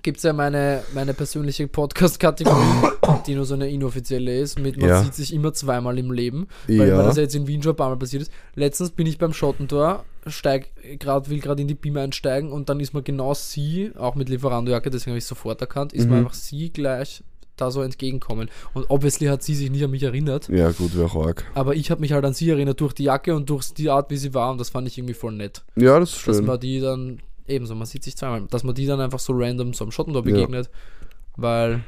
gibt 0.01 0.17
es 0.17 0.23
ja 0.23 0.31
meine, 0.31 0.81
meine 0.93 1.13
persönliche 1.13 1.67
Podcast-Kategorie, 1.67 2.87
die 3.27 3.35
nur 3.35 3.43
so 3.45 3.53
eine 3.55 3.69
inoffizielle 3.69 4.39
ist, 4.39 4.57
mit 4.57 4.77
man 4.77 4.89
Ja. 4.89 5.03
sieht 5.03 5.13
sich 5.13 5.33
immer 5.33 5.51
zweimal 5.53 5.97
im 5.99 6.11
Leben, 6.11 6.47
weil 6.67 6.87
Ja. 6.87 6.97
mir 6.97 7.03
das 7.03 7.17
ja 7.17 7.23
jetzt 7.23 7.35
in 7.35 7.47
Wien 7.47 7.61
schon 7.61 7.73
ein 7.73 7.75
paar 7.75 7.89
Mal 7.89 7.97
passiert 7.97 8.21
ist. 8.21 8.31
Letztens 8.55 8.91
bin 8.91 9.07
ich 9.07 9.17
beim 9.17 9.33
Schottentor, 9.33 10.05
steig 10.25 10.67
grad, 10.99 11.29
will 11.29 11.39
gerade 11.41 11.61
in 11.61 11.67
die 11.67 11.75
Beam 11.75 11.97
einsteigen 11.97 12.51
und 12.51 12.69
dann 12.69 12.79
ist 12.79 12.93
mir 12.93 13.03
genau 13.03 13.33
sie, 13.33 13.91
auch 13.97 14.15
mit 14.15 14.29
Lieferando-Jacke, 14.29 14.89
deswegen 14.89 15.11
habe 15.11 15.17
ich 15.17 15.25
sofort 15.25 15.59
erkannt, 15.59 15.91
ist 15.91 16.05
mir 16.07 16.13
Mhm. 16.13 16.19
einfach 16.19 16.33
sie 16.33 16.69
gleich 16.71 17.21
da 17.62 17.72
so 17.72 17.82
entgegenkommen. 17.82 18.50
Und 18.74 18.89
obviously 18.89 19.28
hat 19.28 19.43
sie 19.43 19.56
sich 19.56 19.69
nicht 19.72 19.84
an 19.84 19.91
mich 19.91 20.04
erinnert, 20.04 20.48
Ja, 20.50 20.72
gut, 20.72 20.95
wäre 20.98 21.06
auch 21.08 21.26
arg. 21.28 21.45
aber 21.56 21.76
ich 21.76 21.91
habe 21.91 22.02
mich 22.02 22.12
halt 22.13 22.26
an 22.26 22.34
sie 22.34 22.50
erinnert 22.50 22.80
durch 22.82 22.93
die 22.93 23.04
Jacke 23.04 23.36
und 23.36 23.50
durch 23.50 23.74
die 23.74 23.89
Art, 23.89 24.10
wie 24.10 24.17
sie 24.17 24.34
war 24.34 24.52
und 24.52 24.58
das 24.60 24.69
fand 24.69 24.88
ich 24.88 24.98
irgendwie 24.98 25.13
voll 25.13 25.34
nett. 25.34 25.63
Ja, 25.76 26.00
das 26.00 26.13
ist 26.15 26.28
Dass 26.28 26.38
schön. 26.38 26.45
man 26.45 26.60
die 26.60 26.80
dann, 26.80 27.19
ebenso, 27.48 27.76
man 27.76 27.86
sieht 27.88 28.04
sich 28.04 28.15
zweimal, 28.17 28.48
dass 28.50 28.63
man 28.63 28.76
die 28.76 28.86
dann 28.86 29.02
einfach 29.02 29.19
so 29.19 29.34
random 29.36 29.74
so 29.74 29.84
am 29.86 29.91
Schottentor 29.91 30.26
Ja. 30.26 30.32
begegnet, 30.34 30.69
weil, 31.36 31.84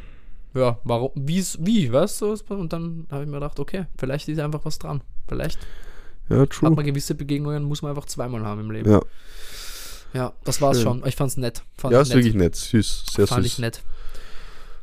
ja, 0.54 0.80
warum, 0.84 1.12
wie's, 1.16 1.58
wie, 1.62 1.92
weißt 1.92 2.22
du, 2.22 2.36
und 2.50 2.74
dann 2.74 3.08
habe 3.12 3.24
ich 3.24 3.28
mir 3.30 3.36
gedacht, 3.38 3.60
okay, 3.60 3.86
vielleicht 3.98 4.28
ist 4.28 4.40
einfach 4.40 4.64
was 4.66 4.80
dran. 4.80 5.02
Vielleicht 5.28 5.60
Ja, 6.30 6.40
hat 6.40 6.50
true. 6.52 6.70
man 6.72 6.86
gewisse 6.86 7.16
Begegnungen, 7.16 7.64
muss 7.64 7.82
man 7.82 7.92
einfach 7.92 8.06
zweimal 8.06 8.44
haben 8.46 8.62
im 8.62 8.72
Leben. 8.72 8.90
Ja, 8.92 9.02
Ja, 10.14 10.34
das 10.44 10.60
war's 10.62 10.78
Schön. 10.78 10.84
schon. 11.02 11.04
Ich 11.08 11.16
fand's 11.16 11.38
nett. 11.38 11.64
Fand 11.78 11.94
ja 11.94 12.02
ist 12.02 12.14
wirklich 12.14 12.34
nett. 12.34 12.56
Süß. 12.56 13.06
Sehr 13.12 13.28
Fand 13.28 13.44
süß. 13.44 13.54
ich 13.54 13.60
nett. 13.60 13.82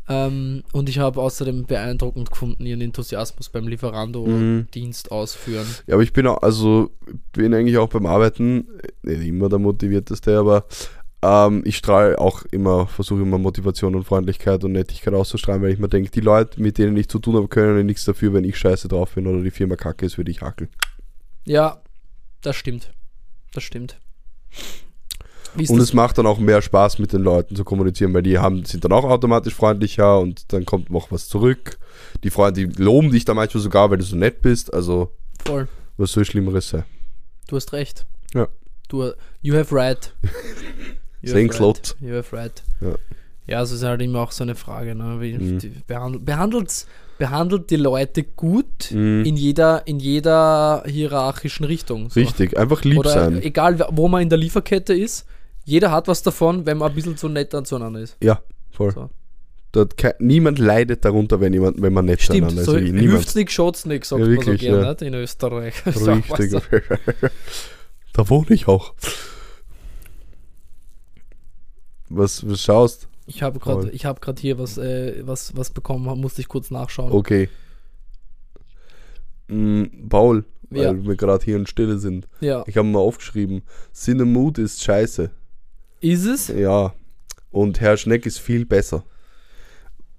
Ähm, 0.09 0.63
und 0.73 0.89
ich 0.89 0.99
habe 0.99 1.21
außerdem 1.21 1.67
beeindruckend 1.67 2.31
gefunden, 2.31 2.65
ihren 2.65 2.81
Enthusiasmus 2.81 3.51
beim 3.51 3.65
Mhm. 3.65 3.71
Lieferando-Dienst 3.71 5.13
ausführen. 5.13 5.67
Ja, 5.87 5.95
aber 5.95 6.03
ich 6.03 6.13
bin 6.13 6.27
auch, 6.27 6.43
also 6.43 6.91
bin 7.33 7.53
eigentlich 7.53 7.77
auch 7.77 7.89
beim 7.89 8.07
Arbeiten 8.07 8.67
äh, 9.05 9.17
nicht 9.17 9.29
immer 9.29 9.49
der 9.49 9.59
motivierteste, 9.59 10.39
aber 10.39 10.65
ähm, 11.21 11.63
ich 11.67 11.77
strahle 11.77 12.19
auch 12.19 12.45
immer, 12.53 12.87
versuche 12.87 13.23
immer 13.23 13.39
Motivation 13.39 13.95
und 13.97 14.05
Freundlichkeit 14.05 14.65
und 14.65 14.73
Nettigkeit 14.73 15.15
auszustrahlen, 15.15 15.63
weil 15.63 15.73
ich 15.73 15.79
mir 15.79 15.89
denke, 15.89 16.11
die 16.11 16.21
Leute, 16.21 16.63
mit 16.63 16.79
denen 16.79 16.97
ich 16.97 17.09
zu 17.09 17.19
tun 17.19 17.37
habe, 17.37 17.49
können 17.49 17.77
ja 17.77 17.83
nichts 17.83 18.05
dafür, 18.05 18.33
wenn 18.33 18.45
ich 18.45 18.57
scheiße 18.57 18.89
drauf 18.89 19.15
bin 19.15 19.27
oder 19.27 19.43
die 19.43 19.51
Firma 19.51 19.77
kacke 19.77 20.07
ist, 20.07 20.17
würde 20.17 20.31
ich 20.31 20.41
hackeln. 20.41 20.71
Ja, 21.45 21.83
das 22.41 22.57
stimmt. 22.57 22.93
Das 23.53 23.65
stimmt. 23.65 23.99
Und 25.57 25.81
es 25.81 25.93
macht 25.93 26.19
dann 26.19 26.27
auch 26.27 26.39
mehr 26.39 26.63
Spaß, 26.63 26.99
mit 26.99 27.13
den 27.13 27.23
Leuten 27.23 27.57
zu 27.57 27.65
kommunizieren, 27.65 28.13
weil 28.15 28.23
die 28.23 28.39
haben, 28.39 28.65
sind 28.65 28.85
dann 28.85 28.93
auch 28.93 29.05
automatisch 29.05 29.55
freundlicher 29.55 30.19
und 30.21 30.53
dann 30.53 30.65
kommt 30.65 30.91
noch 30.91 31.11
was 31.11 31.29
zurück. 31.29 31.79
Die 32.23 32.31
Freunde, 32.31 32.67
die 32.69 32.83
loben 32.83 33.11
dich 33.11 33.25
da 33.25 33.35
manchmal 33.35 33.63
sogar, 33.63 33.91
weil 33.91 33.99
du 33.99 34.05
so 34.05 34.17
nett 34.17 34.43
bist. 34.43 34.73
Also, 34.73 35.11
Voll. 35.45 35.69
was 35.97 36.13
soll 36.13 36.25
Schlimmeres 36.25 36.69
sein? 36.69 36.85
Du 37.49 37.57
hast 37.57 37.73
recht. 37.73 38.05
Ja. 38.35 38.49
Du, 38.89 39.11
you 39.43 39.55
have 39.57 39.75
right. 39.75 40.15
You 41.21 41.33
Thanks 41.33 41.57
have 41.57 41.65
lot. 41.65 41.97
right. 42.01 42.09
You 42.11 42.17
have 42.17 42.37
right. 42.37 42.63
Ja. 42.81 42.95
Ja, 43.49 43.63
es 43.63 43.73
ist 43.73 43.83
halt 43.83 44.01
immer 44.03 44.21
auch 44.21 44.31
so 44.31 44.45
eine 44.45 44.55
Frage, 44.55 44.95
ne? 44.95 45.17
Wie, 45.21 45.33
Mhm. 45.33 45.59
die 45.59 45.73
behandelt, 45.87 46.25
behandelt's 46.25 46.87
behandelt 47.19 47.71
die 47.71 47.77
Leute 47.77 48.23
gut 48.23 48.93
Mhm. 48.93 49.25
in 49.25 49.37
jeder, 49.37 49.85
in 49.87 49.99
jeder 49.99 50.85
hierarchischen 50.87 51.65
Richtung. 51.65 52.11
So. 52.11 52.21
Richtig, 52.21 52.57
einfach 52.57 52.85
lieb 52.85 52.99
Oder 52.99 53.11
sein. 53.11 53.43
egal, 53.43 53.85
wo 53.91 54.07
man 54.07 54.23
in 54.23 54.29
der 54.29 54.39
Lieferkette 54.39 54.95
ist, 54.95 55.27
jeder 55.69 55.91
hat 55.91 56.09
was 56.09 56.23
davon, 56.23 56.65
wenn 56.65 56.79
man 56.79 56.91
ein 56.91 56.95
bisschen 56.95 57.17
zu 57.19 57.29
nett 57.29 57.53
zueinander 57.67 58.01
ist. 58.01 58.17
Ja, 58.23 58.41
voll. 58.71 58.93
So. 58.93 59.11
Kei- 59.97 60.15
niemand 60.19 60.59
leidet 60.59 61.05
darunter, 61.05 61.41
wenn, 61.41 61.53
jemand, 61.53 61.81
wenn 61.83 61.93
man 61.93 62.07
nett 62.07 62.23
Stimmt, 62.23 62.39
zueinander 62.39 62.63
ist. 62.63 62.67
so 62.67 62.73
Wirklich, 62.73 62.93
niemand. 62.93 63.11
hilft's 63.13 63.35
nicht, 63.35 63.53
schaut's 63.53 63.85
nicht, 63.85 64.05
sagt 64.07 64.21
Ja, 64.21 64.27
man 64.27 64.35
so 64.37 64.41
wirklich, 64.47 64.61
gerne 64.63 64.83
ja. 64.83 64.89
nicht, 64.91 65.03
in 65.03 65.15
Österreich. 65.15 65.75
So, 65.95 66.13
Richtig. 66.13 66.51
du. 66.71 67.31
da 68.15 68.29
wohne 68.31 68.47
ich 68.51 68.67
auch. 68.67 68.95
Was, 72.09 72.49
was 72.49 72.63
schaust? 72.63 73.09
Ich 73.27 73.43
habe 73.43 73.59
gerade 73.59 73.91
ich 73.91 74.07
habe 74.07 74.21
gerade 74.21 74.41
hier 74.41 74.59
was, 74.59 74.79
äh, 74.79 75.21
was, 75.27 75.55
was 75.55 75.69
bekommen, 75.71 76.19
musste 76.19 76.41
ich 76.41 76.49
kurz 76.49 76.71
nachschauen. 76.71 77.13
Okay. 77.13 77.51
Mm, 79.49 80.09
Paul, 80.09 80.45
weil 80.71 80.83
Ja. 80.83 81.05
wir 81.05 81.17
gerade 81.17 81.45
hier 81.45 81.57
in 81.57 81.67
Stille 81.67 81.99
sind. 81.99 82.27
Ja. 82.41 82.65
Ich 82.67 82.79
habe 82.79 82.89
mal 82.89 83.01
aufgeschrieben, 83.01 83.61
Cinemut 83.93 84.57
ist 84.57 84.83
scheiße. 84.83 85.31
Ist 86.01 86.25
es? 86.27 86.49
Ja. 86.49 86.93
Und 87.51 87.81
Herr 87.81 87.97
Schneck 87.97 88.27
ist 88.27 88.39
viel 88.39 88.65
besser. 88.65 89.05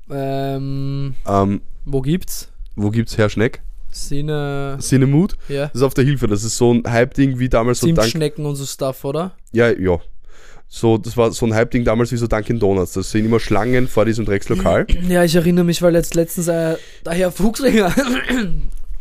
Ähm, 0.09 1.15
Ähm, 1.27 1.61
wo 1.85 2.01
gibt's? 2.01 2.49
wo 2.75 2.89
gibt's 2.91 3.17
Herr 3.17 3.29
Schneck? 3.29 3.61
Sinne, 3.91 4.77
Cinemut? 4.79 5.35
ja. 5.49 5.65
Das 5.67 5.75
ist 5.75 5.81
auf 5.81 5.93
der 5.93 6.05
Hilfe. 6.05 6.27
Das 6.27 6.43
ist 6.43 6.57
so 6.57 6.71
ein 6.73 6.83
Hype-Ding 6.87 7.39
wie 7.39 7.49
damals 7.49 7.79
so 7.79 7.87
Dank. 7.87 7.99
Zimtschnecken 8.01 8.45
und 8.45 8.55
so 8.55 8.65
Stuff, 8.65 9.03
oder? 9.03 9.33
Ja, 9.51 9.69
ja. 9.71 9.99
So, 10.67 10.97
das 10.99 11.17
war 11.17 11.31
so 11.31 11.47
ein 11.47 11.53
Hype-Ding 11.55 11.83
damals 11.83 12.11
wie 12.11 12.17
so 12.17 12.27
Dunkin' 12.27 12.59
Donuts. 12.59 12.93
Das 12.93 13.09
sind 13.09 13.25
immer 13.25 13.39
Schlangen 13.39 13.87
vor 13.87 14.05
diesem 14.05 14.25
Dreckslokal. 14.25 14.85
Ja, 15.07 15.23
ich 15.23 15.35
erinnere 15.35 15.65
mich, 15.65 15.81
weil 15.81 15.95
jetzt 15.95 16.13
letztens 16.13 16.47
äh, 16.47 16.77
der 17.03 17.13
Herr 17.13 17.31
Fuchsringer 17.31 17.91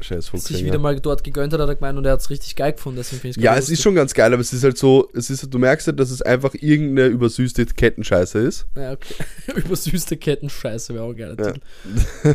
Scheiß 0.01 0.25
sich 0.27 0.31
Fuchsringer. 0.31 0.65
wieder 0.67 0.79
mal 0.79 0.99
dort 1.01 1.25
gegönnt 1.25 1.53
hat, 1.53 1.61
hat 1.61 1.69
er 1.69 1.75
gemeint 1.75 1.99
und 1.99 2.05
er 2.05 2.13
hat 2.13 2.21
es 2.21 2.31
richtig 2.31 2.55
geil 2.55 2.73
gefunden. 2.73 2.99
Deswegen 2.99 3.27
ich 3.29 3.37
Ja, 3.37 3.57
es 3.57 3.69
ist 3.69 3.83
schon 3.83 3.95
ganz 3.95 4.15
geil, 4.15 4.33
aber 4.33 4.41
es 4.41 4.53
ist 4.53 4.63
halt 4.63 4.79
so, 4.79 5.11
es 5.15 5.29
ist, 5.31 5.53
du 5.53 5.59
merkst 5.59 5.89
halt, 5.89 5.99
dass 5.99 6.11
es 6.11 6.23
einfach 6.23 6.55
irgendeine 6.55 7.09
übersüßte 7.09 7.67
Kettenscheiße 7.67 8.39
ist. 8.39 8.67
Ja, 8.77 8.93
okay. 8.93 9.15
Übersüßte 9.57 10.17
Ketten, 10.17 10.49
scheiße, 10.51 10.95
wäre 10.95 11.05
auch 11.05 11.15
geil. 11.15 11.37
Ja. 11.39 12.35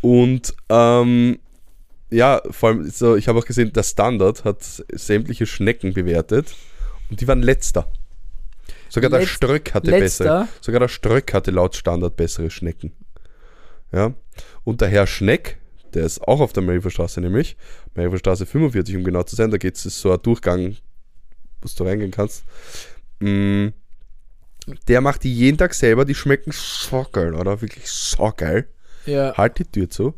Und 0.00 0.54
ähm, 0.68 1.38
ja, 2.10 2.42
vor 2.50 2.70
allem, 2.70 2.90
so, 2.90 3.16
ich 3.16 3.28
habe 3.28 3.38
auch 3.38 3.44
gesehen, 3.44 3.72
der 3.72 3.82
Standard 3.82 4.44
hat 4.44 4.62
sämtliche 4.62 5.46
Schnecken 5.46 5.92
bewertet 5.92 6.54
und 7.10 7.20
die 7.20 7.28
waren 7.28 7.42
letzter. 7.42 7.90
Sogar 8.88 9.10
der 9.10 9.20
Letz- 9.20 9.26
Ströck 9.28 9.74
hatte 9.74 9.90
letzter? 9.90 10.24
bessere. 10.24 10.48
Sogar 10.60 10.80
der 10.80 10.88
Ströck 10.88 11.32
hatte 11.32 11.50
laut 11.50 11.76
Standard 11.76 12.16
bessere 12.16 12.50
Schnecken. 12.50 12.92
Ja. 13.92 14.14
Und 14.64 14.80
der 14.80 14.88
Herr 14.88 15.06
Schneck, 15.06 15.58
der 15.94 16.04
ist 16.04 16.20
auch 16.26 16.40
auf 16.40 16.52
der 16.52 16.62
Mariferstraße 16.62 17.20
nämlich, 17.20 17.56
Mariferstraße 17.94 18.46
45, 18.46 18.96
um 18.96 19.04
genau 19.04 19.22
zu 19.22 19.36
sein, 19.36 19.50
da 19.50 19.56
geht 19.58 19.76
es 19.76 19.82
so 19.82 20.12
ein 20.12 20.20
Durchgang, 20.22 20.76
wo 21.62 21.68
du 21.76 21.84
reingehen 21.84 22.10
kannst. 22.10 22.44
Mm, 23.20 23.68
der 24.88 25.00
macht 25.00 25.24
die 25.24 25.34
jeden 25.34 25.58
Tag 25.58 25.74
selber, 25.74 26.04
die 26.04 26.14
schmecken 26.14 26.52
so 26.52 27.06
geil, 27.12 27.34
oder? 27.34 27.60
Wirklich 27.60 27.88
so 27.90 28.32
geil. 28.36 28.68
Ja, 29.06 29.34
Halt 29.36 29.58
die 29.58 29.64
Tür 29.64 29.88
zu. 29.90 30.14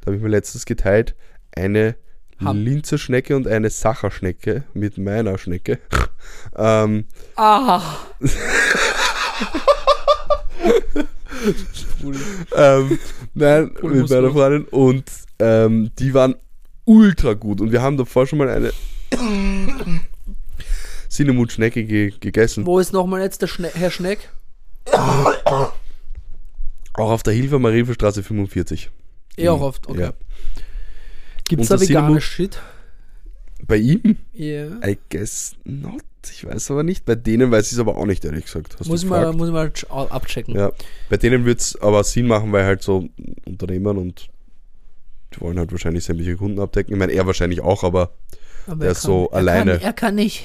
Da 0.00 0.06
habe 0.06 0.16
ich 0.16 0.22
mir 0.22 0.28
letztens 0.28 0.64
geteilt 0.66 1.14
eine 1.54 1.96
Ham- 2.40 2.62
Linzer 2.64 2.98
Schnecke 2.98 3.34
und 3.36 3.46
eine 3.48 3.70
Sacherschnecke 3.70 4.64
mit 4.74 4.98
meiner 4.98 5.38
Schnecke. 5.38 5.78
ähm, 6.56 7.06
Ah, 7.36 7.82
ähm, 12.56 12.98
nein, 13.34 13.70
Cool, 13.82 13.94
mit 13.94 14.10
meiner. 14.10 14.30
Freundin. 14.30 14.64
Und 14.66 15.04
ähm, 15.38 15.90
die 15.98 16.14
waren 16.14 16.34
ultra 16.84 17.34
gut. 17.34 17.60
Und 17.60 17.72
wir 17.72 17.82
haben 17.82 17.96
davor 17.96 18.26
schon 18.26 18.38
mal 18.38 18.48
eine 18.48 18.72
Cinnamon 21.10 21.48
Schnecke 21.48 21.84
ge 21.84 22.12
gegessen. 22.20 22.66
wo 22.66 22.78
ist 22.78 22.92
nochmal 22.92 23.22
jetzt 23.22 23.40
der 23.42 23.46
Schne 23.46 23.70
Herr 23.74 23.90
Schneck? 23.90 24.30
Auch 26.94 27.10
auf 27.10 27.22
der 27.22 27.32
Hilfe 27.34 27.58
Marienstraße 27.58 28.22
45. 28.22 28.90
Eh 29.36 29.48
auch 29.48 29.60
oft, 29.60 29.86
okay. 29.88 30.00
Ja. 30.00 30.12
Gibt's 31.48 31.62
Und 31.62 31.70
da 31.70 31.74
das 31.76 31.88
vegane 31.88 32.06
Cinnamon- 32.08 32.20
Shit? 32.20 32.60
Bei 33.66 33.76
ihm? 33.76 34.16
Ja. 34.32 34.66
I 34.86 34.98
guess 35.10 35.54
not. 35.64 36.02
Ich 36.30 36.44
weiß 36.46 36.70
aber 36.70 36.82
nicht. 36.82 37.04
Bei 37.04 37.14
denen 37.14 37.50
weiß 37.50 37.66
ich 37.68 37.72
es 37.74 37.78
aber 37.78 37.96
auch 37.96 38.06
nicht, 38.06 38.24
ehrlich 38.24 38.44
gesagt. 38.44 38.76
Hast 38.78 38.88
Muss 38.88 39.02
ich, 39.02 39.08
mal, 39.08 39.32
muss 39.32 39.48
ich 39.48 39.54
mal 39.54 39.68
ch- 39.68 39.88
abchecken. 40.10 40.54
Ja, 40.56 40.72
bei 41.08 41.16
denen 41.16 41.44
wird 41.44 41.60
es 41.60 41.80
aber 41.80 42.02
Sinn 42.04 42.26
machen, 42.26 42.52
weil 42.52 42.64
halt 42.64 42.82
so 42.82 43.08
Unternehmern 43.46 43.96
und 43.98 44.28
die 45.34 45.40
wollen 45.40 45.58
halt 45.58 45.70
wahrscheinlich 45.72 46.04
sämtliche 46.04 46.36
Kunden 46.36 46.58
abdecken. 46.60 46.92
Ich 46.94 46.98
meine, 46.98 47.12
er 47.12 47.26
wahrscheinlich 47.26 47.60
auch, 47.60 47.84
aber 47.84 48.12
Aber 48.66 48.76
Der 48.80 48.88
er 48.88 48.92
ist 48.92 49.02
so 49.02 49.28
er 49.30 49.36
alleine. 49.38 49.72
Kann, 49.74 49.82
er 49.82 49.92
kann 49.92 50.14
nicht. 50.14 50.44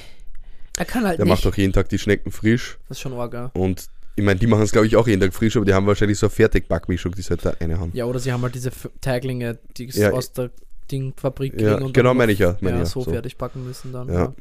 Er 0.76 0.84
kann 0.84 1.04
halt 1.06 1.18
der 1.18 1.24
nicht. 1.26 1.34
macht 1.34 1.46
auch 1.46 1.56
jeden 1.56 1.72
Tag 1.72 1.88
die 1.88 1.98
Schnecken 1.98 2.30
frisch. 2.32 2.78
das 2.88 2.98
ist 2.98 3.00
schon 3.02 3.12
arg, 3.14 3.32
ja. 3.34 3.50
Und 3.54 3.86
ich 4.16 4.24
meine, 4.24 4.38
die 4.38 4.46
machen 4.46 4.62
es 4.62 4.70
glaube 4.72 4.86
ich 4.86 4.94
auch 4.96 5.08
jeden 5.08 5.20
Tag 5.20 5.34
frisch, 5.34 5.56
aber 5.56 5.64
die 5.64 5.74
haben 5.74 5.86
wahrscheinlich 5.86 6.18
so 6.18 6.26
eine 6.26 6.30
Fertigbackmischung, 6.34 7.12
die 7.12 7.22
sie 7.22 7.30
halt 7.30 7.44
da 7.44 7.54
eine 7.60 7.78
haben. 7.80 7.90
Ja, 7.94 8.04
oder 8.04 8.18
sie 8.20 8.32
haben 8.32 8.42
halt 8.42 8.54
diese 8.54 8.70
Teiglinge, 9.00 9.58
die 9.76 9.88
es 9.88 9.96
Ja, 9.96 10.10
aus 10.12 10.32
der 10.32 10.50
Dingfabrik 10.90 11.60
Ja, 11.60 11.72
kriegen 11.74 11.86
und 11.86 11.94
genau 11.94 12.12
meine 12.14 12.30
ich 12.32 12.38
ja, 12.38 12.56
meine 12.60 12.76
ja, 12.76 12.82
ja, 12.82 12.86
so, 12.86 13.00
so. 13.02 13.10
fertig 13.10 13.36
backen 13.38 13.64
müssen 13.64 13.92
dann. 13.92 14.08
Ja. 14.12 14.34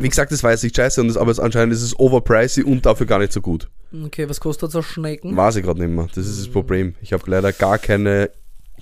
Wie 0.00 0.08
gesagt, 0.08 0.32
das 0.32 0.42
jetzt 0.42 0.64
nicht 0.64 0.76
scheiße, 0.76 1.00
und 1.00 1.08
das, 1.08 1.16
aber 1.16 1.30
es, 1.30 1.38
anscheinend 1.38 1.74
ist 1.74 1.82
es 1.82 1.98
overpricey 1.98 2.62
und 2.62 2.86
dafür 2.86 3.06
gar 3.06 3.18
nicht 3.18 3.32
so 3.32 3.40
gut. 3.40 3.68
Okay, 4.04 4.28
was 4.28 4.40
kostet 4.40 4.70
so 4.70 4.82
Schnecken? 4.82 5.36
Weiß 5.36 5.56
ich 5.56 5.62
gerade 5.64 5.80
nicht 5.80 5.94
mehr. 5.94 6.08
Das 6.14 6.26
ist 6.26 6.40
das 6.40 6.48
Problem. 6.48 6.94
Ich 7.02 7.12
habe 7.12 7.22
leider 7.30 7.52
gar 7.52 7.76
keine, 7.78 8.30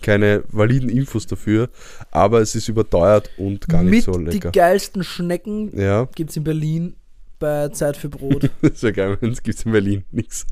keine 0.00 0.44
validen 0.50 0.88
Infos 0.88 1.26
dafür, 1.26 1.70
aber 2.12 2.40
es 2.40 2.54
ist 2.54 2.68
überteuert 2.68 3.30
und 3.36 3.68
gar 3.68 3.82
nicht 3.82 3.90
Mit 3.90 4.04
so 4.04 4.12
die 4.18 4.24
lecker. 4.26 4.52
geilsten 4.52 5.02
Schnecken 5.02 5.76
Ja, 5.78 6.08
gibt 6.14 6.30
es 6.30 6.36
in 6.36 6.44
Berlin 6.44 6.94
bei 7.40 7.68
Zeit 7.70 7.96
für 7.96 8.08
Brot. 8.08 8.50
das 8.62 8.82
wäre 8.82 8.92
geil, 8.92 9.16
wenn 9.20 9.32
es 9.32 9.42
gibt 9.42 9.64
in 9.66 9.72
Berlin 9.72 10.04
nichts. 10.12 10.46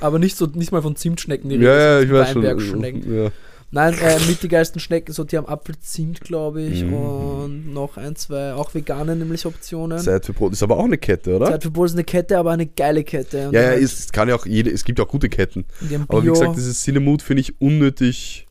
Aber 0.00 0.18
nicht 0.18 0.36
so, 0.36 0.46
nicht 0.46 0.72
mal 0.72 0.80
von 0.80 0.96
Zimtschnecken, 0.96 1.50
die 1.50 1.56
Ja, 1.56 1.76
ja, 1.76 1.96
Rede 1.98 2.06
ich 2.06 2.12
weiß 2.12 2.64
schon. 2.64 3.12
Ja. 3.12 3.30
Nein, 3.72 3.94
äh, 4.02 4.18
mit 4.26 4.42
die 4.42 4.48
geilsten 4.48 4.80
Schnecken, 4.80 5.12
so 5.12 5.22
die 5.22 5.36
haben 5.36 5.46
Apfelzimt, 5.46 6.20
glaube 6.22 6.60
ich, 6.62 6.82
Mhm. 6.84 6.92
und 6.92 7.72
noch 7.72 7.96
ein, 7.96 8.16
zwei, 8.16 8.52
auch 8.54 8.74
vegane 8.74 9.14
nämlich 9.14 9.46
Optionen. 9.46 10.00
Zeit 10.00 10.26
für 10.26 10.32
Brot 10.32 10.52
ist 10.54 10.62
aber 10.64 10.76
auch 10.76 10.84
eine 10.86 10.98
Kette, 10.98 11.36
oder? 11.36 11.46
Zeit 11.46 11.62
für 11.62 11.70
Brot 11.70 11.86
ist 11.86 11.92
eine 11.92 12.02
Kette, 12.02 12.36
aber 12.36 12.50
eine 12.50 12.66
geile 12.66 13.04
Kette. 13.04 13.46
Und 13.48 13.54
ja, 13.54 13.62
ja, 13.62 13.72
ist, 13.72 13.98
es 14.00 14.10
kann 14.12 14.28
ja 14.28 14.34
auch 14.34 14.44
jede, 14.44 14.70
es 14.70 14.82
gibt 14.84 14.98
auch 15.00 15.06
gute 15.06 15.28
Ketten. 15.28 15.64
Aber 16.08 16.24
wie 16.24 16.28
gesagt, 16.30 16.56
dieses 16.56 16.82
Cinnamon 16.82 17.20
finde 17.20 17.42
ich 17.42 17.60
unnötig, 17.60 18.48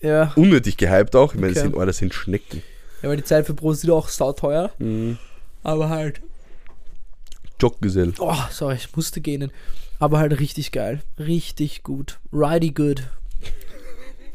ja, 0.00 0.32
unnötig 0.34 0.76
gehypt 0.76 1.14
auch. 1.14 1.34
Ich 1.34 1.40
meine, 1.40 1.52
das 1.54 1.62
Okay. 1.62 1.70
sind, 1.72 1.80
oh, 1.80 1.84
das 1.86 1.98
sind 1.98 2.12
Schnecken. 2.12 2.62
ja, 3.02 3.08
weil 3.10 3.18
die 3.18 3.24
Zeit 3.24 3.46
für 3.46 3.54
Brot 3.54 3.74
ist 3.76 3.88
auch 3.88 4.08
sauteuer, 4.08 4.72
aber 5.62 5.88
halt, 5.88 6.20
Joggesell. 7.60 8.12
oh, 8.18 8.34
sorry, 8.50 8.74
ich 8.74 8.94
musste 8.96 9.20
gehen, 9.20 9.52
aber 10.00 10.18
halt 10.18 10.38
richtig 10.40 10.72
geil, 10.72 11.00
richtig 11.18 11.84
gut, 11.84 12.18
righty 12.32 12.70
good, 12.72 13.04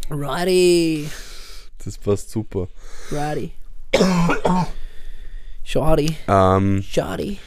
righty, 0.10 1.08
Das 1.84 1.97
passt 1.97 2.30
super. 2.32 2.68
righty, 3.12 3.51
shawty, 5.64 6.16
Ähm, 6.28 6.82
shawty. 6.84 7.38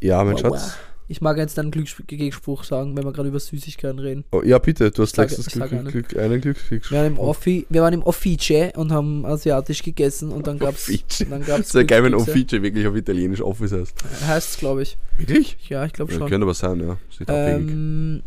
ja, 0.00 0.22
mein 0.24 0.34
Wow, 0.34 0.40
Schatz. 0.40 0.52
wow. 0.52 0.78
Ich 1.10 1.22
mag 1.22 1.38
jetzt 1.38 1.58
einen 1.58 1.70
Glücksspruch 1.70 2.64
sagen, 2.64 2.94
wenn 2.94 3.02
wir 3.04 3.12
gerade 3.14 3.30
über 3.30 3.40
Süßigkeiten 3.40 3.98
reden. 3.98 4.24
Oh, 4.30 4.42
ja, 4.44 4.58
bitte, 4.58 4.90
du 4.90 5.02
hast 5.02 5.16
Sag- 5.16 5.30
letztes 5.30 5.46
Glück, 5.46 5.72
einen. 5.72 5.86
Glück, 5.86 6.14
einen 6.18 6.38
Glückskriegs. 6.42 6.90
Wir 6.90 6.98
waren 6.98 7.06
im, 7.06 7.18
Offi, 7.18 7.66
wir 7.70 7.80
waren 7.80 7.94
im 7.94 8.02
Office 8.02 8.50
und 8.76 8.92
haben 8.92 9.24
asiatisch 9.24 9.82
gegessen 9.82 10.30
und 10.30 10.46
dann 10.46 10.58
gab's, 10.58 10.86
Office. 10.90 11.24
dann 11.30 11.42
gab's 11.46 11.68
Das 11.68 11.74
wäre 11.74 11.86
geil, 11.86 12.04
wenn. 12.04 12.12
Office 12.14 12.52
wirklich 12.52 12.86
auf 12.86 12.94
Italienisch 12.94 13.40
Office 13.40 13.72
heißt. 13.72 13.94
Heißt 14.26 14.50
es, 14.50 14.58
glaube 14.58 14.82
ich. 14.82 14.98
Wirklich? 15.16 15.56
Ja, 15.70 15.86
ich 15.86 15.94
glaube 15.94 16.12
Ja, 16.12 16.18
schon. 16.18 16.28
könnte 16.28 16.44
aber 16.44 16.52
sein, 16.52 16.78
ja. 16.86 16.98
Ähm, 17.26 18.22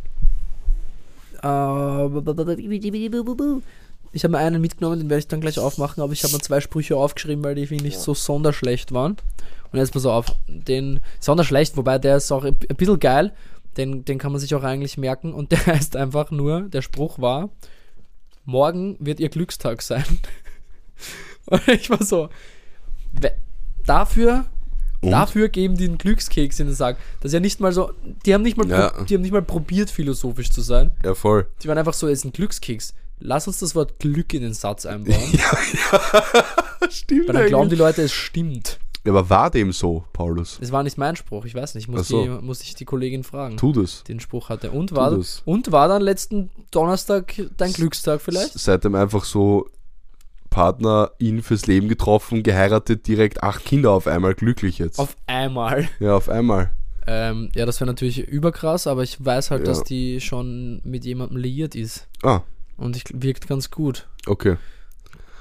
äh, 1.42 2.06
ich 4.14 4.24
habe 4.24 4.32
mir 4.32 4.39
einen 4.39 4.62
mitgenommen, 4.62 5.00
den 5.00 5.10
werde 5.10 5.20
ich 5.20 5.28
dann 5.28 5.42
gleich 5.42 5.58
aufmachen, 5.58 6.04
aber 6.04 6.12
ich 6.12 6.24
habe 6.24 6.34
mir 6.34 6.39
zwei 6.39 6.60
Sprüche 6.60 6.98
aufgeschrieben, 6.98 7.44
weil 7.44 7.56
die 7.56 7.68
finde 7.68 7.88
ich 7.88 7.98
so 7.98 8.14
sonderschlecht 8.14 8.92
waren. 8.92 9.16
Und 9.72 9.80
jetzt 9.80 9.94
pass 9.94 10.06
auf, 10.06 10.26
den 10.48 11.00
sonderschlecht, 11.20 11.78
wobei 11.78 11.98
der 11.98 12.18
ist 12.18 12.32
auch 12.32 12.44
ein 12.44 12.56
bisschen 12.56 13.00
geil, 13.00 13.34
den, 13.78 14.04
den 14.04 14.18
kann 14.18 14.34
man 14.34 14.42
sich 14.42 14.54
auch 14.54 14.64
eigentlich 14.64 14.98
merken 14.98 15.34
und 15.34 15.52
der 15.52 15.66
heißt 15.66 15.96
einfach 15.96 16.32
nur, 16.32 16.64
der 16.64 16.82
Spruch 16.82 17.20
war, 17.20 17.50
morgen 18.44 18.98
wird 19.00 19.20
ihr 19.20 19.30
Glückstag 19.30 19.82
sein. 19.82 20.04
Und 21.46 21.68
ich 21.68 21.89
war 21.89 22.04
so, 22.04 22.30
dafür 23.86 24.46
Und? 25.02 25.12
Dafür 25.12 25.49
geben 25.49 25.78
die 25.78 25.86
einen 25.86 25.97
Glückskeks 25.97 26.60
in 26.60 26.68
den 26.68 26.76
Sack. 26.76 26.97
Das 27.22 27.30
ist 27.30 27.34
ja 27.34 27.39
nicht 27.39 27.60
mal 27.60 27.72
so, 27.74 27.91
die 28.26 28.34
haben 28.34 28.43
nicht 28.43 28.58
mal, 28.58 28.70
Ja. 28.70 29.04
die 29.04 29.16
haben 29.16 29.22
nicht 29.22 29.32
mal 29.32 29.41
probiert, 29.41 29.89
philosophisch 29.89 30.52
zu 30.52 30.62
sein. 30.62 30.91
Ja, 31.04 31.16
voll. 31.16 31.47
Die 31.64 31.68
waren 31.68 31.78
einfach 31.78 31.93
so, 31.93 32.08
es 32.08 32.20
ist 32.20 32.26
ein 32.26 32.34
Glückskeks. 32.34 32.93
Lass 33.20 33.47
uns 33.47 33.60
das 33.60 33.76
Wort 33.76 33.99
Glück 33.99 34.34
in 34.34 34.41
den 34.41 34.54
Satz 34.54 34.86
einbauen. 34.86 35.20
Stimmt. 36.89 37.28
Weil 37.28 37.34
dann 37.36 37.47
glauben 37.47 37.70
die 37.70 37.76
Leute, 37.76 38.02
es 38.04 38.12
stimmt. 38.12 38.80
Ja, 39.04 39.12
aber 39.14 39.30
war 39.30 39.49
dem 39.49 39.72
so, 39.72 40.04
Paulus? 40.14 40.58
Das 40.62 40.72
war 40.72 40.84
nicht 40.84 40.97
mein 40.97 41.16
Spruch, 41.16 41.45
ich 41.45 41.56
weiß 41.56 41.74
nicht. 41.74 41.88
Muss, 41.88 42.08
so. 42.08 42.22
die, 42.24 42.30
muss 42.30 42.62
ich 42.62 42.76
die 42.76 42.86
Kollegin 42.86 43.24
fragen, 43.24 43.58
Tu 43.58 43.72
das. 43.74 44.04
den 44.04 44.20
Spruch 44.20 44.49
hatte. 44.49 44.70
Und 44.72 44.91
war, 44.95 45.18
und 45.45 45.72
war 45.72 45.88
dann 45.88 46.04
letzten 46.04 46.52
Donnerstag 46.70 47.34
dein 47.58 47.74
Glückstag 47.74 48.22
vielleicht? 48.22 48.54
Seitdem 48.60 48.93
einfach 48.93 49.24
so 49.24 49.68
Partner 50.52 51.10
ihn 51.18 51.41
fürs 51.41 51.66
Leben 51.66 51.88
getroffen, 51.89 52.43
geheiratet, 52.43 53.08
direkt 53.08 53.41
acht 53.41 53.66
Kinder 53.66 53.89
auf 53.91 54.06
einmal, 54.06 54.36
glücklich 54.36 54.78
jetzt. 54.78 54.99
Auf 54.99 55.16
einmal. 55.26 55.89
ja, 55.99 56.14
auf 56.16 56.30
einmal. 56.30 56.72
Ähm, 57.08 57.49
ja, 57.56 57.66
das 57.66 57.80
wäre 57.82 57.88
natürlich 57.89 58.20
überkrass, 58.28 58.86
aber 58.86 59.02
ich 59.02 59.24
weiß 59.26 59.49
halt, 59.49 59.62
Ja. 59.62 59.66
dass 59.66 59.84
die 59.84 60.22
schon 60.22 60.82
mit 60.84 61.04
jemandem 61.06 61.38
liiert 61.38 61.74
ist. 61.74 62.08
Ah, 62.22 62.41
Und 62.78 62.95
ich, 62.95 63.06
wirkt 63.12 63.47
ganz 63.47 63.72
gut. 63.72 64.08
okay. 64.28 64.58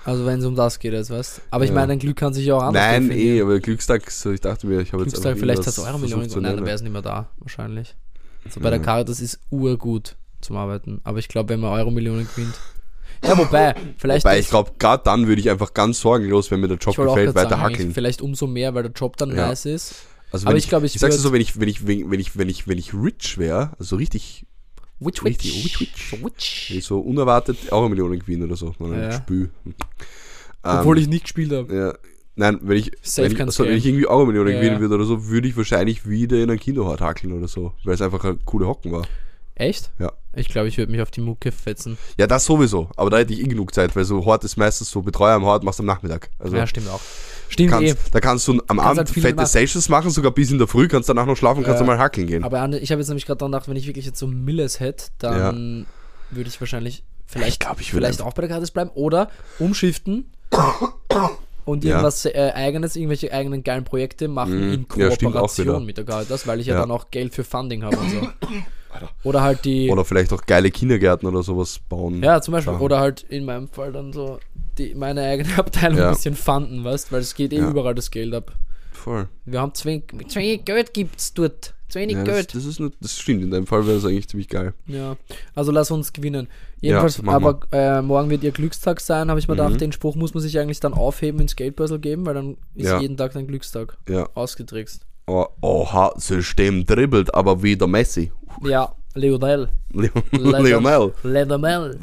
Also 0.07 0.25
wenn 0.25 0.39
es 0.39 0.47
um 0.47 0.55
das 0.57 0.79
geht 0.79 0.95
jetzt, 0.95 1.11
weißt 1.11 1.43
Aber 1.51 1.65
ich 1.65 1.69
Ja. 1.71 1.75
meine, 1.75 1.89
dein 1.89 1.99
Glück 1.99 2.17
kann 2.17 2.33
sich 2.33 2.47
ja 2.47 2.55
auch 2.55 2.63
anders 2.63 2.83
Nein, 2.83 3.09
definieren. 3.11 3.37
eh, 3.37 3.43
aber 3.43 3.61
Glückstag, 3.61 4.11
so, 4.11 4.31
ich 4.33 4.41
dachte 4.41 4.67
mir, 4.67 4.81
ich 4.81 4.95
habe 4.95 5.03
jetzt 5.03 5.13
Glückstag, 5.13 5.39
vielleicht 5.39 5.67
hast 5.67 5.77
du 5.77 5.83
eure 5.83 5.99
Millionen. 6.01 6.27
Nein, 6.31 6.57
dann 6.57 6.65
wäre 6.65 6.75
es 6.75 6.81
nicht 6.81 6.93
mehr 6.93 7.03
da, 7.03 7.29
wahrscheinlich. 7.39 7.95
So 8.49 8.61
bei 8.61 8.67
Ja. 8.67 8.71
der 8.71 8.81
Caritas 8.81 9.21
ist 9.21 9.39
urgut 9.51 10.17
zum 10.41 10.57
Arbeiten. 10.57 11.03
Aber 11.05 11.19
ich 11.19 11.29
glaube, 11.29 11.51
wenn 11.51 11.61
man 11.61 11.71
Euro 11.73 11.91
Millionen 11.91 12.27
gewinnt. 12.27 12.55
Ja, 13.25 13.37
wobei, 13.37 13.75
vielleicht. 13.99 14.25
Wobei 14.25 14.39
ich 14.39 14.49
glaube, 14.49 14.73
gerade 14.79 15.03
dann 15.05 15.27
würde 15.27 15.41
ich 15.41 15.51
einfach 15.51 15.75
ganz 15.75 16.01
sorgenlos, 16.01 16.51
wenn 16.51 16.61
mir 16.61 16.69
der 16.69 16.79
Job 16.79 16.95
ich 16.99 17.05
gefällt, 17.05 17.35
weiter 17.35 17.51
sagen, 17.51 17.63
hackeln. 17.63 17.93
vielleicht 17.93 18.23
umso 18.23 18.47
mehr, 18.47 18.75
weil 18.75 18.85
der 18.85 18.93
Job 18.93 19.17
dann 19.17 19.31
Ja. 19.35 19.49
nice 19.49 19.67
ist. 19.67 19.95
Also 20.33 20.47
aber 20.47 20.53
wenn 20.55 20.59
ich 20.59 20.69
glaube, 20.69 20.87
ich 20.87 20.95
ich 20.95 21.01
sag's 21.01 21.17
dir 21.17 21.21
so, 21.21 21.33
wenn 21.33 21.41
ich, 21.41 21.59
wenn 21.61 21.69
ich, 21.69 21.87
wenn 21.87 22.21
ich, 22.21 22.39
wenn 22.39 22.49
ich, 22.49 22.69
wenn 22.69 22.79
ich 22.79 22.95
rich 22.95 23.37
wäre, 23.39 23.73
also 23.79 23.97
richtig, 23.97 24.47
Witch, 25.03 25.25
Richtig, 25.25 25.65
witch. 25.65 25.81
witch, 25.81 26.11
So 26.11 26.23
witch. 26.23 26.67
wenn 26.69 26.77
ich 26.77 26.85
so 26.85 27.01
unerwartet 27.01 27.73
auch 27.73 27.81
eine 27.81 27.89
Million 27.89 28.19
gewinne 28.19 28.45
oder 28.45 28.57
so, 28.57 28.75
dann 28.79 29.03
Ja. 29.03 29.13
Spül. 29.13 29.51
Obwohl 30.63 30.99
Ähm, 30.99 31.03
ich 31.05 31.09
nicht 31.09 31.23
gespielt 31.25 31.53
habe. 31.53 31.75
Ja, 31.75 31.95
nein, 32.37 32.59
wenn 32.63 32.77
ich, 32.77 32.93
Safe 33.01 33.25
wenn 33.25 33.33
ich, 33.33 33.39
kann's 33.39 33.59
also, 33.59 33.71
wenn 33.71 33.79
ich 33.79 33.87
irgendwie 33.87 34.07
auch 34.07 34.19
eine 34.19 34.27
Million 34.27 34.47
Ja, 34.49 34.55
gewinnen 34.57 34.79
würde 34.79 34.97
oder 34.97 35.05
so, 35.05 35.29
würde 35.29 35.49
ich 35.49 35.57
wahrscheinlich 35.57 36.07
wieder 36.09 36.37
in 36.37 36.51
ein 36.51 36.59
Kinderhort 36.59 37.01
hackeln 37.01 37.33
oder 37.33 37.49
so, 37.49 37.73
weil 37.85 37.95
es 37.95 38.03
einfach 38.03 38.23
ein 38.25 38.39
coole 38.45 38.67
Hocken 38.67 38.93
war. 38.93 39.07
Echt? 39.61 39.91
Ja. 39.99 40.13
Ich 40.35 40.49
glaube, 40.49 40.69
ich 40.69 40.79
würde 40.79 40.91
mich 40.93 41.03
auf 41.03 41.11
die 41.11 41.21
Mucke 41.21 41.53
fetzen. 41.53 41.99
Ja, 42.19 42.27
das 42.27 42.45
sowieso, 42.45 42.89
aber 42.97 43.11
da 43.11 43.19
hätte 43.19 43.33
ich 43.35 43.41
eh 43.41 43.45
genug 43.49 43.75
Zeit, 43.75 43.95
weil 43.95 44.05
so 44.05 44.25
Hort 44.25 44.43
ist 44.45 44.57
meistens 44.57 44.91
so 44.91 45.03
Betreuer 45.03 45.35
am 45.35 45.45
Hort, 45.45 45.65
machst 45.65 45.79
du 45.81 45.83
am 45.83 45.87
Nachmittag. 45.87 46.31
Also 46.39 46.57
ja, 46.57 46.67
stimmt 46.67 46.89
auch. 46.89 47.01
Stimmt 47.49 47.71
kannst, 47.73 47.93
eh. 47.95 47.97
da 48.13 48.21
kannst 48.21 48.47
du 48.49 48.53
am 48.53 48.59
kannst 48.59 48.85
Abend 48.85 48.99
halt 48.99 49.11
fette 49.11 49.35
machen. 49.35 49.47
Sessions 49.47 49.89
machen, 49.89 50.11
sogar 50.11 50.31
bis 50.33 50.51
in 50.51 50.59
der 50.59 50.69
Früh, 50.69 50.87
kannst 50.89 51.09
danach 51.09 51.27
noch 51.27 51.37
schlafen, 51.37 51.63
kannst 51.65 51.81
Ja. 51.81 51.87
mal 51.87 51.99
hackeln 51.99 52.27
gehen. 52.27 52.45
Aber 52.45 52.57
ich 52.81 52.91
habe 52.93 53.01
jetzt 53.01 53.09
nämlich 53.09 53.27
gerade 53.27 53.39
dran 53.39 53.51
gedacht, 53.53 53.69
wenn 53.69 53.77
ich 53.77 53.87
wirklich 53.87 54.07
jetzt 54.07 54.19
so 54.19 54.27
Milles 54.29 54.79
hätte, 54.81 55.07
dann 55.19 55.87
würde 56.31 56.49
ich 56.49 56.61
wahrscheinlich 56.61 57.03
vielleicht, 57.27 57.49
Ich 57.55 57.59
glaub, 57.59 57.81
ich 57.81 57.91
vielleicht 57.91 58.23
auch 58.23 58.33
bei 58.33 58.43
der 58.43 58.49
Caritas 58.51 58.71
bleiben 58.71 58.91
oder 58.95 59.31
umschiften 59.59 60.31
und 61.65 61.85
Ja. 61.85 61.91
irgendwas 61.91 62.25
äh, 62.25 62.53
eigenes, 62.55 62.95
irgendwelche 62.97 63.33
eigenen 63.33 63.63
geilen 63.65 63.85
Projekte 63.85 64.29
machen 64.29 64.57
Mhm. 64.69 64.73
in 64.73 64.87
Ja, 64.97 65.09
Kooperation 65.11 65.67
wieder. 65.67 65.81
mit 65.81 65.99
der 65.99 66.05
Caritas, 66.05 66.47
weil 66.47 66.61
ich 66.61 66.69
ja, 66.69 66.75
Ja. 66.75 66.81
dann 66.81 66.91
auch 66.93 67.11
Geld 67.11 67.35
für 67.35 67.43
Funding 67.45 67.83
habe 67.83 67.97
und 67.99 68.11
so. 68.11 68.29
Oder 69.25 69.43
halt 69.43 69.65
die, 69.65 69.91
Oder 69.91 70.05
vielleicht 70.05 70.33
auch 70.33 70.43
geile 70.47 70.71
Kindergärten 70.71 71.29
oder 71.29 71.43
sowas 71.43 71.79
bauen. 71.89 72.23
ja 72.23 72.41
zum 72.41 72.53
Beispiel, 72.53 72.73
Sachen. 72.73 72.85
oder 72.85 73.01
halt 73.01 73.23
in 73.29 73.45
meinem 73.45 73.69
Fall 73.69 73.93
dann 73.93 74.13
so 74.13 74.39
die, 74.79 74.95
meine 74.95 75.23
eigene 75.23 75.49
Abteilung 75.59 75.99
Ja. 75.99 76.09
ein 76.09 76.15
bisschen 76.15 76.35
funden, 76.37 76.83
weißt, 76.85 77.13
weil 77.13 77.21
es 77.21 77.35
geht 77.35 77.53
eh 77.53 77.59
Ja. 77.59 77.71
überall 77.71 77.95
das 77.95 78.11
Geld 78.11 78.35
ab. 78.35 78.53
Voll. 78.93 79.29
Wir 79.45 79.61
haben 79.61 79.75
zu 79.75 79.85
wenig, 79.87 80.05
zu 80.29 80.39
wenig 80.39 80.65
Geld 80.65 80.93
gibt's 80.93 81.33
dort, 81.33 81.75
zu 81.89 81.99
wenig 81.99 82.17
Ja, 82.17 82.25
das, 82.25 82.35
Geld. 82.35 82.55
das, 82.55 82.65
ist 82.67 82.81
nur, 82.81 82.91
das 83.01 83.19
stimmt, 83.19 83.43
in 83.43 83.51
deinem 83.51 83.67
Fall 83.67 83.87
wäre 83.87 83.97
das 83.97 84.05
eigentlich 84.05 84.29
ziemlich 84.29 84.49
geil. 84.49 84.75
Ja, 84.87 85.17
also 85.55 85.73
lass 85.73 85.91
uns 85.91 86.13
gewinnen. 86.13 86.49
Jedenfalls, 86.83 87.23
aber 87.27 87.61
äh, 87.73 88.03
morgen 88.03 88.29
wird 88.31 88.43
ihr 88.43 88.53
Glückstag 88.53 89.01
sein, 89.01 89.29
habe 89.31 89.39
ich 89.41 89.49
mir 89.49 89.55
Mhm. 89.55 89.59
gedacht, 89.59 89.81
den 89.81 89.93
Spruch 89.93 90.17
muss 90.17 90.35
man 90.35 90.43
sich 90.43 90.59
eigentlich 90.59 90.81
dann 90.81 90.95
aufheben 90.95 91.41
ins 91.41 91.57
Geldbörsel 91.57 91.99
geben, 91.99 92.27
weil 92.27 92.35
dann 92.35 92.57
ist 92.75 92.89
Ja. 92.89 93.01
jeden 93.01 93.17
Tag 93.17 93.33
dein 93.33 93.47
Glückstag 93.47 93.97
Ja. 94.09 94.29
ausgetrickst. 94.35 95.07
Oh, 95.33 95.47
oha, 95.61 96.13
System 96.17 96.85
dribbelt, 96.85 97.33
aber 97.35 97.63
wieder 97.63 97.87
Messi. 97.87 98.33
Ja, 98.65 98.93
Lionel. 99.15 99.69
Lionel. 99.93 101.13
Lionel. 101.23 101.95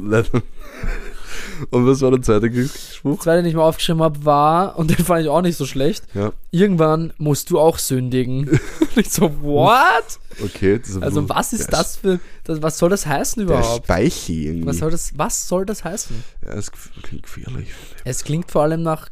Und 1.70 1.86
was 1.86 2.00
war 2.00 2.12
der 2.12 2.22
zweite 2.22 2.48
Glücksspruch? 2.48 3.16
Das 3.16 3.24
zweite, 3.24 3.42
den 3.42 3.48
ich 3.50 3.54
mir 3.54 3.62
aufgeschrieben 3.62 4.02
habe, 4.02 4.24
war, 4.24 4.78
und 4.78 4.90
den 4.90 5.04
fand 5.04 5.22
ich 5.22 5.28
auch 5.28 5.42
nicht 5.42 5.56
so 5.56 5.66
schlecht, 5.66 6.04
Ja, 6.14 6.32
irgendwann 6.52 7.12
musst 7.18 7.50
du 7.50 7.58
auch 7.58 7.78
sündigen. 7.78 8.48
Und 8.80 8.96
ich 8.96 9.10
so, 9.10 9.42
what? 9.42 10.04
okay. 10.42 10.78
Das 10.78 10.90
ist 10.90 11.02
Also 11.02 11.28
was 11.28 11.52
ist 11.52 11.70
der 11.72 11.78
das 11.80 11.96
für, 11.96 12.20
das, 12.44 12.62
was 12.62 12.78
soll 12.78 12.88
das 12.90 13.06
heißen 13.06 13.46
Der 13.46 13.56
überhaupt? 13.58 13.84
Speichi 13.84 14.46
irgendwie. 14.46 14.66
Was 14.68 14.78
soll 14.78 14.90
das, 14.90 15.12
was 15.18 15.48
soll 15.48 15.66
das 15.66 15.84
heißen? 15.84 16.16
ja, 16.46 16.54
das 16.54 16.70
klingt 16.72 17.24
gefährlich. 17.24 17.68
Es 18.04 18.24
klingt 18.24 18.50
vor 18.50 18.62
allem 18.62 18.82
nach 18.82 19.08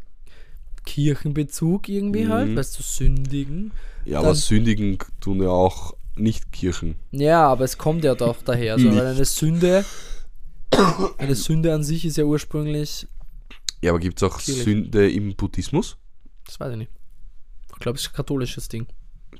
Kirchenbezug 0.86 1.88
irgendwie 1.88 2.24
Mhm. 2.24 2.32
halt, 2.32 2.56
weißt 2.56 2.78
du, 2.78 2.82
sündigen. 2.82 3.72
Ja, 4.06 4.20
aber 4.20 4.34
sündigen 4.34 4.98
tun 5.20 5.42
ja 5.42 5.48
auch 5.48 5.94
nicht 6.16 6.52
Kirchen. 6.52 6.96
Ja, 7.10 7.46
aber 7.48 7.64
es 7.64 7.76
kommt 7.76 8.04
ja 8.04 8.14
doch 8.14 8.36
daher. 8.42 8.78
So, 8.78 8.86
Nicht. 8.88 8.96
weil 8.98 9.06
eine 9.08 9.24
Sünde, 9.24 9.84
eine 11.18 11.34
Sünde 11.34 11.74
an 11.74 11.82
sich 11.84 12.04
ist 12.04 12.16
ja 12.16 12.24
ursprünglich, 12.24 13.06
Ja, 13.82 13.90
aber 13.90 14.00
gibt 14.00 14.22
es 14.22 14.22
auch 14.22 14.38
Kirche. 14.38 14.62
Sünde 14.62 15.10
im 15.10 15.34
Buddhismus? 15.36 15.96
das 16.46 16.60
weiß 16.60 16.72
ich 16.72 16.78
nicht. 16.78 16.90
Ich 17.72 17.80
glaube, 17.80 17.96
es 17.96 18.02
ist 18.04 18.10
ein 18.12 18.16
katholisches 18.16 18.68
Ding. 18.68 18.86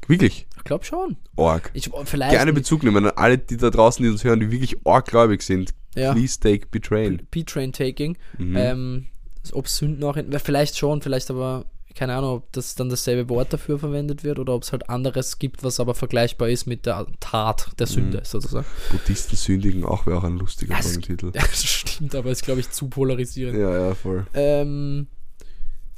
Wirklich? 0.08 0.46
Ich 0.56 0.64
glaube 0.64 0.84
schon. 0.84 1.16
Org. 1.36 1.70
Ich, 1.72 1.90
vielleicht 2.04 2.32
Gerne 2.32 2.52
Bezug 2.52 2.82
nehmen 2.82 3.06
an 3.06 3.12
alle, 3.16 3.38
die 3.38 3.56
da 3.56 3.70
draußen, 3.70 4.02
die 4.04 4.10
uns 4.10 4.24
hören, 4.24 4.40
die 4.40 4.50
wirklich 4.50 4.84
orggläubig 4.84 5.42
sind. 5.42 5.72
Ja. 5.94 6.12
Please 6.12 6.38
take 6.38 6.66
betrayen. 6.66 7.26
P-Train 7.30 7.72
Taking. 7.72 8.18
Mhm. 8.36 8.56
Ähm, 8.56 9.06
ob 9.52 9.68
Sünden 9.68 10.04
auch 10.04 10.16
in, 10.16 10.38
vielleicht 10.38 10.76
schon, 10.76 11.00
vielleicht 11.00 11.30
aber 11.30 11.64
keine 11.97 12.14
Ahnung, 12.14 12.36
ob 12.36 12.53
das 12.53 12.74
dann 12.74 12.88
dasselbe 12.88 13.28
Wort 13.28 13.53
dafür 13.53 13.78
verwendet 13.78 14.22
wird 14.22 14.38
oder 14.38 14.55
ob 14.55 14.62
es 14.62 14.70
halt 14.72 14.88
anderes 14.90 15.38
gibt, 15.38 15.64
was 15.64 15.80
aber 15.80 15.94
vergleichbar 15.94 16.49
ist 16.49 16.66
mit 16.66 16.86
der 16.86 17.07
Tat 17.20 17.70
der 17.78 17.86
Sünde 17.86 18.20
sozusagen. 18.24 18.66
Buddhisten 18.92 19.34
sündigen 19.36 19.84
auch 19.84 20.07
wäre 20.07 20.18
auch 20.18 20.24
ein 20.24 20.36
lustiger 20.38 20.74
Ja, 20.76 20.82
Folgentitel. 20.82 21.32
Ja, 21.34 21.40
das 21.51 21.64
stimmt, 21.64 22.14
aber 22.14 22.30
ist 22.30 22.44
glaube 22.44 22.61
ich 22.61 22.70
zu 22.70 22.88
polarisierend. 22.88 23.59
Ja, 23.59 23.72
ja, 23.88 23.94
voll. 23.94 24.26
Ähm, 24.34 25.07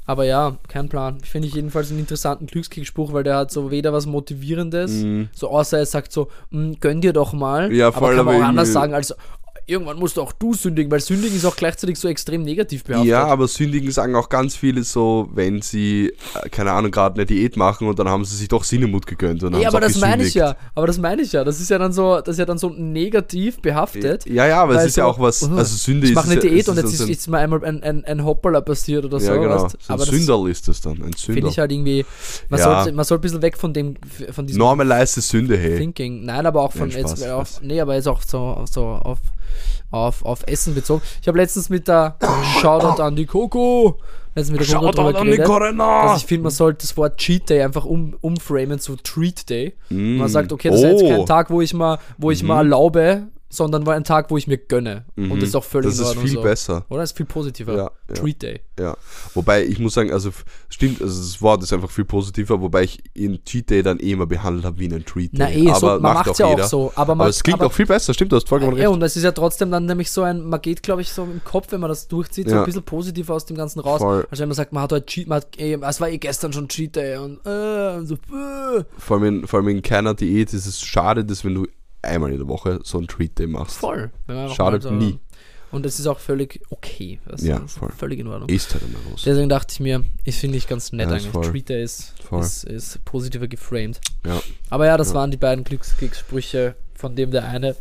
aber 0.05 0.23
ja, 0.25 0.57
kein 0.67 0.89
Plan. 0.89 1.19
Finde 1.21 1.47
ich 1.49 1.53
jedenfalls 1.53 1.91
einen 1.91 1.99
interessanten 1.99 2.47
Glückskickspruch, 2.47 3.13
weil 3.13 3.23
der 3.23 3.35
hat 3.35 3.51
so 3.51 3.69
weder 3.69 3.93
was 3.93 4.07
Motivierendes, 4.07 4.89
Mhm. 4.91 5.29
so 5.35 5.49
außer 5.49 5.77
er 5.77 5.85
sagt 5.85 6.11
so, 6.11 6.29
"Mm, 6.49 6.73
gönn 6.79 6.99
dir 7.01 7.13
doch 7.13 7.31
mal. 7.33 7.71
Ja, 7.71 7.89
aber 7.89 7.99
voll, 7.99 8.15
kann 8.15 8.25
man 8.25 8.35
aber 8.35 8.43
auch 8.43 8.47
anders 8.49 8.71
sagen 8.73 8.95
als 8.95 9.13
irgendwann 9.69 9.97
musst 9.97 10.17
du 10.17 10.21
auch 10.21 10.31
du 10.33 10.53
sündigen, 10.53 10.91
weil 10.91 10.99
sündigen 10.99 11.35
ist 11.37 11.45
auch 11.45 11.55
gleichzeitig 11.55 11.97
so 11.99 12.07
extrem 12.07 12.41
negativ 12.43 12.83
behaftet. 12.83 13.09
Ja, 13.09 13.25
aber 13.25 13.47
Sündigen 13.47 13.91
sagen 13.91 14.15
auch 14.15 14.29
ganz 14.29 14.55
viele 14.55 14.83
so, 14.83 15.29
wenn 15.33 15.61
sie, 15.61 16.13
äh, 16.43 16.49
keine 16.49 16.71
Ahnung, 16.71 16.91
gerade 16.91 17.15
eine 17.15 17.25
Diät 17.25 17.55
machen 17.57 17.87
und 17.87 17.99
dann 17.99 18.09
haben 18.09 18.25
sie 18.25 18.35
sich 18.35 18.47
doch 18.47 18.63
Sinnemut 18.63 19.05
gegönnt. 19.05 19.43
Und 19.43 19.55
Ja, 19.59 19.67
aber 19.69 19.79
das 19.79 19.97
meine 19.99 20.23
ich 20.23 20.33
gesündigt. 20.33 20.35
ja. 20.35 20.69
Aber 20.75 20.87
das 20.87 20.97
meine 20.97 21.21
ich 21.21 21.31
ja. 21.31 21.43
Das 21.43 21.59
ist 21.59 21.69
ja 21.69 21.77
dann 21.77 21.91
so, 21.93 22.19
das 22.21 22.35
ist 22.35 22.39
ja 22.39 22.45
dann 22.45 22.57
so 22.57 22.69
negativ 22.69 23.61
behaftet. 23.61 24.25
Ja, 24.25 24.45
ja, 24.47 24.63
aber 24.63 24.75
es 24.75 24.85
ist 24.85 24.97
ja 24.97 25.03
so, 25.03 25.09
auch 25.11 25.19
was, 25.19 25.43
uh, 25.43 25.55
also 25.55 25.75
Sünde 25.75 26.05
ich 26.05 26.11
ist 26.11 26.15
mache 26.15 26.31
eine 26.31 26.35
ja- 26.35 26.49
Diät 26.49 26.67
und 26.69 26.77
jetzt 26.77 26.93
ist, 26.93 27.07
ist 27.09 27.27
mir 27.29 27.37
einmal 27.37 27.63
ein, 27.63 27.83
ein, 27.83 28.05
ein 28.05 28.25
Hopperler 28.25 28.61
passiert 28.61 29.05
oder 29.05 29.19
so. 29.19 29.27
Ja, 29.31 29.37
genau. 29.37 29.63
weißt? 29.63 29.77
So 29.81 29.93
ein 29.93 29.99
aber 29.99 30.05
Sünderl 30.05 30.49
ist 30.49 30.67
das 30.67 30.81
dann, 30.81 30.93
ein 30.93 31.13
finde 31.13 31.17
Sünder. 31.17 31.47
ich 31.49 31.59
halt 31.59 31.71
irgendwie, 31.71 32.05
man, 32.49 32.59
Ja. 32.59 32.83
sollte, 32.83 32.95
man 32.95 33.05
soll 33.05 33.17
ein 33.17 33.21
bisschen 33.21 33.41
weg 33.41 33.57
von 33.57 33.73
dem, 33.73 33.95
von 34.31 34.47
diesem 34.47 34.59
Normalize 34.59 35.21
Sünde, 35.21 35.57
hey. 35.57 35.77
Thinking. 35.77 36.25
Nein, 36.25 36.45
aber 36.45 36.61
auch 36.61 36.71
von 36.71 36.89
Nein, 36.89 36.97
jetzt, 36.99 37.27
auf, 37.29 37.61
nee, 37.61 37.79
aber 37.79 37.95
jetzt 37.95 38.07
auch 38.07 38.21
so, 38.21 38.63
so 38.71 38.81
auf, 38.83 39.19
auf, 39.91 40.23
auf 40.23 40.43
Essen 40.47 40.75
bezogen. 40.75 41.01
Ich 41.21 41.27
habe 41.27 41.37
letztens 41.37 41.69
mit 41.69 41.87
der 41.87 42.15
Shoutout 42.61 43.01
an 43.01 43.15
die 43.15 43.25
Coco, 43.25 43.97
letztens 44.35 44.59
mit 44.59 44.69
der 44.69 44.77
Coco 44.77 44.91
drüber 44.91 45.13
geredet, 45.13 45.45
Corinna! 45.45 46.03
dass 46.03 46.21
ich 46.21 46.25
finde, 46.27 46.43
man 46.43 46.51
sollte 46.51 46.85
das 46.85 46.95
Wort 46.97 47.17
Cheat 47.17 47.49
Day 47.49 47.63
einfach 47.63 47.85
um, 47.85 48.15
umframen 48.21 48.79
zu 48.79 48.95
Treat 48.97 49.49
Day. 49.49 49.73
Mm. 49.89 50.17
Man 50.17 50.27
sagt, 50.29 50.51
okay, 50.51 50.69
das 50.69 50.81
ist 50.81 50.85
jetzt 50.85 51.03
Oh. 51.03 51.09
kein 51.09 51.25
Tag, 51.25 51.49
wo 51.49 51.61
ich 51.61 51.73
mal, 51.73 51.97
wo 52.17 52.31
ich 52.31 52.43
mal 52.43 52.57
erlaube, 52.57 53.27
sondern 53.49 53.85
war 53.85 53.95
ein 53.95 54.03
Tag, 54.03 54.29
wo 54.29 54.37
ich 54.37 54.47
mir 54.47 54.57
gönne. 54.57 55.05
Und 55.15 55.39
das 55.41 55.49
ist 55.49 55.55
auch 55.55 55.63
völlig 55.63 55.87
Mhm. 55.87 55.97
Das 55.97 56.11
in 56.11 56.17
ist 56.17 56.21
viel 56.21 56.33
so. 56.35 56.41
besser. 56.41 56.85
Oder? 56.89 57.01
Das 57.01 57.11
ist 57.11 57.17
viel 57.17 57.25
positiver. 57.25 57.75
Ja, 57.75 57.91
ja. 58.07 58.13
Treat 58.15 58.41
Day. 58.41 58.61
Ja, 58.79 58.95
wobei 59.33 59.65
ich 59.65 59.79
muss 59.79 59.95
sagen, 59.95 60.11
also 60.13 60.29
stimmt, 60.69 61.01
also 61.01 61.19
das 61.21 61.41
Wort 61.41 61.63
ist 61.63 61.73
einfach 61.73 61.89
viel 61.89 62.05
positiver, 62.05 62.61
wobei 62.61 62.83
ich 62.83 63.03
ihn 63.15 63.43
Cheat 63.43 63.69
Day 63.69 63.83
dann 63.83 63.99
eh 63.99 64.11
immer 64.11 64.25
behandelt 64.27 64.65
habe 64.65 64.79
wie 64.79 64.85
einen 64.85 65.03
Treat 65.03 65.33
Day. 65.33 65.39
Na 65.39 65.51
eh, 65.51 65.73
so, 65.79 65.87
man 65.87 66.01
macht 66.01 66.37
ja 66.39 66.45
auch 66.45 66.63
so. 66.63 66.91
Aber, 66.95 67.15
man, 67.15 67.25
Aber 67.25 67.29
es 67.29 67.43
klingt 67.43 67.59
aber, 67.59 67.67
auch 67.67 67.73
viel 67.73 67.85
besser, 67.87 68.13
stimmt, 68.13 68.31
du 68.31 68.35
hast 68.37 68.47
vollkommen 68.47 68.77
Ja, 68.77 68.83
recht. 68.83 68.93
und 68.93 69.01
es 69.01 69.15
ist 69.17 69.23
ja 69.23 69.31
trotzdem 69.31 69.71
dann 69.71 69.85
nämlich 69.85 70.11
so 70.11 70.21
ein, 70.21 70.45
man 70.47 70.61
geht, 70.61 70.83
glaube 70.83 71.01
ich, 71.01 71.11
so 71.11 71.23
im 71.23 71.43
Kopf, 71.43 71.71
wenn 71.71 71.81
man 71.81 71.89
das 71.89 72.07
durchzieht, 72.07 72.47
so 72.47 72.55
Ja. 72.55 72.61
ein 72.61 72.65
bisschen 72.65 72.83
positiver 72.83 73.33
aus 73.33 73.45
dem 73.45 73.57
Ganzen 73.57 73.79
raus. 73.79 73.99
Voll. 74.01 74.27
Als 74.29 74.39
wenn 74.39 74.47
man 74.47 74.55
sagt, 74.55 74.71
man 74.73 74.83
hat 74.83 74.91
heute 74.93 75.05
Cheat, 75.07 75.27
man 75.27 75.37
hat, 75.41 75.59
eh, 75.59 75.73
es 75.81 75.99
war 75.99 76.09
eh 76.09 76.17
gestern 76.17 76.53
schon 76.53 76.67
Cheat 76.69 76.95
Day 76.95 77.17
und, 77.17 77.39
äh, 77.45 77.97
und 77.97 78.07
so, 78.07 78.13
äh. 78.15 78.83
Vor 78.97 79.17
allem, 79.17 79.25
in, 79.41 79.47
vor 79.47 79.59
allem 79.59 79.69
in 79.69 79.81
keiner 79.81 80.13
Diät 80.13 80.53
ist 80.53 80.65
es 80.67 80.79
schade, 80.81 81.25
dass 81.25 81.43
wenn 81.43 81.55
du 81.55 81.67
einmal 82.01 82.31
in 82.31 82.37
der 82.37 82.47
Woche 82.47 82.79
so 82.83 82.97
ein 82.99 83.07
Treat 83.07 83.37
Day 83.37 83.47
machst. 83.47 83.77
Voll. 83.77 84.11
Schadet 84.55 84.83
so- 84.83 84.91
nie. 84.91 85.19
Und 85.71 85.85
es 85.85 85.99
ist 85.99 86.07
auch 86.07 86.17
völlig 86.17 86.59
okay. 86.71 87.19
weißt 87.25 87.43
du, 87.43 87.47
Ja, 87.47 87.59
das 87.59 87.71
ist 87.73 87.77
voll. 87.77 87.91
Völlig 87.95 88.19
in 88.19 88.25
Ordnung. 88.27 88.49
Ist 88.49 88.73
halt 88.73 88.83
immer 88.83 88.97
los. 89.11 89.21
Deswegen 89.23 89.49
dachte 89.49 89.71
ich 89.73 89.79
mir, 89.79 90.03
ich 90.23 90.35
finde 90.35 90.57
ich 90.57 90.67
ganz 90.67 90.91
nett 90.91 91.07
Ja, 91.09 91.13
eigentlich. 91.15 91.27
voll. 91.31 91.45
Treat 91.45 91.69
Day 91.69 91.83
ist, 91.83 92.15
ist, 92.41 92.63
ist 92.63 93.05
positiver 93.05 93.47
geframed. 93.47 94.01
Ja. 94.25 94.41
Aber 94.71 94.87
ja, 94.87 94.97
das 94.97 95.09
Ja. 95.09 95.13
waren 95.15 95.29
die 95.29 95.37
beiden 95.37 95.63
Glückskriegssprüche, 95.63 96.73
von 96.95 97.15
dem 97.15 97.29
der 97.29 97.47
eine, 97.47 97.75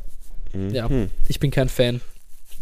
ja, 0.71 0.87
Mhm. 0.89 1.09
ich 1.29 1.41
bin 1.41 1.51
kein 1.51 1.71
Fan 1.71 2.03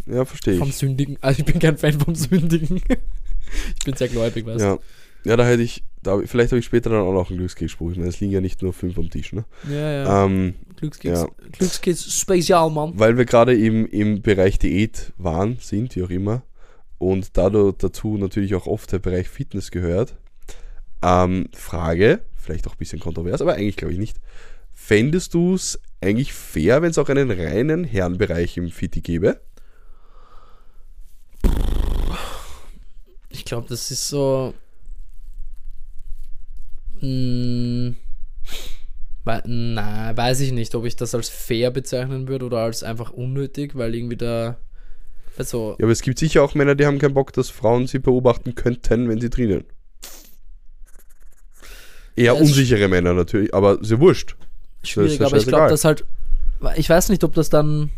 Ja, 0.06 0.24
verstehe 0.24 0.58
vom 0.58 0.68
ich. 0.68 0.76
Sündigen. 0.76 1.18
Also 1.20 1.40
ich 1.40 1.44
bin 1.44 1.58
kein 1.58 1.76
Fan 1.76 1.98
vom 1.98 2.14
Sündigen. 2.14 2.76
ich 3.78 3.84
bin 3.84 3.96
sehr 3.96 4.08
gläubig, 4.08 4.46
weißt 4.46 4.60
du. 4.60 4.64
Ja. 4.64 4.78
ja, 5.24 5.36
da 5.36 5.44
hätte 5.44 5.62
ich, 5.62 5.82
da, 6.04 6.18
vielleicht 6.24 6.52
habe 6.52 6.60
ich 6.60 6.64
später 6.66 6.90
dann 6.90 7.00
auch 7.00 7.12
noch 7.12 7.30
einen 7.30 7.38
Glückskeksspruch. 7.38 7.90
Ich 7.90 7.96
meine, 7.96 8.10
es 8.10 8.20
liegen 8.20 8.32
ja 8.32 8.40
nicht 8.40 8.62
nur 8.62 8.72
fünf 8.72 8.96
am 8.96 9.10
Tisch, 9.10 9.32
ne? 9.32 9.44
Ja, 9.68 9.90
ja. 9.92 10.24
Ähm, 10.24 10.54
Glückskeks, 10.76 11.20
ja. 11.20 11.28
Glückskeks 11.52 12.12
Spezial, 12.12 12.70
Mann. 12.70 12.92
weil 12.96 13.16
wir 13.16 13.24
gerade 13.24 13.54
im, 13.54 13.86
im 13.86 14.22
Bereich 14.22 14.58
Diät 14.58 15.12
waren, 15.16 15.58
sind, 15.60 15.96
wie 15.96 16.02
auch 16.02 16.10
immer, 16.10 16.42
und 16.98 17.36
dadurch 17.36 17.76
dazu 17.78 18.16
natürlich 18.16 18.54
auch 18.54 18.66
oft 18.66 18.92
der 18.92 18.98
Bereich 18.98 19.28
Fitness 19.28 19.70
gehört. 19.70 20.14
Ähm, 21.02 21.48
Frage, 21.52 22.20
vielleicht 22.34 22.66
auch 22.66 22.72
ein 22.72 22.78
bisschen 22.78 23.00
kontrovers, 23.00 23.40
aber 23.40 23.54
eigentlich 23.54 23.76
glaube 23.76 23.92
ich 23.92 23.98
nicht. 23.98 24.18
Fändest 24.72 25.34
du 25.34 25.54
es 25.54 25.80
eigentlich 26.00 26.32
fair, 26.32 26.82
wenn 26.82 26.90
es 26.90 26.98
auch 26.98 27.08
einen 27.08 27.30
reinen 27.30 27.84
Herrenbereich 27.84 28.56
im 28.56 28.70
Fitti 28.70 29.00
gäbe? 29.00 29.40
Ich 33.28 33.44
glaube, 33.44 33.68
das 33.68 33.90
ist 33.90 34.08
so. 34.08 34.54
Mh, 37.00 37.94
wei- 39.26 39.42
na, 39.44 40.16
weiß 40.16 40.40
ich 40.40 40.52
nicht, 40.52 40.74
ob 40.74 40.86
ich 40.86 40.96
das 40.96 41.14
als 41.14 41.28
fair 41.28 41.70
bezeichnen 41.70 42.26
würde 42.28 42.46
oder 42.46 42.58
als 42.58 42.82
einfach 42.82 43.10
unnötig, 43.10 43.74
weil 43.76 43.94
irgendwie 43.94 44.16
da. 44.16 44.56
Also, 45.36 45.76
Ja, 45.78 45.84
aber 45.84 45.92
es 45.92 46.00
gibt 46.00 46.18
sicher 46.18 46.42
auch 46.42 46.54
Männer, 46.54 46.74
die 46.74 46.86
haben 46.86 46.98
keinen 46.98 47.12
Bock, 47.12 47.32
dass 47.34 47.50
Frauen 47.50 47.86
sie 47.86 47.98
beobachten 47.98 48.54
könnten, 48.54 49.08
wenn 49.10 49.20
sie 49.20 49.28
trainieren. 49.28 49.64
Eher 52.14 52.34
es- 52.34 52.40
unsichere 52.40 52.88
Männer 52.88 53.12
natürlich, 53.12 53.52
aber 53.52 53.78
sehr 53.84 54.00
wurscht. 54.00 54.36
schwierig, 54.82 55.20
aber 55.20 55.36
ich 55.36 55.46
glaube, 55.46 55.68
dass 55.68 55.84
halt. 55.84 56.04
Ich 56.76 56.88
weiß 56.88 57.10
nicht, 57.10 57.22
ob 57.24 57.34
das 57.34 57.50
dann 57.50 57.90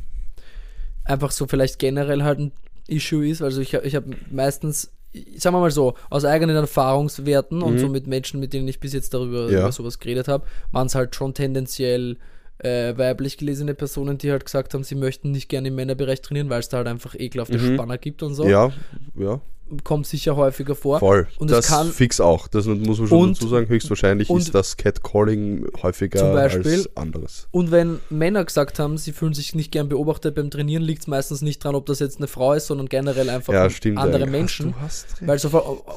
einfach 1.04 1.30
so 1.30 1.46
vielleicht 1.46 1.78
generell 1.78 2.24
halt 2.24 2.40
ein 2.40 2.52
Issue 2.88 3.28
ist. 3.28 3.40
Also 3.40 3.60
ich, 3.60 3.72
ich 3.74 3.94
habe 3.94 4.16
meistens, 4.32 4.90
sagen 5.36 5.56
wir 5.56 5.61
mal 5.61 5.70
so, 5.70 5.94
aus 6.11 6.24
eigenen 6.24 6.56
Erfahrungswerten 6.56 7.62
und 7.62 7.78
so 7.78 7.88
mit 7.88 8.06
Menschen, 8.06 8.40
mit 8.40 8.52
denen 8.52 8.68
ich 8.68 8.80
bis 8.80 8.92
jetzt 8.92 9.14
darüber 9.14 9.46
Mhm. 9.46 9.52
Ja. 9.52 9.61
über 9.61 9.72
sowas 9.72 9.98
geredet 9.98 10.28
habe, 10.28 10.44
waren 10.72 10.86
es 10.86 10.94
halt 10.94 11.14
schon 11.14 11.34
tendenziell 11.34 12.16
äh, 12.59 12.96
weiblich 12.98 13.36
gelesene 13.38 13.74
Personen, 13.74 14.18
die 14.18 14.32
halt 14.32 14.44
gesagt 14.44 14.74
haben, 14.74 14.82
sie 14.82 14.96
möchten 14.96 15.30
nicht 15.30 15.48
gerne 15.48 15.68
im 15.68 15.76
Männerbereich 15.76 16.20
trainieren, 16.22 16.50
weil 16.50 16.59
es 16.61 16.68
da 16.68 16.78
halt 16.78 16.88
einfach 16.88 17.14
ekelhafte 17.14 17.56
Spanner 17.74 17.98
gibt 17.98 18.22
und 18.24 18.34
so. 18.34 18.44
Mhm. 18.44 18.50
Ja, 18.50 18.72
ja, 19.16 19.40
Kommt 19.84 20.06
sicher 20.06 20.36
häufiger 20.36 20.74
vor. 20.74 20.98
voll. 20.98 21.26
Und 21.38 21.50
das 21.50 21.66
kann 21.68 21.90
fix 21.90 22.20
auch. 22.20 22.48
Das 22.48 22.66
muss 22.66 22.98
man 22.98 23.08
schon 23.08 23.18
Und- 23.20 23.36
dazu 23.36 23.48
sagen. 23.48 23.68
Höchstwahrscheinlich 23.68 24.30
ist 24.30 24.54
das 24.54 24.76
Catcalling 24.76 25.66
häufiger 25.82 26.32
Beispiel- 26.32 26.72
als 26.72 26.96
anderes. 26.96 27.48
Und 27.50 27.70
wenn 27.70 27.98
Männer 28.10 28.44
gesagt 28.44 28.78
haben, 28.78 28.98
sie 28.98 29.12
fühlen 29.12 29.34
sich 29.34 29.54
nicht 29.54 29.70
gern 29.72 29.88
beobachtet 29.88 30.34
beim 30.34 30.50
Trainieren, 30.50 30.82
liegt 30.82 31.02
es 31.02 31.06
meistens 31.06 31.42
nicht 31.42 31.62
dran, 31.62 31.74
ob 31.74 31.86
das 31.86 31.98
jetzt 31.98 32.18
eine 32.18 32.26
Frau 32.26 32.52
ist, 32.54 32.66
sondern 32.66 32.88
generell 32.88 33.28
einfach 33.30 33.52
Ja, 33.52 33.64
um 33.66 33.98
andere 33.98 34.16
eigentlich. 34.22 34.30
Menschen. 34.30 34.74
Recht. 34.82 35.06
Weil 35.20 35.38
so, 35.38 35.48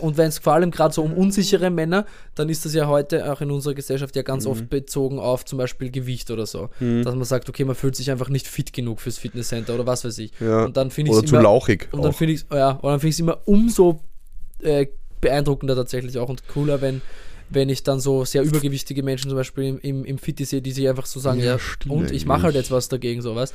und 0.02 0.18
wenn 0.18 0.28
es 0.28 0.40
vor 0.40 0.54
allem 0.54 0.72
gerade 0.72 0.94
so 0.94 1.02
um 1.04 1.14
unsichere 1.14 1.70
Männer, 1.70 2.06
dann 2.36 2.50
ist 2.50 2.66
das 2.66 2.74
ja 2.74 2.88
heute 2.88 3.32
auch 3.32 3.42
in 3.42 3.52
unserer 3.52 3.74
Gesellschaft 3.74 4.16
ja 4.16 4.22
Mhm. 4.22 4.26
ganz 4.26 4.46
oft 4.46 4.70
bezogen 4.70 5.20
auf 5.20 5.46
zum 5.46 5.58
Beispiel 5.58 5.92
Gewicht 5.92 6.32
oder 6.32 6.46
so. 6.46 6.70
Dass 6.80 7.16
man 7.16 7.24
sagt, 7.24 7.50
okay, 7.50 7.64
man 7.66 7.76
fühlt 7.76 7.96
sich 7.96 8.12
einfach 8.12 8.30
nicht 8.30 8.48
fit 8.48 8.74
genug 8.74 9.02
fürs 9.02 9.18
Fitnesscenter 9.18 9.76
oder 9.76 9.86
was 9.86 10.04
weiß 10.06 10.18
ich. 10.20 10.32
Ja. 10.40 10.66
Und 10.66 10.78
dann 10.78 10.92
finde 10.92 11.12
ich 11.12 11.18
Oder 11.18 11.26
es 11.26 11.30
zu 11.30 11.36
immer, 11.36 11.44
lauchig. 11.44 11.88
und 11.92 12.04
dann 12.04 12.12
auch. 12.12 12.16
finde 12.18 12.34
ich 12.34 12.46
ja, 12.52 12.72
und 12.72 12.84
dann 12.90 13.00
finde 13.00 13.10
ich 13.10 13.16
es 13.16 13.20
immer 13.20 13.40
umso 13.62 14.02
äh, 14.62 14.88
beeindruckender 15.22 15.76
tatsächlich 15.76 16.18
auch 16.18 16.30
und 16.30 16.48
cooler, 16.48 16.82
wenn 16.82 17.02
wenn 17.54 17.68
ich 17.68 17.84
dann 17.84 18.00
so 18.00 18.24
sehr 18.24 18.44
übergewichtige 18.44 19.04
Menschen 19.04 19.28
zum 19.30 19.36
Beispiel 19.38 19.66
im, 19.66 19.80
im, 19.80 20.06
im 20.06 20.18
Fitti 20.18 20.46
sehe, 20.46 20.62
die 20.62 20.72
sich 20.72 20.88
einfach 20.88 21.06
so 21.06 21.20
sagen, 21.20 21.40
Ja, 21.42 21.46
ja, 21.48 21.60
stimmt 21.60 21.94
und 21.94 22.12
ich 22.12 22.26
mache 22.26 22.44
halt 22.44 22.56
jetzt 22.56 22.72
was 22.72 22.88
dagegen, 22.88 23.22
sowas. 23.22 23.54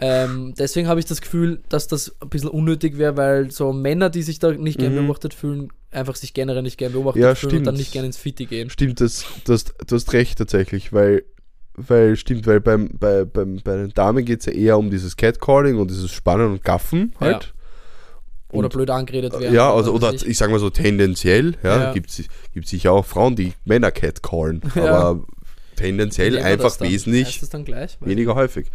Ähm, 0.00 0.54
deswegen 0.58 0.88
habe 0.88 0.98
ich 0.98 1.04
das 1.04 1.20
Gefühl, 1.20 1.60
dass 1.68 1.86
das 1.86 2.16
ein 2.22 2.30
bisschen 2.30 2.48
unnötig 2.48 2.96
wäre, 2.96 3.18
weil 3.18 3.50
so 3.50 3.74
Männer, 3.74 4.08
die 4.08 4.22
sich 4.22 4.38
da 4.38 4.50
nicht 4.52 4.78
gern 4.78 4.94
Mhm. 4.94 5.06
beobachtet 5.06 5.34
fühlen, 5.34 5.68
einfach 5.90 6.16
sich 6.16 6.32
generell 6.32 6.62
nicht 6.62 6.78
gern 6.78 6.92
beobachtet 6.92 7.22
Ja, 7.22 7.34
fühlen 7.34 7.58
und 7.58 7.64
dann 7.64 7.74
nicht 7.74 7.92
gern 7.92 8.06
ins 8.06 8.16
Fitti 8.16 8.46
gehen. 8.46 8.70
Stimmt, 8.70 9.02
das, 9.02 9.26
das, 9.44 9.64
du 9.86 9.94
hast 9.94 10.14
recht 10.14 10.38
tatsächlich, 10.38 10.94
weil, 10.94 11.24
weil 11.74 12.16
stimmt, 12.16 12.46
weil 12.46 12.60
beim, 12.60 12.92
bei, 12.98 13.26
beim, 13.26 13.60
bei 13.62 13.76
den 13.76 13.90
Damen 13.92 14.24
geht 14.24 14.40
es 14.40 14.46
ja 14.46 14.52
eher 14.52 14.78
um 14.78 14.88
dieses 14.88 15.18
Catcalling 15.18 15.76
und 15.76 15.90
dieses 15.90 16.10
Spannen 16.10 16.50
und 16.50 16.64
Gaffen 16.64 17.12
halt. 17.20 17.52
Oder 18.54 18.68
blöd 18.68 18.90
angeredet 18.90 19.32
werden. 19.38 19.54
Ja, 19.54 19.72
also, 19.74 19.92
oder 19.92 20.12
weiß 20.12 20.22
ich. 20.22 20.28
ich 20.30 20.38
sag 20.38 20.50
mal 20.50 20.58
so 20.58 20.70
tendenziell, 20.70 21.56
ja, 21.62 21.84
Ja. 21.84 21.92
gibt 21.92 22.10
es 22.10 22.24
sicher 22.68 22.92
auch 22.92 23.04
Frauen, 23.04 23.36
die 23.36 23.52
Männer 23.64 23.90
catcallen, 23.90 24.62
Ja. 24.74 24.94
aber 24.94 25.24
tendenziell 25.76 26.38
einfach 26.38 26.76
dann? 26.76 26.88
wesentlich 26.88 27.40
gleich? 27.64 27.98
weniger 28.00 28.34
häufig. 28.34 28.66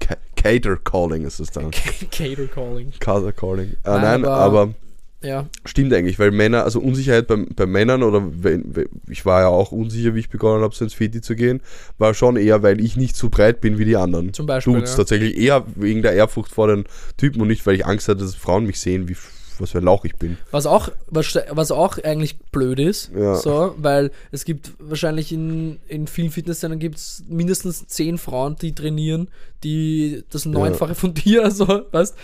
Ca- 0.00 0.16
Cater 0.36 0.76
calling 0.76 1.24
ist 1.24 1.40
es 1.40 1.50
dann. 1.50 1.70
Cater 2.10 2.46
Calling. 2.46 2.92
Cater 3.00 3.32
calling. 3.32 3.70
Äh, 3.70 3.76
Nein, 3.84 4.00
nein, 4.02 4.24
aber- 4.26 4.36
aber 4.60 4.74
Ja, 5.22 5.48
Stimmt 5.64 5.92
eigentlich, 5.92 6.18
weil 6.18 6.30
Männer, 6.30 6.62
also 6.62 6.80
Unsicherheit 6.80 7.26
bei, 7.26 7.44
bei 7.56 7.66
Männern 7.66 8.04
oder 8.04 8.22
wenn, 8.30 8.72
ich 9.08 9.26
war 9.26 9.40
ja 9.40 9.48
auch 9.48 9.72
unsicher, 9.72 10.14
wie 10.14 10.20
ich 10.20 10.30
begonnen 10.30 10.62
habe, 10.62 10.74
so 10.74 10.84
ins 10.84 10.94
Fiti 10.94 11.20
zu 11.20 11.34
gehen, 11.34 11.60
war 11.98 12.14
schon 12.14 12.36
eher, 12.36 12.62
weil 12.62 12.80
ich 12.80 12.96
nicht 12.96 13.16
so 13.16 13.28
breit 13.28 13.60
bin 13.60 13.78
wie 13.78 13.84
die 13.84 13.96
anderen. 13.96 14.32
Zum 14.32 14.46
Beispiel, 14.46 14.74
Dudes 14.74 14.92
ja. 14.92 14.96
tatsächlich 14.98 15.36
eher 15.36 15.64
wegen 15.74 16.02
der 16.02 16.12
Ehrfurcht 16.12 16.52
vor 16.52 16.68
den 16.68 16.84
Typen 17.16 17.42
und 17.42 17.48
nicht, 17.48 17.66
weil 17.66 17.74
ich 17.74 17.84
Angst 17.84 18.08
hatte, 18.08 18.20
dass 18.20 18.36
Frauen 18.36 18.64
mich 18.64 18.78
sehen, 18.78 19.08
wie 19.08 19.16
was 19.60 19.72
für 19.72 19.78
ein 19.78 19.84
Lauch 19.84 20.04
ich 20.04 20.14
bin. 20.14 20.38
Was 20.50 20.66
auch, 20.66 20.90
was, 21.08 21.36
was 21.50 21.70
auch 21.72 21.98
eigentlich 21.98 22.38
blöd 22.38 22.78
ist, 22.78 23.10
Ja. 23.12 23.34
so, 23.34 23.74
weil 23.76 24.10
es 24.30 24.44
gibt 24.44 24.72
wahrscheinlich 24.78 25.32
in, 25.32 25.78
in 25.88 26.06
vielen 26.06 26.30
Fitnesscentern 26.30 26.78
gibt 26.78 26.96
es 26.96 27.24
mindestens 27.28 27.86
zehn 27.86 28.18
Frauen, 28.18 28.56
die 28.60 28.74
trainieren, 28.74 29.28
die 29.64 30.22
das 30.30 30.44
Neunfache 30.44 30.94
von 30.94 31.14
dir, 31.14 31.44
also, 31.44 31.66
weißt 31.90 32.14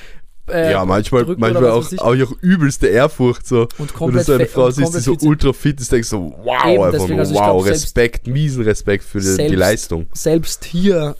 äh, 0.51 0.73
ja, 0.73 0.85
manchmal, 0.85 1.25
manchmal 1.37 1.71
auch, 1.71 1.91
auch, 1.99 2.05
auch 2.21 2.33
übelste 2.43 2.87
Ehrfurcht 2.89 3.47
so. 3.47 3.63
Und 3.63 3.79
Wenn 3.79 3.87
du 3.87 3.93
komplett 3.95 4.27
so 4.27 4.33
eine 4.35 4.47
Frau 4.47 4.71
siehst, 4.71 4.79
die 4.95 5.01
komplett 5.03 5.21
so 5.21 5.27
ultra 5.27 5.53
fit 5.53 5.81
ist, 5.81 5.91
denkst 5.93 6.11
du 6.11 6.17
so, 6.17 6.35
wow, 6.45 6.65
Eben, 6.67 6.83
einfach 6.83 6.91
deswegen, 6.93 7.11
nur, 7.13 7.19
also 7.21 7.35
wow, 7.35 7.41
glaub, 7.41 7.65
selbst- 7.65 7.83
Respekt, 7.85 8.27
miesen 8.27 8.63
Respekt 8.65 9.05
für 9.05 9.19
die, 9.21 9.27
die 9.27 9.33
Selbst- 9.35 9.57
Leistung. 9.57 10.07
selbst 10.13 10.65
hier 10.65 11.17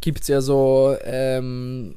gibt 0.00 0.22
es 0.22 0.28
ja 0.28 0.40
so 0.40 0.96
ähm, 1.04 1.96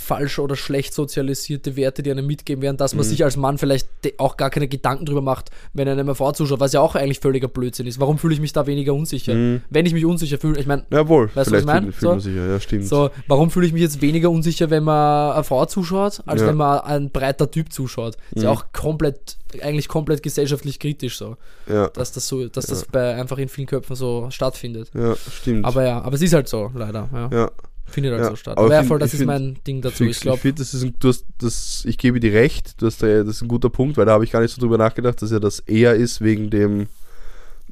falsch 0.00 0.38
oder 0.38 0.56
schlecht 0.56 0.94
sozialisierte 0.94 1.76
Werte, 1.76 2.02
die 2.02 2.10
einem 2.10 2.26
mitgeben 2.26 2.62
werden, 2.62 2.76
dass 2.76 2.94
man 2.94 3.04
Mhm. 3.04 3.10
sich 3.10 3.24
als 3.24 3.36
Mann 3.36 3.58
vielleicht 3.58 3.88
auch 4.18 4.36
gar 4.36 4.50
keine 4.50 4.66
Gedanken 4.68 5.04
drüber 5.04 5.20
macht, 5.20 5.50
wenn 5.72 5.86
einem 5.88 6.00
eine 6.08 6.14
Frau 6.14 6.32
zuschaut, 6.32 6.60
was 6.60 6.72
ja 6.72 6.80
auch 6.80 6.94
eigentlich 6.94 7.20
völliger 7.20 7.48
Blödsinn 7.48 7.86
ist. 7.86 8.00
Warum 8.00 8.18
fühle 8.18 8.34
ich 8.34 8.40
mich 8.40 8.52
da 8.52 8.66
weniger 8.66 8.94
unsicher? 8.94 9.34
Mhm. 9.34 9.62
Wenn 9.70 9.86
ich 9.86 9.92
mich 9.92 10.04
unsicher 10.04 10.38
fühle, 10.38 10.58
ich 10.58 10.66
meine, 10.66 10.84
Jawohl, 10.90 11.30
Weißt 11.34 11.50
du, 11.50 11.54
was 11.54 11.60
ich 11.60 11.66
mein? 11.66 11.82
fühlt, 11.84 11.94
fühlt 11.94 12.00
So. 12.02 12.08
man 12.10 12.20
sich 12.20 12.34
ja, 12.36 12.46
ja, 12.46 12.60
stimmt. 12.60 12.86
so, 12.86 13.10
warum 13.28 13.50
fühle 13.50 13.66
ich 13.66 13.72
mich 13.72 13.82
jetzt 13.82 14.00
weniger 14.02 14.30
unsicher, 14.30 14.70
wenn 14.70 14.82
man 14.84 15.32
eine 15.32 15.44
Frau 15.44 15.64
zuschaut, 15.66 16.22
als 16.26 16.40
Ja. 16.40 16.46
wenn 16.48 16.56
man 16.56 16.80
ein 16.80 17.10
breiter 17.10 17.50
Typ 17.50 17.72
zuschaut? 17.72 18.16
Ist 18.32 18.42
ja 18.44 18.50
auch 18.50 18.66
komplett, 18.72 19.36
eigentlich 19.62 19.88
komplett 19.88 20.22
gesellschaftlich 20.22 20.78
kritisch 20.78 21.18
so, 21.18 21.36
Ja, 21.68 21.88
dass 21.88 22.12
das 22.12 22.26
so, 22.26 22.46
dass 22.48 22.66
das 22.66 22.84
bei 22.86 23.14
einfach 23.14 23.38
in 23.38 23.48
vielen 23.48 23.66
Köpfen 23.66 23.96
so 23.96 24.28
stattfindet. 24.30 24.90
ja, 24.94 25.14
stimmt. 25.16 25.64
Aber 25.64 25.84
ja, 25.84 26.00
aber 26.00 26.14
es 26.14 26.22
ist 26.22 26.32
halt 26.32 26.48
so, 26.48 26.70
leider. 26.74 27.08
Ja. 27.32 27.50
Ja. 27.90 27.94
Findet 27.94 28.12
halt 28.12 28.22
Ja, 28.22 28.30
so 28.30 28.36
statt. 28.36 28.56
aber 28.56 28.66
Aber, 28.66 28.74
ja, 28.74 28.82
voll, 28.84 28.98
das 28.98 29.12
ich 29.14 29.20
ist 29.20 29.26
mein 29.26 29.58
Ding 29.66 29.80
dazu. 29.82 29.98
Fix, 29.98 30.10
Ich 30.10 30.16
ich 30.16 30.22
glaube, 30.22 30.38
finde, 30.38 30.62
das 30.62 30.74
ist 30.74 30.82
ein, 30.82 30.94
du 30.98 31.08
hast, 31.08 31.24
das, 31.38 31.82
ich 31.86 31.98
gebe 31.98 32.20
dir 32.20 32.32
recht, 32.32 32.80
du 32.80 32.86
hast, 32.86 33.02
da- 33.02 33.22
das 33.24 33.36
ist 33.36 33.42
ein 33.42 33.48
guter 33.48 33.70
Punkt, 33.70 33.96
weil 33.96 34.06
da 34.06 34.12
habe 34.12 34.24
ich 34.24 34.30
gar 34.30 34.40
nicht 34.40 34.54
so 34.54 34.60
drüber 34.60 34.78
nachgedacht, 34.78 35.20
dass 35.22 35.30
ja 35.30 35.38
das 35.40 35.60
eher 35.60 35.94
ist 35.94 36.20
wegen 36.20 36.50
dem, 36.50 36.86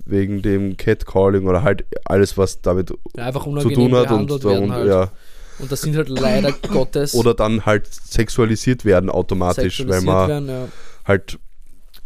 wegen 0.04 0.42
dem 0.42 0.76
Catcalling 0.76 1.46
oder 1.46 1.62
halt 1.62 1.84
alles, 2.04 2.36
was 2.38 2.60
damit 2.60 2.92
einfach 3.16 3.44
zu 3.44 3.70
tun 3.70 3.94
hat 3.94 4.10
und, 4.10 4.30
werden 4.44 4.64
und 4.64 4.72
halt. 4.72 4.88
ja, 4.88 5.10
Und 5.58 5.70
das 5.72 5.80
sind 5.82 5.96
halt 5.96 6.08
leider 6.08 6.52
Gottes 6.68 7.14
oder 7.14 7.34
dann 7.34 7.66
halt 7.66 7.86
sexualisiert 7.86 8.84
werden 8.84 9.10
automatisch, 9.10 9.80
weil 9.86 10.00
sexualisiert 10.00 10.04
man 10.04 10.28
werden, 10.28 10.48
ja. 10.48 10.68
halt 11.04 11.38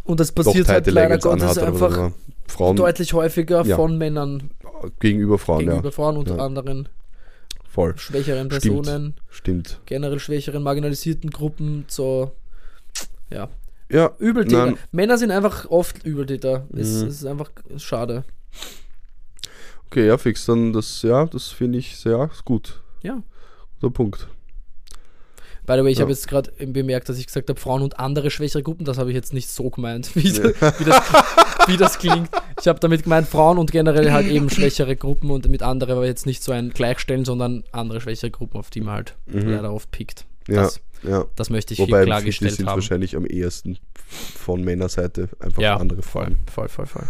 Und 0.05 0.21
das 0.21 0.33
passiert 0.33 0.69
halt 0.69 0.87
leider 0.89 1.19
Gottes 1.19 1.59
einfach. 1.59 2.13
Frauen 2.49 2.77
deutlich 2.77 3.13
häufiger 3.15 3.65
Ja. 3.65 3.77
von 3.77 3.97
Männern 3.97 4.51
gegenüber 4.99 5.39
Frauen, 5.39 5.61
gegenüber 5.61 5.89
ja, 5.89 5.91
Frauen 5.93 6.17
und 6.19 6.29
Ja. 6.29 6.37
anderen 6.37 6.89
voll, 7.73 7.97
schwächeren 7.99 8.51
Stimmt. 8.51 8.83
Personen, 8.85 9.15
stimmt. 9.31 9.81
generell 9.87 10.19
schwächeren, 10.19 10.63
marginalisierten 10.63 11.31
Gruppen, 11.31 11.85
so 11.89 12.33
ja. 13.31 13.49
Ja, 13.91 14.13
Übeltäter. 14.19 14.67
Nein. 14.67 14.79
Männer 14.91 15.19
sind 15.19 15.31
einfach 15.31 15.67
oft 15.71 16.05
Übeltäter. 16.05 16.67
Es, 16.73 17.03
Mhm. 17.03 17.09
es 17.09 17.15
ist 17.17 17.27
einfach 17.27 17.51
schade. 17.77 18.25
okay, 19.87 20.07
ja, 20.07 20.17
fix, 20.19 20.47
dann 20.47 20.73
das, 20.73 21.03
ja, 21.03 21.27
das 21.27 21.49
finde 21.49 21.79
ich 21.79 21.97
sehr 21.99 22.31
gut. 22.45 22.81
Ja. 23.03 23.23
Guter 23.81 23.93
Punkt. 23.93 24.29
By 25.65 25.75
the 25.75 25.85
way, 25.85 25.93
ich 25.93 25.99
Ja. 25.99 26.03
habe 26.03 26.13
jetzt 26.13 26.27
gerade 26.29 26.51
bemerkt, 26.67 27.09
dass 27.09 27.19
ich 27.19 27.27
gesagt 27.27 27.49
habe, 27.49 27.59
Frauen 27.61 27.83
und 27.83 27.99
andere 28.01 28.31
schwächere 28.31 28.63
Gruppen. 28.65 28.85
Das 28.85 28.99
habe 28.99 29.11
ich 29.11 29.15
jetzt 29.15 29.33
nicht 29.33 29.49
so 29.49 29.71
gemeint, 29.71 30.11
wie, 30.17 30.25
wie, 30.25 30.85
das, 30.85 31.03
wie 31.69 31.77
das 31.77 31.99
klingt. 31.99 32.29
Ich 32.61 32.67
habe 32.69 32.81
damit 32.81 33.05
gemeint, 33.05 33.29
Frauen 33.29 33.59
und 33.59 33.71
generell 33.71 34.11
halt 34.13 34.27
eben 34.27 34.51
schwächere 34.51 34.97
Gruppen 34.97 35.31
und 35.31 35.49
mit 35.49 35.63
andere 35.63 35.97
war 35.97 36.05
jetzt 36.05 36.27
nicht 36.27 36.43
so 36.43 36.51
ein 36.53 36.71
Gleichstellen, 36.71 37.25
sondern 37.25 37.63
andere 37.73 38.01
schwächere 38.01 38.31
Gruppen, 38.31 38.59
auf 38.59 38.71
die 38.71 38.81
man 38.81 38.95
halt 38.95 39.15
Mhm. 39.27 39.51
leider 39.51 39.73
oft 39.73 39.91
pickt. 39.93 40.25
Ja, 40.49 40.63
Das, 40.63 40.81
ja. 41.05 41.25
das 41.37 41.51
möchte 41.51 41.75
ich 41.75 41.79
Wobei 41.81 41.99
hier 41.99 42.07
klargestellt 42.07 42.51
Fitness 42.53 42.57
sind 42.57 42.69
haben. 42.69 42.77
wahrscheinlich 42.77 43.15
am 43.17 43.25
ehesten 43.27 43.79
von 44.09 44.63
Männerseite 44.65 45.29
einfach 45.39 45.63
Ja, 45.63 45.77
andere 45.77 46.03
voll, 46.03 46.25
Frauen. 46.25 46.39
voll, 46.53 46.69
voll, 46.69 46.87
voll. 46.87 47.05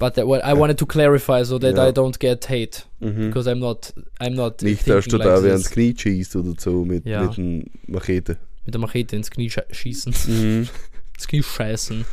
But 0.00 0.14
that, 0.14 0.26
well, 0.26 0.40
I 0.44 0.58
wanted 0.58 0.78
to 0.78 0.86
clarify 0.86 1.44
so 1.44 1.58
that 1.60 1.76
Ja. 1.76 1.88
I 1.88 1.92
don't 1.92 2.18
get 2.18 2.48
hate, 2.48 2.86
Mhm. 3.00 3.28
because 3.28 3.48
I'm 3.48 3.58
not, 3.60 3.92
I'm 4.18 4.34
not 4.34 4.62
Nicht, 4.62 4.88
dass 4.88 5.04
du 5.04 5.18
like 5.18 5.28
da 5.28 5.42
wer 5.42 5.52
this. 5.52 5.66
ins 5.66 5.70
Knie 5.70 5.94
schießt 5.96 6.34
oder 6.36 6.54
so 6.58 6.84
mit, 6.84 7.04
Ja. 7.06 7.22
mit 7.22 7.38
einem 7.38 7.64
Machete. 7.86 8.38
mit 8.64 8.74
der 8.74 8.80
Machete 8.80 9.14
ins 9.16 9.30
Knie 9.30 9.50
schießen, 9.70 10.12
Mhm. 10.26 10.68
ins 11.16 11.28
Knie 11.28 11.42
scheißen. 11.42 12.04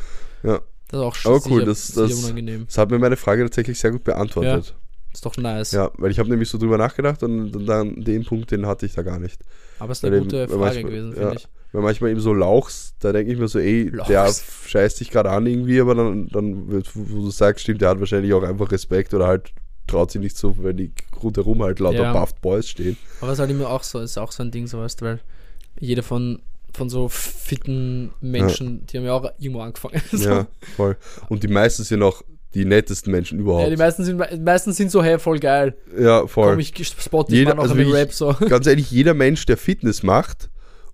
Ja. 0.43 0.59
Das 0.89 0.99
ist 0.99 1.05
auch 1.05 1.15
Aber 1.25 1.39
sicher, 1.39 1.55
cool, 1.55 1.65
das- 1.65 1.87
sicher 1.87 2.07
das- 2.09 2.23
unangenehm. 2.23 2.65
Das 2.67 2.77
hat 2.77 2.91
mir 2.91 2.99
meine 2.99 3.17
Frage 3.17 3.43
tatsächlich 3.43 3.79
sehr 3.79 3.91
gut 3.91 4.03
beantwortet. 4.03 4.75
Ist 5.13 5.25
doch 5.25 5.35
nice. 5.37 5.71
Ja, 5.71 5.89
weil 5.97 6.11
ich 6.11 6.19
habe 6.19 6.29
nämlich 6.29 6.47
so 6.49 6.57
drüber 6.57 6.77
nachgedacht 6.77 7.23
und 7.23 7.65
dann 7.67 8.03
den 8.03 8.23
Punkt, 8.25 8.51
den 8.51 8.65
hatte 8.67 8.85
ich 8.85 8.93
da 8.93 9.01
gar 9.01 9.17
nicht. 9.19 9.41
Aber 9.79 9.91
es 9.93 9.99
ist 9.99 10.03
Weil 10.03 10.09
eine 10.11 10.17
eben- 10.17 10.25
gute 10.25 10.39
weil 10.41 10.47
Frage 10.47 10.59
manchmal- 10.59 10.83
gewesen, 10.91 11.09
ja. 11.13 11.17
finde 11.29 11.35
ich. 11.37 11.47
Weil 11.73 11.81
manchmal 11.81 12.11
eben 12.11 12.19
so 12.21 12.33
Lauchs, 12.33 12.93
da 12.99 13.11
denke 13.11 13.31
ich 13.31 13.37
mir 13.37 13.47
so, 13.47 13.59
ey, 13.59 13.89
Lauchs. 13.89 14.07
der 14.07 14.33
scheißt 14.67 14.99
dich 15.01 15.11
gerade 15.11 15.29
an 15.29 15.45
irgendwie, 15.45 15.79
aber 15.81 15.95
dann, 15.95 16.27
dann 16.29 16.67
wo 16.93 17.21
du 17.23 17.29
sagst, 17.29 17.63
stimmt, 17.63 17.81
der 17.81 17.89
hat 17.89 17.99
wahrscheinlich 17.99 18.33
auch 18.33 18.43
einfach 18.43 18.71
Respekt 18.71 19.13
oder 19.13 19.27
halt 19.27 19.51
traut 19.85 20.11
sich 20.11 20.21
nicht 20.21 20.37
so, 20.37 20.55
weil 20.63 20.73
die 20.73 20.91
rundherum 21.21 21.63
halt 21.63 21.79
lauter 21.79 22.03
Ja. 22.03 22.13
Buffed 22.13 22.41
Boys 22.41 22.67
stehen. 22.69 22.97
Aber 23.21 23.31
es 23.31 23.37
ist 23.37 23.39
halt 23.41 23.51
immer 23.51 23.69
auch 23.69 23.83
so, 23.83 23.99
ist 23.99 24.17
auch 24.17 24.31
so 24.31 24.43
ein 24.43 24.51
Ding, 24.51 24.67
so 24.67 24.79
weißt 24.79 25.01
du, 25.01 25.05
weil 25.05 25.19
jeder 25.79 26.03
von, 26.03 26.41
von 26.73 26.89
so 26.89 27.07
fitten 27.09 28.11
Menschen, 28.21 28.85
die 28.87 28.97
haben 28.97 29.05
ja 29.05 29.13
auch 29.13 29.29
irgendwo 29.39 29.61
angefangen. 29.61 30.01
so. 30.11 30.29
Ja, 30.29 30.47
voll. 30.75 30.97
Und 31.29 31.43
die 31.43 31.47
meisten 31.47 31.83
sind 31.83 32.01
auch 32.03 32.21
die 32.53 32.65
nettesten 32.65 33.11
Menschen 33.11 33.37
Ja, 33.39 33.43
überhaupt. 33.43 33.71
die 33.71 33.77
meisten 33.77 34.03
sind, 34.03 34.21
die 34.33 34.39
meisten 34.39 34.73
sind 34.73 34.89
so, 34.91 35.03
hey, 35.03 35.19
voll 35.19 35.39
geil. 35.39 35.75
Ja, 35.99 36.25
voll. 36.27 36.51
Komm, 36.51 36.59
ich 36.59 36.73
spot 36.99 37.23
dich 37.23 37.35
Jeder- 37.35 37.55
mal 37.55 37.67
noch 37.67 37.75
also 37.75 37.91
Rap 37.93 38.13
so. 38.13 38.33
Ganz 38.47 38.67
ehrlich, 38.67 38.89
jeder 38.91 39.13
Mensch, 39.13 39.45
der 39.45 39.57
Fitness 39.57 40.01
macht 40.03 40.49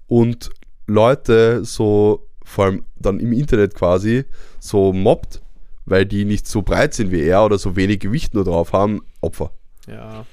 und 0.08 0.50
Leute 0.88 1.64
so, 1.66 2.28
vor 2.44 2.66
allem 2.66 2.84
dann 2.96 3.20
im 3.20 3.32
Internet 3.34 3.74
quasi, 3.76 4.26
so 4.60 4.94
mobbt, 4.94 5.42
weil 5.86 6.06
die 6.06 6.26
nicht 6.26 6.48
so 6.48 6.62
breit 6.62 6.94
sind 6.94 7.12
wie 7.12 7.22
er 7.22 7.44
oder 7.46 7.58
so 7.58 7.76
wenig 7.76 8.00
Gewicht 8.00 8.34
nur 8.34 8.44
drauf 8.44 8.74
haben, 8.74 9.02
Opfer. 9.22 9.52
Ja, 9.88 10.26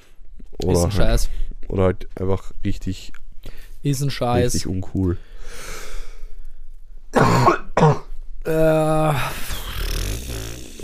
Oder, 0.63 0.71
ist 0.73 0.77
ein 0.79 0.83
halt, 0.83 0.93
Scheiß. 0.93 1.29
oder 1.67 1.83
halt 1.83 2.07
einfach 2.19 2.51
richtig, 2.63 3.11
Ist 3.83 4.01
ein 4.01 4.11
Scheiß. 4.11 4.53
richtig 4.53 4.67
uncool. 4.67 5.17
Äh, 8.43 9.13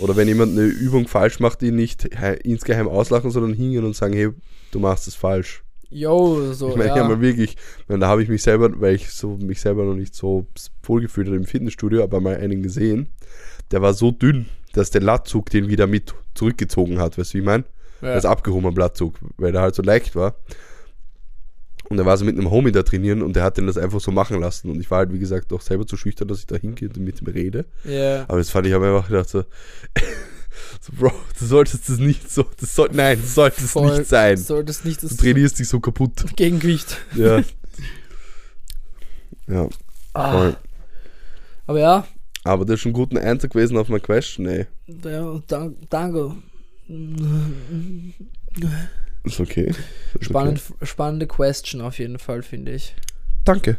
Oder 0.00 0.14
wenn 0.16 0.28
jemand 0.28 0.52
eine 0.52 0.66
Übung 0.66 1.08
falsch 1.08 1.40
macht, 1.40 1.62
ihn 1.62 1.74
nicht 1.76 2.04
he- 2.04 2.38
insgeheim 2.44 2.86
auslachen, 2.88 3.30
sondern 3.30 3.52
hingehen 3.54 3.84
und 3.84 3.96
sagen, 3.96 4.12
hey, 4.14 4.28
du 4.70 4.78
machst 4.78 5.08
es 5.08 5.14
falsch. 5.14 5.62
Yo, 5.90 6.52
so, 6.52 6.70
ich 6.70 6.76
meine, 6.76 6.96
ja. 6.96 7.08
mal 7.08 7.20
wirklich, 7.20 7.56
ich 7.80 7.88
meine, 7.88 8.00
da 8.00 8.08
habe 8.08 8.22
ich 8.22 8.28
mich 8.28 8.42
selber, 8.42 8.70
weil 8.80 8.94
ich 8.94 9.10
so 9.10 9.36
mich 9.36 9.60
selber 9.60 9.84
noch 9.84 9.94
nicht 9.94 10.14
so 10.14 10.46
wohl 10.82 11.02
gefühlt 11.02 11.26
habe 11.26 11.36
im 11.36 11.44
Fitnessstudio, 11.44 12.02
aber 12.02 12.20
mal 12.20 12.36
einen 12.36 12.62
gesehen, 12.62 13.08
der 13.70 13.82
war 13.82 13.94
so 13.94 14.10
dünn, 14.10 14.46
dass 14.72 14.90
der 14.90 15.02
Latzug 15.02 15.50
den 15.50 15.68
wieder 15.68 15.86
mit 15.86 16.14
zurückgezogen 16.34 16.98
hat, 16.98 17.18
weißt 17.18 17.32
du, 17.32 17.34
wie 17.34 17.40
ich 17.40 17.46
meine? 17.46 17.64
ja. 18.00 18.12
Als 18.12 18.24
abgehobener 18.24 18.72
Latzug, 18.72 19.18
weil 19.36 19.52
der 19.52 19.62
halt 19.62 19.74
so 19.74 19.82
leicht 19.82 20.16
war. 20.16 20.34
Und 21.88 21.98
er 21.98 22.04
war 22.04 22.16
so 22.18 22.24
mit 22.24 22.36
einem 22.36 22.50
Homie 22.50 22.70
da 22.70 22.82
trainieren 22.82 23.22
und 23.22 23.34
der 23.34 23.42
hat 23.42 23.56
den 23.56 23.66
das 23.66 23.78
einfach 23.78 24.00
so 24.00 24.10
machen 24.10 24.40
lassen. 24.40 24.70
Und 24.70 24.78
ich 24.78 24.90
war 24.90 24.98
halt, 24.98 25.12
wie 25.12 25.18
gesagt, 25.18 25.52
auch 25.54 25.62
selber 25.62 25.86
zu 25.86 25.96
schüchtern, 25.96 26.28
dass 26.28 26.40
ich 26.40 26.46
da 26.46 26.56
hingehe 26.56 26.88
und 26.88 26.98
mit 26.98 27.22
ihm 27.22 27.28
rede. 27.28 27.64
ja. 27.84 28.24
Aber 28.28 28.38
das 28.38 28.50
fand 28.50 28.66
ich, 28.66 28.74
habe 28.74 28.86
mir 28.86 28.94
einfach 28.94 29.08
gedacht 29.08 29.28
so, 29.30 29.44
so, 30.80 30.92
Bro, 30.92 31.12
du 31.38 31.46
solltest 31.46 31.88
das 31.88 31.98
nicht 31.98 32.30
so, 32.30 32.44
das 32.58 32.74
soll, 32.74 32.90
nein, 32.92 33.18
das 33.20 33.34
sollte 33.34 33.64
es 33.64 33.74
nicht 33.74 34.06
sein. 34.06 34.36
Soll 34.36 34.64
das 34.64 34.84
nicht 34.84 35.02
das 35.02 35.10
Du 35.10 35.16
trainierst 35.16 35.58
dich 35.58 35.68
so 35.68 35.80
kaputt. 35.80 36.24
Gegengewicht. 36.36 36.96
Ja. 37.14 37.38
ja, 39.48 39.68
Ah, 40.14 40.32
voll. 40.32 40.56
aber 41.66 41.80
ja, 41.80 42.06
Aber 42.44 42.64
das 42.64 42.74
ist 42.74 42.80
schon 42.80 42.94
ein 43.12 43.18
Answer 43.18 43.48
gewesen 43.48 43.76
auf 43.76 43.88
mein 43.88 44.02
Question, 44.02 44.46
ey. 44.46 44.66
ja 45.04 45.40
dank, 45.46 45.76
danke. 45.90 46.34
Ist 49.24 49.40
okay. 49.40 49.74
Ist 50.14 50.24
Spannend, 50.24 50.62
Spannende 50.82 51.26
Question 51.26 51.82
auf 51.82 51.98
jeden 51.98 52.18
Fall, 52.18 52.42
finde 52.42 52.72
ich. 52.72 52.94
Okay. 52.96 53.42
Danke. 53.44 53.76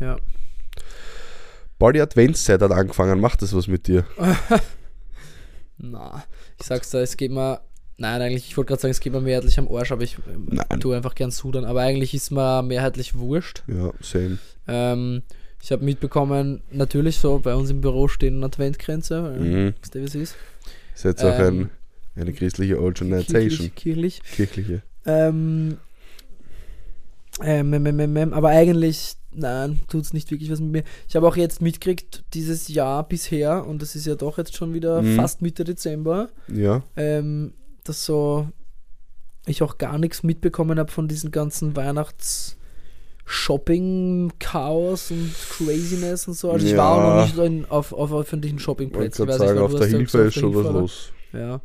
Ja. 0.00 0.16
Die 1.92 2.00
Adventszeit 2.00 2.60
hat 2.60 2.72
angefangen, 2.72 3.20
macht 3.20 3.42
das 3.42 3.54
was 3.54 3.68
mit 3.68 3.86
dir? 3.86 4.04
Na, 5.78 6.24
ich 6.58 6.66
sag's 6.66 6.90
da, 6.90 7.00
es 7.00 7.16
geht 7.16 7.30
mir. 7.30 7.60
Nein, 8.00 8.22
eigentlich, 8.22 8.48
ich 8.48 8.56
wollte 8.56 8.68
gerade 8.68 8.82
sagen, 8.82 8.92
es 8.92 9.00
geht 9.00 9.12
mir 9.12 9.20
mehrheitlich 9.20 9.58
am 9.58 9.66
Arsch, 9.74 9.90
aber 9.90 10.02
ich 10.02 10.18
ähm, 10.32 10.46
Nein. 10.50 10.78
tue 10.80 10.96
einfach 10.96 11.16
gern 11.16 11.32
sudern. 11.32 11.64
Aber 11.64 11.80
eigentlich 11.80 12.14
ist 12.14 12.30
mir 12.30 12.62
mehrheitlich 12.62 13.16
wurscht. 13.16 13.64
Ja, 13.66 13.92
same. 14.00 14.38
Ähm, 14.68 15.22
ich 15.60 15.72
habe 15.72 15.84
mitbekommen, 15.84 16.62
natürlich 16.70 17.18
so, 17.18 17.40
bei 17.40 17.56
uns 17.56 17.70
im 17.70 17.80
Büro 17.80 18.06
stehen 18.06 18.44
Adventgrenze, 18.44 19.24
weil 19.24 19.40
Mhm. 19.40 19.74
wisst 19.80 19.94
ihr, 19.96 20.00
wie 20.02 20.06
es 20.06 20.14
ist? 20.14 20.36
Ist 20.94 21.04
jetzt 21.04 21.24
auch 21.24 21.36
Ähm, 21.40 21.70
ein, 22.14 22.22
eine 22.22 22.32
christliche 22.32 22.80
Organisation. 22.80 23.40
Kirchlich, 23.48 23.74
kirchlich. 23.74 24.22
Kirchliche. 24.36 24.82
Ähm, 25.04 25.78
ähm, 27.42 27.72
ähm, 27.72 27.86
ähm, 27.86 28.16
ähm, 28.16 28.32
aber 28.32 28.48
eigentlich, 28.48 29.14
nein, 29.30 29.80
tut 29.88 30.02
es 30.04 30.12
nicht 30.12 30.30
wirklich 30.30 30.50
was 30.50 30.60
mit 30.60 30.70
mir. 30.72 30.84
Ich 31.08 31.16
habe 31.16 31.26
auch 31.28 31.36
jetzt 31.36 31.60
mitgekriegt, 31.62 32.24
dieses 32.34 32.68
Jahr 32.68 33.06
bisher, 33.08 33.66
und 33.66 33.80
das 33.82 33.94
ist 33.96 34.06
ja 34.06 34.14
doch 34.14 34.38
jetzt 34.38 34.56
schon 34.56 34.74
wieder 34.74 35.02
Mhm. 35.02 35.16
fast 35.16 35.42
Mitte 35.42 35.64
Dezember, 35.64 36.28
Ja. 36.52 36.82
ähm, 36.96 37.54
dass 37.84 38.04
so 38.04 38.48
ich 39.46 39.62
auch 39.62 39.78
gar 39.78 39.98
nichts 39.98 40.22
mitbekommen 40.22 40.78
habe 40.78 40.90
von 40.92 41.08
diesen 41.08 41.30
ganzen 41.30 41.74
Weihnachts- 41.76 42.54
Shopping-Chaos 43.30 45.10
und 45.10 45.34
Craziness 45.50 46.28
und 46.28 46.34
so. 46.34 46.50
Also 46.50 46.66
ich 46.66 46.76
war 46.76 46.92
auch 46.94 46.98
Ja. 46.98 47.16
noch 47.16 47.24
nicht 47.26 47.38
in, 47.38 47.64
auf, 47.66 47.92
auf 47.92 48.10
öffentlichen 48.12 48.56
Ich 48.56 48.62
Shoppingplätzen. 48.62 49.24
Ich 49.24 49.28
gerade 49.28 49.40
weiß 49.42 49.48
sagen, 49.48 49.60
auf 49.60 49.72
der 49.74 49.80
ja 49.82 49.86
Hilfe 49.98 50.04
gesagt, 50.04 50.26
ist 50.28 50.34
schon 50.40 50.54
was 50.54 50.72
los. 50.72 51.12
Ja. 51.34 51.60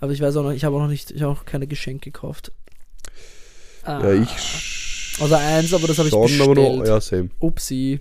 Aber 0.00 0.12
ich 0.12 0.20
weiß 0.20 0.36
auch 0.36 0.42
noch, 0.42 0.50
ich 0.52 0.64
habe 0.64 0.76
auch 0.76 0.80
noch 0.80 0.88
nicht, 0.88 1.10
ich 1.10 1.22
habe 1.22 1.32
auch 1.32 1.44
keine 1.46 1.66
Geschenke 1.66 2.10
gekauft. 2.10 2.52
Ah. 3.84 4.02
Ja, 4.06 4.12
ich. 4.22 4.28
Also 5.22 5.34
eins, 5.36 5.72
aber 5.72 5.86
das 5.86 5.98
habe 5.98 6.08
ich 6.08 6.12
schon, 6.14 6.40
aber 6.42 6.54
nur, 6.54 6.78
bestellt. 6.80 6.88
ja, 6.88 7.00
same. 7.00 7.30
Upsi. 7.40 8.00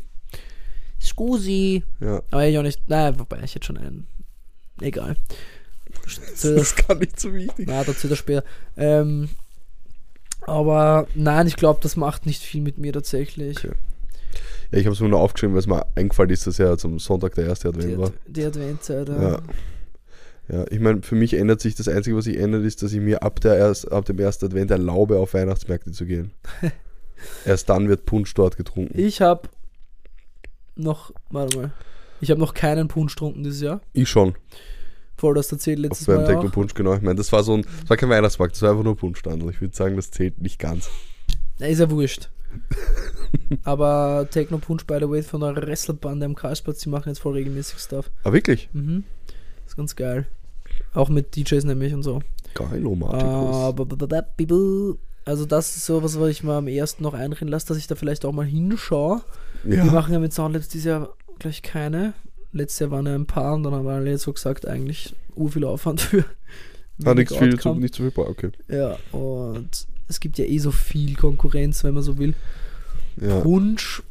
Scusi. 1.00 1.84
Ja. 2.00 2.22
Aber 2.32 2.46
ich 2.48 2.58
auch 2.58 2.64
nicht. 2.64 2.82
Nein, 2.88 3.20
wobei, 3.20 3.40
ich 3.44 3.56
hätte 3.56 3.66
schon 3.66 3.78
einen. 3.78 4.08
Egal. 4.82 5.16
Das 6.32 6.44
ist 6.46 6.88
gar 6.88 6.96
nicht 6.96 7.20
so 7.20 7.34
wichtig. 7.34 7.68
Na, 7.68 7.84
dazu 7.84 8.08
das 8.08 8.18
später. 8.18 8.44
Ähm, 8.78 9.30
aber 10.42 11.08
nein, 11.16 11.48
ich 11.48 11.56
glaube, 11.56 11.80
das 11.84 11.96
macht 11.96 12.26
nicht 12.26 12.42
viel 12.42 12.62
mit 12.62 12.78
mir 12.78 12.94
tatsächlich. 12.94 13.58
Okay. 13.60 13.74
Ja, 14.72 14.80
ich 14.80 14.86
habe 14.86 14.94
es 14.94 15.00
mir 15.02 15.10
nur 15.10 15.20
aufgeschrieben, 15.20 15.54
weil 15.54 15.60
es 15.60 15.68
mir 15.68 15.86
eingefallen 15.96 16.30
ist, 16.32 16.48
dass 16.48 16.58
ja 16.58 16.78
zum 16.78 16.98
Sonntag 17.00 17.36
der 17.36 17.46
erste 17.46 17.72
Die, 17.72 17.78
Advent 17.80 17.98
war. 18.00 18.08
Ad 18.08 18.18
die 18.28 18.44
Adventszeit. 18.46 19.10
äh, 19.10 19.22
Ja. 19.22 19.42
Ja, 20.52 20.66
ich 20.70 20.80
meine, 20.80 21.02
für 21.02 21.16
mich 21.16 21.34
ändert 21.34 21.62
sich 21.62 21.76
das 21.76 21.88
Einzige, 21.88 22.18
was 22.18 22.26
sich 22.26 22.38
ändert, 22.38 22.64
ist, 22.66 22.82
dass 22.84 22.92
ich 22.92 23.00
mir 23.00 23.24
ab, 23.24 23.40
der 23.40 23.56
erst, 23.56 23.90
ab 23.92 24.06
dem 24.06 24.20
ersten 24.20 24.46
Advent 24.48 24.72
erlaube, 24.72 25.18
auf 25.18 25.34
Weihnachtsmärkte 25.34 25.92
zu 25.92 26.06
gehen. 26.06 26.32
Erst 27.46 27.70
dann 27.70 27.88
wird 27.90 28.06
Punsch 28.06 28.34
dort 28.34 28.58
getrunken. 28.58 28.98
Ich 29.00 29.22
habe 29.22 29.50
noch, 30.76 31.12
warte 31.30 31.58
mal. 31.58 31.72
Ich 32.20 32.30
habe 32.30 32.40
noch 32.40 32.54
keinen 32.54 32.88
Punsch 32.88 33.16
getrunken 33.16 33.44
dieses 33.44 33.62
Jahr. 33.62 33.82
Ich 33.94 34.10
schon. 34.10 34.36
Voll 35.18 35.36
das 35.36 35.52
erzählt 35.52 35.80
Auf 35.80 35.84
letztes 35.84 36.08
beim 36.08 36.18
Mal 36.18 36.26
Techno. 36.26 36.50
Punsch, 36.50 36.74
genau. 36.74 36.96
Ich 36.96 37.02
meine, 37.02 37.16
das 37.16 37.32
war 37.32 37.44
so 37.44 37.54
ein, 37.54 37.64
das 37.82 37.90
war 37.90 37.98
kein 37.98 38.10
Weihnachtsmarkt, 38.10 38.56
das 38.56 38.62
war 38.62 38.72
einfach 38.72 38.84
nur 38.84 38.96
Punschstand. 38.96 39.36
Also 39.42 39.50
ich 39.50 39.62
würde 39.62 39.76
sagen, 39.76 39.96
das 39.96 40.12
zählt 40.12 40.42
nicht 40.42 40.60
ganz. 40.60 40.90
Na, 41.60 41.68
ist 41.68 41.80
ja 41.80 41.90
wurscht. 41.92 42.30
Aber 43.64 44.28
Techno 44.30 44.58
Punch, 44.58 44.86
by 44.86 44.98
the 45.00 45.10
way, 45.10 45.22
von 45.24 45.42
der 45.42 45.56
Wrestlerbande 45.56 46.26
am 46.26 46.36
Karlsplatz, 46.36 46.80
die 46.80 46.90
machen 46.90 47.10
jetzt 47.10 47.20
voll 47.20 47.34
regelmäßig 47.34 47.80
Stuff. 47.80 48.12
Ah, 48.24 48.34
wirklich? 48.34 48.70
Mhm. 48.74 49.04
Ist 49.66 49.78
ganz 49.78 49.96
geil. 49.96 50.26
Auch 50.94 51.10
mit 51.10 51.36
DJs 51.36 51.64
nämlich 51.66 51.94
und 51.94 52.04
so. 52.04 52.22
Geil, 52.54 52.86
oh, 52.86 52.96
Martikus. 52.96 53.76
Also 55.26 55.46
das 55.46 55.76
ist 55.76 55.86
so 55.86 56.02
was, 56.04 56.20
was 56.20 56.30
ich 56.30 56.44
mal 56.44 56.58
am 56.58 56.68
ersten 56.68 57.04
noch 57.04 57.14
einreden 57.14 57.48
lasse, 57.48 57.68
dass 57.68 57.78
ich 57.78 57.88
da 57.88 57.96
vielleicht 57.96 58.26
auch 58.26 58.32
mal 58.32 58.46
hinschaue. 58.46 59.22
Wir 59.64 59.78
ja. 59.78 59.86
machen 59.86 60.14
ja 60.14 60.20
mit 60.20 60.34
Soundlabs 60.34 60.68
dieses 60.68 60.86
Jahr 60.86 61.10
gleich 61.40 61.62
keine. 61.62 62.14
Letztes 62.54 62.80
Jahr 62.80 62.92
waren 62.92 63.06
ja 63.06 63.16
ein 63.16 63.28
paar 63.28 63.54
und 63.54 63.64
dann 63.64 63.74
haben 63.74 63.86
wir 63.86 63.94
alle 63.94 64.18
so 64.18 64.34
gesagt, 64.34 64.66
eigentlich 64.68 65.16
ur 65.36 65.52
viel 65.52 65.64
Aufwand 65.64 66.02
für. 66.02 66.26
Hat 67.06 67.18
nichts 67.18 67.36
viel 67.36 67.60
zu, 67.60 67.74
nicht 67.76 67.96
zu 67.96 68.04
viel, 68.04 68.12
Bra- 68.12 68.28
okay. 68.30 68.52
Ja, 68.68 68.98
und 69.12 69.88
es 70.08 70.20
gibt 70.20 70.38
ja 70.38 70.46
eh 70.46 70.58
so 70.58 70.72
viel 70.72 71.16
Konkurrenz, 71.16 71.84
wenn 71.84 71.94
man 71.94 72.04
so 72.04 72.18
will. 72.18 72.34
Ja, 73.20 73.40
Punsch 73.40 74.04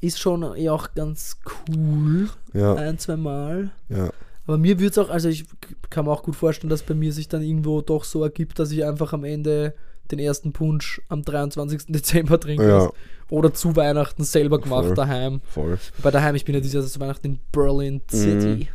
ist 0.00 0.18
schon 0.18 0.42
eh 0.56 0.68
auch 0.68 0.94
ganz 0.94 1.38
cool, 1.68 2.28
ja, 2.54 2.74
ein, 2.74 2.98
zwei 2.98 3.16
Mal. 3.16 3.70
ja. 3.88 4.10
Aber 4.44 4.58
mir 4.58 4.80
würde 4.80 4.90
es 4.90 4.98
auch, 4.98 5.08
also 5.08 5.28
ich 5.28 5.44
kann 5.88 6.04
mir 6.04 6.10
auch 6.10 6.24
gut 6.24 6.34
vorstellen, 6.34 6.68
dass 6.68 6.82
bei 6.82 6.94
mir 6.94 7.12
sich 7.12 7.28
dann 7.28 7.42
irgendwo 7.42 7.80
doch 7.80 8.02
so 8.02 8.24
ergibt, 8.24 8.58
dass 8.58 8.72
ich 8.72 8.84
einfach 8.84 9.12
am 9.12 9.22
Ende 9.22 9.72
den 10.10 10.18
ersten 10.18 10.52
Punsch 10.52 11.00
am 11.08 11.22
23. 11.22 11.86
Dezember 11.88 12.38
trinke. 12.38 12.68
Ja. 12.68 12.90
Oder 13.30 13.54
zu 13.54 13.76
Weihnachten 13.76 14.24
selber 14.24 14.60
gemacht 14.60 14.86
Voll. 14.86 14.94
daheim. 14.94 15.40
Voll. 15.44 15.78
Bei 16.02 16.10
daheim, 16.10 16.34
ich 16.34 16.44
bin 16.44 16.54
ja 16.54 16.60
dieses 16.60 16.74
Jahr 16.74 16.84
zu 16.84 17.00
Weihnachten 17.00 17.26
in 17.26 17.40
Berlin 17.50 18.02
City. 18.10 18.68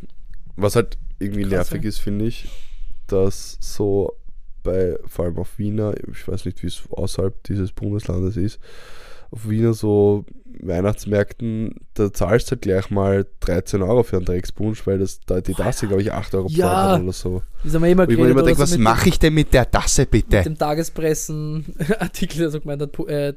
Was 0.56 0.74
halt 0.74 0.98
irgendwie 1.20 1.42
Krass, 1.42 1.50
nervig 1.50 1.84
ja. 1.84 1.88
ist, 1.88 1.98
finde 1.98 2.26
ich, 2.26 2.48
dass 3.06 3.56
so 3.60 4.16
bei, 4.64 4.98
vor 5.06 5.26
allem 5.26 5.38
auf 5.38 5.58
Wiener, 5.58 5.94
ich 6.10 6.26
weiß 6.26 6.44
nicht, 6.44 6.62
wie 6.62 6.66
es 6.66 6.82
außerhalb 6.90 7.42
dieses 7.44 7.72
Bundeslandes 7.72 8.36
ist, 8.36 8.58
auf 9.30 9.48
Wiener 9.48 9.74
so 9.74 10.24
Weihnachtsmärkten, 10.60 11.74
da 11.94 12.12
zahlst 12.12 12.48
du 12.48 12.52
halt 12.52 12.62
gleich 12.62 12.90
mal 12.90 13.26
13 13.40 13.82
Euro 13.82 14.02
für 14.02 14.16
einen 14.16 14.24
Dreckspunsch, 14.24 14.86
weil 14.86 14.98
das 14.98 15.20
da 15.26 15.40
die 15.40 15.54
Tasse, 15.54 15.86
glaube 15.86 16.02
ich, 16.02 16.12
8 16.12 16.34
Euro 16.34 16.48
Ja. 16.50 16.98
oder 16.98 17.12
so. 17.12 17.42
Das 17.62 17.74
haben 17.74 17.82
wir 17.82 17.90
immer 17.90 18.06
Wo 18.06 18.10
ich 18.10 18.16
mir 18.16 18.24
geredet, 18.24 18.32
immer 18.38 18.42
denke, 18.46 18.66
so 18.66 18.72
was 18.72 18.78
mache 18.78 19.08
ich 19.08 19.18
denn 19.18 19.34
mit 19.34 19.52
der 19.54 19.70
Tasse 19.70 20.06
bitte? 20.06 20.38
mit 20.38 20.46
dem 20.46 20.58
Tagespressen-Artikel, 20.58 22.38
der 22.38 22.50
so 22.50 22.60
gemeint 22.60 22.82
hat, 22.82 22.98
äh, 23.08 23.34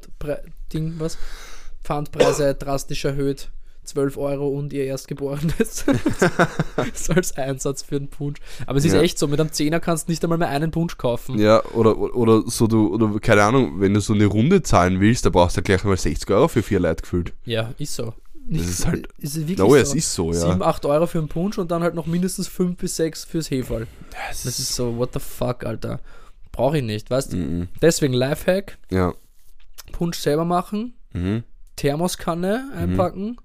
Ding, 0.72 0.94
was? 0.98 1.18
Pfandpreise 1.84 2.54
drastisch 2.54 3.04
erhöht. 3.04 3.50
12 3.84 4.16
Euro 4.16 4.48
und 4.48 4.72
ihr 4.72 4.84
Erstgeborenes. 4.84 5.84
so 6.94 7.12
als 7.12 7.36
Einsatz 7.36 7.82
für 7.82 7.96
einen 7.96 8.08
Punsch. 8.08 8.38
Aber 8.66 8.78
es 8.78 8.84
ist 8.84 8.92
Ja. 8.94 9.00
echt 9.02 9.18
so, 9.18 9.26
mit 9.28 9.40
einem 9.40 9.52
Zehner 9.52 9.80
kannst 9.80 10.08
du 10.08 10.12
nicht 10.12 10.22
einmal 10.22 10.38
mehr 10.38 10.48
einen 10.48 10.70
Punsch 10.70 10.96
kaufen. 10.98 11.38
Ja, 11.38 11.64
oder, 11.74 11.96
oder 11.98 12.42
so, 12.46 12.66
du, 12.66 12.94
oder 12.94 13.18
keine 13.20 13.42
Ahnung, 13.42 13.80
wenn 13.80 13.92
du 13.94 14.00
so 14.00 14.12
eine 14.12 14.26
Runde 14.26 14.62
zahlen 14.62 15.00
willst, 15.00 15.26
da 15.26 15.30
brauchst 15.30 15.56
du 15.56 15.62
gleich 15.62 15.82
mal 15.84 15.96
60 15.96 16.30
Euro 16.30 16.48
für 16.48 16.62
vier 16.62 16.80
Leute 16.80 17.02
gefühlt. 17.02 17.32
Ja, 17.44 17.72
ist 17.78 17.94
so. 17.94 18.14
Das 18.48 18.66
ist 18.66 18.86
halt- 18.86 19.08
Ist 19.18 19.36
wirklich 19.36 19.58
No, 19.58 19.68
so. 19.68 19.76
es 19.76 19.94
ist 19.94 20.12
so, 20.14 20.32
ja. 20.32 20.38
7, 20.40 20.62
8 20.62 20.84
Euro 20.86 21.06
für 21.06 21.18
einen 21.18 21.28
Punsch 21.28 21.58
und 21.58 21.70
dann 21.70 21.82
halt 21.82 21.94
noch 21.94 22.06
mindestens 22.06 22.48
5 22.48 22.76
bis 22.76 22.96
6 22.96 23.24
fürs 23.24 23.50
Heferl. 23.50 23.86
Das 24.28 24.42
Das 24.44 24.58
ist 24.58 24.74
so, 24.74 24.96
what 24.96 25.10
the 25.14 25.20
fuck, 25.20 25.64
Alter. 25.64 26.00
Brauche 26.50 26.78
ich 26.78 26.84
nicht, 26.84 27.08
weißt 27.10 27.32
du? 27.32 27.36
Mhm. 27.36 27.68
Deswegen 27.80 28.12
Lifehack, 28.14 28.78
Ja. 28.90 29.14
Punsch 29.92 30.18
selber 30.18 30.44
machen, 30.44 30.94
Mhm. 31.12 31.44
Thermoskanne 31.76 32.70
einpacken 32.76 33.36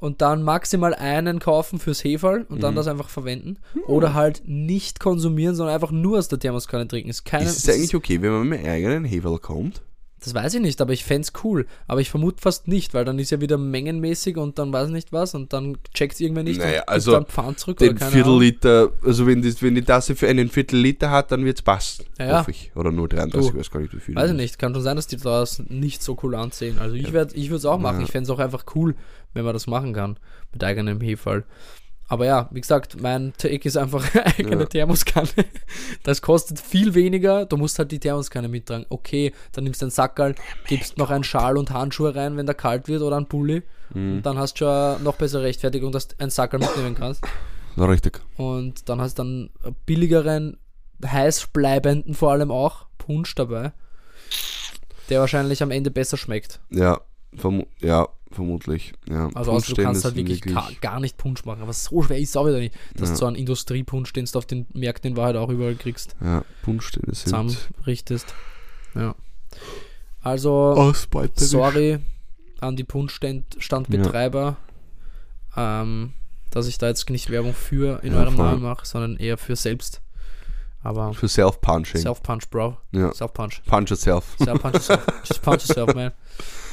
und 0.00 0.22
dann 0.22 0.42
maximal 0.42 0.94
einen 0.94 1.38
kaufen 1.38 1.78
fürs 1.78 2.02
Heferl 2.02 2.46
und 2.48 2.56
Mhm. 2.56 2.60
dann 2.60 2.74
das 2.74 2.86
einfach 2.86 3.08
verwenden. 3.08 3.58
Oder 3.86 4.14
halt 4.14 4.42
nicht 4.46 4.98
konsumieren, 5.00 5.54
sondern 5.54 5.74
einfach 5.74 5.90
nur 5.92 6.18
aus 6.18 6.28
der 6.28 6.38
Thermoskanne 6.38 6.88
trinken. 6.88 7.10
Ist 7.10 7.24
keine, 7.24 7.44
Ist 7.44 7.58
es 7.58 7.62
das 7.64 7.74
eigentlich 7.76 7.94
okay, 7.94 8.20
wenn 8.22 8.32
man 8.32 8.48
mit 8.48 8.64
eigenen 8.64 9.04
Hevel 9.04 9.38
kommt? 9.38 9.82
Das 10.22 10.34
weiß 10.34 10.52
ich 10.52 10.60
nicht, 10.60 10.78
aber 10.82 10.92
ich 10.92 11.02
fände 11.02 11.26
cool. 11.44 11.64
Aber 11.86 12.02
ich 12.02 12.10
vermute 12.10 12.42
fast 12.42 12.68
nicht, 12.68 12.92
weil 12.92 13.06
dann 13.06 13.18
ist 13.18 13.30
ja 13.30 13.40
wieder 13.40 13.56
mengenmäßig 13.56 14.36
und 14.36 14.58
dann 14.58 14.70
weiß 14.70 14.88
ich 14.88 14.92
nicht 14.92 15.14
was 15.14 15.34
und 15.34 15.54
dann 15.54 15.78
checkt 15.94 16.12
es 16.12 16.20
irgendwer 16.20 16.42
nicht 16.42 16.60
Naja, 16.60 16.80
und 16.82 16.88
also 16.90 17.12
dann 17.12 17.24
Pfand 17.24 17.58
zurück 17.58 17.78
Den 17.78 17.96
oder 17.96 18.04
Viertel 18.06 18.28
Ahnung. 18.28 18.40
Liter, 18.42 18.92
also 19.02 19.26
wenn, 19.26 19.40
das, 19.40 19.62
wenn 19.62 19.74
die 19.74 19.80
Tasse 19.82 20.14
für 20.14 20.28
einen 20.28 20.50
Viertel 20.50 20.78
Liter 20.78 21.10
hat, 21.10 21.32
dann 21.32 21.46
wird 21.46 21.56
es 21.56 21.62
passen. 21.62 22.04
Ja. 22.18 22.40
Hoffe 22.40 22.50
ich. 22.50 22.70
Oder 22.74 22.92
nur 22.92 23.08
33, 23.08 23.50
Du, 23.52 23.58
weiß 23.58 23.70
gar 23.70 23.80
nicht, 23.80 23.94
wie 23.94 24.00
viel. 24.00 24.14
Weiß 24.14 24.30
ich 24.32 24.36
nicht, 24.36 24.58
kann 24.58 24.74
schon 24.74 24.82
sein, 24.82 24.96
dass 24.96 25.06
die 25.06 25.16
das 25.16 25.62
nicht 25.70 26.02
so 26.02 26.18
cool 26.22 26.34
ansehen. 26.34 26.78
Also 26.78 26.96
ich 26.96 27.04
ich 27.06 27.12
würde 27.14 27.56
es 27.56 27.64
auch 27.64 27.78
machen. 27.78 28.00
Ja. 28.00 28.04
Ich 28.04 28.10
fände 28.12 28.24
es 28.24 28.30
auch 28.30 28.40
einfach 28.40 28.64
cool, 28.74 28.96
wenn 29.34 29.44
man 29.44 29.52
das 29.54 29.66
machen 29.66 29.92
kann 29.92 30.18
mit 30.52 30.62
eigenem 30.64 31.00
Hefall. 31.00 31.44
Aber 32.08 32.26
ja, 32.26 32.48
wie 32.50 32.60
gesagt, 32.60 33.00
mein 33.00 33.32
Take 33.38 33.68
ist 33.68 33.76
einfach 33.76 34.04
eigene 34.36 34.62
Ja. 34.62 34.66
Thermoskanne. 34.66 35.28
Das 36.02 36.20
kostet 36.20 36.58
viel 36.58 36.94
weniger. 36.94 37.46
Du 37.46 37.56
musst 37.56 37.78
halt 37.78 37.92
die 37.92 38.00
Thermoskanne 38.00 38.48
mittragen. 38.48 38.84
Okay, 38.88 39.32
dann 39.52 39.62
nimmst 39.62 39.80
du 39.80 39.86
einen 39.86 39.92
Sackerl, 39.92 40.34
gibst 40.66 40.98
noch 40.98 41.10
einen 41.10 41.22
Schal 41.22 41.56
und 41.56 41.70
Handschuhe 41.70 42.12
rein, 42.16 42.36
wenn 42.36 42.46
der 42.46 42.56
kalt 42.56 42.88
wird 42.88 43.02
oder 43.02 43.16
einen 43.16 43.26
Pulli. 43.28 43.62
Mhm. 43.94 44.16
Und 44.16 44.22
dann 44.22 44.38
hast 44.38 44.54
du 44.54 44.64
schon 44.64 45.04
noch 45.04 45.14
bessere 45.14 45.44
Rechtfertigung, 45.44 45.92
dass 45.92 46.08
du 46.08 46.16
einen 46.18 46.30
Sackerl 46.32 46.58
mitnehmen 46.58 46.96
kannst. 46.96 47.22
Na, 47.76 47.84
richtig. 47.86 48.20
Und 48.36 48.88
dann 48.88 49.00
hast 49.00 49.16
du 49.18 49.22
dann 49.22 49.50
einen 49.62 49.76
billigeren, 49.86 50.56
heiß 51.06 51.46
bleibenden 51.52 52.14
vor 52.14 52.32
allem 52.32 52.50
auch 52.50 52.86
Punsch 52.98 53.36
dabei, 53.36 53.70
der 55.08 55.20
wahrscheinlich 55.20 55.62
am 55.62 55.70
Ende 55.70 55.92
besser 55.92 56.16
schmeckt. 56.16 56.58
Ja, 56.70 57.00
vermu 57.34 57.64
ja 57.80 58.08
vermutlich. 58.32 58.92
Ja. 59.08 59.28
Also 59.34 59.50
außer 59.52 59.74
du 59.74 59.82
kannst 59.82 60.04
halt 60.04 60.14
sind 60.14 60.28
wirklich, 60.28 60.54
Gar, 60.80 61.00
nicht 61.00 61.16
Punsch 61.16 61.44
machen. 61.44 61.62
Aber 61.62 61.72
so 61.72 62.02
schwer 62.02 62.18
ist 62.18 62.30
es 62.30 62.36
auch 62.36 62.46
wieder 62.46 62.58
nicht, 62.60 62.74
dass 62.94 63.08
Ja. 63.08 63.14
du 63.14 63.18
so 63.20 63.26
einen 63.26 63.36
Industriepunsch, 63.36 64.12
den 64.12 64.24
du 64.26 64.38
auf 64.38 64.46
den 64.46 64.66
Märkten 64.72 65.10
in 65.12 65.16
Wahrheit 65.16 65.36
auch 65.36 65.48
überall 65.50 65.74
kriegst, 65.74 66.14
Ja, 66.20 66.44
Punschstände 66.62 67.12
sind 67.14 67.24
zusammenrichtest. 67.24 68.34
Ja. 68.94 69.14
Also, 70.22 70.92
sorry 71.36 71.98
an 72.60 72.76
die 72.76 72.84
Punschstandbetreiber, 72.84 74.56
ähm, 75.56 76.12
dass 76.50 76.66
ich 76.66 76.78
da 76.78 76.88
jetzt 76.88 77.08
nicht 77.10 77.30
Werbung 77.30 77.54
für 77.54 78.02
in 78.02 78.12
Ja, 78.12 78.20
eurem 78.20 78.36
voll. 78.36 78.44
Namen 78.46 78.62
mache, 78.62 78.86
sondern 78.86 79.16
eher 79.16 79.38
für 79.38 79.56
selbst. 79.56 80.02
Aber 80.82 81.12
Für 81.12 81.28
Self-Punching. 81.28 82.00
Self-Punch, 82.00 82.48
Bro. 82.50 82.76
ja. 82.92 83.12
Self-Punch. 83.12 83.62
Punch 83.66 83.90
yourself. 83.90 84.36
Self-Punch 84.42 84.74
yourself. 84.74 85.06
Just 85.24 85.42
punch 85.42 85.68
yourself, 85.68 85.94
man. 85.94 86.12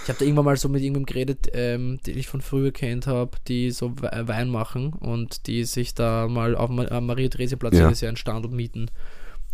Ich 0.04 0.10
habe 0.10 0.20
da 0.20 0.24
irgendwann 0.26 0.46
mal 0.46 0.56
so 0.56 0.70
mit 0.70 0.82
irgendwem 0.82 1.06
geredet, 1.06 1.48
ähm, 1.52 2.00
den 2.08 2.18
ich 2.18 2.28
von 2.30 2.40
früher 2.42 2.72
kennt 2.72 3.08
habe, 3.08 3.32
die 3.50 3.72
so 3.72 3.94
äh, 4.04 4.26
Wein 4.28 4.48
machen 4.50 4.94
und 4.94 5.48
die 5.48 5.66
sich 5.66 5.94
da 5.94 6.30
mal 6.30 6.56
auf 6.56 6.70
am 6.70 7.06
Maria-Theresia-Platz 7.06 7.74
Ja. 7.74 7.90
Jahr 7.92 8.08
einen 8.08 8.16
Stand 8.16 8.46
und 8.46 8.54
mieten. 8.54 8.90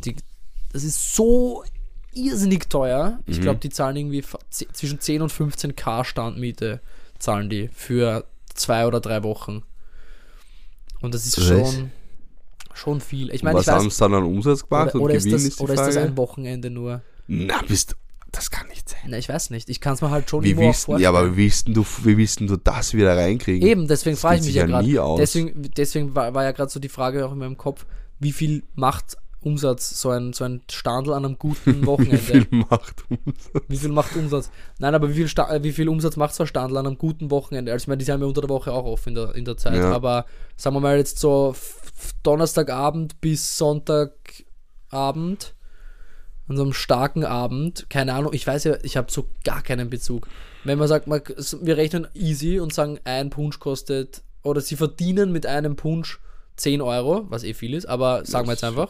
Die, 0.06 0.16
das 0.72 0.84
ist 0.84 1.16
so 1.16 1.64
irrsinnig 2.14 2.70
teuer. 2.70 3.20
Ich 3.26 3.39
Mhm. 3.39 3.41
glaube, 3.41 3.60
die 3.60 3.70
zahlen 3.70 3.95
irgendwie 3.95 4.24
zwischen 4.51 4.99
10 4.99 5.24
und 5.24 5.32
15 5.32 5.76
K 5.76 6.04
Standmiete 6.04 6.80
zahlen 7.18 7.49
die 7.49 7.70
für 7.70 8.26
zwei 8.54 8.86
oder 8.86 8.99
drei 8.99 9.24
Wochen. 9.24 9.64
Und 11.01 11.16
das 11.16 11.26
ist 11.26 11.43
schon, 11.43 11.89
schon 12.74 13.01
viel. 13.01 13.34
Ich 13.34 13.43
meine, 13.43 13.59
Was 13.59 13.67
weiß, 13.67 13.76
haben 13.76 13.89
sie 13.89 13.99
dann 13.99 14.13
an 14.13 14.24
Umsatz 14.24 14.67
gemacht 14.67 14.89
oder, 14.89 14.95
und 14.95 15.01
oder, 15.01 15.13
ist 15.15 15.32
das, 15.32 15.43
ist 15.43 15.61
oder 15.61 15.74
ist 15.74 15.80
das 15.80 15.97
ein 15.97 16.17
Wochenende 16.17 16.69
nur? 16.69 17.01
Na, 17.28 17.61
bist 17.67 17.95
das 18.34 18.49
kann 18.49 18.67
nicht 18.67 18.89
sein. 18.89 18.99
Na, 19.07 19.17
ich 19.17 19.30
weiß 19.30 19.51
nicht. 19.51 19.69
Ich 19.69 19.80
kann 19.80 19.93
es 19.93 20.01
mir 20.01 20.09
halt 20.09 20.28
schon 20.28 20.43
Wie 20.43 20.57
willst, 20.57 20.88
ja, 20.88 21.09
aber 21.09 21.34
wie 21.34 21.43
willst 21.43 21.67
du, 21.67 21.86
wie 22.03 22.17
willst 22.17 22.39
du 22.39 22.57
das 22.57 22.93
wieder 22.93 23.15
reinkriegen? 23.15 23.67
Eben, 23.67 23.88
deswegen 23.88 24.17
frage 24.17 24.39
ich 24.39 24.45
mich 24.45 24.55
ja 24.55 24.65
ja 24.65 24.82
nie 24.82 24.97
gerade. 24.97 25.19
Deswegen, 25.19 25.69
deswegen 25.78 26.15
war, 26.15 26.34
war 26.34 26.43
ja 26.43 26.51
gerade 26.51 26.71
so 26.71 26.80
die 26.80 26.89
Frage 26.89 27.26
auch 27.26 27.32
in 27.32 27.38
meinem 27.38 27.57
Kopf, 27.57 27.86
wie 28.19 28.32
viel 28.32 28.63
macht 28.74 29.17
Umsatz 29.44 30.00
so 30.02 30.10
ein, 30.10 30.34
so 30.34 30.44
ein 30.44 30.62
Standel 30.72 31.14
an 31.14 31.26
einem 31.26 31.38
guten 31.38 31.82
Wie 31.82 31.86
Wochenende? 31.86 32.18
viel 32.18 32.48
macht 32.50 33.04
Umsatz? 33.10 33.64
Wie 33.68 33.78
viel 33.78 33.89
macht 33.89 34.16
Umsatz? 34.16 34.50
Nein, 34.80 34.96
aber 34.96 35.10
wie 35.10 35.14
viel, 35.14 35.28
Sta 35.28 35.54
äh, 35.54 35.64
wie 35.64 35.72
viel 35.72 35.89
Umsatz 35.89 36.16
macht 36.18 36.34
so 36.36 36.44
ein 36.44 36.48
Standel 36.48 36.78
an 36.78 36.88
einem 36.88 36.98
guten 36.98 37.30
Wochenende? 37.32 37.72
Also 37.72 37.84
ich 37.84 37.88
meine, 37.88 37.98
die 38.00 38.06
sind 38.06 38.20
ja 38.20 38.26
unter 38.28 38.41
der 38.41 38.50
Woche 38.50 38.72
auch 38.74 38.86
offen 38.86 39.10
in 39.10 39.16
der, 39.16 39.36
in 39.36 39.46
der 39.46 39.58
Zeit, 39.58 39.76
Ja. 39.76 39.91
aber 39.91 40.26
sagen 40.56 40.76
wir 40.76 40.80
mal 40.82 40.98
jetzt 40.98 41.20
so 41.20 41.56
Donnerstagabend 42.24 43.22
bis 43.22 43.58
Sonntagabend, 43.58 45.54
an 46.50 46.58
so 46.58 46.64
einem 46.64 46.74
starken 46.74 47.24
Abend, 47.24 47.89
keine 47.89 48.14
Ahnung, 48.14 48.34
ich 48.34 48.46
weiß 48.46 48.66
ja, 48.66 48.76
ich 48.84 48.98
habe 48.98 49.12
so 49.12 49.28
gar 49.46 49.62
keinen 49.62 49.89
Bezug. 49.89 50.28
Wenn 50.66 50.78
man 50.78 50.88
sagt, 50.88 51.08
man, 51.08 51.22
wir 51.62 51.78
rechnen 51.78 52.08
easy 52.14 52.60
und 52.60 52.74
sagen, 52.74 53.00
ein 53.06 53.30
Punsch 53.30 53.60
kostet, 53.60 54.24
oder 54.44 54.60
sie 54.60 54.76
verdienen 54.76 55.32
mit 55.32 55.46
einem 55.46 55.76
Punsch 55.78 56.20
10 56.56 56.82
Euro, 56.82 57.26
was 57.30 57.43
eh 57.43 57.54
viel 57.54 57.74
ist, 57.74 57.86
aber 57.86 58.26
sagen 58.26 58.47
wir 58.47 58.51
jetzt 58.54 58.64
einfach, 58.64 58.89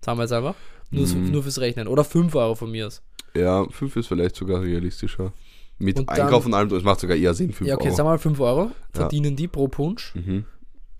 sagen 0.00 0.18
wir 0.18 0.24
jetzt 0.24 0.32
einfach, 0.32 0.54
nur, 0.90 1.06
Mhm. 1.06 1.30
nur 1.30 1.42
fürs 1.42 1.60
Rechnen, 1.60 1.88
oder 1.88 2.04
5 2.04 2.34
Euro 2.34 2.54
von 2.54 2.70
mir 2.70 2.86
aus. 2.86 3.02
Ja, 3.36 3.66
5 3.70 3.96
ist 3.96 4.06
vielleicht 4.08 4.36
sogar 4.36 4.62
realistischer. 4.62 5.32
Mit 5.78 5.98
Und 5.98 6.08
dann- 6.08 6.20
Einkauf 6.20 6.46
und 6.46 6.54
allem, 6.54 6.68
das 6.68 6.82
macht 6.84 7.00
sogar 7.00 7.16
eher 7.16 7.34
Sinn, 7.34 7.52
5 7.52 7.68
Ja, 7.68 7.74
okay, 7.74 7.86
Euro. 7.88 7.96
sagen 7.96 8.06
wir 8.08 8.12
mal 8.12 8.18
5 8.18 8.38
Euro 8.40 8.70
verdienen 8.92 9.34
die 9.36 9.48
pro 9.48 9.66
Punsch. 9.68 10.14
Mhm. 10.14 10.44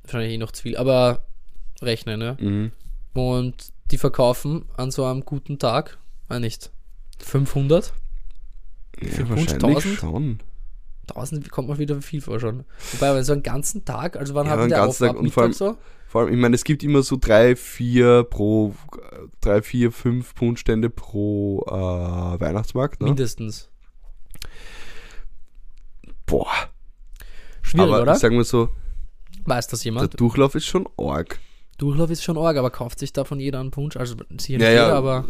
Wahrscheinlich 0.02 0.32
eh 0.32 0.38
noch 0.38 0.50
zu 0.52 0.62
viel, 0.62 0.76
aber 0.76 1.24
rechnen, 1.80 2.18
ne? 2.18 2.36
Mhm. 2.40 2.72
Und 3.20 3.54
die 3.90 3.98
verkaufen 3.98 4.64
an 4.76 4.90
so 4.90 5.04
einem 5.04 5.24
guten 5.24 5.58
Tag, 5.58 5.98
äh 6.28 6.40
nicht, 6.40 6.70
500, 7.20 7.92
Ja, 9.00 9.08
Punsch 9.24 9.30
wahrscheinlich 9.30 9.52
1000? 9.62 9.98
schon. 9.98 10.38
1000 11.06 11.50
kommt 11.50 11.68
man 11.68 11.78
wieder 11.78 12.00
viel 12.02 12.20
vor 12.20 12.40
schon. 12.40 12.64
Wobei, 12.92 13.14
wenn 13.14 13.24
so 13.24 13.32
einen 13.32 13.42
ganzen 13.42 13.84
Tag, 13.84 14.16
also 14.16 14.34
wann 14.34 14.46
Ja, 14.46 14.52
haben 14.52 14.68
ganzen 14.70 15.04
auf? 15.04 15.10
Tag 15.10 15.16
Ab 15.18 15.22
Mittag 15.22 15.54
so? 15.54 15.76
Vor 16.14 16.20
allem, 16.20 16.32
ich 16.32 16.38
meine, 16.38 16.54
es 16.54 16.62
gibt 16.62 16.84
immer 16.84 17.02
so 17.02 17.16
drei, 17.20 17.56
vier 17.56 18.22
pro, 18.22 18.72
drei, 19.40 19.62
vier, 19.62 19.90
fünf 19.90 20.32
Punschstände 20.36 20.88
pro 20.88 21.64
äh, 21.66 21.72
Weihnachtsmarkt. 22.40 23.00
Ne? 23.00 23.06
Mindestens. 23.06 23.68
Boah. 26.24 26.46
Schwierig, 27.62 27.88
aber 27.88 28.02
oder? 28.02 28.12
ich 28.12 28.18
sag 28.20 28.32
mal 28.32 28.44
so, 28.44 28.68
Weiß 29.44 29.66
das 29.66 29.80
der 29.80 29.86
jemand? 29.86 30.20
Durchlauf 30.20 30.54
ist 30.54 30.66
schon 30.66 30.88
arg. 30.96 31.40
Durchlauf 31.78 32.10
ist 32.10 32.22
schon 32.22 32.38
arg, 32.38 32.58
aber 32.58 32.70
kauft 32.70 33.00
sich 33.00 33.12
davon 33.12 33.40
jeder 33.40 33.58
einen 33.58 33.72
Punsch? 33.72 33.96
Also 33.96 34.14
sicher 34.38 34.58
nicht 34.58 34.62
Ja, 34.62 34.70
jeder, 34.70 34.88
ja. 34.90 34.94
aber 34.94 35.24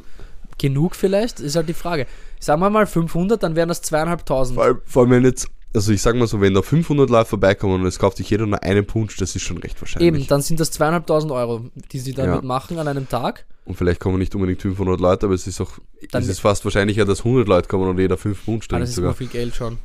genug 0.59 0.97
vielleicht, 0.97 1.41
ist 1.41 1.57
halt 1.57 1.66
die 1.66 1.72
Frage. 1.72 2.07
Sagen 2.41 2.61
wir 2.61 2.68
mal 2.68 2.87
500, 2.87 3.43
dann 3.43 3.57
wären 3.57 3.70
das 3.70 3.80
zweieinhalbtausend. 3.80 4.57
Vor 4.57 4.64
allem, 4.64 4.82
vor 4.85 5.05
allem 5.05 5.12
wenn 5.12 5.24
jetzt, 5.24 5.49
also 5.75 5.93
ich 5.93 6.01
sag 6.03 6.14
mal 6.16 6.27
so, 6.27 6.41
wenn 6.41 6.55
da 6.55 6.62
500 6.62 7.11
Leute 7.11 7.29
vorbeikommen 7.29 7.81
und 7.81 7.87
es 7.87 7.99
kauft 7.99 8.16
sich 8.18 8.31
jeder 8.31 8.47
nur 8.47 8.62
einen 8.62 8.87
Punsch, 8.87 9.16
das 9.16 9.35
ist 9.35 9.43
schon 9.43 9.59
recht 9.59 9.81
wahrscheinlich. 9.81 10.07
Eben, 10.14 10.27
dann 10.29 10.41
sind 10.43 10.61
das 10.61 10.70
zweieinhalbtausend 10.70 11.33
Euro, 11.33 11.62
die 11.93 11.99
sie 11.99 12.12
damit 12.14 12.43
Ja. 12.43 12.47
machen 12.47 12.79
an 12.79 12.89
einem 12.89 13.09
Tag. 13.09 13.45
Und 13.64 13.77
vielleicht 13.77 13.99
kommen 14.01 14.18
nicht 14.18 14.35
unbedingt 14.35 14.61
500 14.62 15.01
Leute, 15.01 15.27
aber 15.27 15.35
es 15.35 15.47
ist 15.47 15.61
auch, 15.61 15.72
Dann- 16.11 16.22
es 16.22 16.29
ist 16.29 16.41
fast 16.41 16.64
wahrscheinlicher, 16.64 17.05
dass 17.05 17.25
100 17.25 17.49
Leute 17.49 17.68
kommen 17.68 17.89
und 17.89 17.99
jeder 17.99 18.16
5 18.16 18.45
Punsch 18.45 18.66
Ah, 18.66 18.68
trinkt 18.70 18.83
das 18.83 18.91
ist 18.91 18.97
sogar. 18.97 19.11
immer 19.11 19.16
viel 19.16 19.27
Geld 19.29 19.55
schon. 19.55 19.79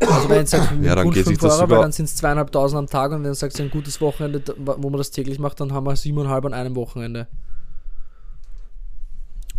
Also 0.00 0.28
wenn 0.30 0.40
du 0.40 0.46
sagst, 0.46 0.70
Ja, 0.80 0.94
dann 0.94 1.06
geht 1.10 1.14
sich 1.16 1.24
5 1.24 1.40
das 1.40 1.52
Euro, 1.58 1.60
sogar- 1.68 1.82
dann 1.82 1.92
sind 1.92 2.06
es 2.06 2.16
zweieinhalbtausend 2.16 2.78
am 2.78 2.86
Tag 2.86 3.10
und 3.12 3.18
wenn 3.22 3.30
du 3.30 3.34
sagst, 3.34 3.60
ein 3.60 3.68
gutes 3.70 4.00
Wochenende, 4.00 4.42
wo 4.56 4.88
man 4.88 4.96
das 4.98 5.10
täglich 5.10 5.38
macht, 5.38 5.60
dann 5.60 5.72
haben 5.74 5.84
wir 5.84 5.94
siebeneinhalb 5.96 6.44
an 6.46 6.54
einem 6.54 6.74
Wochenende. 6.76 7.26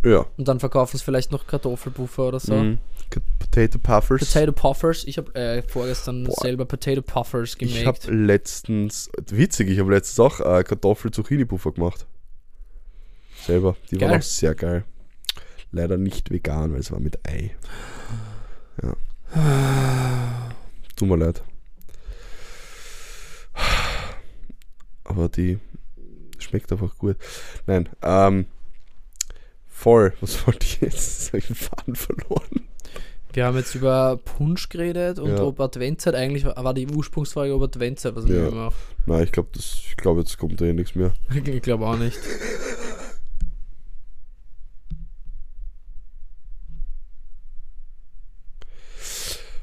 Ja. 0.04 0.26
Und 0.38 0.48
dann 0.48 0.60
verkaufen 0.60 0.96
es 0.96 1.02
vielleicht 1.02 1.32
noch 1.32 1.46
Kartoffelpuffer 1.46 2.28
oder 2.28 2.40
so. 2.40 2.56
Mhm. 2.56 2.80
Potato 3.40 3.78
Puffers. 3.78 4.20
Potato 4.20 4.52
Puffers. 4.52 5.04
Ich 5.04 5.18
habe 5.18 5.36
äh, 5.36 5.62
vorgestern 5.64 6.24
Boah. 6.24 6.36
selber 6.42 6.66
Potato 6.66 7.02
Puffers 7.02 7.56
Ich 7.60 7.86
habe 7.86 8.00
letztens, 8.12 9.12
witzig, 9.30 9.70
ich 9.70 9.80
habe 9.80 9.92
letztens 9.92 10.20
auch 10.20 10.40
äh, 10.40 10.64
Kartoffel-Zucchini-Puffer 10.64 11.74
gemacht. 11.74 12.06
Selber. 13.46 13.76
Die 13.90 13.98
Geil. 13.98 14.10
waren 14.10 14.20
auch 14.20 14.24
sehr 14.24 14.56
geil. 14.56 14.86
Leider 15.72 15.98
nicht 15.98 16.32
vegan, 16.32 16.74
weil 16.74 16.80
es 16.80 16.92
war 16.92 17.00
mit 17.00 17.20
Ei. 17.28 17.56
Ja. 18.82 18.96
Tut 20.96 21.08
mir 21.08 21.18
leid. 21.18 21.44
Aber 25.04 25.30
die 25.30 25.60
schmeckt 26.40 26.72
einfach 26.72 26.98
gut. 26.98 27.18
Nein, 27.68 27.90
ähm, 28.02 28.46
voll. 29.82 30.14
Was 30.22 30.46
wollte 30.46 30.66
ich 30.66 30.80
jetzt? 30.82 30.94
Jetzt 30.96 31.28
habe 31.30 31.38
ich 31.40 31.48
den 31.48 31.56
Faden 31.56 31.96
verloren. 31.96 32.68
Wir 33.34 33.46
haben 33.46 33.58
jetzt 33.58 33.76
über 33.76 34.18
Punsch 34.18 34.68
geredet 34.70 35.18
und 35.18 35.30
Ja. 35.32 35.44
ob 35.44 35.60
Adventzeit 35.62 36.16
eigentlich 36.16 36.44
war, 36.46 36.74
die 36.74 36.86
Ursprungsfrage 36.88 37.54
ob 37.56 37.62
Adventzeit, 37.64 38.16
was 38.16 38.26
ich 38.26 38.32
Ja. 38.32 38.50
mehr 38.52 38.68
auf. 38.68 38.76
Nein, 39.06 39.24
ich 39.24 39.32
glaube, 39.32 39.50
ich 39.58 39.96
glaube, 39.98 40.20
jetzt 40.22 40.38
kommt 40.38 40.60
da 40.60 40.66
eh 40.66 40.74
nichts 40.74 40.96
mehr. 40.96 41.14
Ich 41.34 41.62
glaube 41.62 41.86
auch 41.88 41.98
nicht. 41.98 42.20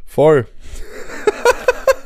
Voll. 0.06 0.46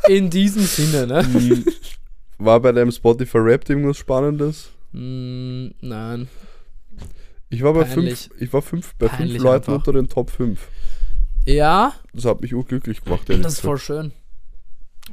In 0.08 0.30
diesem 0.30 0.62
Sinne, 0.62 1.06
ne? 1.06 1.22
Mhm. 1.22 1.64
War 2.38 2.60
bei 2.60 2.72
deinem 2.72 2.90
Spotify 2.90 3.38
Rap 3.38 3.68
irgendwas 3.70 3.98
Spannendes? 3.98 4.70
Mm, 4.92 5.68
nein. 5.80 6.28
Ich 7.52 7.62
war 7.62 7.72
bei 7.74 7.84
Peinlich. 7.84 8.28
fünf, 8.28 8.40
ich 8.42 8.52
war 8.52 8.62
fünf, 8.62 8.94
bei 8.96 9.08
Peinlich 9.08 9.32
fünf 9.34 9.44
Leuten 9.44 9.56
einfach. 9.72 9.74
unter 9.74 9.92
den 9.92 10.08
Top 10.08 10.30
5. 10.30 10.58
Ja, 11.46 11.92
Das 12.14 12.24
hat 12.24 12.40
mich 12.40 12.54
urglücklich 12.54 13.02
gemacht. 13.02 13.28
ehrlich 13.28 13.44
das 13.44 13.54
ist 13.54 13.60
voll 13.60 13.74
gesagt. 13.76 13.86
schön. 13.86 14.12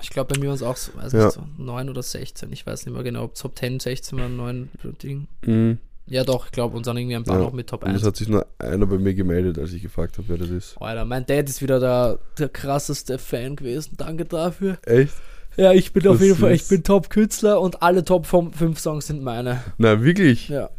Ich 0.02 0.10
glaube, 0.12 0.34
bei 0.34 0.40
mir 0.40 0.48
war 0.48 0.56
es 0.56 0.64
auch 0.64 0.78
so, 0.78 0.92
weiß 0.96 1.12
Ja. 1.14 1.26
nicht, 1.26 1.34
so 1.34 1.44
9 1.58 1.90
oder 1.90 2.04
16. 2.04 2.52
Ich 2.54 2.66
weiß 2.66 2.86
nicht 2.86 2.94
mehr 2.96 3.04
genau, 3.04 3.24
ob 3.24 3.36
Top 3.36 3.58
10, 3.58 3.80
16 3.80 4.20
oder 4.20 4.30
9 4.30 4.70
Ding. 5.04 5.28
Mhm. 5.46 5.80
Ja, 6.06 6.24
doch, 6.24 6.46
ich 6.46 6.52
glaube, 6.52 6.78
uns 6.78 6.86
sind 6.88 6.98
irgendwie 6.98 7.16
ein 7.16 7.24
paar 7.24 7.38
Ja. 7.38 7.44
noch 7.44 7.54
mit 7.54 7.68
Top 7.68 7.84
Und 7.84 7.90
1. 7.90 8.02
es 8.02 8.08
hat 8.08 8.16
sich 8.16 8.30
nur 8.30 8.46
einer 8.58 8.86
bei 8.86 8.98
mir 8.98 9.14
gemeldet, 9.14 9.60
als 9.60 9.74
ich 9.74 9.82
gefragt 9.82 10.18
habe, 10.18 10.30
wer 10.30 10.38
das 10.38 10.50
ist. 10.50 10.78
Alter, 10.80 11.06
mein 11.06 11.26
Dad 11.26 11.50
ist 11.50 11.62
wieder 11.62 11.80
der, 11.80 12.20
der 12.38 12.50
krasseste 12.50 13.18
Fan 13.20 13.56
gewesen. 13.56 13.96
Danke 13.98 14.26
dafür. 14.26 14.78
Echt? 14.86 15.14
Ja, 15.58 15.74
ich 15.74 15.92
bin 15.92 16.08
auf 16.08 16.18
Das 16.18 16.26
jeden 16.26 16.38
Fall, 16.40 16.52
ist- 16.54 16.64
ich 16.64 16.70
bin 16.70 16.84
Top-Künstler 16.84 17.60
und 17.60 17.82
alle 17.84 18.06
Top 18.06 18.26
5 18.28 18.80
Songs 18.80 19.08
sind 19.08 19.22
meine. 19.24 19.62
Na, 19.78 20.02
wirklich? 20.02 20.48
Ja. 20.50 20.70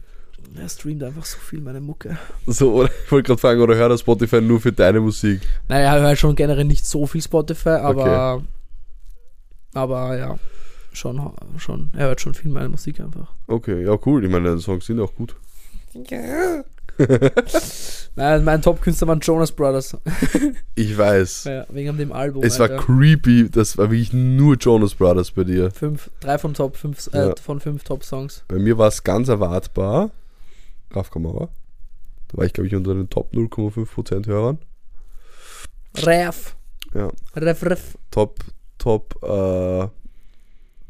Er 0.57 0.69
streamt 0.69 1.03
einfach 1.05 1.25
so 1.25 1.39
viel 1.39 1.61
meine 1.61 1.81
Mucke. 1.81 2.19
So, 2.47 2.73
oder, 2.75 2.91
ich 3.05 3.13
wollte 3.13 3.29
gerade 3.29 3.41
fragen, 3.41 3.61
oder 3.61 3.77
hört 3.77 3.93
das 3.93 4.01
Spotify 4.01 4.41
nur 4.41 4.61
für 4.61 4.73
deine 4.73 5.01
Musik? 5.01 5.41
Naja, 5.69 5.97
er 5.97 6.03
hört 6.03 6.19
schon 6.19 6.35
generell 6.35 6.65
nicht 6.65 6.85
so 6.87 7.07
viel 7.07 7.23
Spotify, 7.23 7.69
aber. 7.71 8.43
Aber 9.75 10.17
ja. 10.19 10.39
Schon, 10.93 11.21
schon. 11.59 11.91
Er 11.97 12.09
hört 12.09 12.21
schon 12.21 12.35
viel 12.35 12.51
meine 12.51 12.69
Musik 12.69 12.99
einfach. 12.99 13.29
Okay, 13.47 13.85
ja, 13.85 13.97
cool. 14.07 14.25
Ich 14.25 14.31
meine, 14.31 14.49
deine 14.49 14.61
Songs 14.61 14.87
sind 14.87 14.99
auch 15.01 15.15
gut. 15.15 15.37
Nein, 18.17 18.45
mein 18.45 18.61
Top-Künstler 18.61 19.09
waren 19.09 19.21
Jonas 19.21 19.53
Brothers. 19.53 19.97
Ich 20.75 20.97
weiß. 20.97 21.45
Ja, 21.45 21.67
wegen 21.69 21.97
dem 21.99 22.11
Album. 22.13 22.43
Es 22.43 22.59
war 22.59 22.71
Alter. 22.71 22.83
creepy, 22.83 23.51
das 23.51 23.77
war 23.77 23.91
wirklich 23.91 24.13
nur 24.15 24.57
Jonas 24.57 24.95
Brothers 24.95 25.31
bei 25.31 25.45
dir. 25.45 25.71
fünf, 25.71 26.11
drei 26.21 26.39
von 26.39 26.55
Top 26.55 26.77
5 26.77 27.11
äh, 27.13 27.19
Ja. 27.29 27.35
von 27.43 27.61
fünf 27.61 27.85
Top-Songs. 27.85 28.45
Bei 28.49 28.57
mir 28.59 28.79
war 28.79 28.89
es 28.89 29.05
ganz 29.05 29.29
erwartbar. 29.29 30.11
Raf 30.93 31.11
Kamara. 31.11 31.49
Da 32.29 32.39
war 32.39 32.45
ich, 32.45 32.53
glaube 32.53 32.69
ich, 32.69 32.75
unter 32.75 32.95
den 32.95 33.09
Top 33.11 33.33
0,5% 33.33 34.27
Hörern. 34.27 34.59
Ref. 35.97 36.57
Ja. 36.95 37.11
Ref, 37.37 37.63
Ref. 37.65 37.99
Top, 38.11 38.41
Top, 38.79 39.17
äh, 39.23 39.89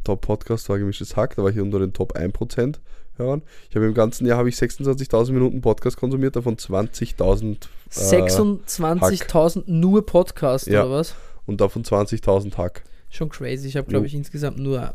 Top 0.05 0.21
Podcast 0.23 0.69
war 0.69 0.79
gemischtes 0.79 1.17
Hack. 1.17 1.37
Da 1.37 1.43
war 1.43 1.51
ich 1.51 1.59
unter 1.61 1.79
den 1.79 1.93
Top 1.93 2.17
1% 2.17 2.77
Hörern. 3.17 3.43
Ich 3.69 3.77
habe 3.77 3.87
im 3.87 3.95
ganzen 3.95 4.27
Jahr 4.27 4.39
habe 4.39 4.49
ich 4.49 4.57
26.000 4.57 5.33
Minuten 5.33 5.61
Podcast 5.61 5.97
konsumiert, 5.97 6.37
davon 6.37 6.57
20.000 6.57 7.57
äh, 7.91 7.95
26.000 7.95 9.65
nur 9.67 10.05
Podcast 10.07 10.67
Ja. 10.67 10.85
oder 10.85 10.93
was? 10.97 11.15
und 11.47 11.61
davon 11.61 11.83
20.000 11.85 12.57
Hack. 12.57 12.85
Schon 13.11 13.29
crazy. 13.29 13.67
Ich 13.67 13.77
habe, 13.77 13.89
glaube 13.89 14.07
ich, 14.07 14.15
insgesamt 14.15 14.59
nur. 14.59 14.95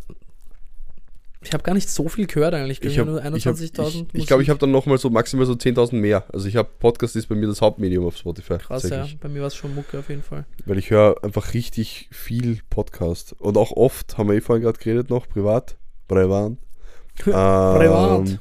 Ich 1.46 1.54
habe 1.54 1.64
gar 1.64 1.74
nicht 1.74 1.90
so 1.90 2.10
viel 2.10 2.28
gehört 2.28 2.54
eigentlich. 2.54 2.82
Ich, 2.82 2.92
Ich 2.92 3.00
habe 3.00 3.12
habe 3.12 3.30
nur 3.30 3.38
ich, 3.38 3.48
hab, 3.48 3.56
21.000. 3.56 4.08
ich, 4.14 4.28
glaube, 4.28 4.44
ich 4.44 4.50
habe 4.50 4.60
dann 4.60 4.72
nochmal 4.72 4.98
so 4.98 5.10
maximal 5.10 5.46
so 5.46 5.54
10.000 5.54 5.96
mehr. 5.96 6.26
Also 6.34 6.48
ich 6.48 6.56
habe 6.56 6.70
Podcast 6.80 7.16
ist 7.16 7.28
bei 7.28 7.36
mir 7.36 7.48
das 7.48 7.62
Hauptmedium 7.62 8.06
auf 8.06 8.18
Spotify. 8.18 8.58
Krass, 8.58 8.90
ja. 8.90 9.08
Bei 9.22 9.30
mir 9.30 9.42
war 9.42 9.48
es 9.48 9.56
schon 9.56 9.76
Mucke 9.76 10.00
auf 10.00 10.10
jeden 10.10 10.24
Fall. 10.24 10.46
Weil 10.66 10.78
ich 10.78 10.90
höre 10.90 11.24
einfach 11.24 11.54
richtig 11.54 12.10
viel 12.12 12.60
Podcast. 12.70 13.36
Und 13.40 13.58
auch 13.58 13.72
oft, 13.72 14.18
haben 14.18 14.30
wir 14.30 14.36
eh 14.36 14.42
vorhin 14.42 14.64
gerade 14.64 14.80
geredet 14.80 15.10
noch, 15.10 15.28
privat. 15.28 15.76
Privat. 16.08 16.54
Privat. 17.18 18.28
Ähm, 18.28 18.40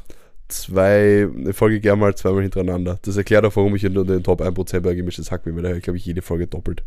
zwei, 0.48 1.28
eine 1.34 1.52
Folge 1.52 1.80
gerne 1.80 2.00
mal 2.00 2.14
zweimal 2.14 2.42
hintereinander. 2.42 2.98
Das 3.02 3.16
erklärt 3.16 3.44
auch, 3.44 3.54
warum 3.56 3.74
ich 3.76 3.84
in 3.84 3.94
den 3.94 4.22
Top 4.22 4.40
1% 4.40 4.80
bei 4.80 4.94
gemischtes 4.94 5.30
Hack 5.30 5.44
bin, 5.44 5.56
weil 5.56 5.62
da 5.62 5.68
höre 5.70 5.76
ich, 5.78 5.84
glaube 5.84 5.96
ich, 5.96 6.06
jede 6.06 6.22
Folge 6.22 6.46
doppelt. 6.46 6.82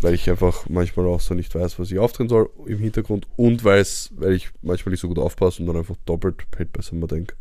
Weil 0.00 0.14
ich 0.14 0.30
einfach 0.30 0.68
manchmal 0.68 1.06
auch 1.06 1.20
so 1.20 1.34
nicht 1.34 1.54
weiß, 1.54 1.78
was 1.78 1.90
ich 1.90 1.98
aufdrehen 1.98 2.28
soll 2.28 2.50
im 2.66 2.78
Hintergrund 2.78 3.26
und 3.36 3.64
weil 3.64 3.80
es, 3.80 4.10
weil 4.16 4.32
ich 4.32 4.50
manchmal 4.62 4.92
nicht 4.92 5.00
so 5.00 5.08
gut 5.08 5.18
aufpasse 5.18 5.60
und 5.60 5.66
dann 5.66 5.76
einfach 5.76 5.96
doppelt 6.04 6.36
hält 6.56 6.72
besser 6.72 6.94
mal 6.94 7.08
denke. 7.08 7.34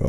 Ja. 0.00 0.08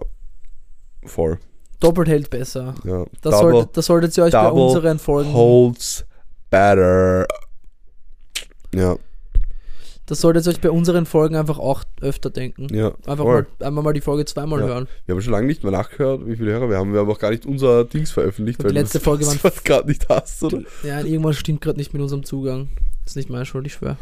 Voll. 1.06 1.40
Doppelt 1.80 2.08
hält 2.08 2.30
besser. 2.30 2.76
Ja. 2.84 3.06
Das, 3.22 3.40
solltet, 3.40 3.76
das 3.76 3.86
solltet 3.88 4.16
ihr 4.18 4.24
euch 4.26 4.32
bei 4.32 4.44
double 4.44 4.64
unseren 4.64 5.00
Folgen. 5.00 5.34
holds 5.34 6.06
better. 6.50 7.28
Ja, 8.74 8.98
Das 10.06 10.20
solltet 10.20 10.46
ihr 10.46 10.50
euch 10.50 10.60
bei 10.60 10.70
unseren 10.70 11.06
Folgen 11.06 11.36
einfach 11.38 11.60
auch 11.60 11.84
öfter 12.02 12.30
denken. 12.30 12.68
ja. 12.76 12.90
Einfach 13.06 13.24
voll. 13.24 13.48
mal, 13.60 13.66
einmal 13.68 13.84
mal 13.86 13.94
die 13.94 14.02
Folge 14.02 14.26
zweimal 14.26 14.60
Ja. 14.60 14.66
hören. 14.68 14.88
Wir 15.06 15.16
haben 15.16 15.22
schon 15.22 15.32
lange 15.32 15.48
nicht 15.48 15.64
mehr 15.64 15.72
nachgehört, 15.72 16.28
wie 16.28 16.36
viele 16.36 16.52
Hörer 16.52 16.70
wir 16.70 16.78
haben. 16.78 16.92
Wir 16.92 17.00
haben 17.00 17.10
auch 17.10 17.20
gar 17.20 17.30
nicht 17.32 17.46
unser 17.46 17.86
Dings 17.86 18.12
veröffentlicht, 18.12 18.60
Und 18.60 18.66
die 18.70 18.76
weil 18.76 18.82
letzte 18.82 19.00
du 19.00 19.04
Folge 19.06 19.26
waren- 19.26 19.40
gerade 19.64 19.88
nicht 19.88 20.10
hast, 20.10 20.44
oder? 20.44 20.60
Ja, 20.84 21.00
irgendwas 21.02 21.38
stimmt 21.38 21.62
gerade 21.62 21.78
nicht 21.78 21.94
mit 21.94 22.02
unserem 22.02 22.24
Zugang. 22.26 22.68
Das 23.06 23.14
ist 23.14 23.16
nicht 23.16 23.30
meine 23.30 23.46
Schuld, 23.46 23.66
ich 23.66 23.74
schwöre. 23.74 23.98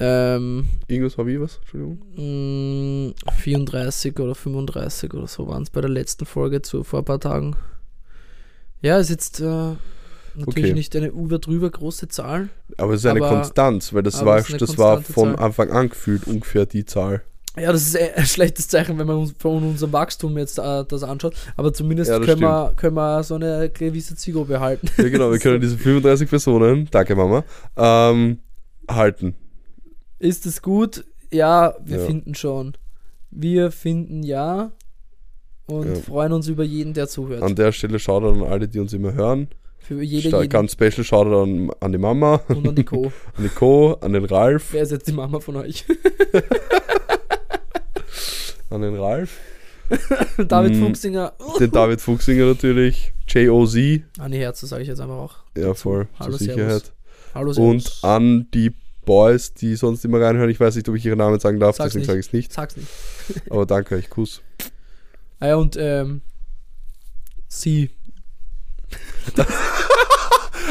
Ähm, 0.00 0.66
Irgendwas 0.88 1.16
war 1.18 1.26
wie 1.26 1.40
was? 1.40 1.58
Entschuldigung. 1.58 1.98
mh, 2.16 3.32
34 3.36 4.18
oder 4.18 4.34
35 4.34 5.12
oder 5.14 5.26
so 5.28 5.46
waren 5.46 5.62
es 5.62 5.70
bei 5.70 5.80
der 5.80 5.90
letzten 5.90 6.24
Folge 6.26 6.62
zu, 6.62 6.82
vor 6.82 7.00
ein 7.00 7.04
paar 7.04 7.20
Tagen. 7.20 7.54
Ja, 8.80 8.98
ist 8.98 9.10
jetzt 9.10 9.40
äh, 9.40 9.74
natürlich 10.34 10.70
Okay. 10.70 10.74
nicht 10.74 10.96
eine 10.96 11.08
über 11.08 11.38
drüber 11.38 11.70
große 11.70 12.08
Zahl. 12.08 12.48
Aber 12.78 12.94
es 12.94 13.00
ist 13.00 13.06
eine 13.06 13.20
Aber- 13.24 13.36
Konstanz, 13.36 13.92
weil 13.92 14.02
das 14.02 14.24
war, 14.24 14.40
das 14.42 14.78
war 14.78 15.02
von 15.02 15.34
Zahl. 15.36 15.44
Anfang 15.44 15.70
an 15.70 15.88
gefühlt 15.88 16.26
ungefähr 16.26 16.66
die 16.66 16.84
Zahl. 16.84 17.22
Ja, 17.56 17.70
das 17.70 17.82
ist 17.82 17.94
eh 17.96 18.10
ein 18.16 18.24
schlechtes 18.26 18.68
Zeichen, 18.68 18.98
wenn 18.98 19.06
man 19.06 19.16
uns 19.16 19.34
von 19.38 19.62
unserem 19.62 19.92
Wachstum 19.92 20.38
jetzt 20.38 20.58
äh, 20.58 20.84
das 20.86 21.02
anschaut. 21.02 21.34
Aber 21.56 21.72
zumindest 21.74 22.10
Ja, 22.10 22.18
können, 22.18 22.40
wir, 22.40 22.72
können 22.76 22.94
wir 22.96 23.22
so 23.24 23.34
eine 23.34 23.68
gewisse 23.68 24.16
Zielgruppe 24.16 24.58
halten. 24.60 24.88
Ja, 24.96 25.08
genau, 25.10 25.30
wir 25.30 25.38
können 25.38 25.60
diese 25.60 25.76
35 25.76 26.30
Personen, 26.30 26.88
danke 26.90 27.14
Mama, 27.14 27.44
ähm, 27.76 28.38
halten. 28.90 29.34
Ist 30.18 30.46
es 30.46 30.62
gut? 30.62 31.04
Ja, 31.30 31.74
wir 31.84 31.98
Ja. 31.98 32.06
finden 32.06 32.34
schon. 32.34 32.72
Wir 33.30 33.70
finden 33.70 34.22
ja 34.22 34.72
und 35.66 35.88
Ja. 35.88 35.94
freuen 36.02 36.32
uns 36.32 36.48
über 36.48 36.64
jeden, 36.64 36.94
der 36.94 37.08
zuhört. 37.08 37.42
An 37.42 37.54
der 37.54 37.72
Stelle 37.72 37.98
Shoutout 37.98 38.42
an 38.44 38.50
alle, 38.50 38.68
die 38.68 38.78
uns 38.78 38.92
immer 38.92 39.12
hören. 39.14 39.48
Für 39.82 40.02
jede, 40.02 40.28
Sta- 40.28 40.38
jeden 40.42 40.50
Ganz 40.50 40.72
special 40.72 41.04
Shoutout 41.04 41.42
an, 41.42 41.70
an 41.80 41.92
die 41.92 41.98
Mama, 41.98 42.36
und 42.48 42.66
an 42.68 42.74
die 42.76 42.84
Co. 42.84 43.06
an 43.36 43.42
die 43.44 43.48
Co, 43.48 43.94
an 44.00 44.12
den 44.12 44.24
Ralf, 44.24 44.72
Wer 44.72 44.82
ist 44.82 44.92
jetzt 44.92 45.08
die 45.08 45.12
Mama 45.12 45.40
von 45.40 45.56
euch? 45.56 45.84
an 48.70 48.82
den 48.82 48.96
Ralf, 48.96 49.38
David 50.38 50.76
Mm. 50.76 50.80
Funksinger. 50.84 51.32
den 51.60 51.70
David 51.70 52.00
Fuchsinger 52.00 52.46
natürlich, 52.46 53.12
JOZ, 53.28 53.76
Anni 54.18 54.36
Herz, 54.38 54.60
das 54.60 54.70
sage 54.70 54.82
ich 54.82 54.88
jetzt 54.88 55.00
einfach 55.00 55.16
auch. 55.16 55.34
ja 55.56 55.64
dazu. 55.68 55.74
voll, 55.74 56.08
Hallo, 56.18 56.30
zur 56.30 56.38
Sicherheit. 56.38 56.92
Hallo, 57.34 57.52
Und 57.60 57.98
an 58.02 58.46
die 58.54 58.72
Boys, 59.04 59.52
die 59.54 59.74
sonst 59.74 60.04
immer 60.04 60.20
reinhören. 60.20 60.48
Ich 60.50 60.60
weiß 60.60 60.76
nicht, 60.76 60.88
ob 60.88 60.94
ich 60.94 61.04
ihre 61.04 61.16
Namen 61.16 61.40
sagen 61.40 61.58
darf, 61.58 61.76
Sag's 61.76 61.92
deswegen 61.94 62.06
sage 62.06 62.20
ich 62.20 62.26
es 62.26 62.32
nicht. 62.32 62.52
Sag's 62.52 62.76
nicht. 62.76 62.88
Aber 63.50 63.66
danke 63.66 63.96
euch, 63.96 64.08
Kuss. 64.08 64.42
Ah 65.40 65.48
ja, 65.48 65.56
und 65.56 65.76
ähm, 65.78 66.20
sie. 67.48 67.90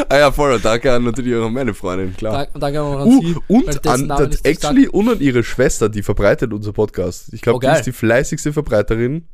Ah 0.10 0.18
ja, 0.18 0.32
voll. 0.32 0.54
Und 0.54 0.66
danke 0.66 0.92
an 0.92 1.04
natürlich 1.04 1.36
auch 1.36 1.46
an 1.46 1.54
meine 1.54 1.74
Freundin, 1.74 2.16
klar. 2.16 2.34
Danke, 2.34 2.60
danke 2.60 2.82
auch 2.82 2.94
noch 2.94 3.00
an 3.02 3.08
Uh, 3.08 3.22
sie. 3.22 3.36
und 3.48 3.88
an, 3.88 4.08
das 4.08 4.42
actually 4.42 4.88
und 4.88 5.10
an 5.10 5.20
ihre 5.20 5.44
Schwester, 5.44 5.90
die 5.90 6.04
verbreitet 6.04 6.52
unser 6.54 6.74
Podcast. 6.74 7.34
Ich 7.34 7.42
glaube, 7.42 7.58
Oh, 7.58 7.60
die 7.60 7.68
geil. 7.68 7.78
ist 7.78 7.86
die 7.86 7.92
fleißigste 7.92 8.52
Verbreiterin 8.54 9.26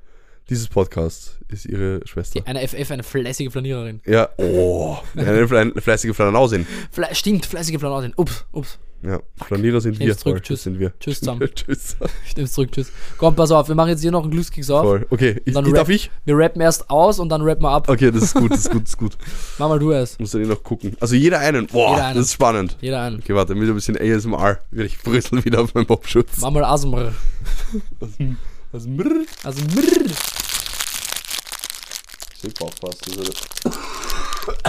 dieses 0.49 0.67
Podcasts, 0.67 1.37
ist 1.49 1.65
ihre 1.65 2.01
Schwester. 2.05 2.39
Die, 2.39 2.47
eine 2.47 2.65
FF, 2.67 2.91
eine 2.91 3.03
fleißige 3.03 3.51
Flaniererin. 3.51 4.01
Ja, 4.05 4.29
oh, 4.37 4.97
eine 5.15 5.45
fle- 5.45 5.79
fleißige 5.81 6.15
Flanausin. 6.15 6.65
Fle 6.91 7.07
stimmt, 7.13 7.45
fleißige 7.45 7.77
Flaniererin. 7.79 8.13
Ups, 8.15 8.45
ups. 8.51 8.79
Ja, 9.03 9.19
Flanierer 9.45 9.79
sind 9.79 9.99
wir. 9.99 10.17
Zurück, 10.17 10.41
tschüss. 10.43 10.63
sind 10.63 10.79
wir. 10.79 10.91
Tschüss 10.99 11.19
zusammen. 11.19 11.47
tschüss. 11.55 11.95
Ich 12.25 12.35
nehm's 12.35 12.53
zurück, 12.53 12.71
tschüss. 12.71 12.91
Komm, 13.17 13.35
pass 13.35 13.51
auf, 13.51 13.67
wir 13.67 13.75
machen 13.75 13.89
jetzt 13.89 14.01
hier 14.01 14.11
noch 14.11 14.23
einen 14.23 14.31
Glückskeks 14.31 14.69
auf. 14.71 14.83
Voll. 14.83 15.05
Okay, 15.09 15.39
ich, 15.45 15.53
Dann 15.53 15.65
ich, 15.67 15.73
darf 15.73 15.89
ich? 15.89 16.09
Wir 16.25 16.35
rappen 16.35 16.61
erst 16.61 16.89
aus 16.89 17.19
und 17.19 17.29
dann 17.29 17.41
rappen 17.43 17.63
wir 17.63 17.69
ab. 17.69 17.89
Okay, 17.89 18.11
das 18.11 18.23
ist 18.23 18.33
gut, 18.33 18.51
das 18.51 18.59
ist 18.61 18.71
gut, 18.71 18.81
das 18.83 18.89
ist 18.89 18.97
gut. 18.97 19.17
Mach 19.59 19.69
mal 19.69 19.77
du 19.79 19.91
es. 19.91 20.17
Muss 20.19 20.31
dann 20.31 20.41
eh 20.43 20.47
noch 20.47 20.63
gucken. 20.63 20.97
Also 20.99 21.15
jeder 21.15 21.39
einen. 21.39 21.67
Boah, 21.67 21.91
Jeder 21.91 22.05
einen. 22.05 22.17
das 22.17 22.25
ist 22.27 22.33
spannend. 22.33 22.75
Jeder 22.81 23.01
einen. 23.01 23.19
Okay, 23.19 23.35
warte, 23.35 23.53
mit 23.55 23.69
ein 23.69 23.75
bisschen 23.75 23.97
ASMR 23.97 24.59
will 24.71 24.85
ich 24.87 24.97
brüsseln 25.01 25.45
wieder 25.45 25.61
auf 25.61 25.73
meinem 25.75 25.85
Popschutz. 25.85 26.37
Mach 26.41 26.51
mal 26.51 26.63
Asmr. 26.65 27.13
Also 28.73 28.89
mrrr. 28.89 29.25
Ich 32.43 32.61
aufpassen. 32.61 33.13
das 33.17 33.29
ist- 33.29 34.67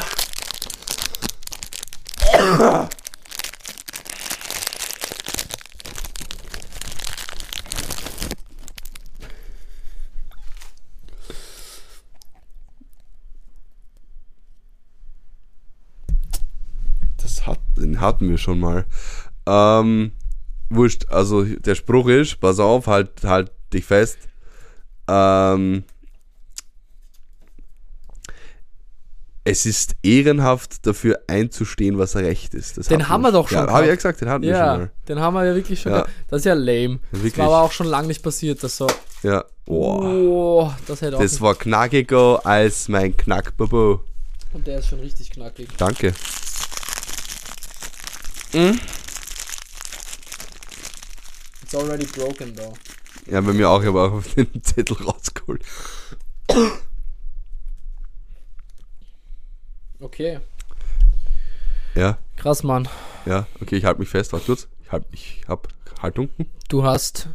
das 17.17 17.47
hat, 17.47 17.59
den 17.79 18.01
hatten 18.01 18.29
wir 18.29 18.39
schon 18.39 18.61
mal. 18.61 18.85
Ähm, 19.47 20.13
wurscht, 20.71 21.07
also 21.11 21.45
der 21.45 21.75
Spruch 21.75 22.09
ist, 22.09 22.41
pass 22.41 22.59
auf, 22.59 22.87
halt, 22.87 23.11
halt 23.25 23.51
dich 23.73 23.85
fest. 23.85 24.19
Ähm, 25.09 25.85
es 29.45 29.65
ist 29.65 29.97
ehrenhaft, 30.03 30.87
dafür 30.87 31.21
einzustehen, 31.27 31.97
was 31.99 32.17
recht 32.17 32.53
ist. 32.53 32.77
Das 32.77 32.89
Den 32.89 33.09
haben 33.09 33.23
wir 33.23 33.33
doch 33.33 33.49
schon 33.49 33.67
Ja, 33.67 33.73
habe 33.73 33.85
ich 33.85 33.89
ja 33.89 33.95
gesagt, 33.95 34.21
den 34.21 34.29
hatten 34.29 34.43
wir 34.43 34.53
schon 34.53 34.59
Ja, 34.61 34.77
mal. 34.77 34.91
den 35.09 35.21
haben 35.21 35.33
wir 35.35 35.47
ja 35.47 35.55
wirklich 35.55 35.81
schon. 35.81 35.93
Ja. 35.93 36.05
Das 36.29 36.41
ist 36.41 36.45
ja 36.45 36.53
lame. 36.53 36.99
Das 37.13 37.23
Wirklich. 37.23 37.39
war 37.39 37.47
aber 37.47 37.63
auch 37.63 37.73
schon 37.73 37.87
lange 37.87 38.09
nicht 38.09 38.23
passiert, 38.23 38.63
dass 38.63 38.77
so. 38.77 38.87
Ja. 39.23 39.45
Oh, 39.65 40.71
das 40.87 41.01
hätte 41.01 41.17
auch. 41.17 41.21
Das 41.23 41.41
war 41.41 41.55
knackiger 41.55 42.45
als 42.45 42.89
mein 42.89 43.17
Knackbabo. 43.17 44.03
und 44.53 44.67
der 44.67 44.81
ist 44.81 44.89
schon 44.89 45.01
richtig 45.01 45.31
knackig. 45.31 45.69
Danke. 45.79 46.13
It's 51.63 51.75
already 51.75 52.07
broken 52.07 52.55
though. 52.55 52.73
Ja, 53.27 53.41
bei 53.43 53.53
mir 53.53 53.69
auch, 53.69 53.81
ich 53.83 53.89
habe 53.89 54.01
auch 54.01 54.13
auf 54.13 54.35
den 54.35 54.63
Zettel 54.63 54.97
rausgeholt. 54.97 55.63
Okay. 60.01 60.41
Ja, 61.95 62.19
Krass, 62.37 62.63
Mann. 62.63 62.89
ja, 63.27 63.47
okay, 63.61 63.77
ich 63.77 63.85
halte 63.85 64.01
mich 64.01 64.09
fest, 64.09 64.33
warte 64.33 64.47
kurz. 64.47 64.69
Ich 64.85 64.93
hab, 64.93 65.03
ich 65.13 65.43
hab 65.49 65.69
Haltung. 66.01 66.29
Du 66.69 66.85
hast 66.85 67.29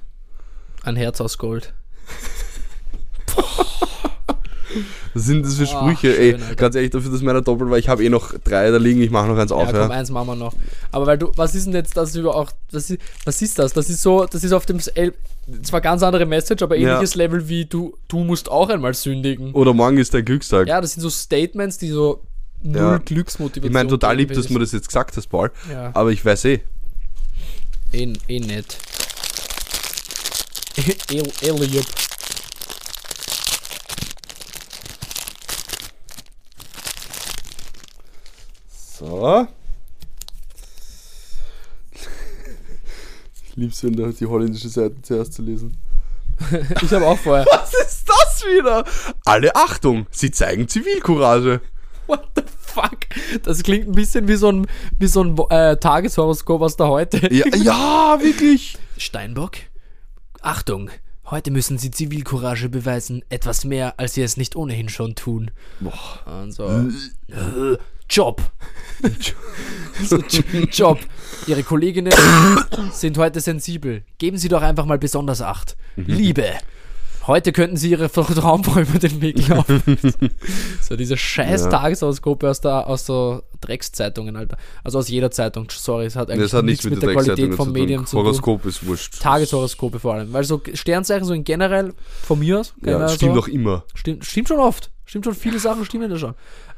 ein 0.83 0.95
Herz 0.95 1.19
aus 1.21 1.37
Gold. 1.37 1.73
Was 5.13 5.25
sind 5.25 5.45
das 5.45 5.55
für 5.55 5.65
Sprüche? 5.67 6.11
schön, 6.13 6.21
Ey, 6.21 6.33
Alter. 6.33 6.55
ganz 6.55 6.75
ehrlich, 6.75 6.91
dafür, 6.91 7.11
dass 7.11 7.21
meiner 7.21 7.41
doppelt 7.41 7.69
war, 7.69 7.77
ich 7.77 7.89
habe 7.89 8.03
eh 8.03 8.09
noch 8.09 8.33
drei 8.43 8.69
da 8.71 8.77
liegen, 8.77 9.01
ich 9.01 9.11
mache 9.11 9.27
noch 9.27 9.37
eins 9.37 9.51
auf, 9.51 9.67
ja, 9.69 9.73
ja. 9.75 9.81
komm, 9.83 9.91
eins 9.91 10.09
machen 10.09 10.27
wir 10.27 10.35
noch. 10.35 10.53
Aber 10.91 11.05
weil 11.07 11.17
du, 11.17 11.31
was 11.35 11.55
ist 11.55 11.65
denn 11.67 11.73
jetzt 11.73 11.95
das 11.97 12.15
über 12.15 12.35
auch, 12.35 12.51
das 12.71 12.89
ist, 12.89 13.01
was 13.25 13.41
ist 13.41 13.59
das? 13.59 13.73
Das 13.73 13.89
ist 13.89 14.01
so, 14.01 14.25
das 14.25 14.43
ist 14.43 14.51
auf 14.53 14.65
dem, 14.65 14.79
zwar 15.61 15.81
ganz 15.81 16.03
andere 16.03 16.25
Message, 16.25 16.63
aber 16.63 16.75
Ja. 16.75 16.93
ähnliches 16.95 17.15
Level 17.15 17.47
wie 17.49 17.65
du, 17.65 17.97
du 18.07 18.23
musst 18.23 18.49
auch 18.49 18.69
einmal 18.69 18.93
sündigen. 18.93 19.53
Oder 19.53 19.73
morgen 19.73 19.97
ist 19.97 20.13
dein 20.13 20.23
Glückstag. 20.25 20.67
Ja, 20.67 20.79
das 20.81 20.93
sind 20.93 21.01
so 21.01 21.09
Statements, 21.09 21.77
die 21.77 21.89
so 21.89 22.21
null 22.61 22.77
Ja. 22.77 22.97
Glücksmotivation. 22.97 23.65
ich 23.69 23.73
meine, 23.73 23.89
total 23.89 24.15
lieb, 24.17 24.33
dass 24.33 24.47
du 24.47 24.53
mir 24.53 24.59
das 24.59 24.71
jetzt 24.71 24.87
gesagt 24.87 25.17
hast, 25.17 25.27
Paul. 25.27 25.51
Ja, 25.71 25.91
Aber 25.93 26.11
ich 26.11 26.23
weiß 26.23 26.45
eh. 26.45 26.59
eh, 27.91 28.13
eh 28.27 28.39
nett. 28.39 28.77
eh, 31.11 31.21
eh 31.45 31.51
lieb. 31.51 31.85
So. 39.03 39.47
Ich 43.45 43.57
lieb's, 43.57 43.83
wenn 43.83 43.95
da 43.95 44.07
die 44.07 44.25
holländische 44.25 44.69
Seite 44.69 44.95
zuerst 45.03 45.33
zu 45.33 45.41
lesen. 45.43 45.77
Ich 46.81 46.91
habe 46.91 47.05
auch 47.05 47.19
vorher. 47.19 47.45
Was 47.45 47.71
ist 47.73 48.09
das 48.09 48.43
wieder? 48.45 48.83
Alle 49.25 49.55
Achtung, 49.55 50.07
sie 50.09 50.31
zeigen 50.31 50.67
Zivilcourage. 50.67 51.61
What 52.07 52.29
the 52.35 52.41
fuck? 52.47 52.97
Das 53.43 53.61
klingt 53.61 53.87
ein 53.87 53.91
bisschen 53.91 54.27
wie 54.27 54.35
so 54.35 54.49
ein, 54.49 54.65
wie 54.97 55.07
so 55.07 55.23
ein 55.23 55.37
äh, 55.51 55.77
Tageshoroskop 55.77 56.61
aus 56.61 56.77
der 56.77 56.87
heute. 56.87 57.31
Ja, 57.31 57.45
ja 57.55 58.17
wirklich. 58.21 58.77
Steinbock? 58.97 59.57
Achtung, 60.41 60.89
heute 61.29 61.51
müssen 61.51 61.77
Sie 61.77 61.91
Zivilcourage 61.91 62.69
beweisen, 62.69 63.23
etwas 63.29 63.65
mehr, 63.65 63.99
als 63.99 64.15
Sie 64.15 64.23
es 64.23 64.35
nicht 64.35 64.55
ohnehin 64.55 64.89
schon 64.89 65.13
tun. 65.13 65.51
Boah. 65.79 66.41
Und 66.41 66.51
so, 66.53 66.65
äh, 66.65 67.77
Job. 68.09 68.41
so, 70.03 70.17
Job. 70.71 70.99
Ihre 71.47 71.63
Kolleginnen 71.63 72.13
sind 72.91 73.17
heute 73.17 73.39
sensibel. 73.41 74.03
Geben 74.17 74.37
Sie 74.37 74.47
doch 74.49 74.61
einfach 74.61 74.85
mal 74.85 74.97
besonders 74.97 75.41
Acht. 75.41 75.75
Liebe. 75.95 76.45
Heute 77.25 77.53
könnten 77.53 77.77
Sie 77.77 77.89
Ihre 77.91 78.11
Traumfrau 78.11 78.81
über 78.81 78.99
den 78.99 79.21
Weg 79.21 79.47
laufen. 79.47 79.81
so 80.81 80.97
diese 80.97 81.15
scheiß 81.15 81.63
Ja. 81.63 81.69
Tageshoroskope 81.69 82.49
aus, 82.49 82.59
der, 82.59 82.85
aus 82.87 83.05
so 83.05 83.43
Dreckszeitungen, 83.61 84.35
Alter. 84.35 84.57
Also 84.83 84.99
aus 84.99 85.07
jeder 85.07 85.31
Zeitung. 85.31 85.67
Sorry, 85.69 86.05
es 86.05 86.17
hat 86.17 86.29
eigentlich 86.29 86.43
Das 86.51 86.53
hat 86.53 86.65
nichts 86.65 86.83
mit, 86.83 87.01
der 87.01 87.13
Qualität 87.13 87.55
von 87.55 87.71
Medien 87.71 88.05
zu 88.05 88.17
tun. 88.17 88.25
Horoskop 88.25 88.65
ist 88.65 88.85
wurscht. 88.85 89.21
Tageshoroskope 89.21 89.99
vor 89.99 90.15
allem. 90.15 90.33
Weil 90.33 90.43
so 90.43 90.61
Sternzeichen 90.73 91.25
so 91.25 91.33
in 91.33 91.45
generell, 91.45 91.93
von 92.23 92.39
mir 92.39 92.59
aus, 92.59 92.73
Ja, 92.85 93.07
stimmt 93.07 93.35
so, 93.35 93.39
doch 93.41 93.47
immer. 93.47 93.85
stimmt, 93.95 94.25
stimmt 94.25 94.49
schon 94.49 94.59
oft. 94.59 94.91
Stimmt 95.05 95.25
schon, 95.25 95.35
viele 95.35 95.59
Sachen 95.59 95.85
stimmen 95.85 96.09
da 96.09 96.17
schon. 96.17 96.33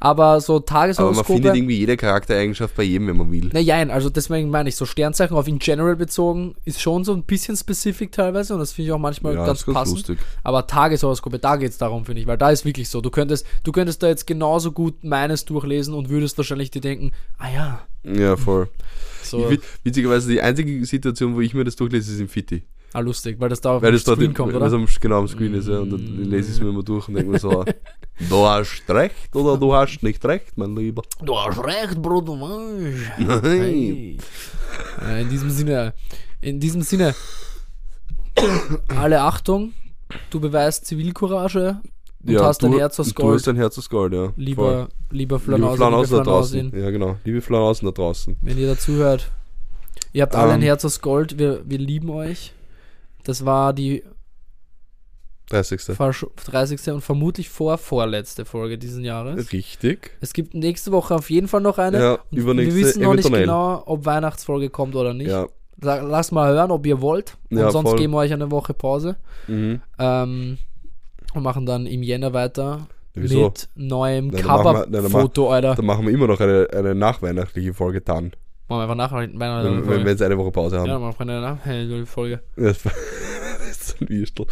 Aber 0.06 0.40
so 0.42 0.56
Aber 0.56 0.60
man 0.60 0.66
Tageshoroskope. 0.68 1.34
findet 1.34 1.56
irgendwie 1.56 1.78
jede 1.80 1.98
Charaktereigenschaft 1.98 2.76
bei 2.76 2.84
jedem, 2.84 3.08
wenn 3.08 3.18
man 3.18 3.32
will. 3.32 3.50
na 3.54 3.60
jein, 3.60 3.90
also 3.90 4.10
deswegen 4.10 4.50
meine 4.50 4.70
ich, 4.70 4.76
so 4.76 4.86
Sternzeichen 4.86 5.36
auf 5.36 5.48
in 5.48 5.58
general 5.60 5.96
bezogen 5.96 6.56
ist 6.64 6.80
schon 6.82 7.04
so 7.04 7.14
ein 7.14 7.24
bisschen 7.24 7.58
specific 7.58 8.12
teilweise 8.12 8.54
und 8.54 8.60
das 8.60 8.72
finde 8.74 8.88
ich 8.90 8.92
auch 8.94 9.00
manchmal 9.00 9.34
Ja, 9.36 9.46
ganz 9.46 9.66
ganz 9.66 9.74
passend. 9.78 9.98
lustig. 9.98 10.20
Aber 10.44 10.68
Tageshoroskope, 10.68 11.40
da 11.40 11.56
geht 11.56 11.72
es 11.72 11.78
darum, 11.78 12.06
finde 12.06 12.22
ich, 12.22 12.28
weil 12.28 12.38
da 12.38 12.52
ist 12.52 12.66
wirklich 12.66 12.90
so. 12.90 13.02
Du 13.02 13.10
könntest, 13.10 13.46
du 13.64 13.72
könntest 13.72 14.04
da 14.04 14.08
jetzt 14.08 14.28
genauso 14.28 14.72
gut 14.72 15.04
meines 15.04 15.46
durchlesen 15.46 15.94
und 15.94 16.10
würdest 16.10 16.38
wahrscheinlich 16.38 16.70
dir 16.72 16.82
denken, 16.82 17.12
ah 17.38 17.48
ja, 17.54 17.82
Ja, 18.04 18.38
voll. 18.38 18.70
so 19.24 19.40
Ich, 19.46 19.50
wit- 19.50 19.64
witzigerweise, 19.84 20.30
die 20.30 20.42
einzige 20.42 20.86
Situation, 20.86 21.36
wo 21.36 21.42
ich 21.42 21.54
mir 21.54 21.64
das 21.64 21.76
durchlese, 21.76 22.14
ist 22.14 22.20
im 22.20 22.30
Fitti. 22.30 22.64
Ah, 22.96 23.00
lustig, 23.02 23.38
weil 23.40 23.50
das 23.50 23.62
da 23.62 23.76
auf 23.78 23.82
Weil 23.82 23.92
dort 23.92 24.02
Screen 24.04 24.22
in, 24.22 24.34
kommt, 24.34 24.54
oder? 24.54 24.66
am, 24.72 24.88
genau 25.02 25.20
am 25.20 25.28
Screen 25.28 25.54
ist, 25.54 25.68
ja. 25.68 25.80
Und 25.80 25.92
dann 25.92 26.24
lese 26.30 26.50
ich 26.50 26.56
es 26.56 26.62
mir 26.62 26.70
immer 26.70 26.84
durch 26.84 27.08
und 27.08 27.16
denke 27.16 27.32
mir 27.32 27.40
so, 27.40 27.64
du 28.30 28.46
hast 28.48 28.84
recht 28.90 29.36
oder 29.36 29.58
du 29.58 29.74
hast 29.74 30.02
nicht 30.04 30.24
recht, 30.26 30.58
mein 30.58 30.76
Lieber. 30.76 31.02
Du 31.24 31.38
hast 31.38 31.64
recht, 31.64 32.02
Bruder. 32.02 32.36
Mensch. 32.36 33.12
Nein. 33.18 33.42
Hey. 33.44 34.18
Äh, 35.08 35.22
In 35.24 35.30
diesem 35.30 35.50
Sinne, 35.50 35.94
in 36.42 36.60
diesem 36.60 36.82
Sinne, 36.82 37.14
alle 39.00 39.22
Achtung, 39.22 39.74
du 40.30 40.40
beweist 40.40 40.86
Zivilcourage 40.86 41.78
und 42.26 42.40
hast 42.42 42.64
du, 42.64 42.68
ein 42.68 42.74
Herz 42.74 43.00
aus 43.00 43.08
Du 43.10 43.14
Gold. 43.14 43.40
hast 43.40 43.48
ein 43.48 43.56
Herz 43.56 43.78
aus 43.78 43.90
Gold, 43.90 44.14
ja. 44.14 44.24
Voll. 44.26 44.34
Lieber, 44.38 44.88
lieber 45.12 45.36
Liebe 45.38 45.40
Flanausen, 45.76 46.18
da 46.18 46.24
draußen. 46.24 46.72
Ja, 46.76 46.90
genau. 46.90 47.18
Liebe 47.24 47.42
Flanausen 47.42 47.86
da 47.86 47.92
draußen. 47.92 48.38
wenn 48.42 48.58
ihr 48.58 48.68
dazuhört. 48.68 49.30
Ihr 50.12 50.24
habt 50.24 50.36
alle 50.36 50.54
ein 50.54 50.62
Ähm. 50.62 50.66
Herz 50.68 50.84
aus 50.86 51.02
Gold, 51.02 51.38
wir, 51.38 51.62
wir 51.66 51.78
lieben 51.78 52.10
euch. 52.10 52.54
Das 53.26 53.44
war 53.46 53.74
die 53.74 54.04
30. 55.50 55.80
versch- 55.96 56.28
30. 56.46 56.92
und 56.94 57.02
vermutlich 57.02 57.50
vor 57.50 57.78
vorletzte 57.78 58.46
Folge 58.46 58.78
diesen 58.80 59.04
Jahres. 59.04 59.52
Richtig. 59.54 60.12
Es 60.22 60.34
gibt 60.34 60.56
nächste 60.56 60.92
Woche 60.92 61.14
auf 61.14 61.30
jeden 61.30 61.48
Fall 61.48 61.62
noch 61.62 61.78
eine. 61.78 62.00
Ja, 62.00 62.14
Und 62.32 62.38
übernächste 62.38 62.76
wir 62.76 62.86
wissen 62.86 63.04
noch 63.04 63.14
nicht 63.14 63.32
genau, 63.32 63.84
ob 63.86 64.06
Weihnachtsfolge 64.06 64.70
kommt 64.70 64.96
oder 64.96 65.14
nicht. 65.14 65.30
Ja. 65.30 65.48
Lasst 65.82 66.32
mal 66.32 66.52
hören, 66.52 66.72
ob 66.72 66.86
ihr 66.88 67.00
wollt. 67.02 67.38
Und 67.52 67.58
Ja, 67.60 67.70
sonst 67.70 67.90
voll. 67.90 68.00
geben 68.00 68.14
wir 68.14 68.20
euch 68.20 68.34
eine 68.34 68.50
Woche 68.50 68.74
Pause. 68.74 69.18
Mhm. 69.48 69.82
Ähm, 70.00 70.58
und 71.34 71.44
machen 71.44 71.66
dann 71.66 71.86
im 71.86 72.02
Jänner 72.02 72.34
weiter 72.34 72.88
Wieso? 73.14 73.44
mit 73.46 73.68
neuem 73.76 74.32
Coverfoto, 74.32 75.52
Alter. 75.52 75.76
Dann 75.76 75.86
machen 75.86 76.08
wir 76.08 76.14
immer 76.14 76.28
noch 76.28 76.40
eine, 76.40 76.68
eine 76.74 76.96
nachweihnachtliche 76.96 77.74
Folge 77.74 78.02
dann. 78.02 78.32
Machen 78.68 78.80
wir 78.80 78.82
einfach 78.84 78.96
nach 78.96 79.12
Weihnachten 79.12 79.40
wenn, 79.40 79.76
wenn 79.78 79.84
Folge. 79.86 80.04
wir 80.06 80.12
jetzt 80.12 80.22
eine 80.22 80.38
Woche 80.38 80.52
Pause 80.52 80.80
haben. 80.80 80.88
Ja, 80.88 80.98
machen 81.00 81.28
wir 81.28 81.36
eine 81.38 81.42
Nachfolge. 82.02 82.42
Das 83.66 83.78
ist 83.90 84.02
ein 84.02 84.10
Wirstel. 84.10 84.46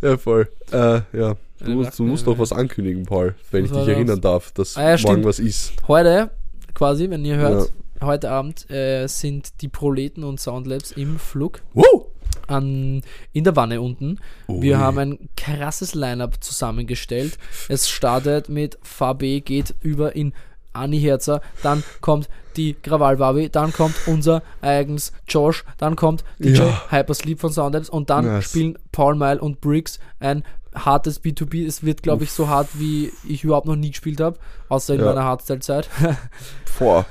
Ja, 0.00 0.16
voll. 0.16 0.48
Äh, 0.72 1.00
ja. 1.12 1.36
Du 1.58 1.70
musst, 1.72 1.98
du 1.98 2.04
musst 2.04 2.26
doch 2.26 2.38
was 2.38 2.52
ankündigen, 2.52 3.04
Paul, 3.04 3.34
wenn 3.50 3.64
ich 3.64 3.70
dich 3.70 3.86
erinnern 3.88 4.20
darf, 4.20 4.50
dass 4.52 4.76
Ah 4.76 4.82
ja, 4.82 4.86
morgen 4.88 4.98
stimmt. 4.98 5.24
was 5.26 5.38
ist. 5.40 5.72
Heute, 5.88 6.30
quasi, 6.74 7.10
wenn 7.10 7.24
ihr 7.24 7.36
hört, 7.36 7.72
heute 8.00 8.30
Abend 8.30 8.70
äh, 8.70 9.06
sind 9.08 9.60
die 9.60 9.68
Proleten 9.68 10.24
und 10.24 10.40
Soundlabs 10.40 10.92
im 10.92 11.18
Flug 11.18 11.60
Wow! 11.74 12.06
an, 12.46 13.02
in 13.32 13.44
der 13.44 13.56
Wanne 13.56 13.80
unten. 13.80 14.18
Ui. 14.48 14.62
Wir 14.62 14.78
haben 14.78 14.98
ein 14.98 15.28
krasses 15.36 15.94
Line-Up 15.94 16.42
zusammengestellt. 16.42 17.38
Es 17.68 17.90
startet 17.90 18.48
mit 18.48 18.78
VB, 18.82 19.44
geht 19.44 19.74
über 19.80 20.14
in 20.16 20.32
Anni 20.72 21.00
Herzer, 21.00 21.40
dann 21.62 21.82
kommt 22.00 22.28
die 22.56 22.74
Krawallbabi, 22.74 23.48
dann 23.50 23.72
kommt 23.72 23.94
unser 24.06 24.42
eigens 24.60 25.12
Josh, 25.28 25.64
dann 25.78 25.96
kommt 25.96 26.24
DJ 26.38 26.58
Ja. 26.62 26.82
Hypersleep 26.90 27.40
von 27.40 27.52
Soundlabs 27.52 27.88
und 27.88 28.10
dann 28.10 28.24
Nice. 28.26 28.44
spielen 28.50 28.78
Paul 28.92 29.14
Mile 29.14 29.40
und 29.40 29.60
Briggs 29.60 29.98
ein 30.18 30.44
hartes 30.74 31.22
B2B. 31.22 31.66
Es 31.66 31.84
wird, 31.84 32.02
glaube 32.02 32.24
ich, 32.24 32.32
so 32.32 32.48
hart, 32.48 32.68
wie 32.74 33.12
ich 33.28 33.42
überhaupt 33.44 33.66
noch 33.66 33.76
nie 33.76 33.90
gespielt 33.90 34.20
habe, 34.20 34.38
außer 34.68 34.94
in 34.94 35.00
Ja. 35.00 35.06
meiner 35.06 35.24
Hardstyle-Zeit. 35.24 35.88
Vor. 36.64 37.06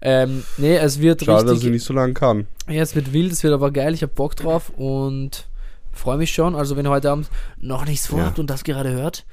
ähm, 0.00 0.42
nee, 0.56 0.76
es 0.76 1.00
wird 1.00 1.22
Schade, 1.24 1.42
dass 1.44 1.44
ich 1.52 1.56
richtig, 1.58 1.70
nicht 1.72 1.84
so 1.84 1.92
lange 1.94 2.14
kann. 2.14 2.46
ja, 2.68 2.82
es 2.82 2.94
wird 2.96 3.12
wild, 3.12 3.32
es 3.32 3.42
wird 3.42 3.54
aber 3.54 3.70
geil, 3.70 3.94
ich 3.94 4.02
habe 4.02 4.12
Bock 4.12 4.34
drauf 4.36 4.70
und 4.76 5.46
freue 5.92 6.16
mich 6.18 6.32
schon. 6.32 6.54
Also 6.54 6.76
wenn 6.76 6.86
ihr 6.86 6.90
heute 6.90 7.10
Abend 7.10 7.28
noch 7.58 7.84
nichts 7.86 8.06
vorhabt 8.08 8.38
Ja. 8.38 8.40
und 8.42 8.50
das 8.50 8.64
gerade 8.64 8.90
hört, 8.90 9.24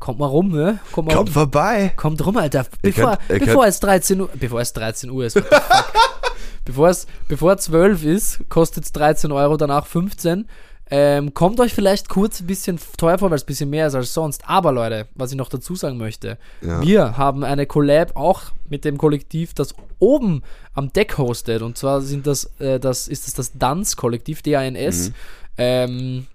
kommt 0.00 0.18
mal 0.18 0.26
rum, 0.26 0.48
ne? 0.50 0.80
Kommt 0.90 1.08
mal 1.08 1.14
Kommt 1.14 1.28
rum. 1.28 1.34
vorbei! 1.34 1.92
Kommt 1.96 2.24
rum, 2.26 2.36
Alter. 2.36 2.66
Bevor, 2.82 3.16
könnt- 3.28 3.44
bevor 3.46 3.66
es 3.66 3.78
13 3.80 4.20
Uhr, 4.20 4.28
bevor 4.34 4.60
es 4.60 4.72
13 4.72 5.10
Uhr 5.10 5.26
ist. 5.26 5.40
bevor 6.64 6.88
es, 6.88 7.06
bevor 7.28 7.56
12 7.56 8.04
ist, 8.04 8.48
kostet 8.48 8.84
es 8.84 8.92
13 8.92 9.30
Euro, 9.32 9.56
danach 9.56 9.86
15. 9.86 10.46
Ähm, 10.92 11.34
kommt 11.34 11.60
euch 11.60 11.72
vielleicht 11.72 12.08
kurz 12.08 12.40
ein 12.40 12.48
bisschen 12.48 12.76
teuer 12.96 13.16
vor, 13.18 13.30
weil 13.30 13.36
es 13.36 13.44
ein 13.44 13.46
bisschen 13.46 13.70
mehr 13.70 13.86
ist 13.86 13.94
als 13.94 14.12
sonst. 14.12 14.42
Aber 14.48 14.72
Leute, 14.72 15.06
was 15.14 15.30
ich 15.30 15.36
noch 15.36 15.48
dazu 15.48 15.76
sagen 15.76 15.98
möchte, 15.98 16.36
Ja. 16.62 16.82
wir 16.82 17.16
haben 17.16 17.44
eine 17.44 17.66
Collab 17.66 18.16
auch 18.16 18.42
mit 18.68 18.84
dem 18.84 18.98
Kollektiv, 18.98 19.54
das 19.54 19.72
oben 20.00 20.42
am 20.74 20.92
Deck 20.92 21.16
hostet. 21.16 21.62
Und 21.62 21.78
zwar 21.78 22.00
sind 22.00 22.26
das, 22.26 22.50
äh, 22.58 22.80
das 22.80 23.06
ist 23.06 23.28
das 23.28 23.34
das 23.34 23.52
Dance-Kollektiv, 23.56 24.42
D-A-N-S. 24.42 25.12
Ähm, 25.58 26.26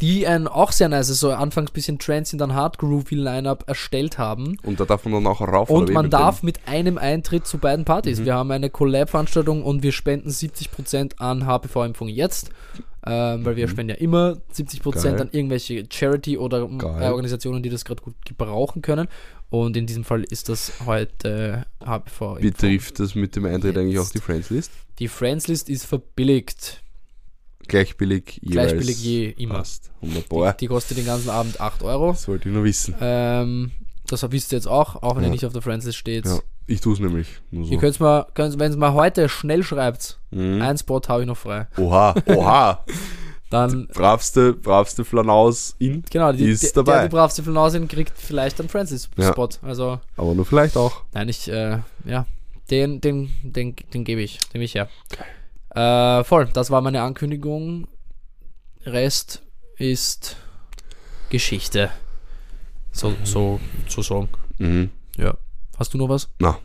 die 0.00 0.26
ein 0.26 0.48
auch 0.48 0.72
sehr 0.72 0.88
nice, 0.88 1.08
so 1.08 1.30
anfangs 1.32 1.70
bisschen 1.70 1.98
Trance, 1.98 2.36
dann 2.36 2.54
Hard 2.54 2.78
Groovy 2.78 3.14
Lineup 3.14 3.64
erstellt 3.68 4.18
haben. 4.18 4.56
Und 4.62 4.80
da 4.80 4.84
darf 4.84 5.04
man 5.04 5.14
dann 5.14 5.26
auch 5.26 5.40
rauf 5.40 5.70
Und 5.70 5.92
man 5.92 6.10
darf 6.10 6.42
mit 6.42 6.60
einem 6.66 6.98
Eintritt 6.98 7.46
zu 7.46 7.58
beiden 7.58 7.84
Partys. 7.84 8.20
Mhm. 8.20 8.24
Wir 8.24 8.34
haben 8.34 8.50
eine 8.50 8.70
Collab-Veranstaltung 8.70 9.62
und 9.62 9.82
wir 9.82 9.92
spenden 9.92 10.30
70% 10.30 11.18
an 11.18 11.46
HPV-Impfung 11.46 12.08
jetzt. 12.08 12.50
Ähm, 13.06 13.44
weil 13.44 13.56
wir 13.56 13.68
spenden 13.68 13.90
ja 13.90 13.96
immer 13.96 14.38
70% 14.50 14.96
Mhm. 14.96 15.16
Geil. 15.16 15.20
an 15.20 15.28
irgendwelche 15.32 15.84
Charity 15.90 16.38
oder 16.38 16.62
äh, 16.62 16.78
Geil. 16.78 17.10
Organisationen, 17.10 17.62
die 17.62 17.68
das 17.68 17.84
gerade 17.84 18.02
gut 18.02 18.14
gebrauchen 18.24 18.80
können. 18.80 19.08
Und 19.50 19.76
in 19.76 19.86
diesem 19.86 20.04
Fall 20.04 20.24
ist 20.24 20.48
das 20.48 20.72
heute 20.86 21.66
HPV. 21.84 22.36
dem? 22.36 22.50
Betrifft 22.50 22.98
das 23.00 23.14
mit 23.14 23.36
dem 23.36 23.44
Eintritt 23.44 23.76
eigentlich 23.76 23.98
auch 23.98 24.08
die 24.08 24.20
Friends-List? 24.20 24.72
Die 24.98 25.08
Friends-List 25.08 25.68
ist 25.68 25.84
verbilligt. 25.84 26.82
Gleich 27.68 27.96
billig 27.96 28.40
jeweils. 28.42 28.70
Gleich 28.72 28.78
billig 28.80 29.02
je 29.04 29.28
immer. 29.30 29.54
Passt. 29.56 29.90
Wunderbar. 30.00 30.52
Die 30.54 30.66
kostet 30.66 30.98
den 30.98 31.06
ganzen 31.06 31.30
Abend 31.30 31.60
8 31.60 31.82
Euro. 31.82 32.08
Das 32.12 32.28
wollte 32.28 32.48
ich 32.48 32.54
nur 32.54 32.64
wissen. 32.64 32.94
Ähm, 33.00 33.70
das 34.06 34.22
wisst 34.30 34.52
ihr 34.52 34.56
jetzt 34.58 34.66
auch, 34.68 35.02
auch 35.02 35.16
wenn 35.16 35.22
ihr 35.22 35.28
Ja. 35.28 35.32
nicht 35.32 35.44
auf 35.46 35.52
der 35.52 35.62
Friends-List 35.62 35.96
steht. 35.98 36.26
Ja, 36.26 36.38
ich 36.66 36.80
tue 36.80 36.92
es 36.94 37.00
nämlich. 37.00 37.28
Nur 37.50 37.64
so. 37.66 37.72
Ihr 37.72 37.78
könnt 37.78 37.98
mal, 38.00 38.26
könnt's, 38.34 38.58
wenn 38.58 38.70
es 38.70 38.76
mal 38.76 38.92
heute 38.92 39.28
schnell 39.28 39.62
schreibt, 39.62 40.18
Mhm. 40.30 40.60
ein 40.62 40.76
Spot 40.78 41.00
habe 41.08 41.22
ich 41.22 41.26
noch 41.26 41.36
frei. 41.38 41.66
Oha, 41.78 42.14
oha. 42.26 42.84
Dann, 43.50 43.86
bravste, 43.94 44.52
bravste 44.54 45.04
Flanaus 45.04 45.76
in. 45.78 46.02
genau, 46.10 46.32
die, 46.32 46.44
ist 46.50 46.62
die, 46.64 46.72
dabei. 46.74 46.92
der 46.94 47.02
die 47.08 47.14
bravste 47.14 47.42
Flanausien 47.42 47.86
kriegt 47.86 48.12
vielleicht 48.18 48.58
einen 48.58 48.68
Francis-Spot. 48.68 49.48
Also, 49.62 50.00
Aber 50.16 50.34
nur 50.34 50.44
vielleicht 50.44 50.76
auch. 50.76 51.02
nein, 51.12 51.28
ich, 51.28 51.48
äh, 51.48 51.78
ja, 52.04 52.26
den, 52.70 53.00
den, 53.00 53.30
den, 53.44 53.76
den 53.92 54.02
gebe 54.04 54.22
ich, 54.22 54.38
den 54.52 54.60
ich 54.62 54.74
her. 54.74 54.88
Äh, 55.74 56.24
voll, 56.24 56.48
das 56.52 56.70
war 56.70 56.80
meine 56.80 57.02
Ankündigung. 57.02 57.86
Rest 58.86 59.42
ist 59.76 60.36
Geschichte. 61.30 61.90
So, 62.92 63.14
so, 63.24 63.58
so 63.88 64.02
sagen. 64.02 64.28
Mhm. 64.58 64.90
Ja. 65.16 65.36
Hast 65.78 65.92
du 65.94 65.98
noch 65.98 66.08
was? 66.08 66.28
Na, 66.38 66.58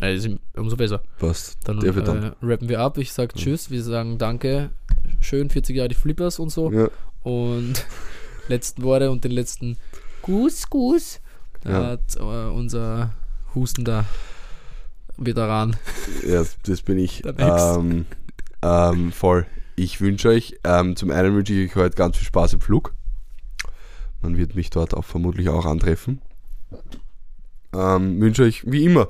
Ja, 0.00 0.08
ist 0.08 0.28
umso 0.56 0.76
besser. 0.76 1.00
passt. 1.18 1.58
Dann, 1.64 1.80
wird 1.80 2.08
dann. 2.08 2.22
äh, 2.24 2.32
rappen 2.42 2.68
wir 2.68 2.80
ab. 2.80 2.98
Ich 2.98 3.12
sag 3.12 3.34
Tschüss. 3.34 3.70
Wir 3.70 3.82
sagen 3.84 4.18
Danke. 4.18 4.70
Schön 5.20 5.48
40 5.50 5.76
Jahre 5.76 5.88
die 5.88 5.94
Flippers 5.94 6.38
und 6.40 6.50
so. 6.50 6.72
Ja. 6.72 6.88
Und 7.22 7.86
letzten 8.48 8.82
Worte 8.82 9.10
und 9.10 9.22
den 9.22 9.30
letzten 9.32 9.76
Guss, 10.22 10.68
Guss. 10.68 11.20
Da 11.62 11.70
Ja. 11.70 11.86
hat 11.90 12.16
äh, 12.16 12.20
unser 12.50 13.12
hustender 13.54 14.06
Veteran. 15.16 15.76
Ja, 16.26 16.44
das 16.64 16.82
bin 16.82 16.98
ich. 16.98 17.22
Der. 17.38 17.76
Ähm, 17.78 18.06
ähm, 18.62 19.12
voll. 19.12 19.46
Ich 19.76 20.00
wünsche 20.00 20.28
euch, 20.28 20.58
ähm, 20.64 20.96
zum 20.96 21.10
einen 21.10 21.34
wünsche 21.34 21.52
ich 21.52 21.70
euch 21.70 21.76
heute 21.76 21.96
ganz 21.96 22.16
viel 22.16 22.26
Spaß 22.26 22.54
im 22.54 22.60
Flug. 22.60 22.94
Man 24.22 24.36
wird 24.36 24.54
mich 24.54 24.70
dort 24.70 24.94
auch 24.94 25.04
vermutlich 25.04 25.48
auch 25.48 25.66
antreffen. 25.66 26.22
Ähm, 27.74 28.20
wünsche 28.20 28.42
euch 28.42 28.70
wie 28.70 28.84
immer 28.84 29.08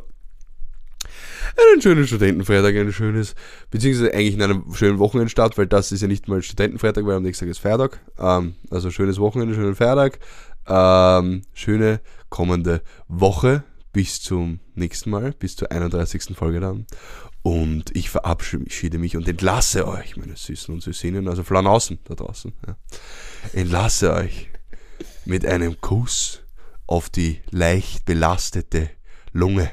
einen 1.56 1.80
schönen 1.80 2.06
Studentenfreitag, 2.06 2.74
ein 2.76 2.92
schönes, 2.92 3.34
beziehungsweise 3.70 4.12
eigentlich 4.12 4.34
in 4.34 4.42
einem 4.42 4.74
schönen 4.74 4.98
Wochenendstart, 4.98 5.56
weil 5.58 5.66
das 5.66 5.92
ist 5.92 6.00
ja 6.02 6.08
nicht 6.08 6.28
mal 6.28 6.42
Studentenfreitag, 6.42 7.06
weil 7.06 7.16
am 7.16 7.22
nächsten 7.22 7.44
Tag 7.44 7.50
ist 7.50 7.58
Feiertag. 7.58 8.00
Ähm, 8.18 8.54
also 8.70 8.90
schönes 8.90 9.18
Wochenende, 9.18 9.54
schönen 9.54 9.74
Feiertag. 9.74 10.18
Ähm, 10.66 11.42
schöne 11.54 12.00
kommende 12.28 12.82
Woche 13.08 13.64
bis 13.92 14.20
zum 14.20 14.60
nächsten 14.74 15.10
Mal, 15.10 15.32
bis 15.32 15.56
zur 15.56 15.70
31. 15.70 16.36
Folge 16.36 16.60
dann. 16.60 16.86
Und 17.46 17.94
ich 17.94 18.10
verabschiede 18.10 18.98
mich 18.98 19.16
und 19.16 19.28
entlasse 19.28 19.86
euch, 19.86 20.16
meine 20.16 20.34
Süßen 20.34 20.74
und 20.74 20.80
Süßinnen, 20.80 21.28
also 21.28 21.44
Flanaußen 21.44 22.00
da 22.02 22.16
draußen. 22.16 22.52
Ja. 22.66 22.76
Entlasse 23.52 24.12
euch 24.14 24.48
mit 25.26 25.46
einem 25.46 25.80
Kuss 25.80 26.42
auf 26.88 27.08
die 27.08 27.40
leicht 27.52 28.04
belastete 28.04 28.90
Lunge 29.32 29.70